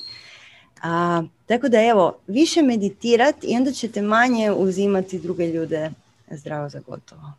A, 0.82 1.22
tako 1.46 1.68
da 1.68 1.80
evo, 1.80 2.18
više 2.26 2.62
meditirati 2.62 3.46
i 3.46 3.56
onda 3.56 3.72
ćete 3.72 4.02
manje 4.02 4.52
uzimati 4.52 5.18
druge 5.18 5.46
ljude 5.46 5.90
zdravo 6.30 6.68
za 6.68 6.80
gotovo. 6.86 7.32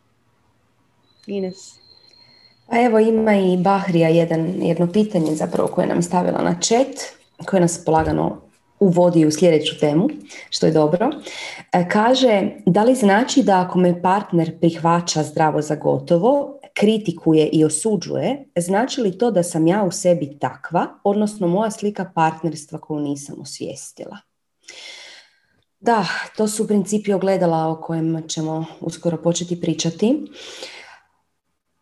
Ines. 1.28 1.76
Pa 2.68 2.82
evo 2.82 3.00
ima 3.00 3.36
i 3.36 3.58
Bahrija 3.58 4.10
jedan, 4.10 4.62
jedno 4.62 4.92
pitanje 4.92 5.36
zapravo 5.36 5.68
koje 5.68 5.88
nam 5.88 6.02
stavila 6.02 6.42
na 6.42 6.56
chat, 6.62 6.88
koje 7.46 7.62
nas 7.62 7.86
polagano 7.86 8.47
uvodi 8.80 9.26
u 9.26 9.32
sljedeću 9.32 9.80
temu, 9.80 10.10
što 10.50 10.66
je 10.66 10.72
dobro. 10.72 11.10
E, 11.74 11.90
kaže, 11.90 12.52
da 12.66 12.84
li 12.84 12.96
znači 12.96 13.44
da 13.44 13.60
ako 13.60 13.80
me 13.80 14.02
partner 14.02 14.60
prihvaća 14.60 15.24
zdravo 15.24 15.62
za 15.62 15.76
gotovo, 15.76 16.60
kritikuje 16.74 17.48
i 17.48 17.66
osuđuje, 17.66 18.46
znači 18.58 19.02
li 19.02 19.18
to 19.18 19.32
da 19.32 19.44
sam 19.44 19.68
ja 19.68 19.84
u 19.84 19.92
sebi 19.92 20.38
takva, 20.40 20.88
odnosno 21.04 21.48
moja 21.48 21.72
slika 21.72 22.12
partnerstva 22.16 22.80
koju 22.80 23.00
nisam 23.00 23.42
osvijestila? 23.42 24.18
Da, 25.80 26.06
to 26.38 26.48
su 26.48 26.68
principi 26.68 27.14
ogledala 27.14 27.68
o 27.68 27.82
kojem 27.82 28.28
ćemo 28.28 28.66
uskoro 28.82 29.18
početi 29.18 29.62
pričati. 29.62 30.26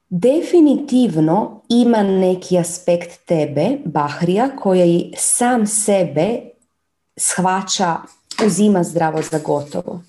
Definitivno 0.10 1.62
ima 1.70 2.04
neki 2.04 2.58
aspekt 2.58 3.26
tebe, 3.26 3.78
Bahrija, 3.86 4.50
koji 4.56 5.14
sam 5.18 5.68
sebe 5.68 6.55
shvaća, 7.18 7.98
uzima 8.46 8.84
zdravo 8.84 9.22
za 9.22 9.40
gotovo. 9.40 10.02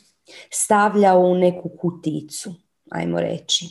Stavlja 0.51 1.15
u 1.15 1.35
neku 1.35 1.71
kuticu, 1.81 2.55
ajmo 2.91 3.21
reći. 3.21 3.67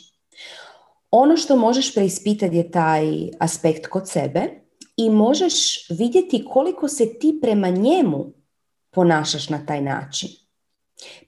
Ono 1.10 1.36
što 1.36 1.56
možeš 1.56 1.94
preispitati 1.94 2.56
je 2.56 2.70
taj 2.70 3.06
aspekt 3.40 3.86
kod 3.86 4.08
sebe 4.08 4.42
i 4.96 5.10
možeš 5.10 5.86
vidjeti 5.90 6.44
koliko 6.52 6.88
se 6.88 7.18
ti 7.18 7.38
prema 7.42 7.68
njemu 7.68 8.32
ponašaš 8.90 9.48
na 9.48 9.66
taj 9.66 9.80
način. 9.80 10.28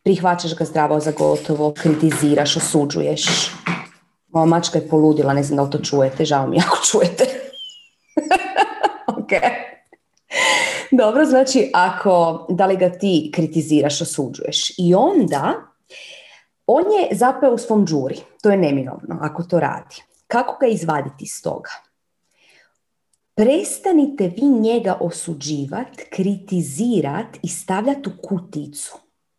Prihvaćaš 0.05 0.55
ga 0.55 0.65
zdravo 0.65 1.01
za 1.01 1.13
gotovo, 1.13 1.75
kritiziraš, 1.75 2.57
osuđuješ. 2.57 3.53
Moja 4.29 4.47
mačka 4.47 4.79
je 4.79 4.89
poludila, 4.89 5.35
ne 5.35 5.43
znam 5.43 5.57
da 5.57 5.63
li 5.63 5.71
to 5.71 5.79
čujete, 5.79 6.25
žao 6.25 6.47
mi 6.47 6.61
ako 6.67 6.79
čujete. 6.91 7.25
ok. 9.19 9.33
Dobro, 11.03 11.25
znači 11.25 11.71
ako, 11.75 12.47
da 12.49 12.67
li 12.67 12.77
ga 12.77 12.91
ti 12.91 13.31
kritiziraš, 13.35 14.01
osuđuješ 14.01 14.79
i 14.79 14.95
onda 14.95 15.55
on 16.67 16.83
je 16.83 17.17
zapeo 17.17 17.55
u 17.55 17.59
svom 17.59 17.87
džuri, 17.87 18.17
to 18.43 18.51
je 18.51 18.57
neminovno 18.57 19.19
ako 19.21 19.43
to 19.43 19.61
radi. 19.61 19.97
Kako 20.27 20.57
ga 20.61 20.67
izvaditi 20.67 21.25
iz 21.25 21.43
toga? 21.43 21.71
Prestanite 23.35 24.33
vi 24.37 24.49
njega 24.49 24.99
osuđivati, 25.01 26.05
kritizirati 26.11 27.39
i 27.43 27.49
stavljati 27.49 28.09
u 28.09 28.13
kuticu. 28.23 28.99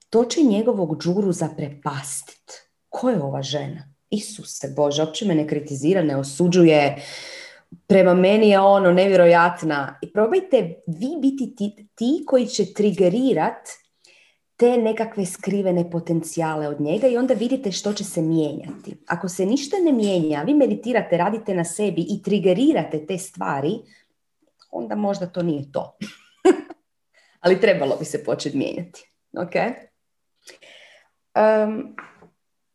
To 0.10 0.26
će 0.26 0.42
njegovog 0.42 1.04
džuru 1.04 1.32
zaprepastiti. 1.32 2.54
Ko 2.90 3.10
je 3.10 3.22
ova 3.22 3.42
žena? 3.42 3.94
Isuse 4.10 4.74
Bože, 4.76 5.04
uopće 5.04 5.26
me 5.26 5.36
ne 5.36 5.48
kritizira, 5.48 6.02
ne 6.02 6.18
osuđuje, 6.18 7.04
prema 7.88 8.14
meni 8.14 8.50
je 8.50 8.60
ono 8.60 8.92
nevjerojatna. 8.92 10.00
I 10.02 10.14
probajte 10.14 10.58
vi 10.88 11.10
biti 11.22 11.56
ti, 11.56 11.88
ti 11.96 12.24
koji 12.28 12.48
će 12.48 12.74
trigerirat 12.74 13.70
te 14.56 14.78
nekakve 14.78 15.26
skrivene 15.26 15.92
potencijale 15.92 16.68
od 16.68 16.82
njega 16.82 17.08
i 17.08 17.18
onda 17.18 17.34
vidite 17.34 17.72
što 17.72 17.94
će 17.94 18.04
se 18.04 18.22
mijenjati. 18.22 18.98
Ako 19.08 19.30
se 19.30 19.46
ništa 19.46 19.78
ne 19.86 19.92
mijenja, 19.92 20.42
vi 20.42 20.54
meditirate, 20.54 21.18
radite 21.18 21.54
na 21.54 21.64
sebi 21.64 22.02
i 22.02 22.24
trigerirate 22.24 23.06
te 23.06 23.18
stvari, 23.18 23.80
onda 24.72 24.96
možda 24.96 25.26
to 25.26 25.44
nije 25.44 25.72
to. 25.72 25.98
Ali 27.44 27.62
trebalo 27.62 27.96
bi 27.98 28.06
se 28.06 28.24
početi 28.24 28.58
mijenjati. 28.58 29.12
Ok? 29.38 29.54
Um, 31.36 31.96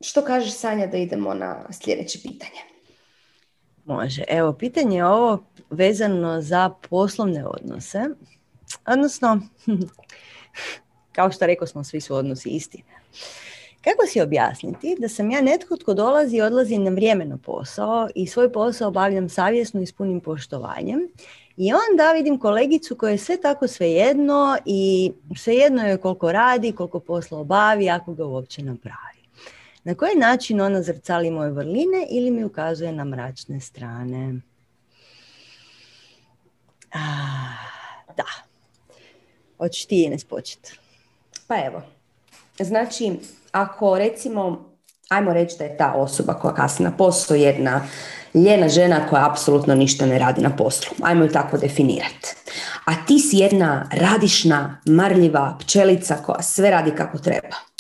što 0.01 0.23
kažeš 0.23 0.53
Sanja 0.53 0.87
da 0.87 0.97
idemo 0.97 1.35
na 1.35 1.73
sljedeće 1.73 2.19
pitanje? 2.23 2.74
Može. 3.85 4.25
Evo, 4.29 4.53
pitanje 4.53 4.97
je 4.97 5.07
ovo 5.07 5.45
vezano 5.71 6.43
za 6.43 6.71
poslovne 6.91 7.47
odnose. 7.47 8.05
Odnosno, 8.87 9.41
kao 11.17 11.33
što 11.33 11.47
rekao 11.47 11.67
smo, 11.67 11.85
svi 11.85 12.01
su 12.01 12.15
odnosi 12.15 12.49
isti. 12.49 12.83
Kako 13.85 14.07
si 14.07 14.21
objasniti 14.21 14.97
da 14.99 15.09
sam 15.09 15.31
ja 15.31 15.41
netko 15.41 15.77
tko 15.77 15.95
dolazi 15.95 16.37
i 16.37 16.43
odlazi 16.43 16.79
na 16.79 16.91
vrijeme 16.91 17.25
na 17.25 17.37
posao 17.37 18.09
i 18.15 18.27
svoj 18.27 18.53
posao 18.53 18.89
obavljam 18.89 19.29
savjesno 19.29 19.81
i 19.81 19.87
s 19.87 19.93
punim 19.93 20.21
poštovanjem 20.21 21.09
i 21.57 21.71
onda 21.73 22.13
vidim 22.13 22.39
kolegicu 22.39 22.97
koja 22.97 23.11
je 23.11 23.19
sve 23.19 23.41
tako 23.41 23.69
svejedno 23.69 24.57
i 24.65 25.13
svejedno 25.37 25.87
je 25.87 25.97
koliko 25.97 26.33
radi, 26.33 26.73
koliko 26.73 27.01
posla 27.01 27.39
obavi, 27.39 27.91
ako 27.91 28.15
ga 28.15 28.25
uopće 28.25 28.63
napravi. 28.63 29.14
Na 29.85 29.95
koji 29.95 30.17
način 30.17 30.61
ona 30.61 30.83
zrcali 30.83 31.31
moje 31.31 31.51
vrline 31.51 32.07
ili 32.11 32.31
mi 32.31 32.45
ukazuje 32.45 32.93
na 32.93 33.05
mračne 33.05 33.61
strane? 33.61 34.41
da. 38.17 38.25
Hoćeš 39.59 39.87
ti 39.87 40.05
Ines 40.05 40.25
početi? 40.25 40.79
Pa 41.47 41.55
evo. 41.67 41.83
Znači, 42.59 43.13
ako 43.53 43.99
recimo, 43.99 44.71
ajmo 45.09 45.33
reći 45.33 45.57
da 45.59 45.65
je 45.65 45.77
ta 45.77 45.93
osoba 45.93 46.35
koja 46.35 46.55
kasni 46.55 46.85
na 46.85 46.97
posao 46.97 47.37
jedna 47.37 47.89
ljena 48.35 48.69
žena 48.69 49.09
koja 49.09 49.31
apsolutno 49.31 49.75
ništa 49.75 50.07
ne 50.07 50.19
radi 50.19 50.43
na 50.43 50.57
poslu. 50.57 50.95
Ajmo 51.03 51.25
ju 51.25 51.31
tako 51.31 51.59
definirati. 51.59 52.35
A 52.85 53.07
ti 53.07 53.19
si 53.19 53.37
jedna 53.37 53.89
radišna, 53.93 54.81
marljiva 54.87 55.57
pčelica 55.61 56.17
koja 56.17 56.43
sve 56.43 56.71
radi 56.71 56.91
kako 56.97 57.19
treba. 57.19 57.74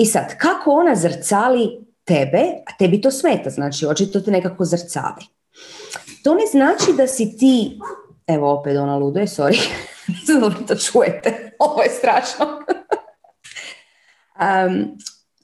I 0.00 0.06
sad, 0.06 0.36
kako 0.38 0.70
ona 0.72 0.94
zrcali 0.94 1.86
tebe, 2.04 2.42
a 2.66 2.76
tebi 2.78 3.00
to 3.00 3.10
smeta, 3.10 3.50
znači 3.50 3.86
očito 3.86 4.20
te 4.20 4.30
nekako 4.30 4.64
zrcali. 4.64 5.24
To 6.24 6.34
ne 6.34 6.46
znači 6.50 6.92
da 6.96 7.06
si 7.06 7.36
ti, 7.36 7.78
evo 8.26 8.52
opet 8.52 8.76
ona 8.76 8.96
luduje, 8.96 9.26
sorry, 9.26 9.68
nisam 10.08 10.40
da 10.40 10.66
to 10.66 10.74
čujete, 10.74 11.50
ovo 11.58 11.82
je 11.82 11.90
strašno. 11.90 12.46
um, 14.40 14.98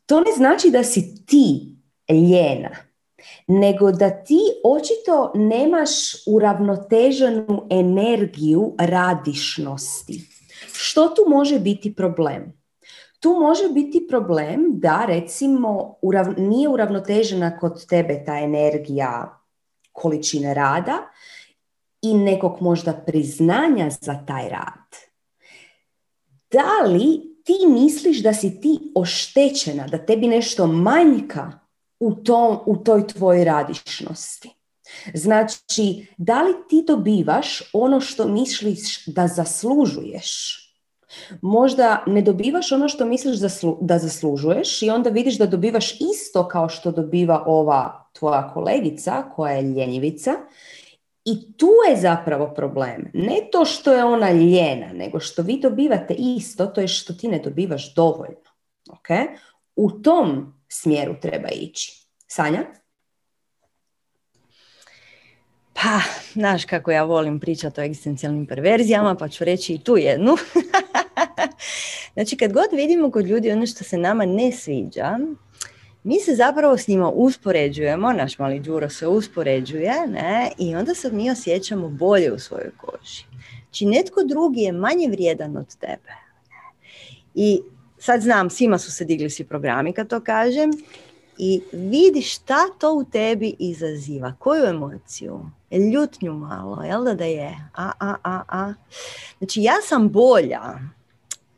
to 0.06 0.20
ne 0.20 0.32
znači 0.36 0.70
da 0.70 0.84
si 0.84 1.26
ti 1.26 1.76
ljena, 2.08 2.70
nego 3.46 3.92
da 3.92 4.10
ti 4.10 4.40
očito 4.64 5.32
nemaš 5.34 5.90
uravnoteženu 6.26 7.66
energiju 7.70 8.74
radišnosti. 8.78 10.28
Što 10.72 11.08
tu 11.08 11.22
može 11.28 11.58
biti 11.58 11.94
problem? 11.94 12.55
Tu 13.20 13.30
može 13.40 13.68
biti 13.68 14.06
problem 14.08 14.64
da 14.68 15.04
recimo 15.08 15.94
nije 16.36 16.68
uravnotežena 16.68 17.58
kod 17.58 17.86
tebe 17.86 18.24
ta 18.26 18.38
energija 18.38 19.40
količine 19.92 20.54
rada 20.54 20.98
i 22.02 22.14
nekog 22.14 22.56
možda 22.60 22.92
priznanja 22.92 23.90
za 23.90 24.24
taj 24.26 24.48
rad. 24.48 24.96
Da 26.50 26.86
li 26.86 27.36
ti 27.44 27.66
misliš 27.68 28.22
da 28.22 28.34
si 28.34 28.60
ti 28.60 28.92
oštećena, 28.94 29.86
da 29.86 29.98
tebi 29.98 30.28
nešto 30.28 30.66
manjka 30.66 31.52
u, 32.00 32.14
tom, 32.14 32.58
u 32.66 32.76
toj 32.76 33.06
tvojoj 33.06 33.44
radišnosti? 33.44 34.50
Znači, 35.14 36.06
da 36.16 36.42
li 36.42 36.54
ti 36.68 36.84
dobivaš 36.86 37.62
ono 37.72 38.00
što 38.00 38.28
misliš 38.28 39.06
da 39.06 39.26
zaslužuješ? 39.28 40.62
Možda 41.42 42.04
ne 42.06 42.22
dobivaš 42.22 42.72
ono 42.72 42.88
što 42.88 43.04
misliš 43.04 43.36
da 43.80 43.98
zaslužuješ 43.98 44.82
i 44.82 44.90
onda 44.90 45.10
vidiš 45.10 45.38
da 45.38 45.46
dobivaš 45.46 46.00
isto 46.00 46.48
kao 46.48 46.68
što 46.68 46.90
dobiva 46.90 47.42
ova 47.46 48.08
tvoja 48.12 48.50
kolegica 48.54 49.24
koja 49.34 49.52
je 49.52 49.62
ljenjivica 49.62 50.32
i 51.24 51.56
tu 51.56 51.70
je 51.90 51.96
zapravo 51.96 52.54
problem. 52.54 53.10
Ne 53.14 53.40
to 53.52 53.64
što 53.64 53.92
je 53.92 54.04
ona 54.04 54.30
ljena, 54.30 54.92
nego 54.92 55.20
što 55.20 55.42
vi 55.42 55.60
dobivate 55.60 56.14
isto, 56.14 56.66
to 56.66 56.80
je 56.80 56.88
što 56.88 57.12
ti 57.12 57.28
ne 57.28 57.38
dobivaš 57.38 57.94
dovoljno. 57.94 58.50
Okay? 58.86 59.26
U 59.76 59.90
tom 59.90 60.54
smjeru 60.68 61.14
treba 61.20 61.48
ići. 61.48 62.06
Sanja? 62.26 62.64
Pa, 65.72 66.00
znaš 66.32 66.64
kako 66.64 66.90
ja 66.90 67.04
volim 67.04 67.40
pričati 67.40 67.80
o 67.80 67.84
egzistencijalnim 67.84 68.46
perverzijama, 68.46 69.14
pa 69.14 69.28
ću 69.28 69.44
reći 69.44 69.74
i 69.74 69.78
tu 69.78 69.96
jednu. 69.96 70.36
znači, 72.14 72.36
kad 72.36 72.52
god 72.52 72.66
vidimo 72.72 73.10
kod 73.10 73.26
ljudi 73.26 73.52
ono 73.52 73.66
što 73.66 73.84
se 73.84 73.98
nama 73.98 74.24
ne 74.24 74.52
sviđa, 74.52 75.18
mi 76.06 76.20
se 76.20 76.34
zapravo 76.34 76.76
s 76.78 76.88
njima 76.88 77.10
uspoređujemo, 77.10 78.12
naš 78.12 78.38
mali 78.38 78.60
Đuro 78.60 78.88
se 78.88 79.06
uspoređuje 79.06 80.06
ne? 80.06 80.50
i 80.58 80.74
onda 80.74 80.94
se 80.94 81.12
mi 81.12 81.30
osjećamo 81.30 81.88
bolje 81.88 82.32
u 82.32 82.38
svojoj 82.38 82.70
koži. 82.76 83.24
Znači 83.64 83.86
netko 83.86 84.22
drugi 84.24 84.60
je 84.60 84.72
manje 84.72 85.08
vrijedan 85.08 85.56
od 85.56 85.76
tebe. 85.76 86.12
I 87.34 87.60
sad 87.98 88.20
znam, 88.20 88.50
svima 88.50 88.78
su 88.78 88.92
se 88.92 89.04
digli 89.04 89.30
svi 89.30 89.44
programi 89.44 89.92
kad 89.92 90.08
to 90.08 90.20
kažem 90.20 90.70
i 91.38 91.60
vidi 91.72 92.22
šta 92.22 92.58
to 92.78 92.94
u 92.94 93.04
tebi 93.04 93.54
izaziva, 93.58 94.34
koju 94.38 94.64
emociju, 94.64 95.40
ljutnju 95.92 96.32
malo, 96.32 96.82
jel 96.82 97.04
da 97.04 97.14
da 97.14 97.24
je, 97.24 97.56
a, 97.74 97.90
a, 98.00 98.14
a, 98.24 98.42
a. 98.48 98.72
Znači 99.38 99.62
ja 99.62 99.74
sam 99.82 100.08
bolja 100.08 100.78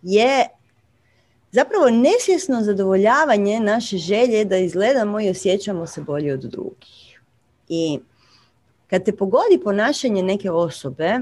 je 0.03 0.47
zapravo 1.53 1.91
nesvjesno 1.91 2.63
zadovoljavanje 2.63 3.61
naše 3.61 3.99
želje 3.99 4.45
da 4.45 4.57
izgledamo 4.57 5.21
i 5.21 5.31
osjećamo 5.31 5.87
se 5.87 6.01
bolje 6.01 6.35
od 6.35 6.41
drugih. 6.41 7.21
I 7.69 7.99
kad 8.87 9.05
te 9.05 9.17
pogodi 9.17 9.61
ponašanje 9.65 10.23
neke 10.23 10.51
osobe, 10.51 11.19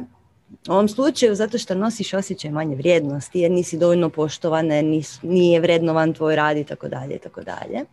u 0.69 0.73
ovom 0.73 0.89
slučaju 0.89 1.35
zato 1.35 1.59
što 1.59 1.75
nosiš 1.75 2.15
osjećaj 2.15 2.51
manje 2.51 2.77
vrijednosti, 2.77 3.41
jer 3.41 3.51
nisi 3.51 3.79
dovoljno 3.79 4.11
poštovana, 4.11 4.75
nije 5.23 5.61
vrednovan 5.61 6.15
tvoj 6.15 6.37
rad 6.37 6.57
i 6.57 6.65
tako 6.65 6.89
dalje 6.89 7.15
i 7.15 7.19
tako 7.19 7.41
dalje. 7.43 7.85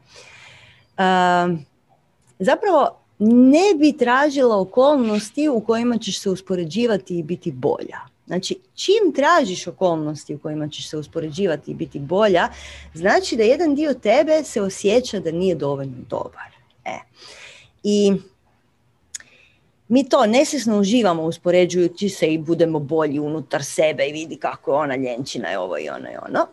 Zapravo 2.39 2.99
ne 3.19 3.75
bi 3.79 3.97
tražila 3.97 4.59
okolnosti 4.59 5.49
u 5.49 5.59
kojima 5.59 5.97
ćeš 5.97 6.19
se 6.19 6.29
uspoređivati 6.29 7.19
i 7.19 7.23
biti 7.23 7.51
bolja. 7.51 8.12
Znači, 8.27 8.59
čim 8.75 9.13
tražiš 9.15 9.67
okolnosti 9.67 10.35
u 10.35 10.39
kojima 10.39 10.69
ćeš 10.69 10.89
se 10.89 10.97
uspoređivati 10.97 11.71
i 11.71 11.75
biti 11.75 11.99
bolja, 11.99 12.49
znači 12.93 13.35
da 13.35 13.43
jedan 13.43 13.75
dio 13.75 13.93
tebe 13.93 14.43
se 14.43 14.61
osjeća 14.61 15.19
da 15.19 15.31
nije 15.31 15.55
dovoljno 15.55 15.97
dobar. 16.09 16.51
E. 16.85 16.99
I 17.83 18.13
mi 19.87 20.09
to 20.09 20.25
nesvjesno 20.25 20.79
uživamo 20.79 21.23
uspoređujući 21.23 22.09
se 22.09 22.33
i 22.33 22.37
budemo 22.37 22.79
bolji 22.79 23.19
unutar 23.19 23.63
sebe 23.63 24.07
i 24.07 24.11
vidi 24.11 24.35
kako 24.35 24.71
je 24.71 24.77
ona 24.77 24.95
ljenčina 24.95 25.53
i 25.53 25.55
ovo 25.55 25.77
i 25.77 25.89
ono 25.89 26.09
i 26.09 26.15
ono. 26.27 26.47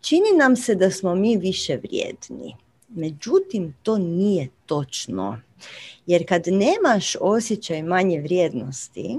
čini 0.00 0.38
nam 0.38 0.56
se 0.56 0.74
da 0.74 0.90
smo 0.90 1.14
mi 1.14 1.36
više 1.36 1.76
vrijedni. 1.76 2.56
Međutim, 2.88 3.74
to 3.82 3.98
nije 3.98 4.48
točno. 4.66 5.40
Jer 6.06 6.28
kad 6.28 6.42
nemaš 6.46 7.16
osjećaj 7.20 7.82
manje 7.82 8.20
vrijednosti, 8.20 9.18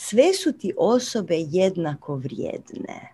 sve 0.00 0.34
su 0.34 0.52
ti 0.52 0.72
osobe 0.76 1.36
jednako 1.38 2.16
vrijedne. 2.16 3.12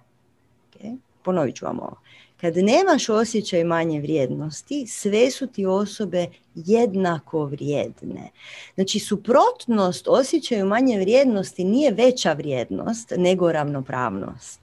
Okay? 0.74 0.96
Ponovit 1.22 1.56
ću 1.56 1.64
vam 1.64 1.80
ovo. 1.80 1.96
Kad 2.40 2.56
nemaš 2.56 3.08
osjećaj 3.08 3.64
manje 3.64 4.00
vrijednosti, 4.00 4.86
sve 4.86 5.30
su 5.30 5.46
ti 5.46 5.66
osobe 5.66 6.26
jednako 6.54 7.44
vrijedne. 7.44 8.30
Znači, 8.74 8.98
suprotnost 8.98 10.08
osjećaju 10.08 10.66
manje 10.66 10.98
vrijednosti 10.98 11.64
nije 11.64 11.90
veća 11.90 12.32
vrijednost, 12.32 13.12
nego 13.16 13.52
ravnopravnost. 13.52 14.60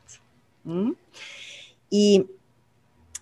Hm? 0.63 0.89
I 1.91 2.23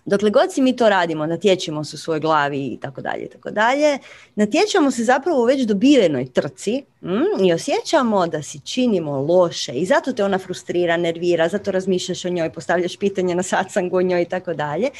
Dokle 0.04 0.30
god 0.30 0.52
si 0.52 0.62
mi 0.62 0.76
to 0.76 0.88
radimo, 0.88 1.26
natječemo 1.26 1.84
se 1.84 1.96
u 1.96 1.98
svojoj 1.98 2.20
glavi 2.20 2.66
i 2.66 2.78
tako 2.80 3.00
dalje, 3.00 3.28
tako 3.28 3.50
dalje, 3.50 3.98
natječemo 4.34 4.90
se 4.90 5.04
zapravo 5.04 5.42
u 5.42 5.44
već 5.44 5.62
dobivenoj 5.62 6.32
trci 6.32 6.82
mm, 7.02 7.44
i 7.44 7.52
osjećamo 7.52 8.26
da 8.26 8.42
si 8.42 8.60
činimo 8.60 9.20
loše 9.20 9.72
i 9.72 9.86
zato 9.86 10.12
te 10.12 10.24
ona 10.24 10.38
frustrira, 10.38 10.96
nervira, 10.96 11.48
zato 11.48 11.70
razmišljaš 11.70 12.24
o 12.24 12.28
njoj, 12.28 12.52
postavljaš 12.52 12.96
pitanje 12.96 13.34
na 13.34 13.42
satsangu 13.42 13.96
o 13.96 14.02
njoj 14.02 14.22
i 14.22 14.28
tako 14.28 14.54
dalje. 14.54 14.90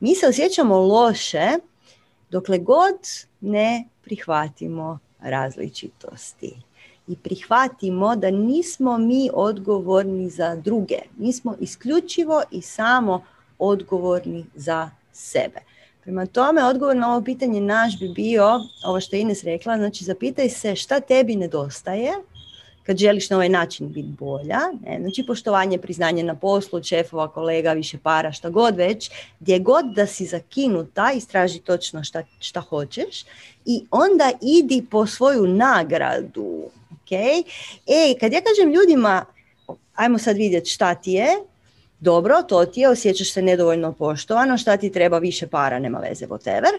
Mi 0.00 0.14
se 0.14 0.26
osjećamo 0.26 0.78
loše 0.78 1.48
dokle 2.30 2.58
god 2.58 2.98
ne 3.40 3.84
prihvatimo 4.02 4.98
različitosti 5.20 6.54
i 7.08 7.16
prihvatimo 7.16 8.16
da 8.16 8.30
nismo 8.30 8.98
mi 8.98 9.30
odgovorni 9.32 10.30
za 10.30 10.56
druge. 10.56 10.98
Mi 11.16 11.32
smo 11.32 11.56
isključivo 11.60 12.42
i 12.50 12.62
samo 12.62 13.24
odgovorni 13.68 14.44
za 14.54 14.90
sebe. 15.12 15.60
Prema 16.02 16.26
tome, 16.26 16.64
odgovor 16.64 16.96
na 16.96 17.12
ovo 17.12 17.24
pitanje 17.24 17.60
naš 17.60 17.98
bi 17.98 18.08
bio, 18.08 18.60
ovo 18.84 19.00
što 19.00 19.16
je 19.16 19.22
Ines 19.22 19.44
rekla, 19.44 19.76
znači 19.76 20.04
zapitaj 20.04 20.48
se 20.48 20.76
šta 20.76 21.00
tebi 21.00 21.36
nedostaje 21.36 22.12
kad 22.86 22.96
želiš 22.96 23.30
na 23.30 23.36
ovaj 23.36 23.48
način 23.48 23.92
biti 23.92 24.08
bolja. 24.08 24.60
Ne? 24.86 24.98
Znači 25.00 25.24
poštovanje, 25.26 25.78
priznanje 25.78 26.22
na 26.22 26.34
poslu, 26.34 26.82
šefova, 26.82 27.28
kolega, 27.28 27.72
više 27.72 27.98
para, 27.98 28.32
šta 28.32 28.50
god 28.50 28.76
već, 28.76 29.10
gdje 29.40 29.58
god 29.58 29.84
da 29.94 30.06
si 30.06 30.26
zakinuta, 30.26 31.12
istraži 31.12 31.60
točno 31.60 32.04
šta, 32.04 32.22
šta 32.40 32.60
hoćeš 32.60 33.24
i 33.64 33.84
onda 33.90 34.32
idi 34.40 34.86
po 34.90 35.06
svoju 35.06 35.46
nagradu. 35.46 36.62
Okay? 36.90 37.42
E, 37.86 38.18
kad 38.20 38.32
ja 38.32 38.40
kažem 38.40 38.72
ljudima, 38.72 39.24
ajmo 39.94 40.18
sad 40.18 40.36
vidjeti 40.36 40.70
šta 40.70 40.94
ti 40.94 41.12
je, 41.12 41.26
dobro, 42.04 42.42
to 42.42 42.64
ti 42.64 42.80
je, 42.80 42.88
osjećaš 42.88 43.32
se 43.32 43.42
nedovoljno 43.42 43.92
poštovano, 43.92 44.58
šta 44.58 44.76
ti 44.76 44.92
treba 44.92 45.18
više 45.18 45.46
para, 45.46 45.78
nema 45.78 45.98
veze, 45.98 46.26
whatever. 46.26 46.72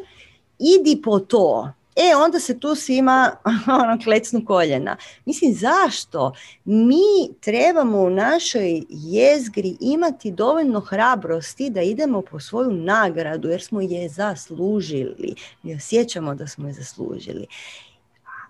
Idi 0.59 1.01
po 1.01 1.19
to. 1.19 1.71
E, 1.95 2.15
onda 2.15 2.39
se 2.39 2.59
tu 2.59 2.75
svima 2.75 3.31
ono, 3.81 3.99
klecnu 4.03 4.45
koljena. 4.45 4.97
Mislim, 5.25 5.53
zašto? 5.53 6.33
Mi 6.65 7.33
trebamo 7.41 8.01
u 8.01 8.09
našoj 8.09 8.83
jezgri 8.89 9.77
imati 9.79 10.31
dovoljno 10.31 10.79
hrabrosti 10.79 11.69
da 11.69 11.81
idemo 11.81 12.21
po 12.21 12.39
svoju 12.39 12.71
nagradu, 12.71 13.49
jer 13.49 13.61
smo 13.61 13.81
je 13.81 14.09
zaslužili. 14.09 15.35
Mi 15.63 15.75
osjećamo 15.75 16.35
da 16.35 16.47
smo 16.47 16.67
je 16.67 16.73
zaslužili. 16.73 17.45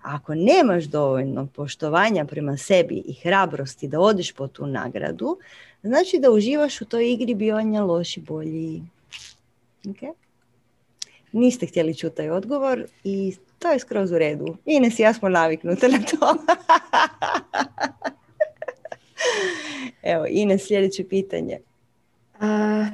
Ako 0.06 0.34
nemaš 0.34 0.84
dovoljno 0.84 1.46
poštovanja 1.46 2.24
prema 2.24 2.56
sebi 2.56 3.02
i 3.06 3.14
hrabrosti 3.14 3.88
da 3.88 4.00
odiš 4.00 4.32
po 4.32 4.48
tu 4.48 4.66
nagradu, 4.66 5.38
Znači 5.86 6.18
da 6.18 6.30
uživaš 6.30 6.80
u 6.80 6.84
toj 6.84 7.12
igri 7.12 7.34
bionja 7.34 7.82
loši 7.82 8.20
bolji. 8.20 8.82
Okay? 9.84 10.12
Niste 11.32 11.66
htjeli 11.66 11.94
čuti 11.94 12.16
taj 12.16 12.30
odgovor 12.30 12.84
i 13.04 13.36
to 13.58 13.70
je 13.70 13.78
skroz 13.78 14.12
u 14.12 14.18
redu. 14.18 14.56
Ines 14.64 14.98
i 14.98 15.02
ja 15.02 15.14
smo 15.14 15.28
naviknute 15.28 15.88
na 15.88 15.98
to. 15.98 16.36
Evo, 20.12 20.26
Ines, 20.28 20.66
sljedeće 20.66 21.08
pitanje. 21.08 21.60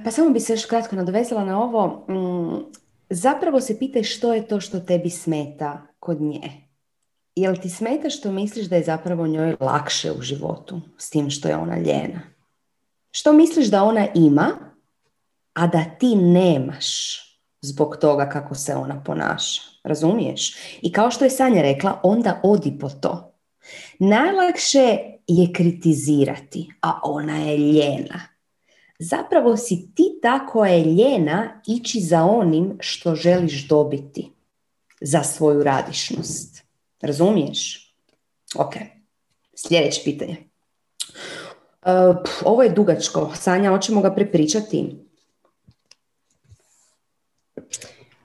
pa 0.05 0.10
samo 0.10 0.30
bi 0.30 0.40
se 0.40 0.52
još 0.52 0.64
kratko 0.64 0.97
nadovezala 0.97 1.44
na 1.44 1.62
ovo. 1.62 2.06
Mm, 2.09 2.72
zapravo 3.10 3.60
se 3.60 3.78
pitaj 3.78 4.02
što 4.02 4.34
je 4.34 4.48
to 4.48 4.60
što 4.60 4.80
tebi 4.80 5.10
smeta 5.10 5.82
kod 5.98 6.20
nje. 6.20 6.71
Jel 7.36 7.56
ti 7.56 7.70
smeta 7.70 8.10
što 8.10 8.32
misliš 8.32 8.66
da 8.66 8.76
je 8.76 8.84
zapravo 8.84 9.26
njoj 9.26 9.56
lakše 9.60 10.12
u 10.12 10.22
životu 10.22 10.80
s 10.98 11.10
tim 11.10 11.30
što 11.30 11.48
je 11.48 11.56
ona 11.56 11.78
ljena? 11.78 12.20
Što 13.10 13.32
misliš 13.32 13.66
da 13.66 13.82
ona 13.82 14.06
ima, 14.14 14.50
a 15.54 15.66
da 15.66 15.84
ti 15.98 16.16
nemaš 16.16 16.86
zbog 17.60 17.96
toga 18.00 18.28
kako 18.28 18.54
se 18.54 18.74
ona 18.74 19.02
ponaša? 19.04 19.62
Razumiješ? 19.84 20.56
I 20.82 20.92
kao 20.92 21.10
što 21.10 21.24
je 21.24 21.30
Sanja 21.30 21.62
rekla, 21.62 22.00
onda 22.02 22.40
odi 22.42 22.78
po 22.80 22.88
to. 22.88 23.34
Najlakše 23.98 24.98
je 25.26 25.52
kritizirati, 25.52 26.68
a 26.80 27.00
ona 27.02 27.38
je 27.38 27.59
ljena. 27.59 28.20
Zapravo 28.98 29.56
si 29.56 29.94
ti 29.94 30.18
ta 30.22 30.46
koja 30.46 30.72
je 30.72 30.84
ljena 30.84 31.60
ići 31.66 32.00
za 32.00 32.24
onim 32.24 32.76
što 32.80 33.14
želiš 33.14 33.68
dobiti 33.68 34.30
za 35.00 35.22
svoju 35.22 35.62
radišnost. 35.62 36.62
Razumiješ? 37.02 37.94
Ok. 38.56 38.74
Sljedeće 39.54 40.00
pitanje. 40.04 40.36
Uh, 41.82 42.16
ovo 42.44 42.62
je 42.62 42.70
dugačko. 42.70 43.32
Sanja, 43.34 43.70
hoćemo 43.70 44.00
ga 44.00 44.14
prepričati? 44.14 44.96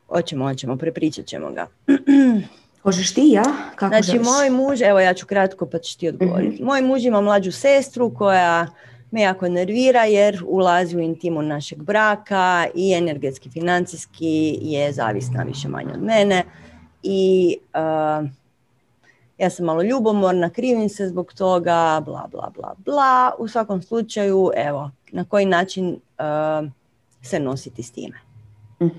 Hoćemo, 0.07 0.45
hoćemo, 0.45 0.77
prepričat 0.77 1.25
ćemo 1.25 1.51
ga. 1.51 1.67
Hoćeš 2.83 3.13
ti 3.13 3.29
ja? 3.31 3.43
Kako 3.75 3.95
znači, 3.95 4.19
moj 4.19 4.49
muž, 4.49 4.81
evo 4.81 4.99
ja 4.99 5.13
ću 5.13 5.25
kratko 5.25 5.69
pa 5.69 5.79
ću 5.79 5.97
ti 5.97 6.07
odgovoriti. 6.07 6.55
Mhm. 6.55 6.65
Moj 6.65 6.81
muž 6.81 7.05
ima 7.05 7.21
mlađu 7.21 7.51
sestru 7.51 8.13
koja 8.13 8.67
me 9.11 9.21
jako 9.21 9.49
nervira 9.49 10.03
jer 10.03 10.43
ulazi 10.47 10.97
u 10.97 10.99
intimu 10.99 11.41
našeg 11.41 11.83
braka 11.83 12.67
i 12.75 12.93
energetski, 12.93 13.49
financijski 13.49 14.57
je 14.61 14.91
zavisna 14.91 15.43
više 15.43 15.67
manje 15.67 15.93
od 15.93 16.03
mene. 16.03 16.43
I 17.03 17.55
uh, 17.73 18.29
ja 19.38 19.49
sam 19.49 19.65
malo 19.65 19.84
ljubomorna, 19.84 20.49
krivim 20.49 20.89
se 20.89 21.07
zbog 21.07 21.34
toga, 21.34 22.01
bla, 22.05 22.27
bla, 22.31 22.51
bla, 22.55 22.76
bla. 22.85 23.31
U 23.39 23.47
svakom 23.47 23.81
slučaju, 23.81 24.51
evo, 24.55 24.91
na 25.11 25.23
koji 25.23 25.45
način 25.45 25.89
uh, 25.89 26.69
se 27.22 27.39
nositi 27.39 27.84
s 27.84 27.91
time. 27.91 28.18
uh 28.80 28.91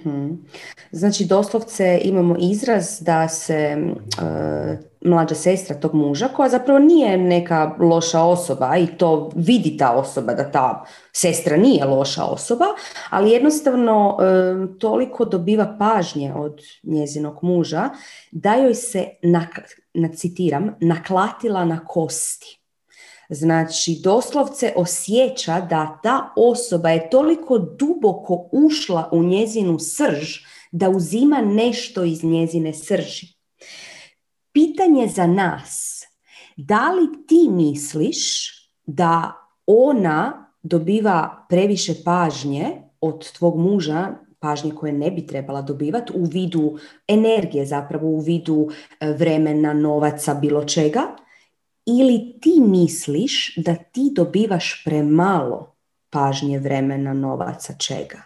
Znači 0.92 1.24
doslovce 1.24 2.00
imamo 2.02 2.36
izraz 2.38 3.00
da 3.00 3.28
se 3.28 3.76
uh, 3.78 4.78
mlađa 5.00 5.34
sestra 5.34 5.76
tog 5.76 5.94
muža 5.94 6.28
koja 6.28 6.48
zapravo 6.48 6.78
nije 6.78 7.18
neka 7.18 7.76
loša 7.78 8.22
osoba 8.22 8.76
i 8.76 8.86
to 8.86 9.30
vidi 9.36 9.76
ta 9.76 9.92
osoba 9.92 10.34
da 10.34 10.50
ta 10.50 10.84
sestra 11.12 11.56
nije 11.56 11.84
loša 11.84 12.24
osoba, 12.24 12.64
ali 13.10 13.30
jednostavno 13.30 14.16
uh, 14.16 14.78
toliko 14.78 15.24
dobiva 15.24 15.76
pažnje 15.78 16.34
od 16.34 16.60
njezinog 16.82 17.38
muža 17.42 17.90
da 18.32 18.54
joj 18.54 18.74
se, 18.74 19.06
na, 19.22 19.46
citiram, 20.14 20.74
naklatila 20.80 21.64
na 21.64 21.84
kosti. 21.86 22.58
Znači, 23.30 24.00
doslovce 24.04 24.72
osjeća 24.76 25.60
da 25.60 26.00
ta 26.02 26.32
osoba 26.36 26.90
je 26.90 27.10
toliko 27.10 27.58
duboko 27.58 28.48
ušla 28.52 29.08
u 29.12 29.22
njezinu 29.22 29.78
srž 29.78 30.36
da 30.72 30.88
uzima 30.88 31.40
nešto 31.40 32.04
iz 32.04 32.24
njezine 32.24 32.74
srži. 32.74 33.26
Pitanje 34.52 35.08
za 35.08 35.26
nas, 35.26 36.02
da 36.56 36.92
li 36.92 37.26
ti 37.26 37.48
misliš 37.50 38.52
da 38.86 39.32
ona 39.66 40.52
dobiva 40.62 41.46
previše 41.48 41.94
pažnje 42.04 42.82
od 43.00 43.32
tvog 43.32 43.58
muža, 43.58 44.14
pažnje 44.40 44.74
koje 44.74 44.92
ne 44.92 45.10
bi 45.10 45.26
trebala 45.26 45.62
dobivati 45.62 46.12
u 46.14 46.24
vidu 46.24 46.78
energije 47.08 47.66
zapravo, 47.66 48.08
u 48.08 48.20
vidu 48.20 48.68
e, 49.00 49.12
vremena, 49.12 49.72
novaca, 49.72 50.34
bilo 50.34 50.64
čega, 50.64 51.02
ili 51.86 52.38
ti 52.40 52.60
misliš 52.60 53.56
da 53.56 53.74
ti 53.74 54.10
dobivaš 54.14 54.82
premalo 54.84 55.74
pažnje, 56.10 56.58
vremena, 56.58 57.12
novaca, 57.12 57.72
čega? 57.72 58.22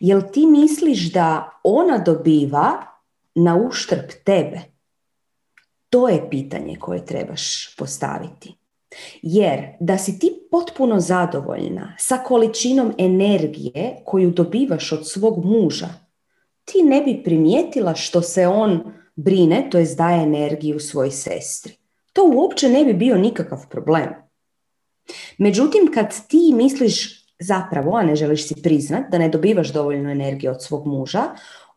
Jel 0.00 0.22
ti 0.32 0.46
misliš 0.46 1.12
da 1.12 1.50
ona 1.64 1.98
dobiva 1.98 2.72
na 3.34 3.56
uštrb 3.56 4.10
tebe? 4.24 4.60
To 5.90 6.08
je 6.08 6.30
pitanje 6.30 6.76
koje 6.78 7.06
trebaš 7.06 7.76
postaviti. 7.76 8.54
Jer 9.22 9.62
da 9.80 9.98
si 9.98 10.18
ti 10.18 10.32
potpuno 10.50 11.00
zadovoljna 11.00 11.94
sa 11.98 12.16
količinom 12.16 12.92
energije 12.98 13.96
koju 14.04 14.30
dobivaš 14.30 14.92
od 14.92 15.08
svog 15.08 15.44
muža, 15.44 15.88
ti 16.64 16.82
ne 16.82 17.00
bi 17.00 17.22
primijetila 17.24 17.94
što 17.94 18.22
se 18.22 18.46
on 18.46 18.80
brine, 19.16 19.68
to 19.70 19.78
je 19.78 19.94
daje 19.94 20.22
energiju 20.22 20.80
svojoj 20.80 21.10
sestri 21.10 21.72
to 22.16 22.30
uopće 22.34 22.68
ne 22.68 22.84
bi 22.84 22.94
bio 22.94 23.18
nikakav 23.18 23.58
problem. 23.70 24.08
Međutim, 25.38 25.90
kad 25.94 26.26
ti 26.28 26.52
misliš 26.54 27.26
zapravo, 27.38 27.96
a 27.96 28.02
ne 28.02 28.16
želiš 28.16 28.48
si 28.48 28.62
priznat 28.62 29.10
da 29.10 29.18
ne 29.18 29.28
dobivaš 29.28 29.72
dovoljno 29.72 30.10
energije 30.10 30.50
od 30.50 30.62
svog 30.62 30.86
muža, 30.86 31.22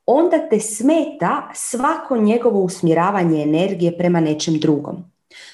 onda 0.06 0.50
te 0.50 0.60
smeta 0.60 1.52
svako 1.54 2.18
njegovo 2.18 2.62
usmjeravanje 2.62 3.41
energije 3.41 3.98
prema 3.98 4.20
nečem 4.20 4.60
drugom. 4.60 5.04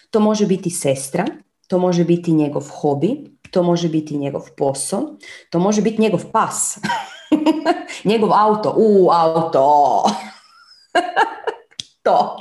To 0.09 0.19
može 0.19 0.45
biti 0.45 0.69
sestra, 0.69 1.25
to 1.67 1.77
može 1.77 2.03
biti 2.03 2.31
njegov 2.31 2.63
hobi, 2.69 3.37
to 3.51 3.63
može 3.63 3.89
biti 3.89 4.17
njegov 4.17 4.41
posao, 4.57 5.17
to 5.49 5.59
može 5.59 5.81
biti 5.81 6.01
njegov 6.01 6.21
pas, 6.31 6.77
njegov 8.03 8.33
auto, 8.33 8.73
u 8.77 9.09
auto, 9.11 10.03
to. 12.05 12.37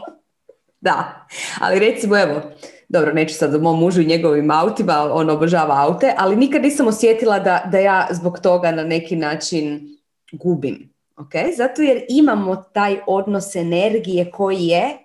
Da, 0.80 1.26
ali 1.60 1.78
recimo 1.78 2.18
evo, 2.18 2.40
dobro, 2.88 3.12
neću 3.12 3.34
sad 3.34 3.54
o 3.54 3.58
mom 3.58 3.80
mužu 3.80 4.00
i 4.00 4.06
njegovim 4.06 4.50
autima, 4.50 5.08
on 5.12 5.30
obožava 5.30 5.74
aute, 5.80 6.14
ali 6.18 6.36
nikad 6.36 6.62
nisam 6.62 6.86
osjetila 6.86 7.38
da, 7.38 7.68
da 7.72 7.78
ja 7.78 8.08
zbog 8.10 8.38
toga 8.38 8.72
na 8.72 8.84
neki 8.84 9.16
način 9.16 9.96
gubim. 10.32 10.94
Okay? 11.16 11.56
Zato 11.56 11.82
jer 11.82 12.04
imamo 12.08 12.56
taj 12.56 12.98
odnos 13.06 13.56
energije 13.56 14.30
koji 14.30 14.66
je 14.66 14.98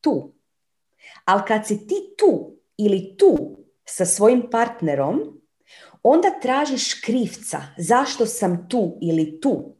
tu. 0.00 0.32
Ali 1.24 1.42
kad 1.48 1.66
si 1.66 1.86
ti 1.86 1.94
tu 2.18 2.56
ili 2.78 3.16
tu 3.16 3.56
sa 3.84 4.06
svojim 4.06 4.42
partnerom, 4.50 5.40
onda 6.02 6.28
tražiš 6.42 6.94
krivca 6.94 7.62
zašto 7.76 8.26
sam 8.26 8.68
tu 8.68 8.98
ili 9.02 9.40
tu. 9.40 9.74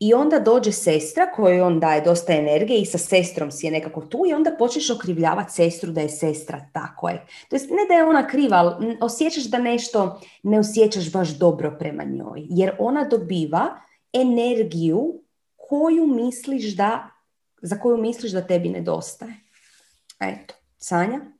I 0.00 0.14
onda 0.14 0.38
dođe 0.38 0.72
sestra 0.72 1.32
kojoj 1.32 1.60
on 1.60 1.80
daje 1.80 2.00
dosta 2.00 2.32
energije 2.32 2.80
i 2.80 2.86
sa 2.86 2.98
sestrom 2.98 3.50
si 3.50 3.66
je 3.66 3.72
nekako 3.72 4.00
tu 4.00 4.22
i 4.28 4.32
onda 4.32 4.56
počneš 4.58 4.90
okrivljavati 4.90 5.52
sestru 5.52 5.92
da 5.92 6.00
je 6.00 6.08
sestra 6.08 6.60
tako 6.72 7.08
je. 7.08 7.26
To 7.48 7.56
jest 7.56 7.70
ne 7.70 7.86
da 7.88 7.94
je 7.94 8.04
ona 8.04 8.26
kriva, 8.28 8.56
ali 8.56 8.96
osjećaš 9.00 9.44
da 9.44 9.58
nešto 9.58 10.20
ne 10.42 10.58
osjećaš 10.58 11.12
baš 11.12 11.28
dobro 11.28 11.76
prema 11.78 12.04
njoj. 12.04 12.46
Jer 12.48 12.76
ona 12.78 13.04
dobiva 13.04 13.80
energiju 14.12 15.22
koju 15.56 16.06
misliš 16.06 16.76
da, 16.76 17.10
za 17.62 17.78
koju 17.78 17.96
misliš 17.96 18.32
da 18.32 18.46
tebi 18.46 18.68
nedostaje. 18.68 19.34
Eto, 20.20 20.54
Sanja? 20.78 21.33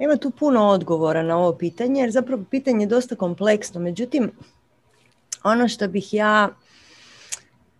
Ima 0.00 0.16
tu 0.16 0.30
puno 0.30 0.68
odgovora 0.68 1.22
na 1.22 1.38
ovo 1.38 1.52
pitanje, 1.52 2.00
jer 2.00 2.10
zapravo 2.10 2.44
pitanje 2.50 2.82
je 2.82 2.86
dosta 2.86 3.16
kompleksno. 3.16 3.80
Međutim, 3.80 4.30
ono 5.44 5.68
što 5.68 5.88
bih 5.88 6.14
ja 6.14 6.48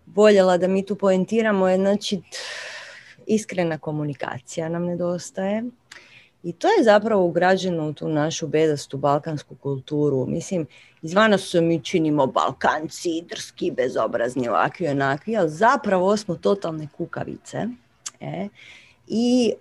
voljela 0.07 0.57
da 0.59 0.69
mi 0.69 0.87
tu 0.87 0.97
poentiramo 0.97 1.69
je 1.69 1.77
znači 1.77 2.21
iskrena 3.27 3.79
komunikacija 3.79 4.69
nam 4.69 4.85
nedostaje. 4.85 5.65
I 6.43 6.53
to 6.53 6.69
je 6.69 6.85
zapravo 6.85 7.25
ugrađeno 7.25 7.89
u 7.89 7.93
tu 7.93 8.09
našu 8.09 8.47
bedastu 8.47 8.99
balkansku 8.99 9.55
kulturu. 9.55 10.27
Mislim, 10.27 10.67
izvana 11.03 11.39
se 11.39 11.61
mi 11.61 11.85
činimo 11.85 12.27
balkanci, 12.27 13.25
drski, 13.29 13.71
bezobrazni, 13.71 14.49
ovakvi, 14.49 14.89
onakvi, 14.89 15.37
ali 15.37 15.51
zapravo 15.51 16.17
smo 16.17 16.35
totalne 16.35 16.89
kukavice. 16.97 17.67
E? 18.21 18.49
I 19.07 19.53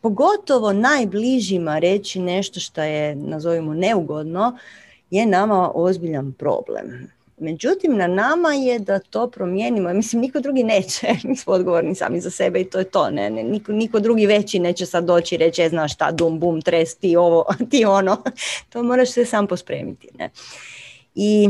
pogotovo 0.00 0.72
najbližima 0.72 1.78
reći 1.78 2.20
nešto 2.20 2.60
što 2.60 2.82
je, 2.82 3.14
nazovimo, 3.14 3.74
neugodno, 3.74 4.58
je 5.10 5.26
nama 5.26 5.72
ozbiljan 5.74 6.32
problem. 6.32 7.10
Međutim, 7.38 7.96
na 7.96 8.06
nama 8.06 8.52
je 8.52 8.78
da 8.78 8.98
to 8.98 9.30
promijenimo. 9.30 9.92
Mislim, 9.92 10.22
niko 10.22 10.40
drugi 10.40 10.64
neće. 10.64 11.06
Mi 11.24 11.36
smo 11.36 11.52
odgovorni 11.52 11.94
sami 11.94 12.20
za 12.20 12.30
sebe 12.30 12.60
i 12.60 12.70
to 12.70 12.78
je 12.78 12.84
to. 12.84 13.10
Ne, 13.10 13.30
ne, 13.30 13.42
niko, 13.42 13.72
niko 13.72 14.00
drugi 14.00 14.26
veći 14.26 14.58
neće 14.58 14.86
sad 14.86 15.04
doći 15.04 15.34
i 15.34 15.38
reći, 15.38 15.62
e, 15.62 15.68
znaš 15.68 15.94
šta, 15.94 16.12
dum, 16.12 16.40
bum, 16.40 16.62
tres, 16.62 16.96
ti 16.96 17.16
ovo, 17.16 17.44
ti 17.70 17.84
ono. 17.84 18.22
To 18.68 18.82
moraš 18.82 19.10
se 19.10 19.24
sam 19.24 19.46
pospremiti. 19.46 20.08
Ne? 20.18 20.30
I 21.14 21.48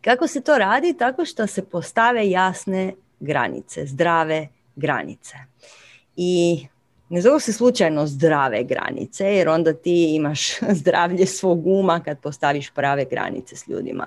kako 0.00 0.26
se 0.26 0.40
to 0.40 0.58
radi? 0.58 0.94
Tako 0.98 1.24
što 1.24 1.46
se 1.46 1.64
postave 1.64 2.30
jasne 2.30 2.92
granice, 3.20 3.86
zdrave 3.86 4.48
granice. 4.76 5.34
I 6.16 6.66
ne 7.08 7.20
zovu 7.20 7.40
se 7.40 7.52
slučajno 7.52 8.06
zdrave 8.06 8.64
granice, 8.64 9.24
jer 9.24 9.48
onda 9.48 9.72
ti 9.72 10.14
imaš 10.14 10.58
zdravlje 10.80 11.26
svog 11.26 11.66
uma 11.66 12.00
kad 12.00 12.20
postaviš 12.20 12.70
prave 12.70 13.04
granice 13.04 13.56
s 13.56 13.68
ljudima. 13.68 14.06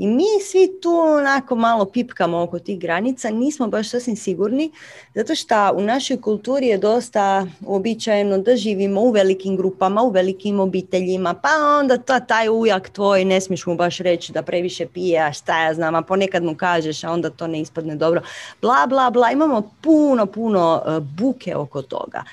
I 0.00 0.06
mi 0.06 0.24
svi 0.50 0.80
tu 0.82 0.90
onako 0.90 1.54
malo 1.54 1.84
pipkamo 1.84 2.42
oko 2.42 2.58
tih 2.58 2.78
granica, 2.78 3.30
nismo 3.30 3.68
baš 3.68 3.90
sasvim 3.90 4.16
sigurni, 4.16 4.70
zato 5.14 5.34
što 5.34 5.72
u 5.74 5.80
našoj 5.80 6.20
kulturi 6.20 6.66
je 6.66 6.78
dosta 6.78 7.46
uobičajeno 7.66 8.38
da 8.38 8.56
živimo 8.56 9.00
u 9.00 9.10
velikim 9.10 9.56
grupama, 9.56 10.02
u 10.02 10.10
velikim 10.10 10.60
obiteljima, 10.60 11.34
pa 11.34 11.48
onda 11.80 11.98
ta, 11.98 12.20
taj 12.20 12.48
ujak 12.48 12.88
tvoj, 12.88 13.24
ne 13.24 13.40
smiješ 13.40 13.66
mu 13.66 13.74
baš 13.74 13.98
reći 13.98 14.32
da 14.32 14.42
previše 14.42 14.86
pije, 14.86 15.20
a 15.20 15.32
šta 15.32 15.64
ja 15.64 15.74
znam, 15.74 15.94
a 15.94 16.02
ponekad 16.02 16.44
mu 16.44 16.56
kažeš, 16.56 17.04
a 17.04 17.10
onda 17.10 17.30
to 17.30 17.46
ne 17.46 17.60
ispadne 17.60 17.96
dobro, 17.96 18.22
bla, 18.62 18.86
bla, 18.86 19.10
bla, 19.10 19.30
imamo 19.30 19.70
puno, 19.80 20.26
puno 20.26 20.82
e, 20.86 21.00
buke 21.00 21.56
oko 21.56 21.82
toga. 21.82 22.24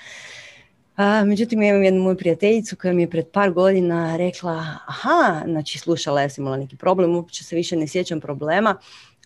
A, 0.97 1.23
međutim, 1.25 1.61
imam 1.61 1.83
jednu 1.83 2.01
moju 2.01 2.17
prijateljicu 2.17 2.75
koja 2.75 2.93
mi 2.93 3.01
je 3.01 3.09
pred 3.09 3.27
par 3.27 3.51
godina 3.51 4.17
rekla, 4.17 4.53
aha, 4.87 5.41
znači 5.45 5.79
slušala, 5.79 6.21
ja 6.21 6.29
sam 6.29 6.41
imala 6.41 6.57
neki 6.57 6.75
problem, 6.75 7.15
uopće 7.15 7.43
se 7.43 7.55
više 7.55 7.75
ne 7.75 7.87
sjećam 7.87 8.21
problema, 8.21 8.77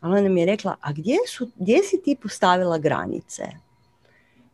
ali 0.02 0.20
ona 0.20 0.30
mi 0.30 0.40
je 0.40 0.46
rekla, 0.46 0.76
a 0.82 0.92
gdje, 0.92 1.18
su, 1.28 1.50
gdje 1.56 1.84
si 1.84 2.02
ti 2.04 2.16
postavila 2.22 2.78
granice? 2.78 3.44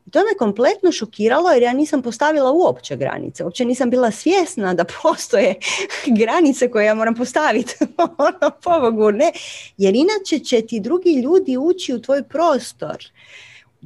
I 0.06 0.12
to 0.12 0.20
me 0.20 0.38
kompletno 0.38 0.92
šokiralo 0.92 1.52
jer 1.52 1.64
ja 1.64 1.74
nisam 1.74 2.02
postavila 2.02 2.52
uopće 2.52 2.96
granice. 2.96 3.44
Uopće 3.44 3.66
nisam 3.66 3.90
bila 3.90 4.12
svjesna 4.12 4.74
da 4.74 4.86
postoje 5.04 5.56
granice 6.20 6.72
koje 6.72 6.86
ja 6.86 6.96
moram 6.96 7.16
postaviti. 7.16 7.76
ono, 8.18 8.52
pobogu, 8.64 9.12
ne. 9.12 9.32
Jer 9.78 9.96
inače 9.96 10.46
će 10.46 10.62
ti 10.62 10.80
drugi 10.80 11.22
ljudi 11.22 11.58
ući 11.58 11.94
u 11.94 12.02
tvoj 12.02 12.24
prostor 12.24 12.98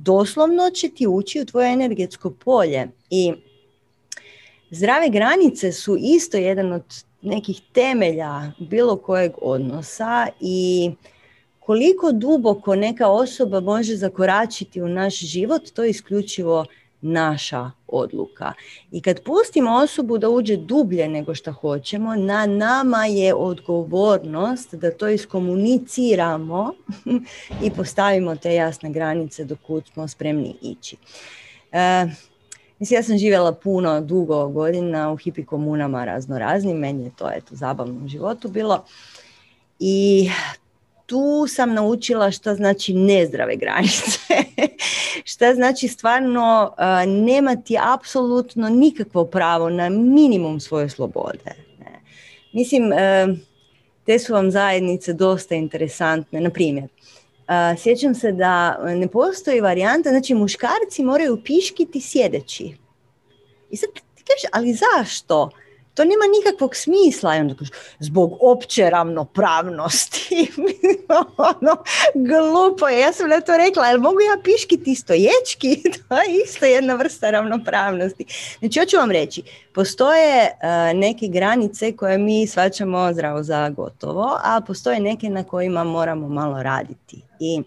doslovno 0.04 0.70
će 0.70 0.90
ti 0.90 1.08
ući 1.08 1.42
u 1.42 1.46
tvoje 1.46 1.74
energetsko 1.74 2.32
polje. 2.32 2.88
I 3.10 3.34
zdrave 4.72 5.10
granice 5.10 5.72
su 5.72 5.98
isto 6.00 6.38
jedan 6.38 6.74
od 6.74 6.84
nekih 7.22 7.62
temelja 7.74 8.52
bilo 8.60 8.98
kojeg 8.98 9.32
odnosa 9.42 10.28
i 10.40 10.92
koliko 11.60 12.12
duboko 12.12 12.76
neka 12.76 13.08
osoba 13.08 13.60
može 13.60 13.96
zakoračiti 13.96 14.82
u 14.82 14.88
naš 14.88 15.20
život, 15.20 15.62
to 15.74 15.84
je 15.84 15.90
isključivo 15.90 16.66
naša 17.02 17.72
odluka. 17.88 18.54
I 18.92 19.02
kad 19.02 19.24
pustimo 19.24 19.72
osobu 19.72 20.18
da 20.18 20.30
uđe 20.30 20.58
dublje 20.58 21.08
nego 21.08 21.36
što 21.36 21.52
hoćemo, 21.52 22.16
na 22.16 22.46
nama 22.46 23.06
je 23.06 23.34
odgovornost 23.34 24.76
da 24.76 24.92
to 24.92 25.10
iskomuniciramo 25.10 26.74
i 27.66 27.72
postavimo 27.72 28.36
te 28.36 28.54
jasne 28.54 28.90
granice 28.90 29.46
do 29.46 29.56
kud 29.68 29.84
smo 29.94 30.08
spremni 30.08 30.56
ići. 30.62 30.98
E, 31.72 32.06
mislim, 32.80 32.98
ja 32.98 33.04
sam 33.04 33.18
živjela 33.18 33.52
puno, 33.52 34.02
dugo 34.02 34.48
godina 34.48 35.12
u 35.12 35.18
hipi 35.18 35.46
komunama 35.46 36.06
razno 36.06 36.40
raznim, 36.40 36.78
meni 36.78 37.04
je 37.04 37.12
to 37.18 37.32
eto, 37.32 37.56
zabavno 37.56 38.06
u 38.06 38.08
životu 38.08 38.50
bilo. 38.50 38.86
I 39.80 40.30
tu 41.12 41.48
sam 41.48 41.74
naučila 41.74 42.32
što 42.32 42.56
znači 42.56 42.94
nezdrave 42.94 43.56
granice. 43.56 44.20
šta 45.32 45.54
znači 45.56 45.88
stvarno 45.88 46.74
nemati 47.08 47.78
apsolutno 47.94 48.70
nikakvo 48.70 49.26
pravo 49.26 49.70
na 49.70 49.90
minimum 49.90 50.60
svoje 50.60 50.90
slobode. 50.90 51.56
Mislim, 52.54 52.92
te 54.06 54.20
su 54.20 54.34
vam 54.34 54.52
zajednice 54.52 55.14
dosta 55.14 55.56
interesantne. 55.56 56.42
Na 56.42 56.50
primjer, 56.50 56.88
sjećam 57.78 58.16
se 58.16 58.32
da 58.32 58.78
ne 58.96 59.08
postoji 59.08 59.62
varijanta, 59.62 60.10
znači 60.10 60.34
muškarci 60.34 61.04
moraju 61.04 61.42
piškiti 61.44 62.02
sjedeći. 62.02 62.78
I 63.70 63.78
sad 63.78 63.90
ti 63.94 64.24
kažeš, 64.24 64.50
ali 64.52 64.74
zašto? 64.74 65.50
To 65.94 66.04
nema 66.04 66.26
nikakvog 66.38 66.76
smisla. 66.76 67.36
I 67.36 67.40
onda 67.40 67.56
kažu, 67.56 67.72
zbog 68.00 68.38
opće 68.40 68.90
ravnopravnosti. 68.90 70.52
ono, 71.38 71.84
glupo 72.16 72.88
je. 72.88 73.00
Ja 73.00 73.14
sam 73.14 73.30
na 73.30 73.42
to 73.42 73.58
rekla, 73.58 73.88
jel 73.88 74.00
mogu 74.00 74.20
ja 74.20 74.42
piškiti 74.44 74.96
stoječki? 74.96 75.84
to 76.10 76.16
je 76.16 76.44
isto 76.46 76.66
jedna 76.66 76.96
vrsta 76.96 77.30
ravnopravnosti. 77.30 78.26
Znači, 78.60 78.80
hoću 78.80 78.98
vam 78.98 79.12
reći, 79.12 79.44
postoje 79.74 80.44
uh, 80.44 81.00
neke 81.00 81.28
granice 81.28 81.96
koje 81.96 82.18
mi 82.18 82.48
svačamo 82.48 83.14
zdravo 83.14 83.44
za 83.44 83.70
gotovo, 83.70 84.40
a 84.44 84.62
postoje 84.68 85.00
neke 85.00 85.30
na 85.30 85.44
kojima 85.44 85.84
moramo 85.84 86.28
malo 86.28 86.64
raditi. 86.64 87.22
I 87.40 87.62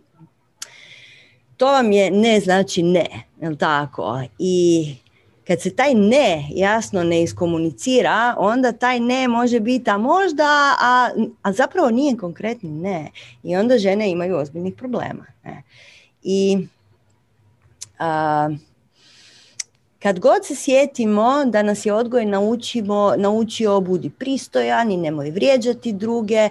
to 1.56 1.66
vam 1.66 1.92
je 1.92 2.10
ne 2.10 2.40
znači 2.40 2.82
ne, 2.82 3.06
jel 3.40 3.56
tako? 3.56 4.22
I 4.38 4.94
kad 5.46 5.60
se 5.60 5.76
taj 5.76 5.94
ne 5.94 6.48
jasno 6.50 7.04
ne 7.04 7.22
iskomunicira, 7.22 8.34
onda 8.38 8.72
taj 8.72 9.00
ne 9.00 9.28
može 9.28 9.60
biti, 9.60 9.90
a 9.90 9.98
možda, 9.98 10.76
a, 10.80 11.10
a 11.42 11.52
zapravo 11.52 11.90
nije 11.90 12.16
konkretni 12.16 12.70
ne. 12.70 13.10
I 13.42 13.56
onda 13.56 13.78
žene 13.78 14.10
imaju 14.10 14.36
ozbiljnih 14.36 14.74
problema. 14.74 15.24
Ne. 15.44 15.62
I 16.22 16.66
a, 17.98 18.50
kad 20.02 20.20
god 20.20 20.46
se 20.46 20.54
sjetimo 20.56 21.44
da 21.44 21.62
nas 21.62 21.86
je 21.86 21.92
odgoj 21.92 22.24
naučimo, 22.24 23.14
naučio 23.16 23.80
budi 23.80 24.10
pristojan 24.10 24.90
i 24.90 24.96
nemoj 24.96 25.30
vrijeđati 25.30 25.92
druge 25.92 26.48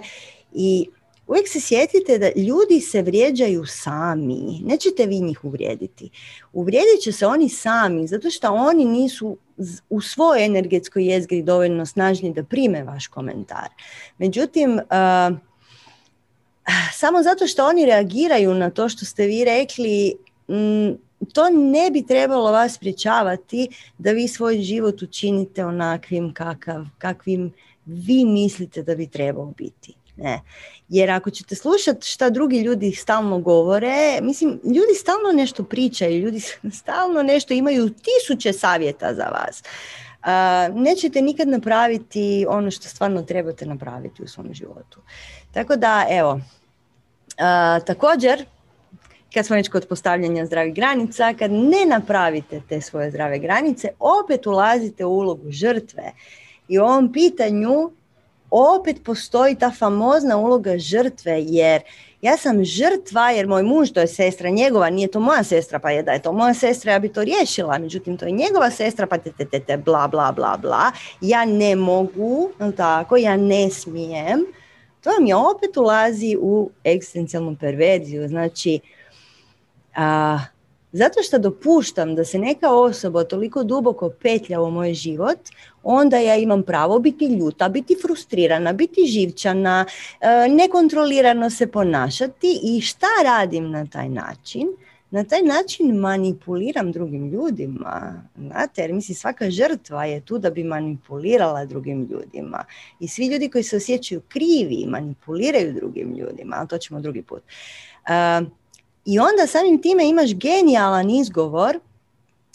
i 0.52 0.88
uvijek 1.26 1.48
se 1.48 1.60
sjetite 1.60 2.18
da 2.18 2.30
ljudi 2.36 2.80
se 2.80 3.02
vrijeđaju 3.02 3.64
sami. 3.66 4.60
Nećete 4.64 5.06
vi 5.06 5.20
njih 5.20 5.44
uvrijediti. 5.44 6.10
Uvrijedit 6.52 7.00
će 7.02 7.12
se 7.12 7.26
oni 7.26 7.48
sami, 7.48 8.06
zato 8.06 8.30
što 8.30 8.52
oni 8.52 8.84
nisu 8.84 9.36
u 9.90 10.00
svojoj 10.00 10.44
energetskoj 10.44 11.12
jezgri 11.12 11.42
dovoljno 11.42 11.86
snažni 11.86 12.32
da 12.32 12.44
prime 12.44 12.84
vaš 12.84 13.06
komentar. 13.06 13.68
Međutim, 14.18 14.80
samo 16.92 17.22
zato 17.22 17.46
što 17.46 17.66
oni 17.66 17.86
reagiraju 17.86 18.54
na 18.54 18.70
to 18.70 18.88
što 18.88 19.04
ste 19.04 19.26
vi 19.26 19.44
rekli, 19.44 20.14
to 21.32 21.50
ne 21.50 21.90
bi 21.90 22.06
trebalo 22.06 22.52
vas 22.52 22.78
priječavati 22.78 23.68
da 23.98 24.12
vi 24.12 24.28
svoj 24.28 24.58
život 24.58 25.02
učinite 25.02 25.64
onakvim 25.64 26.34
kakav, 26.34 26.84
kakvim 26.98 27.52
vi 27.86 28.24
mislite 28.24 28.82
da 28.82 28.94
bi 28.94 29.06
trebao 29.06 29.46
biti. 29.46 29.94
Ne. 30.16 30.40
Jer 30.88 31.10
ako 31.10 31.30
ćete 31.30 31.54
slušati 31.54 32.06
šta 32.06 32.30
drugi 32.30 32.60
ljudi 32.60 32.92
stalno 32.92 33.38
govore, 33.38 34.20
mislim, 34.22 34.60
ljudi 34.64 34.94
stalno 35.00 35.32
nešto 35.34 35.64
pričaju, 35.64 36.18
ljudi 36.18 36.40
stalno 36.80 37.22
nešto 37.22 37.54
imaju 37.54 37.90
tisuće 37.90 38.52
savjeta 38.52 39.14
za 39.14 39.24
vas. 39.24 39.62
Uh, 40.24 40.76
nećete 40.82 41.22
nikad 41.22 41.48
napraviti 41.48 42.46
ono 42.48 42.70
što 42.70 42.88
stvarno 42.88 43.22
trebate 43.22 43.66
napraviti 43.66 44.22
u 44.22 44.28
svom 44.28 44.54
životu. 44.54 45.00
Tako 45.52 45.76
da, 45.76 46.06
evo, 46.10 46.32
uh, 46.32 47.84
također, 47.86 48.44
kad 49.34 49.46
smo 49.46 49.56
već 49.56 49.68
kod 49.68 49.86
postavljanja 49.88 50.46
zdravih 50.46 50.74
granica, 50.74 51.34
kad 51.38 51.50
ne 51.50 51.86
napravite 51.86 52.62
te 52.68 52.80
svoje 52.80 53.10
zdrave 53.10 53.38
granice, 53.38 53.88
opet 53.98 54.46
ulazite 54.46 55.04
u 55.04 55.12
ulogu 55.12 55.50
žrtve. 55.50 56.12
I 56.68 56.78
u 56.78 56.82
ovom 56.82 57.12
pitanju 57.12 57.90
opet 58.54 59.04
postoji 59.04 59.54
ta 59.54 59.70
famozna 59.70 60.36
uloga 60.36 60.78
žrtve, 60.78 61.42
jer 61.42 61.82
ja 62.22 62.36
sam 62.36 62.64
žrtva, 62.64 63.30
jer 63.30 63.46
moj 63.46 63.62
muž, 63.62 63.90
to 63.90 64.00
je 64.00 64.06
sestra 64.06 64.50
njegova, 64.50 64.90
nije 64.90 65.10
to 65.10 65.20
moja 65.20 65.42
sestra, 65.44 65.78
pa 65.78 65.90
je 65.90 66.02
da 66.02 66.12
je 66.12 66.22
to 66.22 66.32
moja 66.32 66.54
sestra, 66.54 66.92
ja 66.92 66.98
bi 66.98 67.08
to 67.08 67.24
riješila, 67.24 67.78
međutim 67.78 68.16
to 68.16 68.24
je 68.24 68.32
njegova 68.32 68.70
sestra, 68.70 69.06
pa 69.06 69.18
te, 69.18 69.32
te, 69.32 69.44
te, 69.44 69.60
te 69.60 69.76
bla, 69.76 70.08
bla, 70.08 70.32
bla, 70.32 70.56
bla, 70.56 70.92
ja 71.20 71.44
ne 71.44 71.76
mogu, 71.76 72.50
tako, 72.76 73.16
ja 73.16 73.36
ne 73.36 73.70
smijem, 73.70 74.44
to 75.00 75.10
vam 75.10 75.26
je 75.26 75.36
opet 75.36 75.76
ulazi 75.76 76.36
u 76.40 76.70
eksistencijalnu 76.84 77.56
perverziju, 77.60 78.28
znači, 78.28 78.80
a, 79.96 80.38
zato 80.94 81.22
što 81.22 81.38
dopuštam 81.38 82.14
da 82.14 82.24
se 82.24 82.38
neka 82.38 82.70
osoba 82.70 83.24
toliko 83.24 83.64
duboko 83.64 84.10
petlja 84.22 84.60
u 84.60 84.70
moj 84.70 84.94
život, 84.94 85.38
onda 85.82 86.18
ja 86.18 86.36
imam 86.36 86.62
pravo 86.62 86.98
biti 86.98 87.26
ljuta, 87.26 87.68
biti 87.68 87.96
frustrirana, 88.02 88.72
biti 88.72 89.06
živčana, 89.06 89.86
e, 90.20 90.48
nekontrolirano 90.48 91.50
se 91.50 91.66
ponašati 91.66 92.60
i 92.62 92.80
šta 92.80 93.06
radim 93.24 93.70
na 93.70 93.86
taj 93.86 94.08
način? 94.08 94.68
Na 95.10 95.24
taj 95.24 95.42
način 95.42 95.96
manipuliram 95.96 96.92
drugim 96.92 97.30
ljudima, 97.30 98.22
znate, 98.36 98.82
jer 98.82 98.92
mislim 98.92 99.16
svaka 99.16 99.50
žrtva 99.50 100.04
je 100.04 100.20
tu 100.20 100.38
da 100.38 100.50
bi 100.50 100.64
manipulirala 100.64 101.64
drugim 101.64 102.08
ljudima. 102.10 102.64
I 103.00 103.08
svi 103.08 103.26
ljudi 103.26 103.48
koji 103.48 103.64
se 103.64 103.76
osjećaju 103.76 104.20
krivi 104.28 104.86
manipuliraju 104.88 105.72
drugim 105.72 106.16
ljudima, 106.16 106.56
ali 106.58 106.68
to 106.68 106.78
ćemo 106.78 107.00
drugi 107.00 107.22
put. 107.22 107.42
Uh, 107.42 108.63
i 109.04 109.18
onda 109.18 109.46
samim 109.46 109.82
time 109.82 110.08
imaš 110.08 110.34
genijalan 110.34 111.10
izgovor 111.10 111.78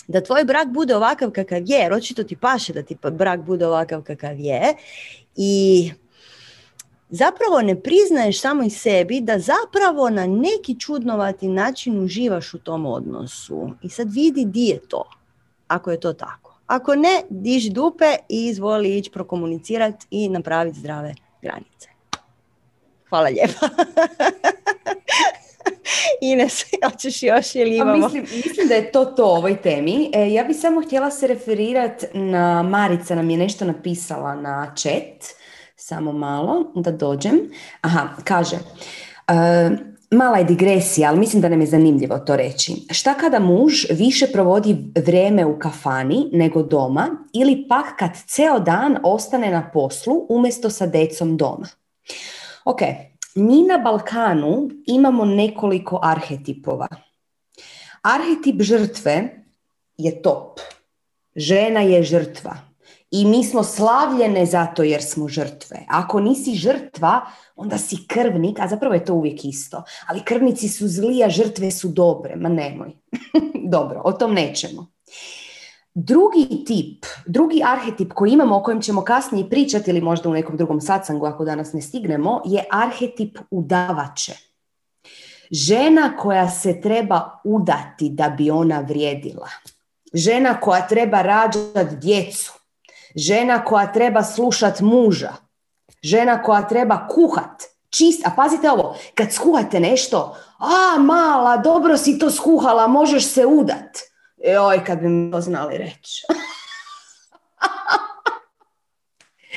da 0.08 0.24
tvoj 0.24 0.44
brak 0.44 0.68
bude 0.68 0.96
ovakav 0.96 1.32
kakav 1.32 1.62
je, 1.66 1.78
jer 1.80 1.94
očito 1.94 2.24
ti 2.24 2.36
paše 2.36 2.74
da 2.74 2.84
ti 2.84 2.98
brak 3.12 3.40
bude 3.40 3.68
ovakav 3.68 4.02
kakav 4.02 4.40
je 4.40 4.74
i 5.36 5.92
zapravo 7.10 7.62
ne 7.62 7.82
priznaješ 7.82 8.42
samo 8.42 8.64
i 8.64 8.70
sebi 8.70 9.22
da 9.22 9.40
zapravo 9.40 10.10
na 10.10 10.28
neki 10.28 10.80
čudnovati 10.80 11.48
način 11.48 12.04
uživaš 12.04 12.54
u 12.54 12.58
tom 12.60 12.86
odnosu. 12.86 13.72
I 13.82 13.90
sad 13.90 14.14
vidi 14.14 14.46
di 14.46 14.66
je 14.66 14.80
to. 14.88 15.04
ako 15.68 15.92
je 15.92 16.00
to 16.00 16.14
tako. 16.14 16.60
Ako 16.68 16.96
ne, 16.96 17.24
diži 17.30 17.70
dupe 17.70 18.16
i 18.30 18.46
izvoli 18.46 18.98
ići 18.98 19.12
prokomunicirati 19.12 20.08
i 20.12 20.30
napraviti 20.30 20.80
zdrave 20.80 21.16
granice. 21.42 21.90
Hvala 23.10 23.30
lijepa. 23.30 23.70
Ines, 26.22 26.66
hoćeš 26.92 27.24
još 27.24 27.56
ili 27.56 27.78
imamo? 27.78 28.08
Mislim, 28.08 28.22
mislim 28.46 28.68
da 28.68 28.76
je 28.76 28.92
to 28.92 29.06
to 29.06 29.26
o 29.26 29.38
ovoj 29.38 29.62
temi. 29.62 30.12
E, 30.14 30.32
ja 30.32 30.44
bih 30.44 30.58
samo 30.58 30.82
htjela 30.82 31.12
se 31.12 31.28
referirati 31.28 32.06
na 32.14 32.64
Marica 32.64 33.16
nam 33.16 33.30
je 33.30 33.38
nešto 33.38 33.66
napisala 33.66 34.36
na 34.36 34.74
chat. 34.76 35.26
Samo 35.76 36.12
malo 36.12 36.72
da 36.76 36.92
dođem. 36.92 37.40
Aha, 37.82 38.10
kaže. 38.24 38.56
E, 39.28 39.70
mala 40.12 40.38
je 40.38 40.44
digresija, 40.44 41.10
ali 41.10 41.20
mislim 41.20 41.42
da 41.42 41.50
nam 41.50 41.62
je 41.62 41.68
zanimljivo 41.68 42.20
to 42.20 42.36
reći. 42.36 42.74
Šta 42.90 43.14
kada 43.14 43.40
muž 43.40 43.74
više 43.90 44.28
provodi 44.28 44.78
vrijeme 44.96 45.46
u 45.46 45.60
kafani 45.60 46.30
nego 46.32 46.64
doma 46.64 47.10
ili 47.34 47.66
pak 47.68 47.86
kad 48.00 48.10
ceo 48.28 48.60
dan 48.60 48.98
ostane 49.04 49.52
na 49.52 49.70
poslu 49.74 50.26
umjesto 50.30 50.70
sa 50.70 50.86
decom 50.86 51.38
doma? 51.38 51.68
Ok, 52.66 52.80
mi 53.36 53.64
na 53.64 53.78
Balkanu 53.78 54.70
imamo 54.86 55.26
nekoliko 55.26 56.00
arhetipova. 56.04 56.88
Arhetip 58.02 58.62
žrtve 58.62 59.46
je 59.98 60.22
top. 60.22 60.60
Žena 61.36 61.82
je 61.82 62.04
žrtva. 62.04 62.58
I 63.12 63.26
mi 63.26 63.44
smo 63.44 63.64
slavljene 63.64 64.46
zato 64.46 64.84
jer 64.84 65.04
smo 65.04 65.28
žrtve. 65.28 65.86
Ako 65.88 66.20
nisi 66.20 66.54
žrtva, 66.54 67.22
onda 67.56 67.78
si 67.78 68.08
krvnik, 68.08 68.60
a 68.60 68.68
zapravo 68.68 68.94
je 68.94 69.06
to 69.06 69.14
uvijek 69.14 69.46
isto. 69.46 69.84
Ali 70.08 70.24
krvnici 70.24 70.70
su 70.70 70.88
zli, 70.88 71.24
a 71.24 71.30
žrtve 71.30 71.72
su 71.72 71.88
dobre. 71.88 72.36
Ma 72.36 72.50
nemoj. 72.50 72.92
Dobro, 73.74 74.02
o 74.06 74.12
tom 74.12 74.34
nećemo. 74.34 74.92
Drugi 75.94 76.64
tip, 76.66 77.06
drugi 77.26 77.62
arhetip 77.66 78.14
koji 78.14 78.32
imamo, 78.32 78.58
o 78.58 78.64
kojem 78.64 78.82
ćemo 78.82 79.04
kasnije 79.04 79.50
pričati 79.50 79.90
ili 79.90 80.02
možda 80.02 80.30
u 80.30 80.34
nekom 80.34 80.58
drugom 80.58 80.82
sacangu 80.82 81.26
ako 81.26 81.46
danas 81.46 81.74
ne 81.74 81.82
stignemo, 81.82 82.42
je 82.46 82.66
arhetip 82.72 83.38
udavače. 83.52 84.34
Žena 85.52 86.18
koja 86.18 86.50
se 86.50 86.82
treba 86.82 87.40
udati 87.44 88.10
da 88.10 88.30
bi 88.30 88.52
ona 88.52 88.80
vrijedila. 88.80 89.48
Žena 90.14 90.60
koja 90.60 90.88
treba 90.88 91.22
rađati 91.22 91.96
djecu. 91.96 92.54
Žena 93.16 93.64
koja 93.66 93.92
treba 93.92 94.24
slušat 94.24 94.80
muža. 94.82 95.34
Žena 96.04 96.44
koja 96.44 96.68
treba 96.68 97.08
kuhat. 97.08 97.64
Čist, 97.90 98.28
a 98.28 98.32
pazite 98.36 98.72
ovo, 98.72 98.96
kad 99.16 99.32
skuhate 99.32 99.80
nešto, 99.80 100.38
a 100.60 101.00
mala, 101.00 101.58
dobro 101.58 101.98
si 101.98 102.20
to 102.20 102.32
skuhala, 102.32 102.88
možeš 102.88 103.26
se 103.26 103.46
udat 103.46 104.09
Joj, 104.44 104.84
kad 104.86 105.00
bi 105.00 105.08
mi 105.08 105.32
to 105.32 105.42
znali 105.42 105.78
reći. 105.78 106.24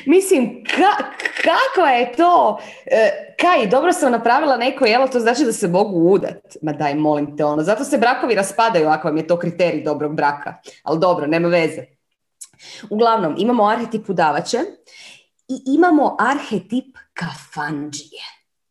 Mislim, 0.07 0.65
ka, 0.65 1.05
kakva 1.43 1.91
je 1.91 2.13
to? 2.13 2.59
E, 2.87 3.35
kaj, 3.41 3.67
dobro 3.67 3.93
sam 3.93 4.13
napravila 4.13 4.57
neko 4.57 4.87
jelo, 4.87 5.09
to 5.09 5.21
znači 5.21 5.45
da 5.45 5.53
se 5.53 5.69
mogu 5.69 5.99
udat. 5.99 6.57
Ma 6.63 6.73
daj, 6.73 6.95
molim 6.95 7.37
te, 7.37 7.45
ono. 7.45 7.63
Zato 7.63 7.85
se 7.85 7.99
brakovi 7.99 8.35
raspadaju 8.35 8.89
ako 8.89 9.09
vam 9.09 9.17
je 9.17 9.27
to 9.27 9.39
kriterij 9.39 9.83
dobrog 9.83 10.17
braka. 10.17 10.55
Ali 10.83 11.01
dobro, 11.01 11.27
nema 11.27 11.49
veze. 11.49 11.85
Uglavnom, 12.91 13.35
imamo 13.39 13.65
arhetip 13.65 14.11
udavače 14.11 14.59
i 15.49 15.63
imamo 15.67 16.17
arhetip 16.21 16.97
kafanđije. 17.13 18.23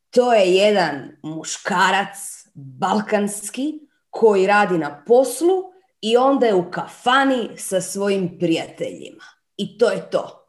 To 0.09 0.33
je 0.33 0.53
jedan 0.53 1.17
muškarac 1.23 2.17
balkanski 2.53 3.73
koji 4.09 4.47
radi 4.47 4.77
na 4.77 5.03
poslu 5.07 5.70
i 6.01 6.17
onda 6.17 6.45
je 6.45 6.55
u 6.55 6.71
kafani 6.71 7.49
sa 7.57 7.81
svojim 7.81 8.39
prijateljima. 8.39 9.23
I 9.57 9.77
to 9.77 9.89
je 9.89 10.09
to. 10.09 10.47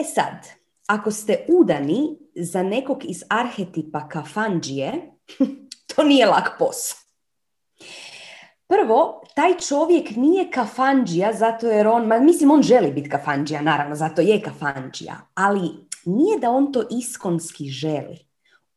E 0.00 0.04
sad, 0.04 0.48
ako 0.86 1.10
ste 1.10 1.46
udani 1.48 2.18
za 2.34 2.62
nekog 2.62 3.04
iz 3.04 3.22
arhetipa 3.28 4.08
kafanđije, 4.08 4.92
to 5.94 6.02
nije 6.04 6.26
lak 6.26 6.50
posao. 6.58 6.98
Prvo, 8.68 9.22
taj 9.34 9.58
čovjek 9.68 10.10
nije 10.16 10.50
kafanđija 10.50 11.32
zato 11.32 11.66
jer 11.66 11.86
on, 11.86 12.06
ma 12.06 12.20
mislim 12.20 12.50
on 12.50 12.62
želi 12.62 12.92
biti 12.92 13.10
kafanđija, 13.10 13.62
naravno, 13.62 13.94
zato 13.94 14.22
je 14.22 14.42
kafanđija, 14.42 15.20
ali 15.34 15.60
nije 16.04 16.38
da 16.38 16.50
on 16.50 16.72
to 16.72 16.84
iskonski 16.90 17.68
želi 17.68 18.31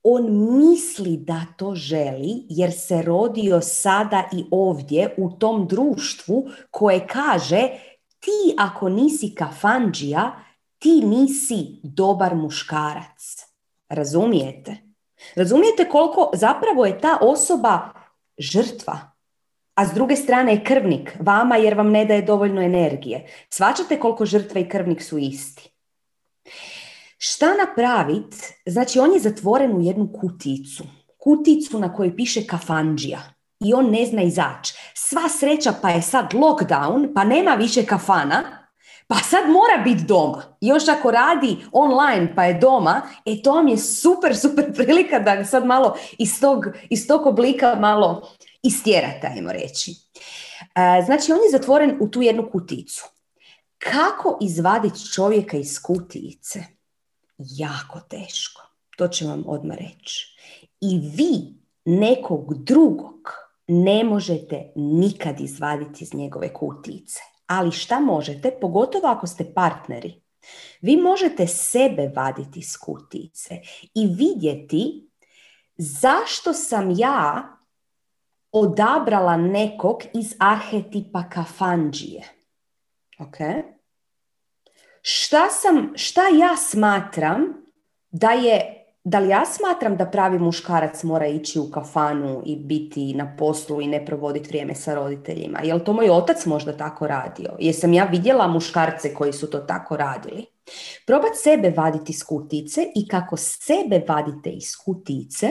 on 0.07 0.25
misli 0.59 1.17
da 1.17 1.41
to 1.57 1.75
želi 1.75 2.45
jer 2.49 2.71
se 2.71 3.01
rodio 3.01 3.61
sada 3.61 4.23
i 4.33 4.45
ovdje 4.51 5.15
u 5.17 5.29
tom 5.29 5.67
društvu 5.67 6.49
koje 6.71 7.07
kaže 7.07 7.69
ti 8.19 8.55
ako 8.57 8.89
nisi 8.89 9.35
kafanđija, 9.35 10.31
ti 10.79 11.01
nisi 11.05 11.79
dobar 11.83 12.35
muškarac. 12.35 13.45
Razumijete? 13.89 14.77
Razumijete 15.35 15.89
koliko 15.89 16.31
zapravo 16.33 16.85
je 16.85 16.99
ta 16.99 17.17
osoba 17.21 17.89
žrtva, 18.37 18.99
a 19.75 19.85
s 19.85 19.93
druge 19.93 20.15
strane 20.15 20.53
je 20.53 20.63
krvnik 20.63 21.17
vama 21.19 21.55
jer 21.55 21.73
vam 21.73 21.91
ne 21.91 22.05
daje 22.05 22.21
dovoljno 22.21 22.61
energije. 22.61 23.27
Svačate 23.49 23.99
koliko 23.99 24.25
žrtva 24.25 24.61
i 24.61 24.69
krvnik 24.69 25.01
su 25.01 25.17
isti. 25.17 25.74
Šta 27.17 27.45
napravit? 27.57 28.35
Znači, 28.65 28.99
on 28.99 29.13
je 29.13 29.19
zatvoren 29.19 29.77
u 29.77 29.81
jednu 29.81 30.09
kuticu. 30.21 30.83
Kuticu 31.17 31.79
na 31.79 31.93
kojoj 31.93 32.15
piše 32.15 32.47
kafanđija. 32.47 33.19
I 33.59 33.73
on 33.73 33.89
ne 33.89 34.05
zna 34.05 34.21
izaći. 34.21 34.73
Sva 34.93 35.29
sreća 35.29 35.73
pa 35.81 35.89
je 35.89 36.01
sad 36.01 36.33
lockdown, 36.33 37.13
pa 37.15 37.23
nema 37.23 37.51
više 37.55 37.85
kafana, 37.85 38.65
pa 39.07 39.15
sad 39.15 39.49
mora 39.49 39.83
biti 39.83 40.03
doma. 40.03 40.57
Još 40.61 40.87
ako 40.87 41.11
radi 41.11 41.57
online 41.71 42.35
pa 42.35 42.43
je 42.43 42.53
doma, 42.53 43.01
e 43.25 43.41
to 43.41 43.51
vam 43.51 43.67
je 43.67 43.77
super, 43.77 44.37
super 44.37 44.73
prilika 44.73 45.19
da 45.19 45.45
sad 45.45 45.65
malo 45.65 45.97
iz 46.17 46.39
tog, 46.39 46.65
iz 46.89 47.07
tog 47.07 47.25
oblika 47.25 47.75
malo 47.79 48.29
istjerate, 48.63 49.27
ajmo 49.27 49.51
reći. 49.51 49.91
E, 50.75 51.03
znači, 51.05 51.31
on 51.31 51.37
je 51.37 51.51
zatvoren 51.51 51.97
u 51.99 52.07
tu 52.07 52.21
jednu 52.21 52.49
kuticu. 52.51 53.05
Kako 53.77 54.37
izvaditi 54.41 55.11
čovjeka 55.13 55.57
iz 55.57 55.81
kutice? 55.81 56.74
Jako 57.37 57.99
teško. 57.99 58.61
To 58.97 59.07
ću 59.07 59.27
vam 59.27 59.43
odmah 59.47 59.77
reći. 59.77 60.37
I 60.81 60.99
vi 60.99 61.53
nekog 61.85 62.63
drugog 62.63 63.31
ne 63.67 64.03
možete 64.03 64.71
nikad 64.75 65.39
izvaditi 65.39 66.03
iz 66.03 66.13
njegove 66.13 66.53
kutice. 66.53 67.19
Ali 67.47 67.71
šta 67.71 67.99
možete, 67.99 68.51
pogotovo 68.61 69.07
ako 69.07 69.27
ste 69.27 69.53
partneri, 69.53 70.21
vi 70.81 70.97
možete 70.97 71.47
sebe 71.47 72.11
vaditi 72.15 72.59
iz 72.59 72.77
kutice 72.77 73.61
i 73.93 74.07
vidjeti 74.07 75.09
zašto 75.77 76.53
sam 76.53 76.91
ja 76.97 77.43
odabrala 78.51 79.37
nekog 79.37 80.03
iz 80.13 80.35
arhetipa 80.39 81.29
kafanđije. 81.29 82.23
Ok? 83.19 83.37
Šta 85.07 85.49
sam, 85.49 85.93
šta 85.95 86.21
ja 86.27 86.57
smatram 86.57 87.65
da 88.11 88.31
je, 88.31 88.85
da 89.03 89.19
li 89.19 89.29
ja 89.29 89.45
smatram 89.45 89.97
da 89.97 90.05
pravi 90.05 90.39
muškarac 90.39 91.03
mora 91.03 91.27
ići 91.27 91.59
u 91.59 91.71
kafanu 91.71 92.41
i 92.45 92.55
biti 92.55 93.13
na 93.13 93.35
poslu 93.39 93.81
i 93.81 93.87
ne 93.87 94.05
provoditi 94.05 94.47
vrijeme 94.47 94.75
sa 94.75 94.95
roditeljima? 94.95 95.59
Jel 95.63 95.79
to 95.79 95.93
moj 95.93 96.09
otac 96.09 96.45
možda 96.45 96.77
tako 96.77 97.07
radio? 97.07 97.49
Jesam 97.59 97.93
ja 97.93 98.03
vidjela 98.03 98.47
muškarce 98.47 99.13
koji 99.13 99.33
su 99.33 99.49
to 99.49 99.59
tako 99.59 99.97
radili? 99.97 100.45
Probat 101.05 101.31
sebe 101.43 101.73
vaditi 101.77 102.11
iz 102.11 102.23
kutice 102.23 102.87
i 102.95 103.07
kako 103.07 103.37
sebe 103.37 104.01
vadite 104.07 104.49
iz 104.49 104.75
kutice, 104.85 105.47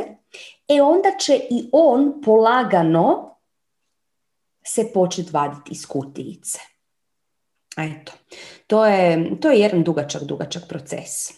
e 0.69 0.83
onda 0.83 1.09
će 1.21 1.35
i 1.51 1.69
on 1.73 2.23
polagano 2.25 3.37
se 4.67 4.91
početi 4.95 5.31
vaditi 5.33 5.73
iz 5.73 5.87
kutice. 5.87 6.59
Eto, 7.77 8.13
to 8.75 8.87
je, 8.87 9.31
to 9.41 9.51
je 9.51 9.59
jedan 9.59 9.83
dugačak, 9.83 10.23
dugačak 10.23 10.63
proces. 10.69 11.31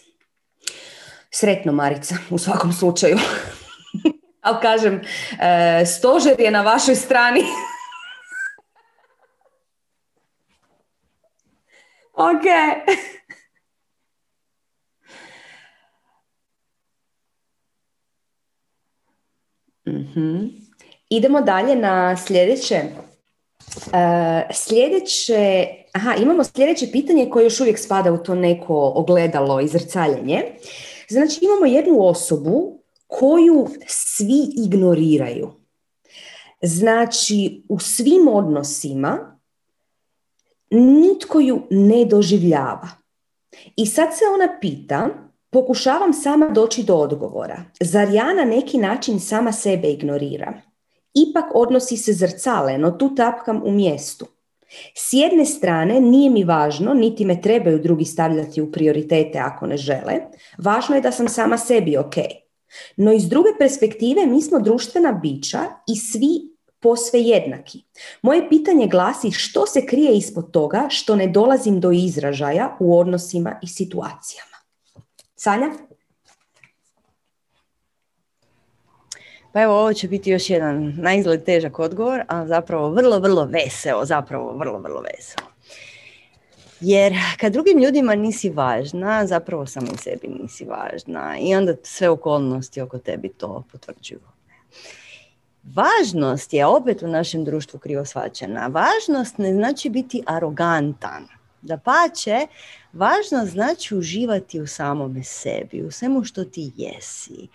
Sretno, 1.31 1.71
Marica, 1.71 2.15
u 2.29 2.37
svakom 2.37 2.73
slučaju. 2.73 3.17
Ali 4.41 4.57
kažem, 4.61 5.01
e, 5.41 5.85
stožer 5.85 6.39
je 6.39 6.51
na 6.51 6.61
vašoj 6.61 6.95
strani. 6.95 7.41
ok. 12.29 12.45
mm 19.87 20.47
Idemo 21.09 21.41
dalje 21.41 21.75
na 21.75 22.17
sljedeće 22.17 22.81
Uh, 23.75 23.93
sljedeće, 24.53 25.67
aha, 25.97 26.15
imamo 26.15 26.43
sljedeće 26.43 26.87
pitanje 26.91 27.29
koje 27.29 27.43
još 27.43 27.59
uvijek 27.59 27.79
spada 27.79 28.11
u 28.11 28.17
to 28.17 28.35
neko 28.35 28.91
ogledalo, 28.95 29.61
izrcaljenje. 29.61 30.43
Znači 31.09 31.39
imamo 31.41 31.65
jednu 31.65 32.05
osobu 32.05 32.83
koju 33.07 33.67
svi 33.87 34.49
ignoriraju. 34.65 35.51
Znači 36.61 37.63
u 37.69 37.79
svim 37.79 38.27
odnosima 38.27 39.39
nitko 40.71 41.39
ju 41.39 41.61
ne 41.69 42.05
doživljava. 42.05 42.89
I 43.75 43.85
sad 43.85 44.09
se 44.17 44.23
ona 44.33 44.59
pita, 44.61 45.09
pokušavam 45.49 46.13
sama 46.13 46.49
doći 46.49 46.83
do 46.83 46.95
odgovora. 46.95 47.63
Zar 47.81 48.13
ja 48.13 48.33
na 48.33 48.45
neki 48.45 48.77
način 48.77 49.19
sama 49.19 49.51
sebe 49.51 49.87
ignoriram? 49.87 50.53
Ipak 51.13 51.45
odnosi 51.53 51.97
se 51.97 52.13
zrcaleno, 52.13 52.91
tu 52.91 53.15
tapkam 53.15 53.61
u 53.65 53.71
mjestu. 53.71 54.25
S 54.95 55.13
jedne 55.13 55.45
strane 55.45 55.99
nije 55.99 56.29
mi 56.29 56.43
važno, 56.43 56.93
niti 56.93 57.25
me 57.25 57.41
trebaju 57.41 57.79
drugi 57.79 58.05
stavljati 58.05 58.61
u 58.61 58.71
prioritete 58.71 59.39
ako 59.39 59.67
ne 59.67 59.77
žele. 59.77 60.19
Važno 60.57 60.95
je 60.95 61.01
da 61.01 61.11
sam 61.11 61.27
sama 61.27 61.57
sebi 61.57 61.97
ok. 61.97 62.15
No 62.97 63.11
iz 63.13 63.29
druge 63.29 63.49
perspektive 63.59 64.25
mi 64.25 64.41
smo 64.41 64.59
društvena 64.59 65.11
bića 65.11 65.59
i 65.87 65.95
svi 65.95 66.57
posve 66.79 67.19
jednaki. 67.21 67.83
Moje 68.21 68.49
pitanje 68.49 68.87
glasi 68.87 69.31
što 69.31 69.65
se 69.65 69.85
krije 69.85 70.17
ispod 70.17 70.51
toga 70.51 70.87
što 70.89 71.15
ne 71.15 71.27
dolazim 71.27 71.79
do 71.79 71.91
izražaja 71.91 72.77
u 72.79 72.99
odnosima 72.99 73.59
i 73.63 73.67
situacijama. 73.67 74.57
Sanja? 75.35 75.86
Pa 79.57 79.61
evo, 79.61 79.79
ovo 79.79 79.93
će 79.93 80.07
biti 80.07 80.31
još 80.31 80.49
jedan 80.49 80.93
naizgled 80.97 81.43
težak 81.43 81.79
odgovor, 81.79 82.21
a 82.27 82.47
zapravo 82.47 82.89
vrlo, 82.89 83.19
vrlo 83.19 83.45
veseo, 83.45 84.05
zapravo 84.05 84.57
vrlo, 84.57 84.79
vrlo 84.79 85.01
veseo. 85.01 85.47
Jer 86.79 87.13
kad 87.39 87.53
drugim 87.53 87.79
ljudima 87.79 88.15
nisi 88.15 88.49
važna, 88.49 89.27
zapravo 89.27 89.65
samo 89.65 89.87
sebi 89.97 90.27
nisi 90.27 90.65
važna 90.65 91.37
i 91.39 91.55
onda 91.55 91.73
sve 91.83 92.09
okolnosti 92.09 92.81
oko 92.81 92.97
tebi 92.97 93.29
to 93.29 93.63
potvrđuju. 93.71 94.19
Važnost 95.63 96.53
je 96.53 96.65
opet 96.65 97.01
u 97.03 97.07
našem 97.07 97.45
društvu 97.45 97.79
krivo 97.79 98.05
shvaćena. 98.05 98.67
Važnost 98.67 99.37
ne 99.37 99.53
znači 99.53 99.89
biti 99.89 100.23
arogantan. 100.25 101.27
Da 101.61 101.77
pače, 101.77 102.47
važnost 102.93 103.51
znači 103.51 103.95
uživati 103.95 104.61
u 104.61 104.67
samome 104.67 105.23
sebi, 105.23 105.83
u 105.83 105.91
svemu 105.91 106.23
što 106.23 106.45
ti 106.45 106.71
jesi. 106.75 107.47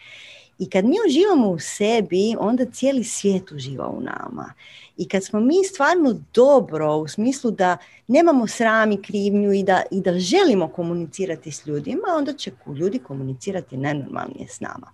I 0.63 0.71
kad 0.71 0.85
mi 0.85 0.97
uživamo 1.07 1.51
u 1.51 1.59
sebi, 1.59 2.37
onda 2.39 2.65
cijeli 2.65 3.05
svijet 3.05 3.53
uživa 3.53 3.89
u 3.89 4.01
nama. 4.01 4.53
I 4.97 5.09
kad 5.09 5.25
smo 5.25 5.41
mi 5.41 5.65
stvarno 5.65 6.21
dobro, 6.35 6.97
u 6.97 7.09
smislu 7.09 7.51
da 7.51 7.77
nemamo 8.09 8.47
sram 8.47 8.93
i 8.93 9.03
krivnju 9.03 9.53
i 9.53 9.63
da, 9.63 9.83
i 9.91 10.01
da 10.01 10.19
želimo 10.19 10.69
komunicirati 10.69 11.53
s 11.53 11.67
ljudima, 11.67 12.03
onda 12.17 12.33
će 12.33 12.51
ljudi 12.79 12.99
komunicirati 12.99 13.77
najnormalnije 13.77 14.49
s 14.49 14.61
nama. 14.61 14.91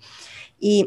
I 0.61 0.85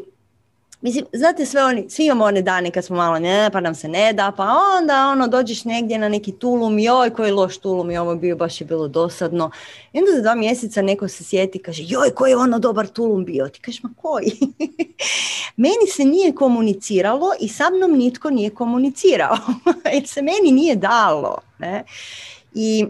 Mislim, 0.82 1.04
znate 1.12 1.46
sve 1.46 1.64
oni, 1.64 1.90
svi 1.90 2.04
imamo 2.04 2.24
one 2.24 2.42
dane 2.42 2.70
kad 2.70 2.84
smo 2.84 2.96
malo 2.96 3.18
ne, 3.18 3.50
pa 3.52 3.60
nam 3.60 3.74
se 3.74 3.88
ne 3.88 4.12
da, 4.12 4.32
pa 4.36 4.46
onda 4.78 5.08
ono 5.08 5.28
dođeš 5.28 5.64
negdje 5.64 5.98
na 5.98 6.08
neki 6.08 6.32
tulum, 6.32 6.78
joj 6.78 7.10
koji 7.10 7.32
loš 7.32 7.58
tulum 7.58 7.90
i 7.90 7.98
ovo 7.98 8.14
bio, 8.14 8.36
baš 8.36 8.60
je 8.60 8.64
bilo 8.64 8.88
dosadno. 8.88 9.50
I 9.92 9.98
onda 9.98 10.10
za 10.12 10.20
dva 10.20 10.34
mjeseca 10.34 10.82
neko 10.82 11.08
se 11.08 11.24
sjeti 11.24 11.58
i 11.58 11.62
kaže, 11.62 11.82
joj 11.86 12.10
koji 12.10 12.30
je 12.30 12.36
ono 12.36 12.58
dobar 12.58 12.86
tulum 12.86 13.24
bio. 13.24 13.48
Ti 13.48 13.60
kažeš, 13.60 13.82
ma 13.82 13.90
koji? 13.96 14.32
meni 15.64 15.86
se 15.96 16.04
nije 16.04 16.34
komuniciralo 16.34 17.30
i 17.40 17.48
sa 17.48 17.70
mnom 17.70 17.92
nitko 17.92 18.30
nije 18.30 18.50
komunicirao. 18.50 19.36
Jer 19.94 20.08
se 20.08 20.22
meni 20.22 20.52
nije 20.52 20.76
dalo. 20.76 21.38
Ne? 21.58 21.84
I 22.54 22.86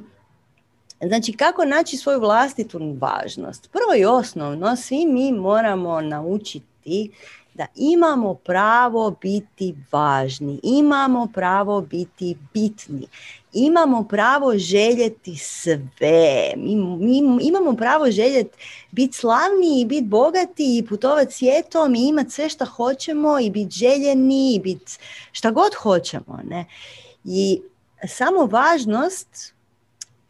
Znači, 1.06 1.32
kako 1.32 1.64
naći 1.64 1.96
svoju 1.96 2.20
vlastitu 2.20 2.96
važnost? 3.00 3.70
Prvo 3.72 3.94
i 3.98 4.04
osnovno, 4.04 4.76
svi 4.76 5.06
mi 5.06 5.32
moramo 5.32 6.00
naučiti 6.00 7.10
da 7.54 7.66
imamo 7.74 8.34
pravo 8.34 9.10
biti 9.10 9.74
važni, 9.92 10.60
imamo 10.62 11.28
pravo 11.34 11.80
biti 11.80 12.36
bitni, 12.54 13.06
imamo 13.52 14.04
pravo 14.04 14.58
željeti 14.58 15.36
sve, 15.36 16.52
mi, 16.56 17.18
imamo 17.40 17.76
pravo 17.76 18.10
željeti 18.10 18.58
biti 18.90 19.16
slavni 19.16 19.80
i 19.80 19.84
biti 19.84 20.06
bogati 20.06 20.78
i 20.78 20.86
putovati 20.86 21.34
svijetom 21.34 21.94
i 21.94 22.08
imati 22.08 22.30
sve 22.30 22.48
što 22.48 22.64
hoćemo 22.64 23.38
i 23.40 23.50
biti 23.50 23.70
željeni 23.70 24.54
i 24.54 24.60
biti 24.60 24.92
šta 25.32 25.50
god 25.50 25.74
hoćemo. 25.74 26.40
Ne? 26.44 26.64
I 27.24 27.60
samo 28.08 28.46
važnost 28.46 29.54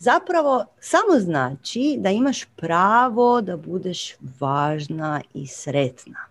zapravo 0.02 0.64
samo 0.80 1.20
znači 1.20 1.96
da 1.98 2.10
imaš 2.10 2.44
pravo 2.56 3.40
da 3.40 3.56
budeš 3.56 4.14
važna 4.40 5.20
i 5.34 5.46
sretna 5.46 6.26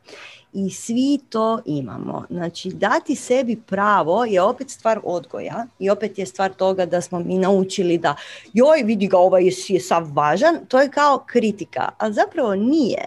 i 0.53 0.69
svi 0.69 1.19
to 1.29 1.59
imamo. 1.65 2.25
Znači, 2.29 2.69
dati 2.69 3.15
sebi 3.15 3.61
pravo 3.67 4.25
je 4.25 4.41
opet 4.41 4.69
stvar 4.69 4.99
odgoja 5.03 5.65
i 5.79 5.89
opet 5.89 6.19
je 6.19 6.25
stvar 6.25 6.53
toga 6.53 6.85
da 6.85 7.01
smo 7.01 7.19
mi 7.19 7.37
naučili 7.37 7.97
da 7.97 8.15
joj, 8.53 8.83
vidi 8.83 9.07
ga, 9.07 9.17
ovaj 9.17 9.43
je 9.67 9.79
sav 9.79 10.07
važan, 10.13 10.57
to 10.67 10.81
je 10.81 10.89
kao 10.89 11.23
kritika, 11.27 11.89
a 11.97 12.11
zapravo 12.11 12.55
nije. 12.55 13.05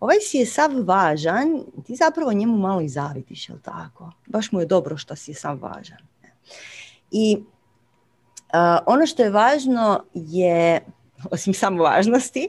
Ovaj 0.00 0.16
si 0.20 0.38
je 0.38 0.46
sav 0.46 0.70
važan, 0.84 1.60
ti 1.86 1.96
zapravo 1.96 2.32
njemu 2.32 2.58
malo 2.58 2.80
i 2.80 2.88
zavidiš, 2.88 3.48
jel 3.48 3.58
tako? 3.62 4.12
Baš 4.26 4.52
mu 4.52 4.60
je 4.60 4.66
dobro 4.66 4.96
što 4.96 5.16
si 5.16 5.30
je 5.30 5.34
sav 5.34 5.58
važan. 5.62 5.98
I 7.10 7.38
ono 8.86 9.06
što 9.06 9.22
je 9.22 9.30
važno 9.30 10.04
je, 10.14 10.80
osim 11.30 11.54
samo 11.54 11.82
važnosti, 11.82 12.48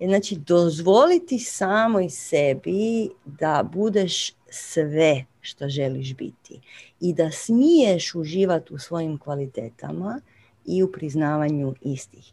Znači, 0.00 0.36
dozvoliti 0.36 1.38
samo 1.38 2.00
i 2.00 2.10
sebi 2.10 3.08
da 3.24 3.68
budeš 3.72 4.32
sve 4.50 5.24
što 5.40 5.68
želiš 5.68 6.14
biti 6.14 6.60
i 7.00 7.12
da 7.12 7.30
smiješ 7.30 8.14
uživati 8.14 8.74
u 8.74 8.78
svojim 8.78 9.18
kvalitetama 9.18 10.20
i 10.66 10.82
u 10.82 10.92
priznavanju 10.92 11.74
istih. 11.80 12.32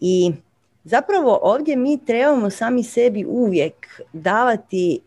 I 0.00 0.32
zapravo 0.84 1.38
ovdje 1.42 1.76
mi 1.76 2.04
trebamo 2.04 2.50
sami 2.50 2.82
sebi 2.82 3.24
uvijek 3.24 4.00
davati 4.12 5.00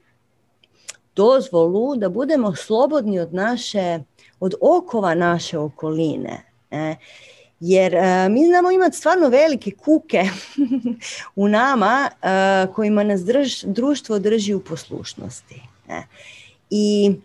dozvolu 1.15 1.95
da 1.95 2.09
budemo 2.09 2.55
slobodni 2.55 3.19
od 3.19 3.33
naše, 3.33 3.99
od 4.39 4.53
okova 4.61 5.15
naše 5.15 5.57
okoline. 5.57 6.48
E, 6.71 6.95
jer 7.59 7.95
uh, 7.95 8.31
mi 8.31 8.45
znamo 8.45 8.71
imati 8.71 8.97
stvarno 8.97 9.29
velike 9.29 9.71
kuke 9.71 10.23
u 11.35 11.47
nama 11.47 12.09
uh, 12.11 12.75
kojima 12.75 13.03
nas 13.03 13.21
drž, 13.21 13.63
društvo 13.63 14.19
drži 14.19 14.53
u 14.53 14.63
poslušnosti. 14.63 15.61
Ne? 15.87 16.07
I 16.69 17.15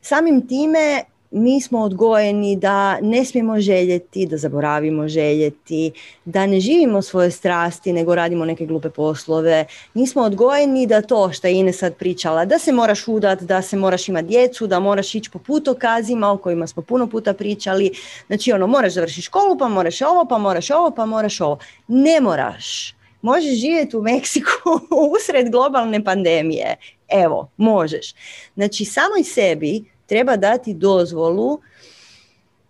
samim 0.00 0.48
time 0.48 1.04
mi 1.30 1.60
smo 1.60 1.80
odgojeni 1.80 2.56
da 2.56 3.00
ne 3.00 3.24
smijemo 3.24 3.60
željeti, 3.60 4.26
da 4.26 4.36
zaboravimo 4.36 5.08
željeti, 5.08 5.92
da 6.24 6.46
ne 6.46 6.60
živimo 6.60 7.02
svoje 7.02 7.30
strasti 7.30 7.92
nego 7.92 8.14
radimo 8.14 8.44
neke 8.44 8.66
glupe 8.66 8.90
poslove. 8.90 9.66
Mi 9.94 10.06
smo 10.06 10.22
odgojeni 10.22 10.86
da 10.86 11.02
to 11.02 11.32
što 11.32 11.46
je 11.46 11.54
Ine 11.54 11.72
sad 11.72 11.96
pričala, 11.96 12.44
da 12.44 12.58
se 12.58 12.72
moraš 12.72 13.08
udat, 13.08 13.42
da 13.42 13.62
se 13.62 13.76
moraš 13.76 14.08
imati 14.08 14.28
djecu, 14.28 14.66
da 14.66 14.80
moraš 14.80 15.14
ići 15.14 15.30
po 15.30 15.38
putokazima 15.38 16.32
o 16.32 16.36
kojima 16.36 16.66
smo 16.66 16.82
puno 16.82 17.06
puta 17.06 17.34
pričali. 17.34 17.90
Znači 18.26 18.52
ono, 18.52 18.66
moraš 18.66 18.92
završiti 18.92 19.22
školu, 19.22 19.58
pa 19.58 19.68
moraš 19.68 20.02
ovo, 20.02 20.26
pa 20.28 20.38
moraš 20.38 20.70
ovo, 20.70 20.90
pa 20.90 21.06
moraš 21.06 21.40
ovo. 21.40 21.58
Ne 21.88 22.20
moraš. 22.20 22.94
Možeš 23.22 23.60
živjeti 23.60 23.96
u 23.96 24.02
Meksiku 24.02 24.70
usred 25.16 25.50
globalne 25.50 26.04
pandemije. 26.04 26.76
Evo, 27.08 27.50
možeš. 27.56 28.14
Znači, 28.54 28.84
samo 28.84 29.16
i 29.20 29.24
sebi 29.24 29.84
treba 30.08 30.36
dati 30.36 30.74
dozvolu 30.74 31.60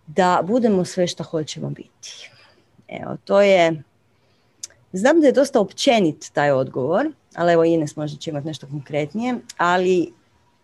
da 0.06 0.40
budemo 0.44 0.85
sve 0.85 1.06
što 1.06 1.24
hoćemo 1.24 1.70
biti. 1.70 2.31
Evo, 2.89 3.16
to 3.24 3.40
je, 3.40 3.82
znam 4.93 5.20
da 5.20 5.27
je 5.27 5.32
dosta 5.32 5.60
općenit 5.60 6.31
taj 6.32 6.51
odgovor, 6.51 7.10
ali 7.35 7.52
evo 7.52 7.65
Ines 7.65 7.97
možda 7.97 8.19
će 8.19 8.31
imati 8.31 8.47
nešto 8.47 8.66
konkretnije, 8.66 9.35
ali 9.56 10.12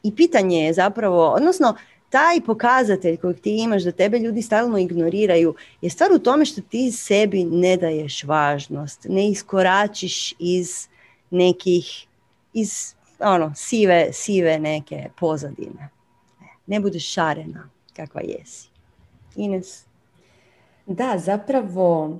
i 0.03 0.17
pitanje 0.17 0.65
je 0.65 0.73
zapravo, 0.73 1.29
odnosno 1.29 1.77
taj 2.11 2.41
pokazatelj 2.47 3.17
kojeg 3.17 3.41
ti 3.41 3.57
imaš 3.57 3.83
da 3.83 3.93
tebe 3.93 4.19
ljudi 4.19 4.43
stalno 4.43 4.79
ignoriraju 4.79 5.55
je 5.81 5.91
stvar 5.91 6.13
u 6.13 6.19
tome 6.19 6.45
što 6.45 6.61
ti 6.61 6.93
sebi 6.93 7.45
ne 7.45 7.77
daješ 7.77 8.25
važnost, 8.25 9.07
ne 9.09 9.29
iskoračiš 9.29 10.35
iz 10.39 10.89
nekih, 11.31 12.07
iz 12.53 12.95
ono, 13.19 13.53
sive, 13.57 14.09
sive 14.13 14.59
neke 14.59 15.09
pozadine 15.21 15.95
ne 16.66 16.81
budeš 16.81 17.12
šarena 17.12 17.70
kakva 17.97 18.20
jesi. 18.20 18.69
Ines? 19.36 19.85
Da, 20.86 21.19
zapravo 21.19 22.19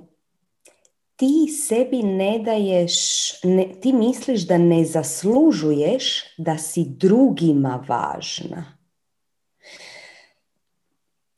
ti 1.15 1.47
sebi 1.67 2.03
ne 2.03 2.39
daješ, 2.39 2.95
ne, 3.43 3.67
ti 3.81 3.93
misliš 3.93 4.47
da 4.47 4.57
ne 4.57 4.85
zaslužuješ 4.85 6.23
da 6.37 6.57
si 6.57 6.85
drugima 6.87 7.83
važna. 7.87 8.65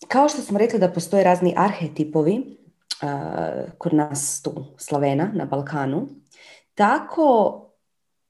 Kao 0.07 0.29
što 0.29 0.41
smo 0.41 0.57
rekli 0.57 0.79
da 0.79 0.91
postoje 0.91 1.23
razni 1.23 1.53
arhetipovi 1.57 2.37
uh, 2.37 3.71
kod 3.77 3.93
nas 3.93 4.41
tu, 4.41 4.65
Slavena, 4.77 5.31
na 5.33 5.45
Balkanu, 5.45 6.07
tako 6.75 7.63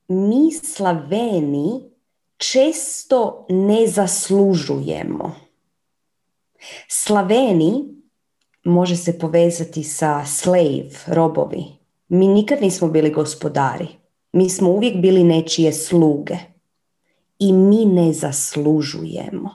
mi 0.08 0.52
Slaveni 0.52 1.97
često 2.38 3.46
ne 3.50 3.88
zaslužujemo. 3.88 5.36
Slaveni 6.88 7.84
može 8.64 8.96
se 8.96 9.20
povezati 9.20 9.84
sa 9.84 10.26
slave, 10.26 10.90
robovi. 11.08 11.64
Mi 12.08 12.28
nikad 12.28 12.62
nismo 12.62 12.88
bili 12.88 13.12
gospodari. 13.12 13.88
Mi 14.32 14.50
smo 14.50 14.70
uvijek 14.70 14.98
bili 14.98 15.24
nečije 15.24 15.74
sluge. 15.74 16.36
I 17.40 17.54
mi 17.54 17.86
ne 17.86 18.14
zaslužujemo. 18.14 19.50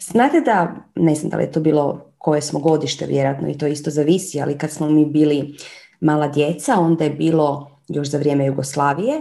Znate 0.00 0.40
da, 0.40 0.76
ne 0.94 1.14
znam 1.14 1.30
da 1.30 1.36
li 1.36 1.42
je 1.42 1.52
to 1.52 1.60
bilo 1.60 2.12
koje 2.18 2.42
smo 2.42 2.60
godište 2.60 3.06
vjerojatno 3.06 3.48
i 3.48 3.58
to 3.58 3.66
isto 3.66 3.90
zavisi, 3.90 4.40
ali 4.40 4.58
kad 4.58 4.70
smo 4.70 4.90
mi 4.90 5.06
bili 5.06 5.56
mala 6.00 6.28
djeca, 6.28 6.80
onda 6.80 7.04
je 7.04 7.10
bilo 7.10 7.70
još 7.88 8.08
za 8.08 8.18
vrijeme 8.18 8.46
Jugoslavije, 8.46 9.20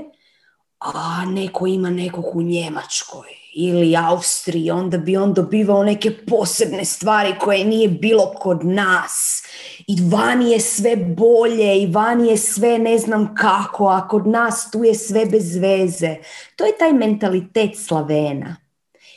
a 0.81 1.25
neko 1.25 1.67
ima 1.67 1.89
nekog 1.89 2.35
u 2.35 2.41
Njemačkoj 2.41 3.27
ili 3.53 3.95
Austriji, 3.95 4.71
onda 4.71 4.97
bi 4.97 5.17
on 5.17 5.33
dobivao 5.33 5.83
neke 5.83 6.17
posebne 6.25 6.85
stvari 6.85 7.33
koje 7.39 7.65
nije 7.65 7.87
bilo 7.87 8.33
kod 8.39 8.65
nas. 8.65 9.43
I 9.87 9.95
vani 10.09 10.51
je 10.51 10.59
sve 10.59 10.95
bolje, 10.95 11.81
i 11.81 11.87
vani 11.87 12.27
je 12.27 12.37
sve 12.37 12.79
ne 12.79 12.97
znam 12.97 13.35
kako, 13.35 13.87
a 13.87 14.07
kod 14.07 14.27
nas 14.27 14.71
tu 14.71 14.83
je 14.83 14.95
sve 14.95 15.25
bez 15.25 15.55
veze. 15.55 16.15
To 16.55 16.65
je 16.65 16.77
taj 16.77 16.93
mentalitet 16.93 17.77
Slavena. 17.77 18.55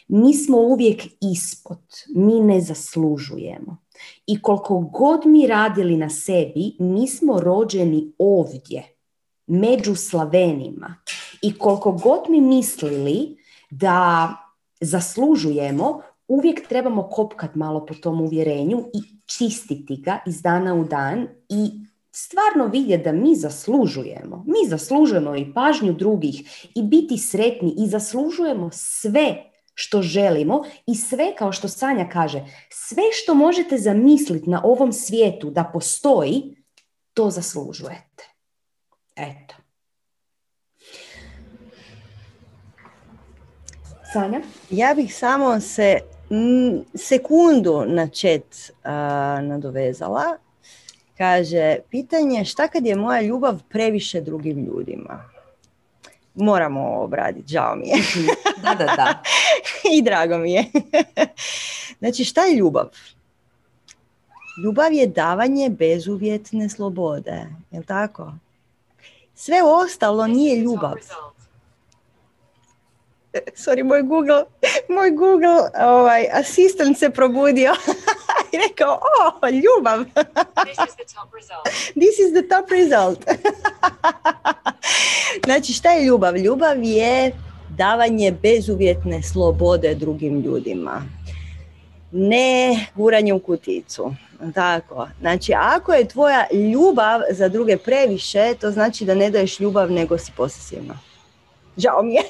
Mi 0.08 0.34
smo 0.34 0.56
uvijek 0.58 1.02
ispod, 1.34 1.80
mi 2.14 2.40
ne 2.40 2.60
zaslužujemo. 2.60 3.76
I 4.26 4.42
koliko 4.42 4.78
god 4.78 5.26
mi 5.26 5.46
radili 5.46 5.96
na 5.96 6.10
sebi, 6.10 6.76
mi 6.78 7.08
smo 7.08 7.40
rođeni 7.40 8.12
ovdje 8.18 8.94
među 9.46 9.94
Slavenima. 9.94 10.96
I 11.44 11.58
koliko 11.58 11.92
god 11.92 12.20
mi 12.28 12.40
mislili 12.40 13.36
da 13.70 14.28
zaslužujemo, 14.80 16.00
uvijek 16.28 16.68
trebamo 16.68 17.08
kopkat 17.08 17.54
malo 17.54 17.86
po 17.86 17.94
tom 17.94 18.20
uvjerenju 18.20 18.78
i 18.78 19.02
čistiti 19.26 19.96
ga 19.96 20.18
iz 20.26 20.42
dana 20.42 20.74
u 20.74 20.84
dan 20.84 21.28
i 21.48 21.70
stvarno 22.12 22.66
vidjeti 22.66 23.04
da 23.04 23.12
mi 23.12 23.34
zaslužujemo. 23.34 24.44
Mi 24.46 24.68
zaslužujemo 24.68 25.36
i 25.36 25.54
pažnju 25.54 25.92
drugih 25.92 26.68
i 26.74 26.82
biti 26.82 27.18
sretni 27.18 27.74
i 27.78 27.88
zaslužujemo 27.88 28.70
sve 28.72 29.36
što 29.74 30.02
želimo 30.02 30.62
i 30.86 30.94
sve, 30.94 31.34
kao 31.38 31.52
što 31.52 31.68
Sanja 31.68 32.08
kaže, 32.12 32.44
sve 32.70 33.02
što 33.12 33.34
možete 33.34 33.78
zamisliti 33.78 34.50
na 34.50 34.62
ovom 34.64 34.92
svijetu 34.92 35.50
da 35.50 35.70
postoji, 35.72 36.56
to 37.14 37.30
zaslužujete. 37.30 38.34
Eto. 39.16 39.63
Sanja? 44.14 44.40
Ja 44.70 44.94
bih 44.94 45.16
samo 45.16 45.60
se 45.60 45.98
sekundu 46.94 47.84
na 47.86 48.06
chat 48.06 48.70
nadovezala. 49.42 50.24
Kaže, 51.18 51.78
pitanje 51.90 52.44
šta 52.44 52.68
kad 52.68 52.86
je 52.86 52.96
moja 52.96 53.20
ljubav 53.20 53.62
previše 53.68 54.20
drugim 54.20 54.64
ljudima? 54.64 55.24
Moramo 56.34 57.02
obraditi, 57.02 57.52
žao 57.52 57.76
mi 57.76 57.88
je. 57.88 57.96
Mhm. 57.96 58.26
da, 58.62 58.74
da, 58.74 58.84
da. 58.84 59.22
I 59.96 60.02
drago 60.02 60.38
mi 60.38 60.52
je. 60.52 60.64
znači, 62.00 62.24
šta 62.24 62.44
je 62.44 62.56
ljubav? 62.56 62.88
Ljubav 64.64 64.92
je 64.92 65.06
davanje 65.06 65.70
bezuvjetne 65.70 66.68
slobode, 66.68 67.46
je 67.70 67.78
li 67.78 67.86
tako? 67.86 68.32
Sve 69.34 69.62
ostalo 69.62 70.26
nije 70.26 70.56
ljubav. 70.56 70.94
Sorry, 73.64 73.82
moj 73.82 74.02
Google, 74.02 74.44
moj 74.88 75.10
Google 75.10 75.70
ovaj, 75.80 76.26
asistent 76.32 76.98
se 76.98 77.10
probudio 77.10 77.72
i 78.52 78.56
rekao, 78.68 78.92
oh, 78.92 79.50
ljubav. 79.52 80.04
This 80.64 80.78
is 80.88 80.94
the 80.94 81.14
top 81.14 81.34
result. 81.34 81.64
This 82.02 82.18
is 82.18 82.32
the 82.32 82.48
top 82.48 82.70
result. 82.70 83.24
znači, 85.44 85.72
šta 85.72 85.90
je 85.90 86.04
ljubav? 86.04 86.36
Ljubav 86.36 86.82
je 86.82 87.32
davanje 87.68 88.32
bezuvjetne 88.42 89.22
slobode 89.22 89.94
drugim 89.94 90.40
ljudima. 90.40 91.02
Ne 92.12 92.86
guranje 92.94 93.32
u 93.32 93.38
kuticu. 93.38 94.14
Tako. 94.54 95.08
Znači, 95.20 95.52
ako 95.56 95.92
je 95.92 96.08
tvoja 96.08 96.46
ljubav 96.72 97.20
za 97.30 97.48
druge 97.48 97.76
previše, 97.76 98.54
to 98.60 98.70
znači 98.70 99.04
da 99.04 99.14
ne 99.14 99.30
daješ 99.30 99.60
ljubav 99.60 99.90
nego 99.90 100.18
si 100.18 100.32
posesivna. 100.36 100.98
Žao 101.76 102.02
mi 102.02 102.14
je. 102.14 102.22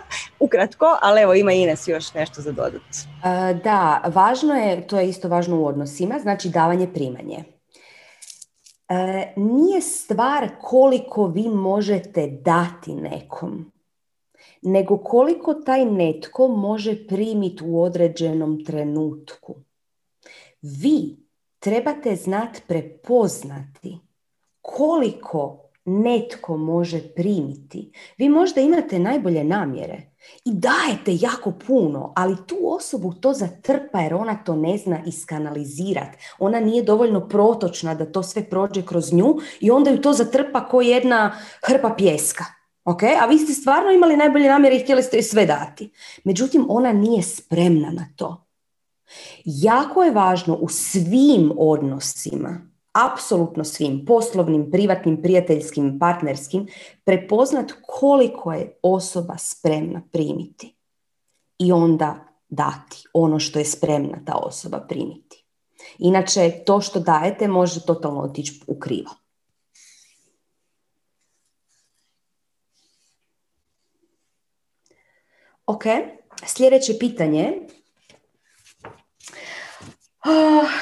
Ukratko, 0.44 0.98
ali 1.02 1.20
evo 1.20 1.34
ima 1.34 1.52
Ines 1.52 1.88
još 1.88 2.14
nešto 2.14 2.42
za 2.42 2.52
dodat. 2.52 2.82
E, 3.24 3.54
da, 3.64 4.02
važno 4.14 4.54
je, 4.54 4.86
to 4.86 5.00
je 5.00 5.08
isto 5.08 5.28
važno 5.28 5.60
u 5.60 5.66
odnosima, 5.66 6.18
znači 6.18 6.48
davanje 6.48 6.92
primanje. 6.92 7.44
E, 8.88 9.32
nije 9.36 9.80
stvar 9.80 10.48
koliko 10.60 11.26
vi 11.26 11.48
možete 11.48 12.26
dati 12.26 12.94
nekom, 12.94 13.72
nego 14.62 14.98
koliko 14.98 15.54
taj 15.54 15.84
netko 15.84 16.48
može 16.48 17.06
primiti 17.06 17.64
u 17.64 17.82
određenom 17.82 18.64
trenutku. 18.64 19.54
Vi 20.62 21.16
trebate 21.58 22.16
znati 22.16 22.62
prepoznati 22.66 23.98
koliko 24.60 25.61
netko 25.84 26.56
može 26.56 27.14
primiti. 27.14 27.92
Vi 28.18 28.28
možda 28.28 28.60
imate 28.60 28.98
najbolje 28.98 29.44
namjere 29.44 30.12
i 30.44 30.52
dajete 30.52 31.26
jako 31.26 31.52
puno, 31.66 32.12
ali 32.16 32.36
tu 32.46 32.56
osobu 32.62 33.12
to 33.12 33.32
zatrpa 33.32 34.00
jer 34.00 34.14
ona 34.14 34.44
to 34.44 34.56
ne 34.56 34.78
zna 34.78 34.98
iskanalizirati. 35.06 36.18
Ona 36.38 36.60
nije 36.60 36.82
dovoljno 36.82 37.28
protočna 37.28 37.94
da 37.94 38.12
to 38.12 38.22
sve 38.22 38.50
prođe 38.50 38.82
kroz 38.82 39.12
nju 39.12 39.36
i 39.60 39.70
onda 39.70 39.90
ju 39.90 40.00
to 40.00 40.12
zatrpa 40.12 40.68
kao 40.68 40.80
jedna 40.80 41.34
hrpa 41.66 41.94
pjeska. 41.98 42.44
Okay? 42.84 43.16
A 43.22 43.26
vi 43.26 43.38
ste 43.38 43.52
stvarno 43.52 43.90
imali 43.90 44.16
najbolje 44.16 44.48
namjere 44.48 44.76
i 44.76 44.80
htjeli 44.80 45.02
ste 45.02 45.16
joj 45.16 45.22
sve 45.22 45.46
dati. 45.46 45.92
Međutim, 46.24 46.66
ona 46.68 46.92
nije 46.92 47.22
spremna 47.22 47.90
na 47.90 48.06
to. 48.16 48.46
Jako 49.44 50.02
je 50.04 50.10
važno 50.10 50.54
u 50.54 50.68
svim 50.68 51.52
odnosima, 51.58 52.71
apsolutno 52.92 53.64
svim, 53.64 54.04
poslovnim, 54.06 54.70
privatnim, 54.70 55.22
prijateljskim, 55.22 55.98
partnerskim, 55.98 56.66
prepoznat 57.04 57.72
koliko 57.86 58.52
je 58.52 58.78
osoba 58.82 59.36
spremna 59.38 60.02
primiti 60.12 60.76
i 61.58 61.72
onda 61.72 62.28
dati 62.48 63.04
ono 63.12 63.38
što 63.38 63.58
je 63.58 63.64
spremna 63.64 64.18
ta 64.26 64.34
osoba 64.34 64.80
primiti. 64.88 65.44
Inače, 65.98 66.62
to 66.66 66.80
što 66.80 67.00
dajete 67.00 67.48
može 67.48 67.80
totalno 67.86 68.20
otići 68.20 68.60
u 68.66 68.78
krivo. 68.78 69.10
Ok, 75.66 75.84
sljedeće 76.46 76.98
pitanje 76.98 77.66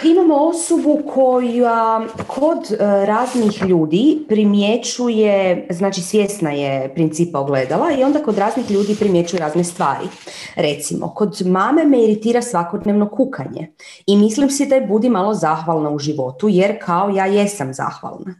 imamo 0.05 0.37
osobu 0.37 1.03
koja 1.15 2.01
kod 2.27 2.59
uh, 2.59 2.79
raznih 3.05 3.62
ljudi 3.62 4.25
primjećuje, 4.29 5.67
znači 5.71 6.01
svjesna 6.01 6.51
je 6.51 6.95
principa 6.95 7.41
ogledala 7.41 7.93
i 7.93 8.05
onda 8.05 8.23
kod 8.23 8.39
raznih 8.39 8.71
ljudi 8.71 8.97
primjećuje 8.97 9.41
razne 9.41 9.65
stvari. 9.65 10.09
Recimo, 10.57 11.15
kod 11.15 11.43
mame 11.47 11.85
me 11.85 12.03
iritira 12.03 12.43
svakodnevno 12.43 13.09
kukanje 13.09 13.73
i 14.07 14.17
mislim 14.17 14.51
si 14.51 14.67
da 14.67 14.75
je 14.75 14.87
budi 14.87 15.09
malo 15.09 15.35
zahvalna 15.35 15.91
u 15.91 15.99
životu 15.99 16.49
jer 16.49 16.85
kao 16.85 17.09
ja 17.09 17.27
jesam 17.27 17.75
zahvalna. 17.75 18.35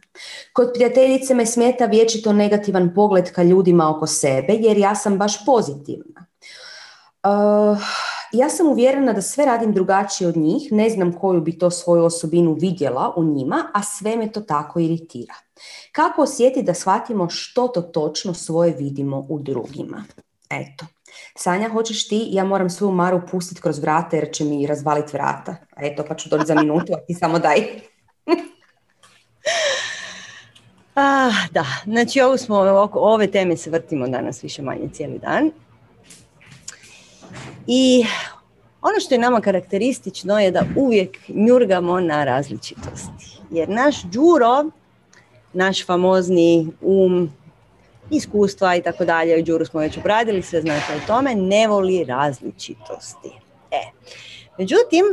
Kod 0.53 0.71
prijateljice 0.73 1.33
me 1.33 1.45
smeta 1.45 1.85
vječito 1.85 2.33
negativan 2.33 2.93
pogled 2.95 3.31
ka 3.31 3.43
ljudima 3.43 3.95
oko 3.95 4.07
sebe 4.07 4.53
jer 4.53 4.77
ja 4.77 4.95
sam 4.95 5.17
baš 5.17 5.45
pozitivna. 5.45 6.25
Uh, 7.23 7.77
ja 8.33 8.49
sam 8.49 8.67
uvjerena 8.67 9.13
da 9.13 9.21
sve 9.21 9.45
radim 9.45 9.73
drugačije 9.73 10.27
od 10.27 10.37
njih, 10.37 10.71
ne 10.71 10.89
znam 10.89 11.19
koju 11.19 11.41
bi 11.41 11.57
to 11.57 11.71
svoju 11.71 12.03
osobinu 12.03 12.53
vidjela 12.53 13.13
u 13.17 13.23
njima, 13.23 13.71
a 13.73 13.83
sve 13.83 14.15
me 14.15 14.31
to 14.31 14.41
tako 14.41 14.79
iritira. 14.79 15.33
Kako 15.91 16.21
osjetiti 16.21 16.65
da 16.65 16.73
shvatimo 16.73 17.29
što 17.29 17.67
to 17.67 17.81
točno 17.81 18.33
svoje 18.33 18.73
vidimo 18.73 19.25
u 19.29 19.39
drugima? 19.39 20.03
Eto. 20.49 20.85
Sanja, 21.35 21.69
hoćeš 21.69 22.07
ti? 22.07 22.27
Ja 22.31 22.43
moram 22.43 22.69
svoju 22.69 22.91
Maru 22.91 23.21
pustiti 23.31 23.61
kroz 23.61 23.79
vrata 23.79 24.15
jer 24.15 24.31
će 24.33 24.43
mi 24.43 24.67
razvaliti 24.67 25.11
vrata. 25.13 25.55
Eto, 25.77 26.03
pa 26.07 26.15
ću 26.15 26.29
doći 26.29 26.45
za 26.45 26.55
minutu, 26.55 26.93
a 26.93 27.05
ti 27.07 27.13
samo 27.13 27.39
daj. 27.39 27.59
ah, 30.95 31.31
da, 31.51 31.65
znači 31.83 32.21
ovo 32.21 32.37
smo, 32.37 32.55
ove 32.93 33.31
teme 33.31 33.57
se 33.57 33.69
vrtimo 33.69 34.07
danas 34.07 34.43
više 34.43 34.61
manje 34.61 34.89
cijeli 34.93 35.19
dan. 35.19 35.51
I 37.67 38.05
ono 38.81 38.99
što 38.99 39.15
je 39.15 39.19
nama 39.19 39.41
karakteristično 39.41 40.39
je 40.39 40.51
da 40.51 40.65
uvijek 40.75 41.17
njurgamo 41.27 41.99
na 41.99 42.23
različitosti. 42.23 43.39
Jer 43.51 43.69
naš 43.69 44.01
đuro, 44.03 44.65
naš 45.53 45.85
famozni 45.85 46.67
um, 46.81 47.31
iskustva 48.09 48.75
i 48.75 48.81
tako 48.81 49.05
dalje, 49.05 49.41
đuru 49.41 49.65
smo 49.65 49.79
već 49.79 49.97
obradili, 49.97 50.41
sve 50.41 50.61
znate 50.61 50.95
o 50.95 51.07
tome, 51.07 51.35
ne 51.35 51.67
voli 51.67 52.03
različitosti. 52.03 53.29
E. 53.71 53.91
Međutim, 54.57 55.05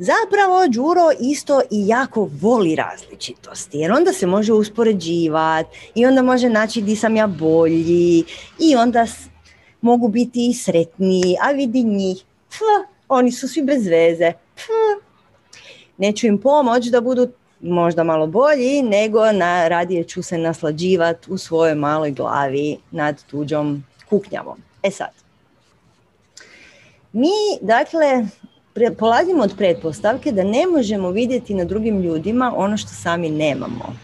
Zapravo 0.00 0.68
Đuro 0.68 1.10
isto 1.20 1.60
i 1.70 1.88
jako 1.88 2.28
voli 2.40 2.74
različitosti, 2.74 3.78
jer 3.78 3.92
onda 3.92 4.12
se 4.12 4.26
može 4.26 4.52
uspoređivati 4.52 5.90
i 5.94 6.06
onda 6.06 6.22
može 6.22 6.48
naći 6.48 6.82
di 6.82 6.96
sam 6.96 7.16
ja 7.16 7.26
bolji 7.26 8.24
i 8.58 8.76
onda 8.76 9.06
mogu 9.80 10.08
biti 10.08 10.48
i 10.48 10.54
sretniji, 10.54 11.36
a 11.42 11.50
vidi 11.50 11.82
njih, 11.82 12.24
oni 13.08 13.32
su 13.32 13.48
svi 13.48 13.62
bez 13.62 13.86
veze, 13.86 14.32
neću 15.96 16.26
im 16.26 16.38
pomoći 16.40 16.90
da 16.90 17.00
budu 17.00 17.28
možda 17.60 18.04
malo 18.04 18.26
bolji, 18.26 18.82
nego 18.82 19.32
na, 19.32 19.68
radije 19.68 20.04
ću 20.04 20.22
se 20.22 20.38
naslađivati 20.38 21.32
u 21.32 21.38
svojoj 21.38 21.74
maloj 21.74 22.10
glavi 22.10 22.76
nad 22.90 23.24
tuđom 23.24 23.84
kuknjavom. 24.08 24.58
E 24.82 24.90
sad, 24.90 25.10
mi, 27.12 27.28
dakle, 27.60 28.26
polazimo 28.98 29.42
od 29.42 29.54
pretpostavke 29.56 30.32
da 30.32 30.44
ne 30.44 30.66
možemo 30.66 31.10
vidjeti 31.10 31.54
na 31.54 31.64
drugim 31.64 32.02
ljudima 32.02 32.52
ono 32.56 32.76
što 32.76 32.88
sami 32.88 33.30
nemamo. 33.30 33.96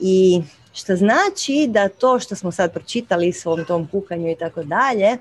I 0.00 0.42
što 0.74 0.96
znači 0.96 1.66
da 1.70 1.88
to 1.88 2.18
što 2.18 2.36
smo 2.36 2.52
sad 2.52 2.72
pročitali 2.72 3.32
svom 3.32 3.64
tom 3.64 3.86
kukanju 3.86 4.30
i 4.30 4.36
tako 4.36 4.62
dalje, 4.62 5.16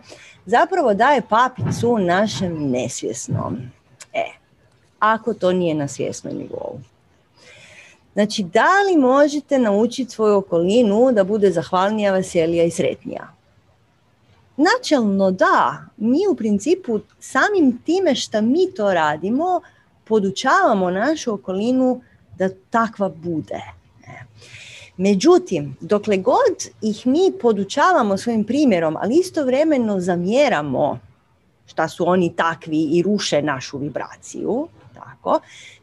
zapravo 0.45 0.93
daje 0.93 1.21
papicu 1.29 1.97
našem 1.97 2.71
nesvjesnom. 2.71 3.57
E, 4.13 4.25
ako 4.99 5.33
to 5.33 5.51
nije 5.51 5.75
na 5.75 5.87
svjesnoj 5.87 6.33
nivou. 6.33 6.79
Znači, 8.13 8.43
da 8.43 8.67
li 8.87 8.97
možete 8.97 9.59
naučiti 9.59 10.11
svoju 10.11 10.37
okolinu 10.37 11.11
da 11.11 11.23
bude 11.23 11.51
zahvalnija, 11.51 12.11
veselija 12.13 12.63
i 12.63 12.71
sretnija? 12.71 13.33
Načelno 14.57 15.31
da, 15.31 15.85
mi 15.97 16.19
u 16.31 16.35
principu 16.35 16.99
samim 17.19 17.81
time 17.85 18.15
što 18.15 18.41
mi 18.41 18.71
to 18.75 18.93
radimo, 18.93 19.61
podučavamo 20.03 20.91
našu 20.91 21.33
okolinu 21.33 22.01
da 22.37 22.49
takva 22.69 23.09
bude. 23.09 23.82
Međutim, 24.97 25.77
dokle 25.81 26.17
god 26.17 26.69
ih 26.81 27.07
mi 27.07 27.31
podučavamo 27.41 28.17
svojim 28.17 28.43
primjerom, 28.43 28.97
ali 28.99 29.15
istovremeno 29.15 29.99
zamjeramo 29.99 30.99
šta 31.65 31.89
su 31.89 32.09
oni 32.09 32.35
takvi 32.35 32.89
i 32.91 33.01
ruše 33.01 33.41
našu 33.41 33.77
vibraciju, 33.77 34.67
tako, 34.93 35.39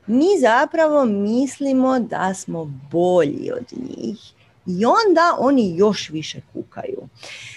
mi 0.07 0.29
zapravo 0.41 1.05
mislimo 1.05 1.99
da 1.99 2.35
smo 2.35 2.65
bolji 2.91 3.51
od 3.53 3.65
njih 3.77 4.19
i 4.67 4.85
onda 4.85 5.37
oni 5.39 5.77
još 5.77 6.11
više 6.11 6.41
kukaju. 6.53 7.09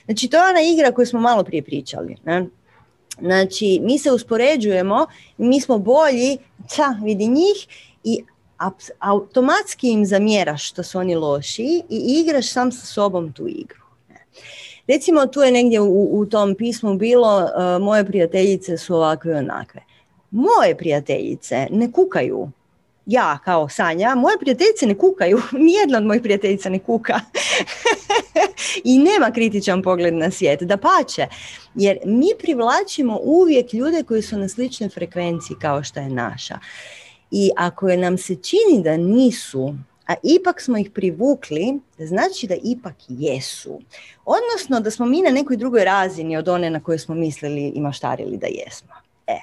Znači, 0.06 0.28
to 0.28 0.38
je 0.38 0.50
ona 0.50 0.62
igra 0.74 0.92
koju 0.92 1.06
smo 1.06 1.20
malo 1.20 1.44
prije 1.44 1.64
pričali. 1.64 2.16
Ne? 2.26 2.46
Znači, 3.20 3.80
mi 3.84 4.00
se 4.00 4.12
uspoređujemo, 4.12 5.06
mi 5.38 5.62
smo 5.62 5.78
bolji, 5.78 6.38
ca, 6.68 6.96
vidi 7.04 7.28
njih 7.28 7.68
i 8.04 8.24
automatski 8.99 9.90
im 9.90 10.06
zamjeraš 10.06 10.69
što 10.69 10.84
su 10.84 10.99
oni 10.99 11.15
loši 11.15 11.84
i 11.90 12.22
igraš 12.22 12.52
sam 12.52 12.72
sa 12.72 12.85
sobom 12.85 13.34
tu 13.34 13.48
igru. 13.48 13.84
Recimo, 14.88 15.27
tu 15.27 15.41
je 15.41 15.52
negdje 15.52 15.81
u, 15.81 16.19
u 16.19 16.26
tom 16.26 16.56
pismu 16.56 16.95
bilo 16.95 17.38
uh, 17.38 17.81
moje 17.81 18.06
prijateljice 18.06 18.77
su 18.77 18.95
ovakve 18.95 19.31
i 19.31 19.35
onakve. 19.35 19.81
Moje 20.31 20.77
prijateljice 20.77 21.68
ne 21.72 21.91
kukaju 21.91 22.49
ja 23.06 23.38
kao 23.45 23.69
Sanja, 23.69 24.15
moje 24.15 24.38
prijateljice 24.40 24.85
ne 24.85 24.98
kukaju, 24.98 25.41
nijedna 25.68 25.98
od 25.98 26.06
mojih 26.06 26.22
prijateljica 26.22 26.69
ne 26.69 26.80
kuka 26.80 27.19
i 28.84 28.99
nema 28.99 29.31
kritičan 29.31 29.81
pogled 29.81 30.14
na 30.14 30.31
svijet, 30.31 30.64
da 30.64 30.77
pače, 30.77 31.27
jer 31.76 31.98
mi 32.06 32.27
privlačimo 32.40 33.19
uvijek 33.23 33.73
ljude 33.73 34.03
koji 34.03 34.22
su 34.22 34.38
na 34.38 34.49
sličnoj 34.49 34.90
frekvenciji 34.90 35.57
kao 35.61 35.84
što 35.84 35.99
je 35.99 36.10
naša. 36.10 36.60
I 37.35 37.51
ako 37.57 37.89
je 37.89 37.97
nam 37.97 38.18
se 38.18 38.35
čini 38.35 38.84
da 38.84 38.97
nisu, 38.97 39.73
a 40.07 40.14
ipak 40.23 40.61
smo 40.61 40.77
ih 40.77 40.91
privukli, 40.91 41.80
znači 41.97 42.47
da 42.47 42.55
ipak 42.64 42.95
jesu. 43.07 43.80
Odnosno 44.26 44.80
da 44.80 44.91
smo 44.91 45.05
mi 45.05 45.22
na 45.22 45.30
nekoj 45.30 45.57
drugoj 45.57 45.84
razini 45.84 46.38
od 46.38 46.47
one 46.47 46.69
na 46.69 46.80
kojoj 46.80 46.99
smo 46.99 47.15
mislili 47.15 47.72
i 47.76 47.81
maštarili 47.81 48.38
da 48.38 48.47
jesmo. 48.47 48.93
E. 49.27 49.39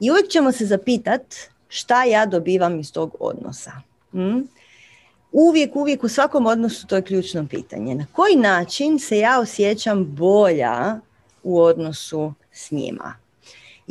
I 0.00 0.10
uvijek 0.10 0.28
ćemo 0.28 0.52
se 0.52 0.66
zapitati 0.66 1.36
šta 1.68 2.04
ja 2.04 2.26
dobivam 2.26 2.80
iz 2.80 2.92
tog 2.92 3.16
odnosa. 3.20 3.72
Hm? 4.12 4.40
Uvijek, 5.32 5.76
uvijek 5.76 6.04
u 6.04 6.08
svakom 6.08 6.46
odnosu 6.46 6.86
to 6.86 6.96
je 6.96 7.02
ključno 7.02 7.46
pitanje. 7.50 7.94
Na 7.94 8.06
koji 8.12 8.36
način 8.36 8.98
se 8.98 9.18
ja 9.18 9.40
osjećam 9.40 10.04
bolja 10.04 11.00
u 11.42 11.60
odnosu 11.60 12.32
s 12.52 12.70
njima? 12.70 13.19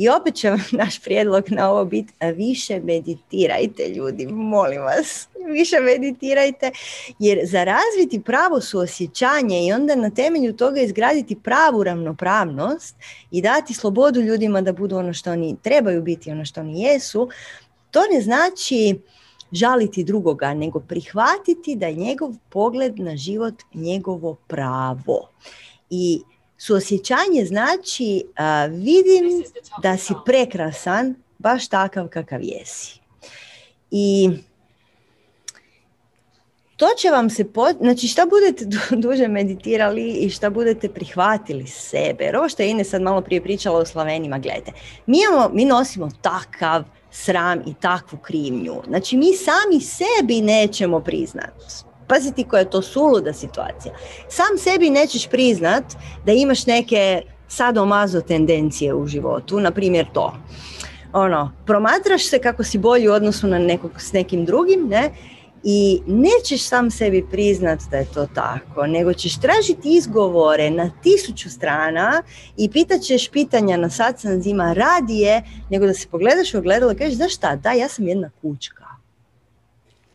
I 0.00 0.08
opet 0.08 0.34
će 0.34 0.50
vam 0.50 0.60
naš 0.82 1.00
prijedlog 1.00 1.44
na 1.50 1.70
ovo 1.70 1.84
biti, 1.84 2.12
više 2.34 2.80
meditirajte 2.80 3.88
ljudi, 3.88 4.26
molim 4.26 4.82
vas, 4.82 5.28
više 5.52 5.80
meditirajte, 5.80 6.70
jer 7.18 7.38
za 7.44 7.64
razviti 7.64 8.22
pravo 8.24 8.60
suosjećanje 8.60 9.66
i 9.66 9.72
onda 9.72 9.94
na 9.94 10.10
temelju 10.10 10.56
toga 10.56 10.80
izgraditi 10.80 11.40
pravu 11.42 11.84
ravnopravnost 11.84 12.96
i 13.30 13.42
dati 13.42 13.74
slobodu 13.74 14.20
ljudima 14.20 14.60
da 14.60 14.72
budu 14.72 14.96
ono 14.96 15.12
što 15.12 15.32
oni 15.32 15.56
trebaju 15.62 16.02
biti, 16.02 16.30
ono 16.30 16.44
što 16.44 16.60
oni 16.60 16.82
jesu, 16.82 17.28
to 17.90 18.00
ne 18.12 18.20
znači 18.20 19.00
žaliti 19.52 20.04
drugoga, 20.04 20.54
nego 20.54 20.80
prihvatiti 20.80 21.76
da 21.76 21.86
je 21.86 21.94
njegov 21.94 22.34
pogled 22.48 22.98
na 22.98 23.16
život 23.16 23.54
njegovo 23.74 24.36
pravo. 24.46 25.28
I 25.90 26.20
suosjećanje 26.60 27.44
znači 27.44 28.24
vidim 28.70 29.42
da 29.82 29.96
si 29.96 30.14
prekrasan, 30.26 31.14
baš 31.38 31.68
takav 31.68 32.08
kakav 32.08 32.40
jesi. 32.42 33.00
I 33.90 34.30
to 36.76 36.86
će 36.98 37.10
vam 37.10 37.30
se, 37.30 37.52
po... 37.52 37.66
znači 37.80 38.08
šta 38.08 38.26
budete 38.26 38.64
duže 39.04 39.28
meditirali 39.28 40.10
i 40.10 40.30
šta 40.30 40.50
budete 40.50 40.88
prihvatili 40.88 41.66
sebe, 41.66 42.24
jer 42.24 42.36
ovo 42.36 42.48
što 42.48 42.62
je 42.62 42.70
Ine 42.70 42.84
sad 42.84 43.02
malo 43.02 43.20
prije 43.20 43.42
pričala 43.42 43.78
o 43.78 43.86
Slavenima, 43.86 44.38
gledajte, 44.38 44.72
mi, 45.06 45.18
imamo, 45.22 45.50
mi 45.54 45.64
nosimo 45.64 46.10
takav 46.22 46.84
sram 47.10 47.60
i 47.66 47.74
takvu 47.80 48.18
krivnju. 48.18 48.82
Znači 48.88 49.16
mi 49.16 49.32
sami 49.36 49.80
sebi 49.80 50.40
nećemo 50.40 51.00
priznat. 51.00 51.89
Paziti 52.10 52.44
koja 52.44 52.60
je 52.60 52.70
to 52.70 52.82
suluda 52.82 53.32
situacija. 53.32 53.94
Sam 54.28 54.58
sebi 54.58 54.90
nećeš 54.90 55.28
priznat 55.28 55.84
da 56.26 56.32
imaš 56.32 56.66
neke 56.66 57.22
sadomazo 57.48 58.20
tendencije 58.20 58.94
u 58.94 59.06
životu, 59.06 59.60
na 59.60 59.70
primjer 59.70 60.06
to. 60.12 60.32
Ono, 61.12 61.52
promatraš 61.66 62.28
se 62.28 62.38
kako 62.38 62.64
si 62.64 62.78
bolji 62.78 63.08
u 63.08 63.12
odnosu 63.12 63.46
na 63.46 63.58
nekog 63.58 63.90
s 63.98 64.12
nekim 64.12 64.44
drugim, 64.44 64.88
ne? 64.88 65.10
i 65.62 66.02
nećeš 66.06 66.68
sam 66.68 66.90
sebi 66.90 67.26
priznat 67.30 67.80
da 67.90 67.96
je 67.96 68.06
to 68.14 68.26
tako, 68.34 68.86
nego 68.86 69.12
ćeš 69.12 69.40
tražiti 69.40 69.96
izgovore 69.96 70.70
na 70.70 70.90
tisuću 71.02 71.50
strana 71.50 72.22
i 72.56 72.70
pitat 72.70 73.00
ćeš 73.00 73.28
pitanja 73.28 73.76
na 73.76 73.88
zima 74.40 74.72
radije 74.72 75.42
nego 75.70 75.86
da 75.86 75.94
se 75.94 76.08
pogledaš 76.08 76.54
u 76.54 76.58
ogledalo 76.58 76.92
i 76.92 76.96
kažeš, 76.96 77.14
znaš 77.14 77.34
šta, 77.34 77.56
da, 77.56 77.72
ja 77.72 77.88
sam 77.88 78.08
jedna 78.08 78.30
kućka. 78.42 78.84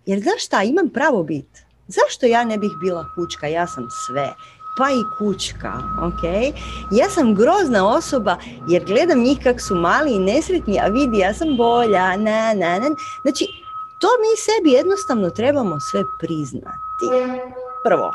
Jer 0.06 0.22
znaš 0.22 0.46
šta, 0.46 0.64
imam 0.64 0.90
pravo 0.90 1.24
biti. 1.24 1.65
Zašto 1.88 2.26
ja 2.26 2.44
ne 2.44 2.58
bih 2.58 2.72
bila 2.80 3.06
kućka, 3.16 3.48
ja 3.48 3.68
sam 3.68 3.88
sve 3.90 4.34
pa 4.78 4.90
i 4.90 5.04
kućka, 5.18 5.74
ok? 6.02 6.54
Ja 6.92 7.10
sam 7.10 7.36
grozna 7.36 7.88
osoba 7.88 8.38
jer 8.68 8.86
gledam 8.86 9.20
njih 9.20 9.40
kak 9.44 9.62
su 9.62 9.76
mali 9.76 10.16
i 10.16 10.20
nesretni, 10.20 10.80
a 10.80 10.88
vidi 10.88 11.18
ja 11.18 11.34
sam 11.34 11.58
bolja, 11.58 12.18
na, 12.18 12.54
na, 12.54 12.80
na. 12.80 12.96
Znači, 13.22 13.48
to 14.00 14.08
mi 14.22 14.38
sebi 14.38 14.72
jednostavno 14.72 15.30
trebamo 15.30 15.80
sve 15.80 16.02
priznati. 16.20 17.06
Prvo. 17.84 18.14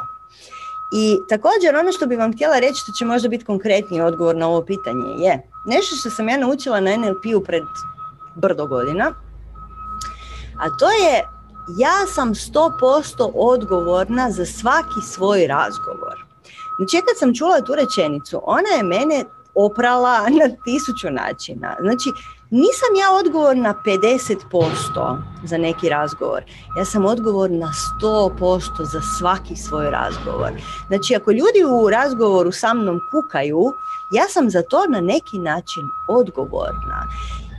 I 0.93 1.19
također 1.29 1.77
ono 1.77 1.93
što 1.93 2.07
bi 2.07 2.17
vam 2.17 2.33
htjela 2.33 2.59
reći, 2.59 2.81
što 2.81 2.93
će 2.93 3.05
možda 3.05 3.29
biti 3.29 3.45
konkretniji 3.45 4.01
odgovor 4.01 4.37
na 4.37 4.49
ovo 4.49 4.65
pitanje, 4.65 5.25
je 5.25 5.43
nešto 5.67 5.97
što 5.97 6.11
sam 6.11 6.29
ja 6.29 6.39
naučila 6.39 6.81
na 6.81 6.97
NLP-u 6.97 7.45
pred 7.45 7.63
brdo 8.35 8.67
godina, 8.67 9.15
a 10.59 10.77
to 10.79 10.91
je 10.91 11.40
ja 11.79 12.07
sam 12.07 12.35
100% 12.35 13.31
odgovorna 13.35 14.31
za 14.31 14.47
svaki 14.47 15.01
svoj 15.13 15.47
razgovor. 15.47 16.27
Znači, 16.79 17.07
kad 17.07 17.19
sam 17.19 17.35
čula 17.35 17.61
tu 17.61 17.75
rečenicu, 17.75 18.43
ona 18.45 18.69
je 18.77 18.83
mene 18.83 19.25
oprala 19.55 20.19
na 20.41 20.49
tisuću 20.65 21.11
načina. 21.11 21.77
Znači, 21.81 22.09
nisam 22.51 22.91
ja 23.01 23.19
odgovorna 23.19 23.75
50% 23.87 25.17
za 25.45 25.59
neki 25.59 25.89
razgovor. 25.89 26.43
Ja 26.79 26.85
sam 26.85 27.05
odgovorna 27.05 27.73
100% 28.03 28.85
za 28.85 29.01
svaki 29.19 29.57
svoj 29.57 29.91
razgovor. 29.91 30.53
Znači, 30.89 31.15
ako 31.15 31.31
ljudi 31.33 31.65
u 31.85 31.91
razgovoru 31.91 32.53
sa 32.53 32.75
mnom 32.75 33.01
kukaju, 33.11 33.73
ja 34.13 34.29
sam 34.29 34.51
za 34.51 34.63
to 34.63 34.87
na 34.89 35.01
neki 35.01 35.39
način 35.39 35.83
odgovorna. 36.09 37.07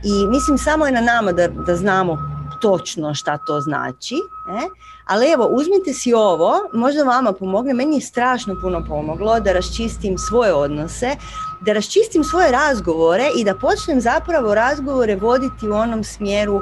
I 0.04 0.26
mislim, 0.26 0.58
samo 0.58 0.86
je 0.86 0.92
na 0.92 1.00
nama 1.00 1.32
da, 1.32 1.48
da 1.48 1.76
znamo 1.76 2.41
točno 2.62 3.14
šta 3.14 3.38
to 3.38 3.60
znači, 3.60 4.14
e? 4.14 4.68
ali 5.06 5.32
evo, 5.32 5.46
uzmite 5.46 5.92
si 5.92 6.14
ovo, 6.14 6.52
možda 6.72 7.02
vama 7.02 7.32
pomogne, 7.32 7.74
meni 7.74 7.96
je 7.96 8.00
strašno 8.00 8.56
puno 8.62 8.84
pomoglo 8.88 9.40
da 9.40 9.52
raščistim 9.52 10.18
svoje 10.18 10.54
odnose, 10.54 11.16
da 11.60 11.72
raščistim 11.72 12.24
svoje 12.24 12.50
razgovore 12.50 13.28
i 13.38 13.44
da 13.44 13.54
počnem 13.54 14.00
zapravo 14.00 14.54
razgovore 14.54 15.16
voditi 15.16 15.68
u 15.68 15.72
onom 15.72 16.04
smjeru 16.04 16.60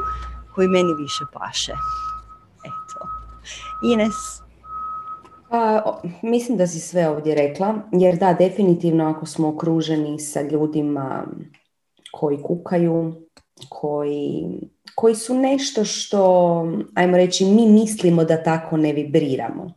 koji 0.55 0.69
meni 0.69 0.95
više 0.95 1.25
paše. 1.33 1.73
Eto. 2.65 3.07
Ines? 3.93 4.41
Pa, 5.51 6.01
mislim 6.23 6.59
da 6.59 6.67
si 6.67 6.81
sve 6.81 7.09
ovdje 7.09 7.35
rekla, 7.35 7.75
jer 7.93 8.17
da, 8.17 8.33
definitivno 8.33 9.11
ako 9.11 9.27
smo 9.27 9.49
okruženi 9.49 10.19
sa 10.19 10.43
ljudima 10.43 11.25
koji 12.13 12.43
kukaju, 12.43 13.13
koji, 13.69 14.45
koji 14.95 15.15
su 15.15 15.35
nešto 15.35 15.85
što, 15.85 16.65
ajmo 16.95 17.17
reći, 17.17 17.45
mi 17.45 17.69
mislimo 17.69 18.25
da 18.25 18.43
tako 18.43 18.77
ne 18.77 18.93
vibriramo. 18.93 19.73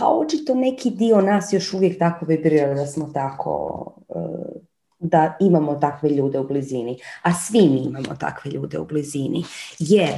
A 0.00 0.16
očito 0.16 0.54
neki 0.54 0.90
dio 0.90 1.20
nas 1.20 1.52
još 1.52 1.74
uvijek 1.74 1.98
tako 1.98 2.26
vibrira 2.26 2.74
da 2.74 2.86
smo 2.86 3.10
tako, 3.14 3.94
e, 4.08 4.14
da 4.98 5.36
imamo 5.40 5.74
takve 5.74 6.10
ljude 6.10 6.38
u 6.38 6.48
blizini. 6.48 6.98
A 7.22 7.34
svi 7.34 7.60
mi 7.60 7.78
imamo 7.78 8.16
takve 8.20 8.50
ljude 8.50 8.78
u 8.78 8.84
blizini. 8.84 9.44
Jer 9.78 10.12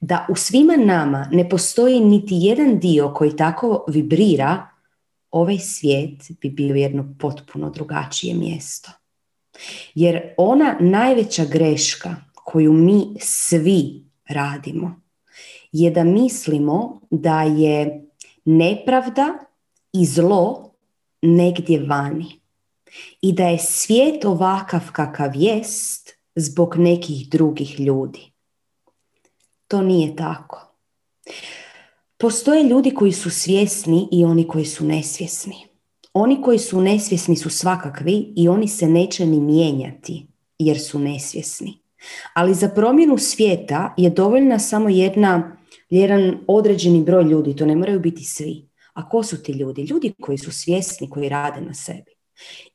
da 0.00 0.26
u 0.28 0.36
svima 0.36 0.76
nama 0.76 1.28
ne 1.32 1.48
postoji 1.48 2.00
niti 2.00 2.34
jedan 2.34 2.78
dio 2.78 3.12
koji 3.14 3.36
tako 3.36 3.84
vibrira, 3.88 4.66
ovaj 5.30 5.58
svijet 5.58 6.30
bi 6.40 6.50
bio 6.50 6.74
jedno 6.74 7.14
potpuno 7.18 7.70
drugačije 7.70 8.34
mjesto. 8.34 8.90
Jer 9.94 10.34
ona 10.36 10.76
najveća 10.80 11.44
greška 11.44 12.16
koju 12.52 12.72
mi 12.72 13.14
svi 13.20 14.04
radimo 14.28 15.02
je 15.72 15.90
da 15.90 16.04
mislimo 16.04 17.00
da 17.10 17.42
je 17.42 18.06
nepravda 18.44 19.38
i 19.92 20.06
zlo 20.06 20.72
negdje 21.22 21.86
vani 21.86 22.40
i 23.20 23.32
da 23.32 23.48
je 23.48 23.58
svijet 23.58 24.24
ovakav 24.24 24.80
kakav 24.92 25.30
jest 25.34 26.10
zbog 26.34 26.76
nekih 26.76 27.28
drugih 27.28 27.80
ljudi. 27.80 28.32
To 29.68 29.82
nije 29.82 30.16
tako. 30.16 30.74
Postoje 32.16 32.64
ljudi 32.64 32.94
koji 32.94 33.12
su 33.12 33.30
svjesni 33.30 34.08
i 34.12 34.24
oni 34.24 34.48
koji 34.48 34.64
su 34.64 34.84
nesvjesni. 34.84 35.56
Oni 36.12 36.42
koji 36.42 36.58
su 36.58 36.80
nesvjesni 36.80 37.36
su 37.36 37.50
svakakvi 37.50 38.32
i 38.36 38.48
oni 38.48 38.68
se 38.68 38.86
neće 38.86 39.26
ni 39.26 39.40
mijenjati 39.40 40.26
jer 40.58 40.80
su 40.80 40.98
nesvjesni. 40.98 41.81
Ali 42.34 42.54
za 42.54 42.68
promjenu 42.68 43.18
svijeta 43.18 43.94
je 43.96 44.10
dovoljna 44.10 44.58
samo 44.58 44.88
jedna, 44.88 45.56
jedan 45.90 46.38
određeni 46.46 47.02
broj 47.02 47.24
ljudi, 47.24 47.56
to 47.56 47.66
ne 47.66 47.76
moraju 47.76 48.00
biti 48.00 48.24
svi. 48.24 48.68
A 48.92 49.08
ko 49.08 49.22
su 49.22 49.42
ti 49.42 49.52
ljudi? 49.52 49.82
Ljudi 49.82 50.14
koji 50.20 50.38
su 50.38 50.52
svjesni, 50.52 51.10
koji 51.10 51.28
rade 51.28 51.60
na 51.60 51.74
sebi. 51.74 52.12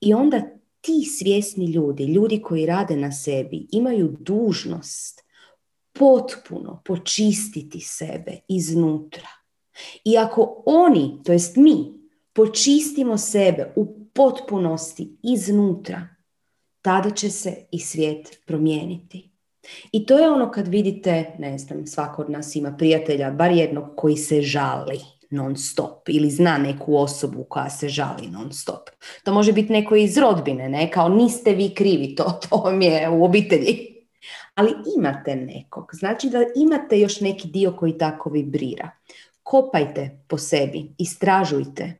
I 0.01 0.13
onda 0.13 0.41
ti 0.81 1.05
svjesni 1.19 1.65
ljudi, 1.65 2.03
ljudi 2.03 2.41
koji 2.41 2.65
rade 2.65 2.95
na 2.95 3.11
sebi, 3.11 3.67
imaju 3.71 4.17
dužnost 4.19 5.21
potpuno 5.93 6.81
počistiti 6.85 7.79
sebe 7.79 8.39
iznutra. 8.47 9.27
I 10.03 10.17
ako 10.17 10.63
oni, 10.65 11.21
to 11.23 11.31
jest 11.31 11.55
mi, 11.55 11.93
počistimo 12.33 13.17
sebe 13.17 13.73
u 13.75 14.09
potpunosti 14.13 15.17
iznutra, 15.23 16.07
tada 16.87 17.09
će 17.09 17.29
se 17.29 17.55
i 17.71 17.79
svijet 17.79 18.39
promijeniti. 18.45 19.29
I 19.91 20.05
to 20.05 20.17
je 20.17 20.29
ono 20.29 20.51
kad 20.51 20.67
vidite, 20.67 21.35
ne 21.39 21.57
znam, 21.57 21.87
svako 21.87 22.21
od 22.21 22.29
nas 22.29 22.55
ima 22.55 22.75
prijatelja, 22.77 23.31
bar 23.31 23.51
jednog 23.51 23.83
koji 23.95 24.17
se 24.17 24.41
žali 24.41 24.99
non 25.29 25.57
stop 25.57 26.09
ili 26.09 26.29
zna 26.29 26.57
neku 26.57 26.95
osobu 26.95 27.43
koja 27.43 27.69
se 27.69 27.89
žali 27.89 28.27
non 28.27 28.53
stop. 28.53 28.89
To 29.23 29.33
može 29.33 29.53
biti 29.53 29.73
neko 29.73 29.95
iz 29.95 30.17
rodbine, 30.17 30.69
ne? 30.69 30.91
Kao 30.91 31.09
niste 31.09 31.53
vi 31.53 31.69
krivi, 31.69 32.15
to, 32.15 32.39
to 32.49 32.55
vam 32.55 32.81
je 32.81 33.09
u 33.09 33.23
obitelji. 33.23 33.77
Ali 34.55 34.73
imate 34.97 35.35
nekog, 35.35 35.89
znači 35.93 36.29
da 36.29 36.39
imate 36.55 36.99
još 36.99 37.21
neki 37.21 37.47
dio 37.47 37.71
koji 37.71 37.97
tako 37.97 38.29
vibrira. 38.29 38.91
Kopajte 39.43 40.19
po 40.27 40.37
sebi, 40.37 40.91
istražujte 40.97 41.93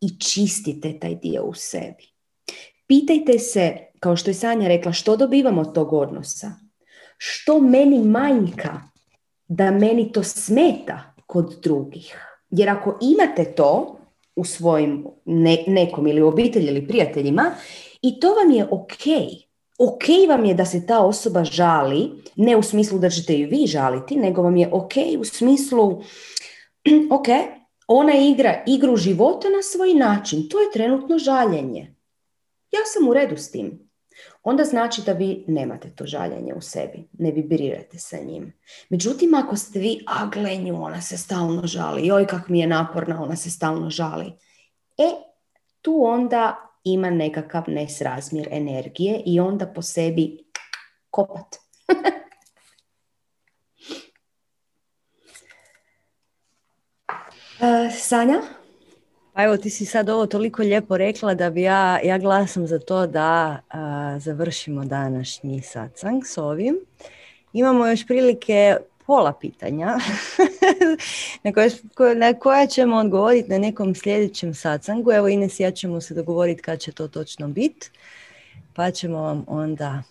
i 0.00 0.18
čistite 0.18 0.98
taj 0.98 1.14
dio 1.14 1.44
u 1.44 1.54
sebi. 1.54 2.14
Pitajte 2.86 3.38
se, 3.38 3.76
kao 4.04 4.16
što 4.16 4.30
je 4.30 4.34
Sanja 4.34 4.68
rekla, 4.68 4.92
što 4.92 5.16
dobivamo 5.16 5.60
od 5.60 5.74
tog 5.74 5.92
odnosa? 5.92 6.52
Što 7.16 7.60
meni 7.60 7.98
manjka 7.98 8.80
da 9.48 9.70
meni 9.70 10.12
to 10.12 10.22
smeta 10.22 11.14
kod 11.26 11.54
drugih? 11.62 12.18
Jer 12.50 12.68
ako 12.68 12.98
imate 13.00 13.44
to 13.54 13.98
u 14.36 14.44
svojim 14.44 15.06
nekom 15.66 16.06
ili 16.06 16.22
obitelji 16.22 16.66
ili 16.66 16.88
prijateljima 16.88 17.50
i 18.02 18.20
to 18.20 18.34
vam 18.34 18.50
je 18.50 18.64
ok, 18.64 19.04
ok 19.78 20.28
vam 20.28 20.44
je 20.44 20.54
da 20.54 20.64
se 20.64 20.86
ta 20.86 21.00
osoba 21.00 21.44
žali, 21.44 22.10
ne 22.36 22.56
u 22.56 22.62
smislu 22.62 22.98
da 22.98 23.10
ćete 23.10 23.38
ju 23.38 23.48
vi 23.50 23.66
žaliti, 23.66 24.16
nego 24.16 24.42
vam 24.42 24.56
je 24.56 24.68
ok 24.72 24.92
u 25.20 25.24
smislu, 25.24 26.02
ok, 27.18 27.26
ona 27.86 28.12
igra 28.14 28.62
igru 28.66 28.96
života 28.96 29.48
na 29.48 29.62
svoj 29.62 29.94
način, 29.94 30.48
to 30.48 30.60
je 30.60 30.72
trenutno 30.72 31.18
žaljenje. 31.18 31.94
Ja 32.70 32.80
sam 32.84 33.08
u 33.08 33.14
redu 33.14 33.36
s 33.36 33.50
tim 33.50 33.83
onda 34.44 34.64
znači 34.64 35.02
da 35.06 35.12
vi 35.12 35.44
nemate 35.48 35.90
to 35.90 36.06
žaljenje 36.06 36.54
u 36.54 36.60
sebi, 36.60 37.08
ne 37.18 37.30
vibrirate 37.30 37.98
sa 37.98 38.16
njim. 38.16 38.52
Međutim, 38.88 39.34
ako 39.34 39.56
ste 39.56 39.78
vi, 39.78 40.04
a 40.06 40.26
glenju, 40.26 40.82
ona 40.82 41.00
se 41.00 41.18
stalno 41.18 41.66
žali, 41.66 42.06
joj 42.06 42.26
kak 42.26 42.48
mi 42.48 42.60
je 42.60 42.66
naporna, 42.66 43.22
ona 43.22 43.36
se 43.36 43.50
stalno 43.50 43.90
žali. 43.90 44.32
E, 44.98 45.10
tu 45.82 46.04
onda 46.04 46.56
ima 46.84 47.10
nekakav 47.10 47.62
nesrazmjer 47.66 48.48
energije 48.50 49.22
i 49.26 49.40
onda 49.40 49.66
po 49.66 49.82
sebi 49.82 50.44
kopat. 51.10 51.56
uh, 57.60 57.92
Sanja? 58.08 58.40
Pa 59.34 59.42
evo, 59.42 59.56
ti 59.56 59.70
si 59.70 59.86
sad 59.86 60.08
ovo 60.08 60.26
toliko 60.26 60.62
lijepo 60.62 60.96
rekla 60.96 61.34
da 61.34 61.50
bi 61.50 61.62
ja, 61.62 62.00
ja 62.04 62.18
glasam 62.18 62.66
za 62.66 62.78
to 62.78 63.06
da 63.06 63.58
završimo 64.18 64.84
današnji 64.84 65.62
satsang 65.62 66.22
s 66.26 66.38
ovim. 66.38 66.76
Imamo 67.52 67.86
još 67.86 68.06
prilike 68.06 68.76
pola 69.06 69.32
pitanja 69.32 69.86
na, 71.44 71.52
koje, 71.52 71.70
na 72.16 72.34
koja 72.34 72.66
ćemo 72.66 72.96
odgovoriti 72.96 73.50
na 73.50 73.58
nekom 73.58 73.94
sljedećem 73.94 74.54
satsangu. 74.54 75.12
Evo 75.12 75.28
Ines 75.28 75.60
ja 75.60 75.70
ćemo 75.70 76.00
se 76.00 76.14
dogovoriti 76.14 76.62
kad 76.62 76.78
će 76.78 76.92
to 76.92 77.08
točno 77.08 77.48
biti, 77.48 77.90
pa 78.74 78.90
ćemo 78.90 79.22
vam 79.22 79.44
onda... 79.46 80.02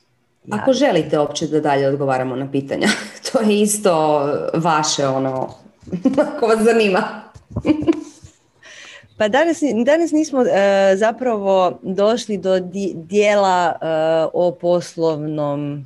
Ako 0.51 0.73
želite 0.73 1.19
uopće 1.19 1.47
da 1.47 1.59
dalje 1.59 1.87
odgovaramo 1.87 2.35
na 2.35 2.51
pitanja, 2.51 2.87
to 3.31 3.39
je 3.39 3.61
isto 3.61 4.21
vaše 4.53 5.07
ono, 5.07 5.53
ako 6.35 6.47
vas 6.47 6.59
zanima. 6.63 7.23
Pa 9.17 9.27
danas, 9.27 9.57
danas 9.85 10.11
nismo 10.11 10.39
uh, 10.39 10.47
zapravo 10.95 11.79
došli 11.81 12.37
do 12.37 12.59
dijela 12.93 13.73
uh, 13.75 14.29
o 14.33 14.51
poslovnom 14.51 15.85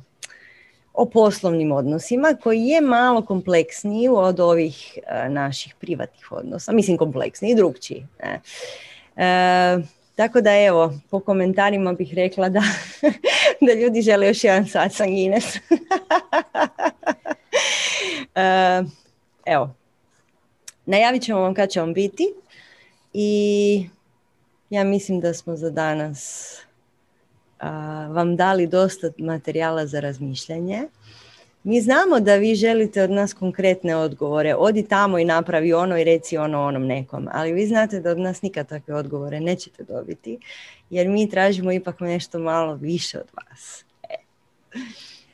o 0.92 1.06
poslovnim 1.06 1.72
odnosima 1.72 2.36
koji 2.42 2.64
je 2.64 2.80
malo 2.80 3.22
kompleksniji 3.22 4.08
od 4.08 4.40
ovih 4.40 4.98
uh, 4.98 5.32
naših 5.32 5.74
privatnih 5.80 6.32
odnosa. 6.32 6.72
Mislim 6.72 6.96
kompleksniji 6.96 7.52
i 7.52 7.54
drugčiji. 7.54 8.06
Ne? 8.22 8.40
tako 10.14 10.40
da 10.40 10.50
evo, 10.56 10.94
po 11.10 11.20
komentarima 11.20 11.92
bih 11.92 12.14
rekla 12.14 12.48
da, 12.48 12.62
da 13.66 13.72
ljudi 13.72 14.02
žele 14.02 14.26
još 14.26 14.44
jedan 14.44 14.66
sat 14.66 14.92
sa 14.92 15.04
Ines. 15.04 15.44
evo, 19.54 19.74
najavit 20.86 21.22
ćemo 21.22 21.40
vam 21.40 21.54
kad 21.54 21.70
će 21.70 21.80
vam 21.80 21.94
biti. 21.94 22.34
I 23.20 23.86
ja 24.70 24.84
mislim 24.84 25.20
da 25.20 25.34
smo 25.34 25.56
za 25.56 25.70
danas 25.70 26.52
vam 28.10 28.36
dali 28.36 28.66
dosta 28.66 29.10
materijala 29.18 29.86
za 29.86 30.00
razmišljanje. 30.00 30.82
Mi 31.62 31.80
znamo 31.80 32.20
da 32.20 32.36
vi 32.36 32.54
želite 32.54 33.02
od 33.02 33.10
nas 33.10 33.32
konkretne 33.32 33.96
odgovore. 33.96 34.54
Odi 34.54 34.88
tamo 34.88 35.18
i 35.18 35.24
napravi 35.24 35.72
ono 35.72 35.98
i 35.98 36.04
reci 36.04 36.36
ono 36.36 36.62
onom 36.62 36.86
nekom. 36.86 37.28
Ali 37.32 37.52
vi 37.52 37.66
znate 37.66 38.00
da 38.00 38.10
od 38.10 38.18
nas 38.18 38.42
nikad 38.42 38.68
takve 38.68 38.94
odgovore 38.94 39.40
nećete 39.40 39.84
dobiti. 39.84 40.38
Jer 40.90 41.08
mi 41.08 41.30
tražimo 41.30 41.72
ipak 41.72 42.00
nešto 42.00 42.38
malo 42.38 42.74
više 42.74 43.18
od 43.18 43.28
vas. 43.34 43.84
E. 44.10 44.14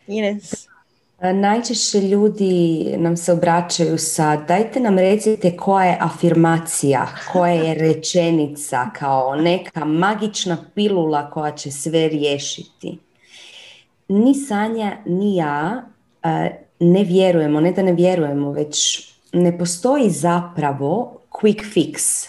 Ines? 0.07 0.69
Najčešće 1.33 2.01
ljudi 2.01 2.85
nam 2.99 3.17
se 3.17 3.33
obraćaju 3.33 3.99
sa 3.99 4.37
dajte 4.37 4.81
nam 4.81 4.99
recite 4.99 5.57
koja 5.57 5.85
je 5.85 5.99
afirmacija, 6.01 7.07
koja 7.33 7.53
je 7.53 7.75
rečenica 7.75 8.91
kao 8.99 9.37
neka 9.37 9.85
magična 9.85 10.57
pilula 10.75 11.31
koja 11.31 11.53
će 11.53 11.71
sve 11.71 12.09
riješiti. 12.09 12.99
Ni 14.09 14.35
Sanja, 14.35 14.97
ni 15.07 15.37
ja 15.37 15.85
ne 16.81 17.05
vjerujemo, 17.05 17.61
ne 17.61 17.73
da 17.73 17.83
ne 17.83 17.93
vjerujemo, 17.93 18.53
već 18.53 19.09
ne 19.33 19.59
postoji 19.59 20.11
zapravo 20.11 21.21
quick 21.31 21.63
fix. 21.75 22.29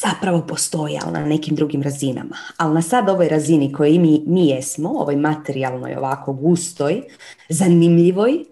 Zapravo 0.00 0.46
postoji, 0.46 0.98
ali 1.02 1.12
na 1.12 1.26
nekim 1.26 1.56
drugim 1.56 1.82
razinama. 1.82 2.36
Ali 2.56 2.74
na 2.74 2.82
sad 2.82 3.08
ovoj 3.08 3.28
razini 3.28 3.72
koji 3.72 3.98
mi, 3.98 4.22
mi 4.26 4.48
jesmo, 4.48 4.88
ovoj 4.88 5.16
materijalnoj, 5.16 5.96
ovako 5.96 6.32
gustoj, 6.32 7.02
zanimljivoj, 7.48 8.44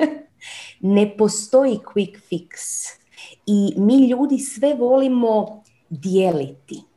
ne 0.96 1.16
postoji 1.16 1.78
quick 1.94 2.18
fix. 2.30 2.50
I 3.46 3.74
mi 3.76 4.08
ljudi 4.08 4.38
sve 4.38 4.74
volimo 4.74 5.62
dijeliti 5.88 6.89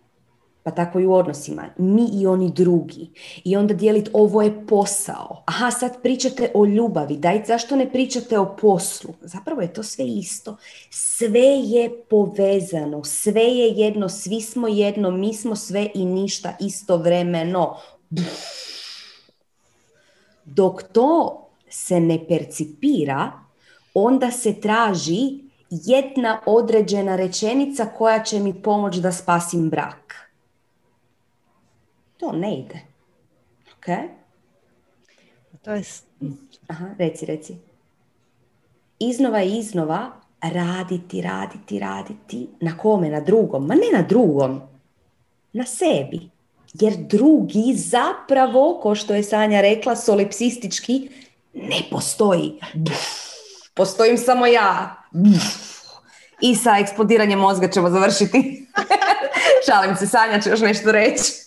pa 0.63 0.71
tako 0.71 0.99
i 0.99 1.05
u 1.05 1.13
odnosima, 1.13 1.63
mi 1.77 2.09
i 2.13 2.27
oni 2.27 2.51
drugi. 2.51 3.09
I 3.43 3.55
onda 3.55 3.73
dijeliti 3.73 4.09
ovo 4.13 4.41
je 4.41 4.67
posao. 4.67 5.43
Aha, 5.45 5.71
sad 5.71 6.01
pričate 6.01 6.51
o 6.53 6.65
ljubavi, 6.65 7.17
daj 7.17 7.43
zašto 7.47 7.75
ne 7.75 7.91
pričate 7.91 8.39
o 8.39 8.55
poslu? 8.55 9.13
Zapravo 9.21 9.61
je 9.61 9.73
to 9.73 9.83
sve 9.83 10.05
isto. 10.05 10.57
Sve 10.89 11.47
je 11.63 12.03
povezano, 12.09 13.03
sve 13.03 13.43
je 13.43 13.67
jedno, 13.67 14.09
svi 14.09 14.41
smo 14.41 14.67
jedno, 14.67 15.11
mi 15.11 15.33
smo 15.33 15.55
sve 15.55 15.89
i 15.93 16.05
ništa 16.05 16.53
istovremeno. 16.59 17.77
Dok 20.45 20.83
to 20.83 21.39
se 21.69 21.99
ne 21.99 22.27
percipira, 22.27 23.31
onda 23.93 24.31
se 24.31 24.61
traži 24.61 25.39
jedna 25.69 26.41
određena 26.45 27.15
rečenica 27.15 27.85
koja 27.85 28.23
će 28.23 28.39
mi 28.39 28.61
pomoći 28.61 29.01
da 29.01 29.11
spasim 29.11 29.69
brak 29.69 30.02
to 32.23 32.31
ne 32.31 32.59
ide. 32.59 32.79
Ok? 33.77 33.85
To 35.61 35.71
je... 35.71 35.83
Aha, 36.67 36.89
reci, 36.97 37.25
reci. 37.25 37.55
Iznova 38.99 39.41
i 39.41 39.57
iznova 39.57 40.11
raditi, 40.41 41.21
raditi, 41.21 41.79
raditi. 41.79 42.47
Na 42.61 42.77
kome? 42.77 43.09
Na 43.09 43.19
drugom? 43.19 43.67
Ma 43.67 43.75
ne 43.75 43.89
na 43.93 44.01
drugom. 44.01 44.61
Na 45.53 45.65
sebi. 45.65 46.29
Jer 46.73 46.93
drugi 46.97 47.73
zapravo, 47.75 48.79
ko 48.81 48.95
što 48.95 49.13
je 49.13 49.23
Sanja 49.23 49.61
rekla, 49.61 49.95
solipsistički, 49.95 51.09
ne 51.53 51.81
postoji. 51.91 52.59
Postojim 53.73 54.17
samo 54.17 54.45
ja. 54.45 55.03
I 56.41 56.55
sa 56.55 56.77
eksplodiranjem 56.79 57.39
mozga 57.39 57.69
ćemo 57.69 57.89
završiti. 57.89 58.65
Šalim 59.67 59.95
se, 59.95 60.07
Sanja 60.07 60.41
će 60.41 60.49
još 60.49 60.61
nešto 60.61 60.91
reći. 60.91 61.43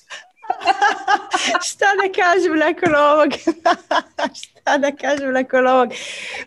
Šta 1.70 1.86
da 2.02 2.22
kažem 2.22 2.58
nakon 2.58 2.94
ovog? 2.94 3.32
Šta 4.40 4.78
da 4.78 4.92
kažem 4.92 5.32
nakon 5.32 5.66
ovog? 5.66 5.88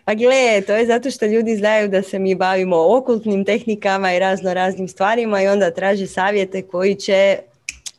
Pa 0.04 0.14
gle, 0.14 0.62
to 0.66 0.72
je 0.72 0.86
zato 0.86 1.10
što 1.10 1.26
ljudi 1.26 1.56
znaju 1.56 1.88
da 1.88 2.02
se 2.02 2.18
mi 2.18 2.34
bavimo 2.34 2.96
okultnim 2.96 3.44
tehnikama 3.44 4.14
i 4.14 4.18
razno 4.18 4.54
raznim 4.54 4.88
stvarima 4.88 5.42
i 5.42 5.48
onda 5.48 5.70
traže 5.70 6.06
savjete 6.06 6.62
koji 6.62 6.94
će 6.94 7.38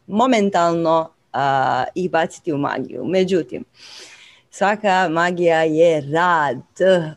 momentalno 0.07 1.09
ih 1.95 2.09
baciti 2.09 2.53
u 2.53 2.57
magiju. 2.57 3.05
Međutim, 3.05 3.63
svaka 4.51 5.09
magija 5.09 5.63
je 5.63 6.01
rad 6.01 6.61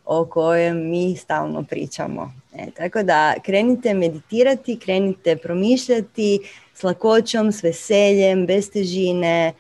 o 0.04 0.26
kojem 0.26 0.90
mi 0.90 1.16
stalno 1.16 1.62
pričamo. 1.62 2.32
E, 2.54 2.70
tako 2.70 3.02
da 3.02 3.34
krenite 3.44 3.94
meditirati, 3.94 4.78
krenite 4.78 5.36
promišljati, 5.36 6.40
s 6.74 6.82
lakoćom, 6.82 7.52
s 7.52 7.62
veseljem, 7.62 8.46
bez 8.46 8.70
težine. 8.70 9.52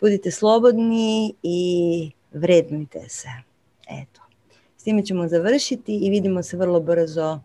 Budite 0.00 0.30
slobodni 0.30 1.34
i 1.42 2.10
vrednujte 2.32 3.08
se. 3.08 3.28
Eto. 3.88 4.20
S 4.76 4.82
time 4.82 5.04
ćemo 5.04 5.28
završiti 5.28 5.96
i 5.96 6.10
vidimo 6.10 6.42
se 6.42 6.56
vrlo 6.56 6.80
brzo 6.80 7.40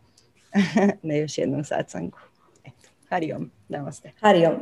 na 1.07 1.15
još 1.15 1.37
jednom 1.37 1.63
satsangu. 1.63 2.17
Eto. 2.63 2.89
Hariom. 3.09 3.51
Namaste. 3.69 4.11
Hariom. 4.19 4.53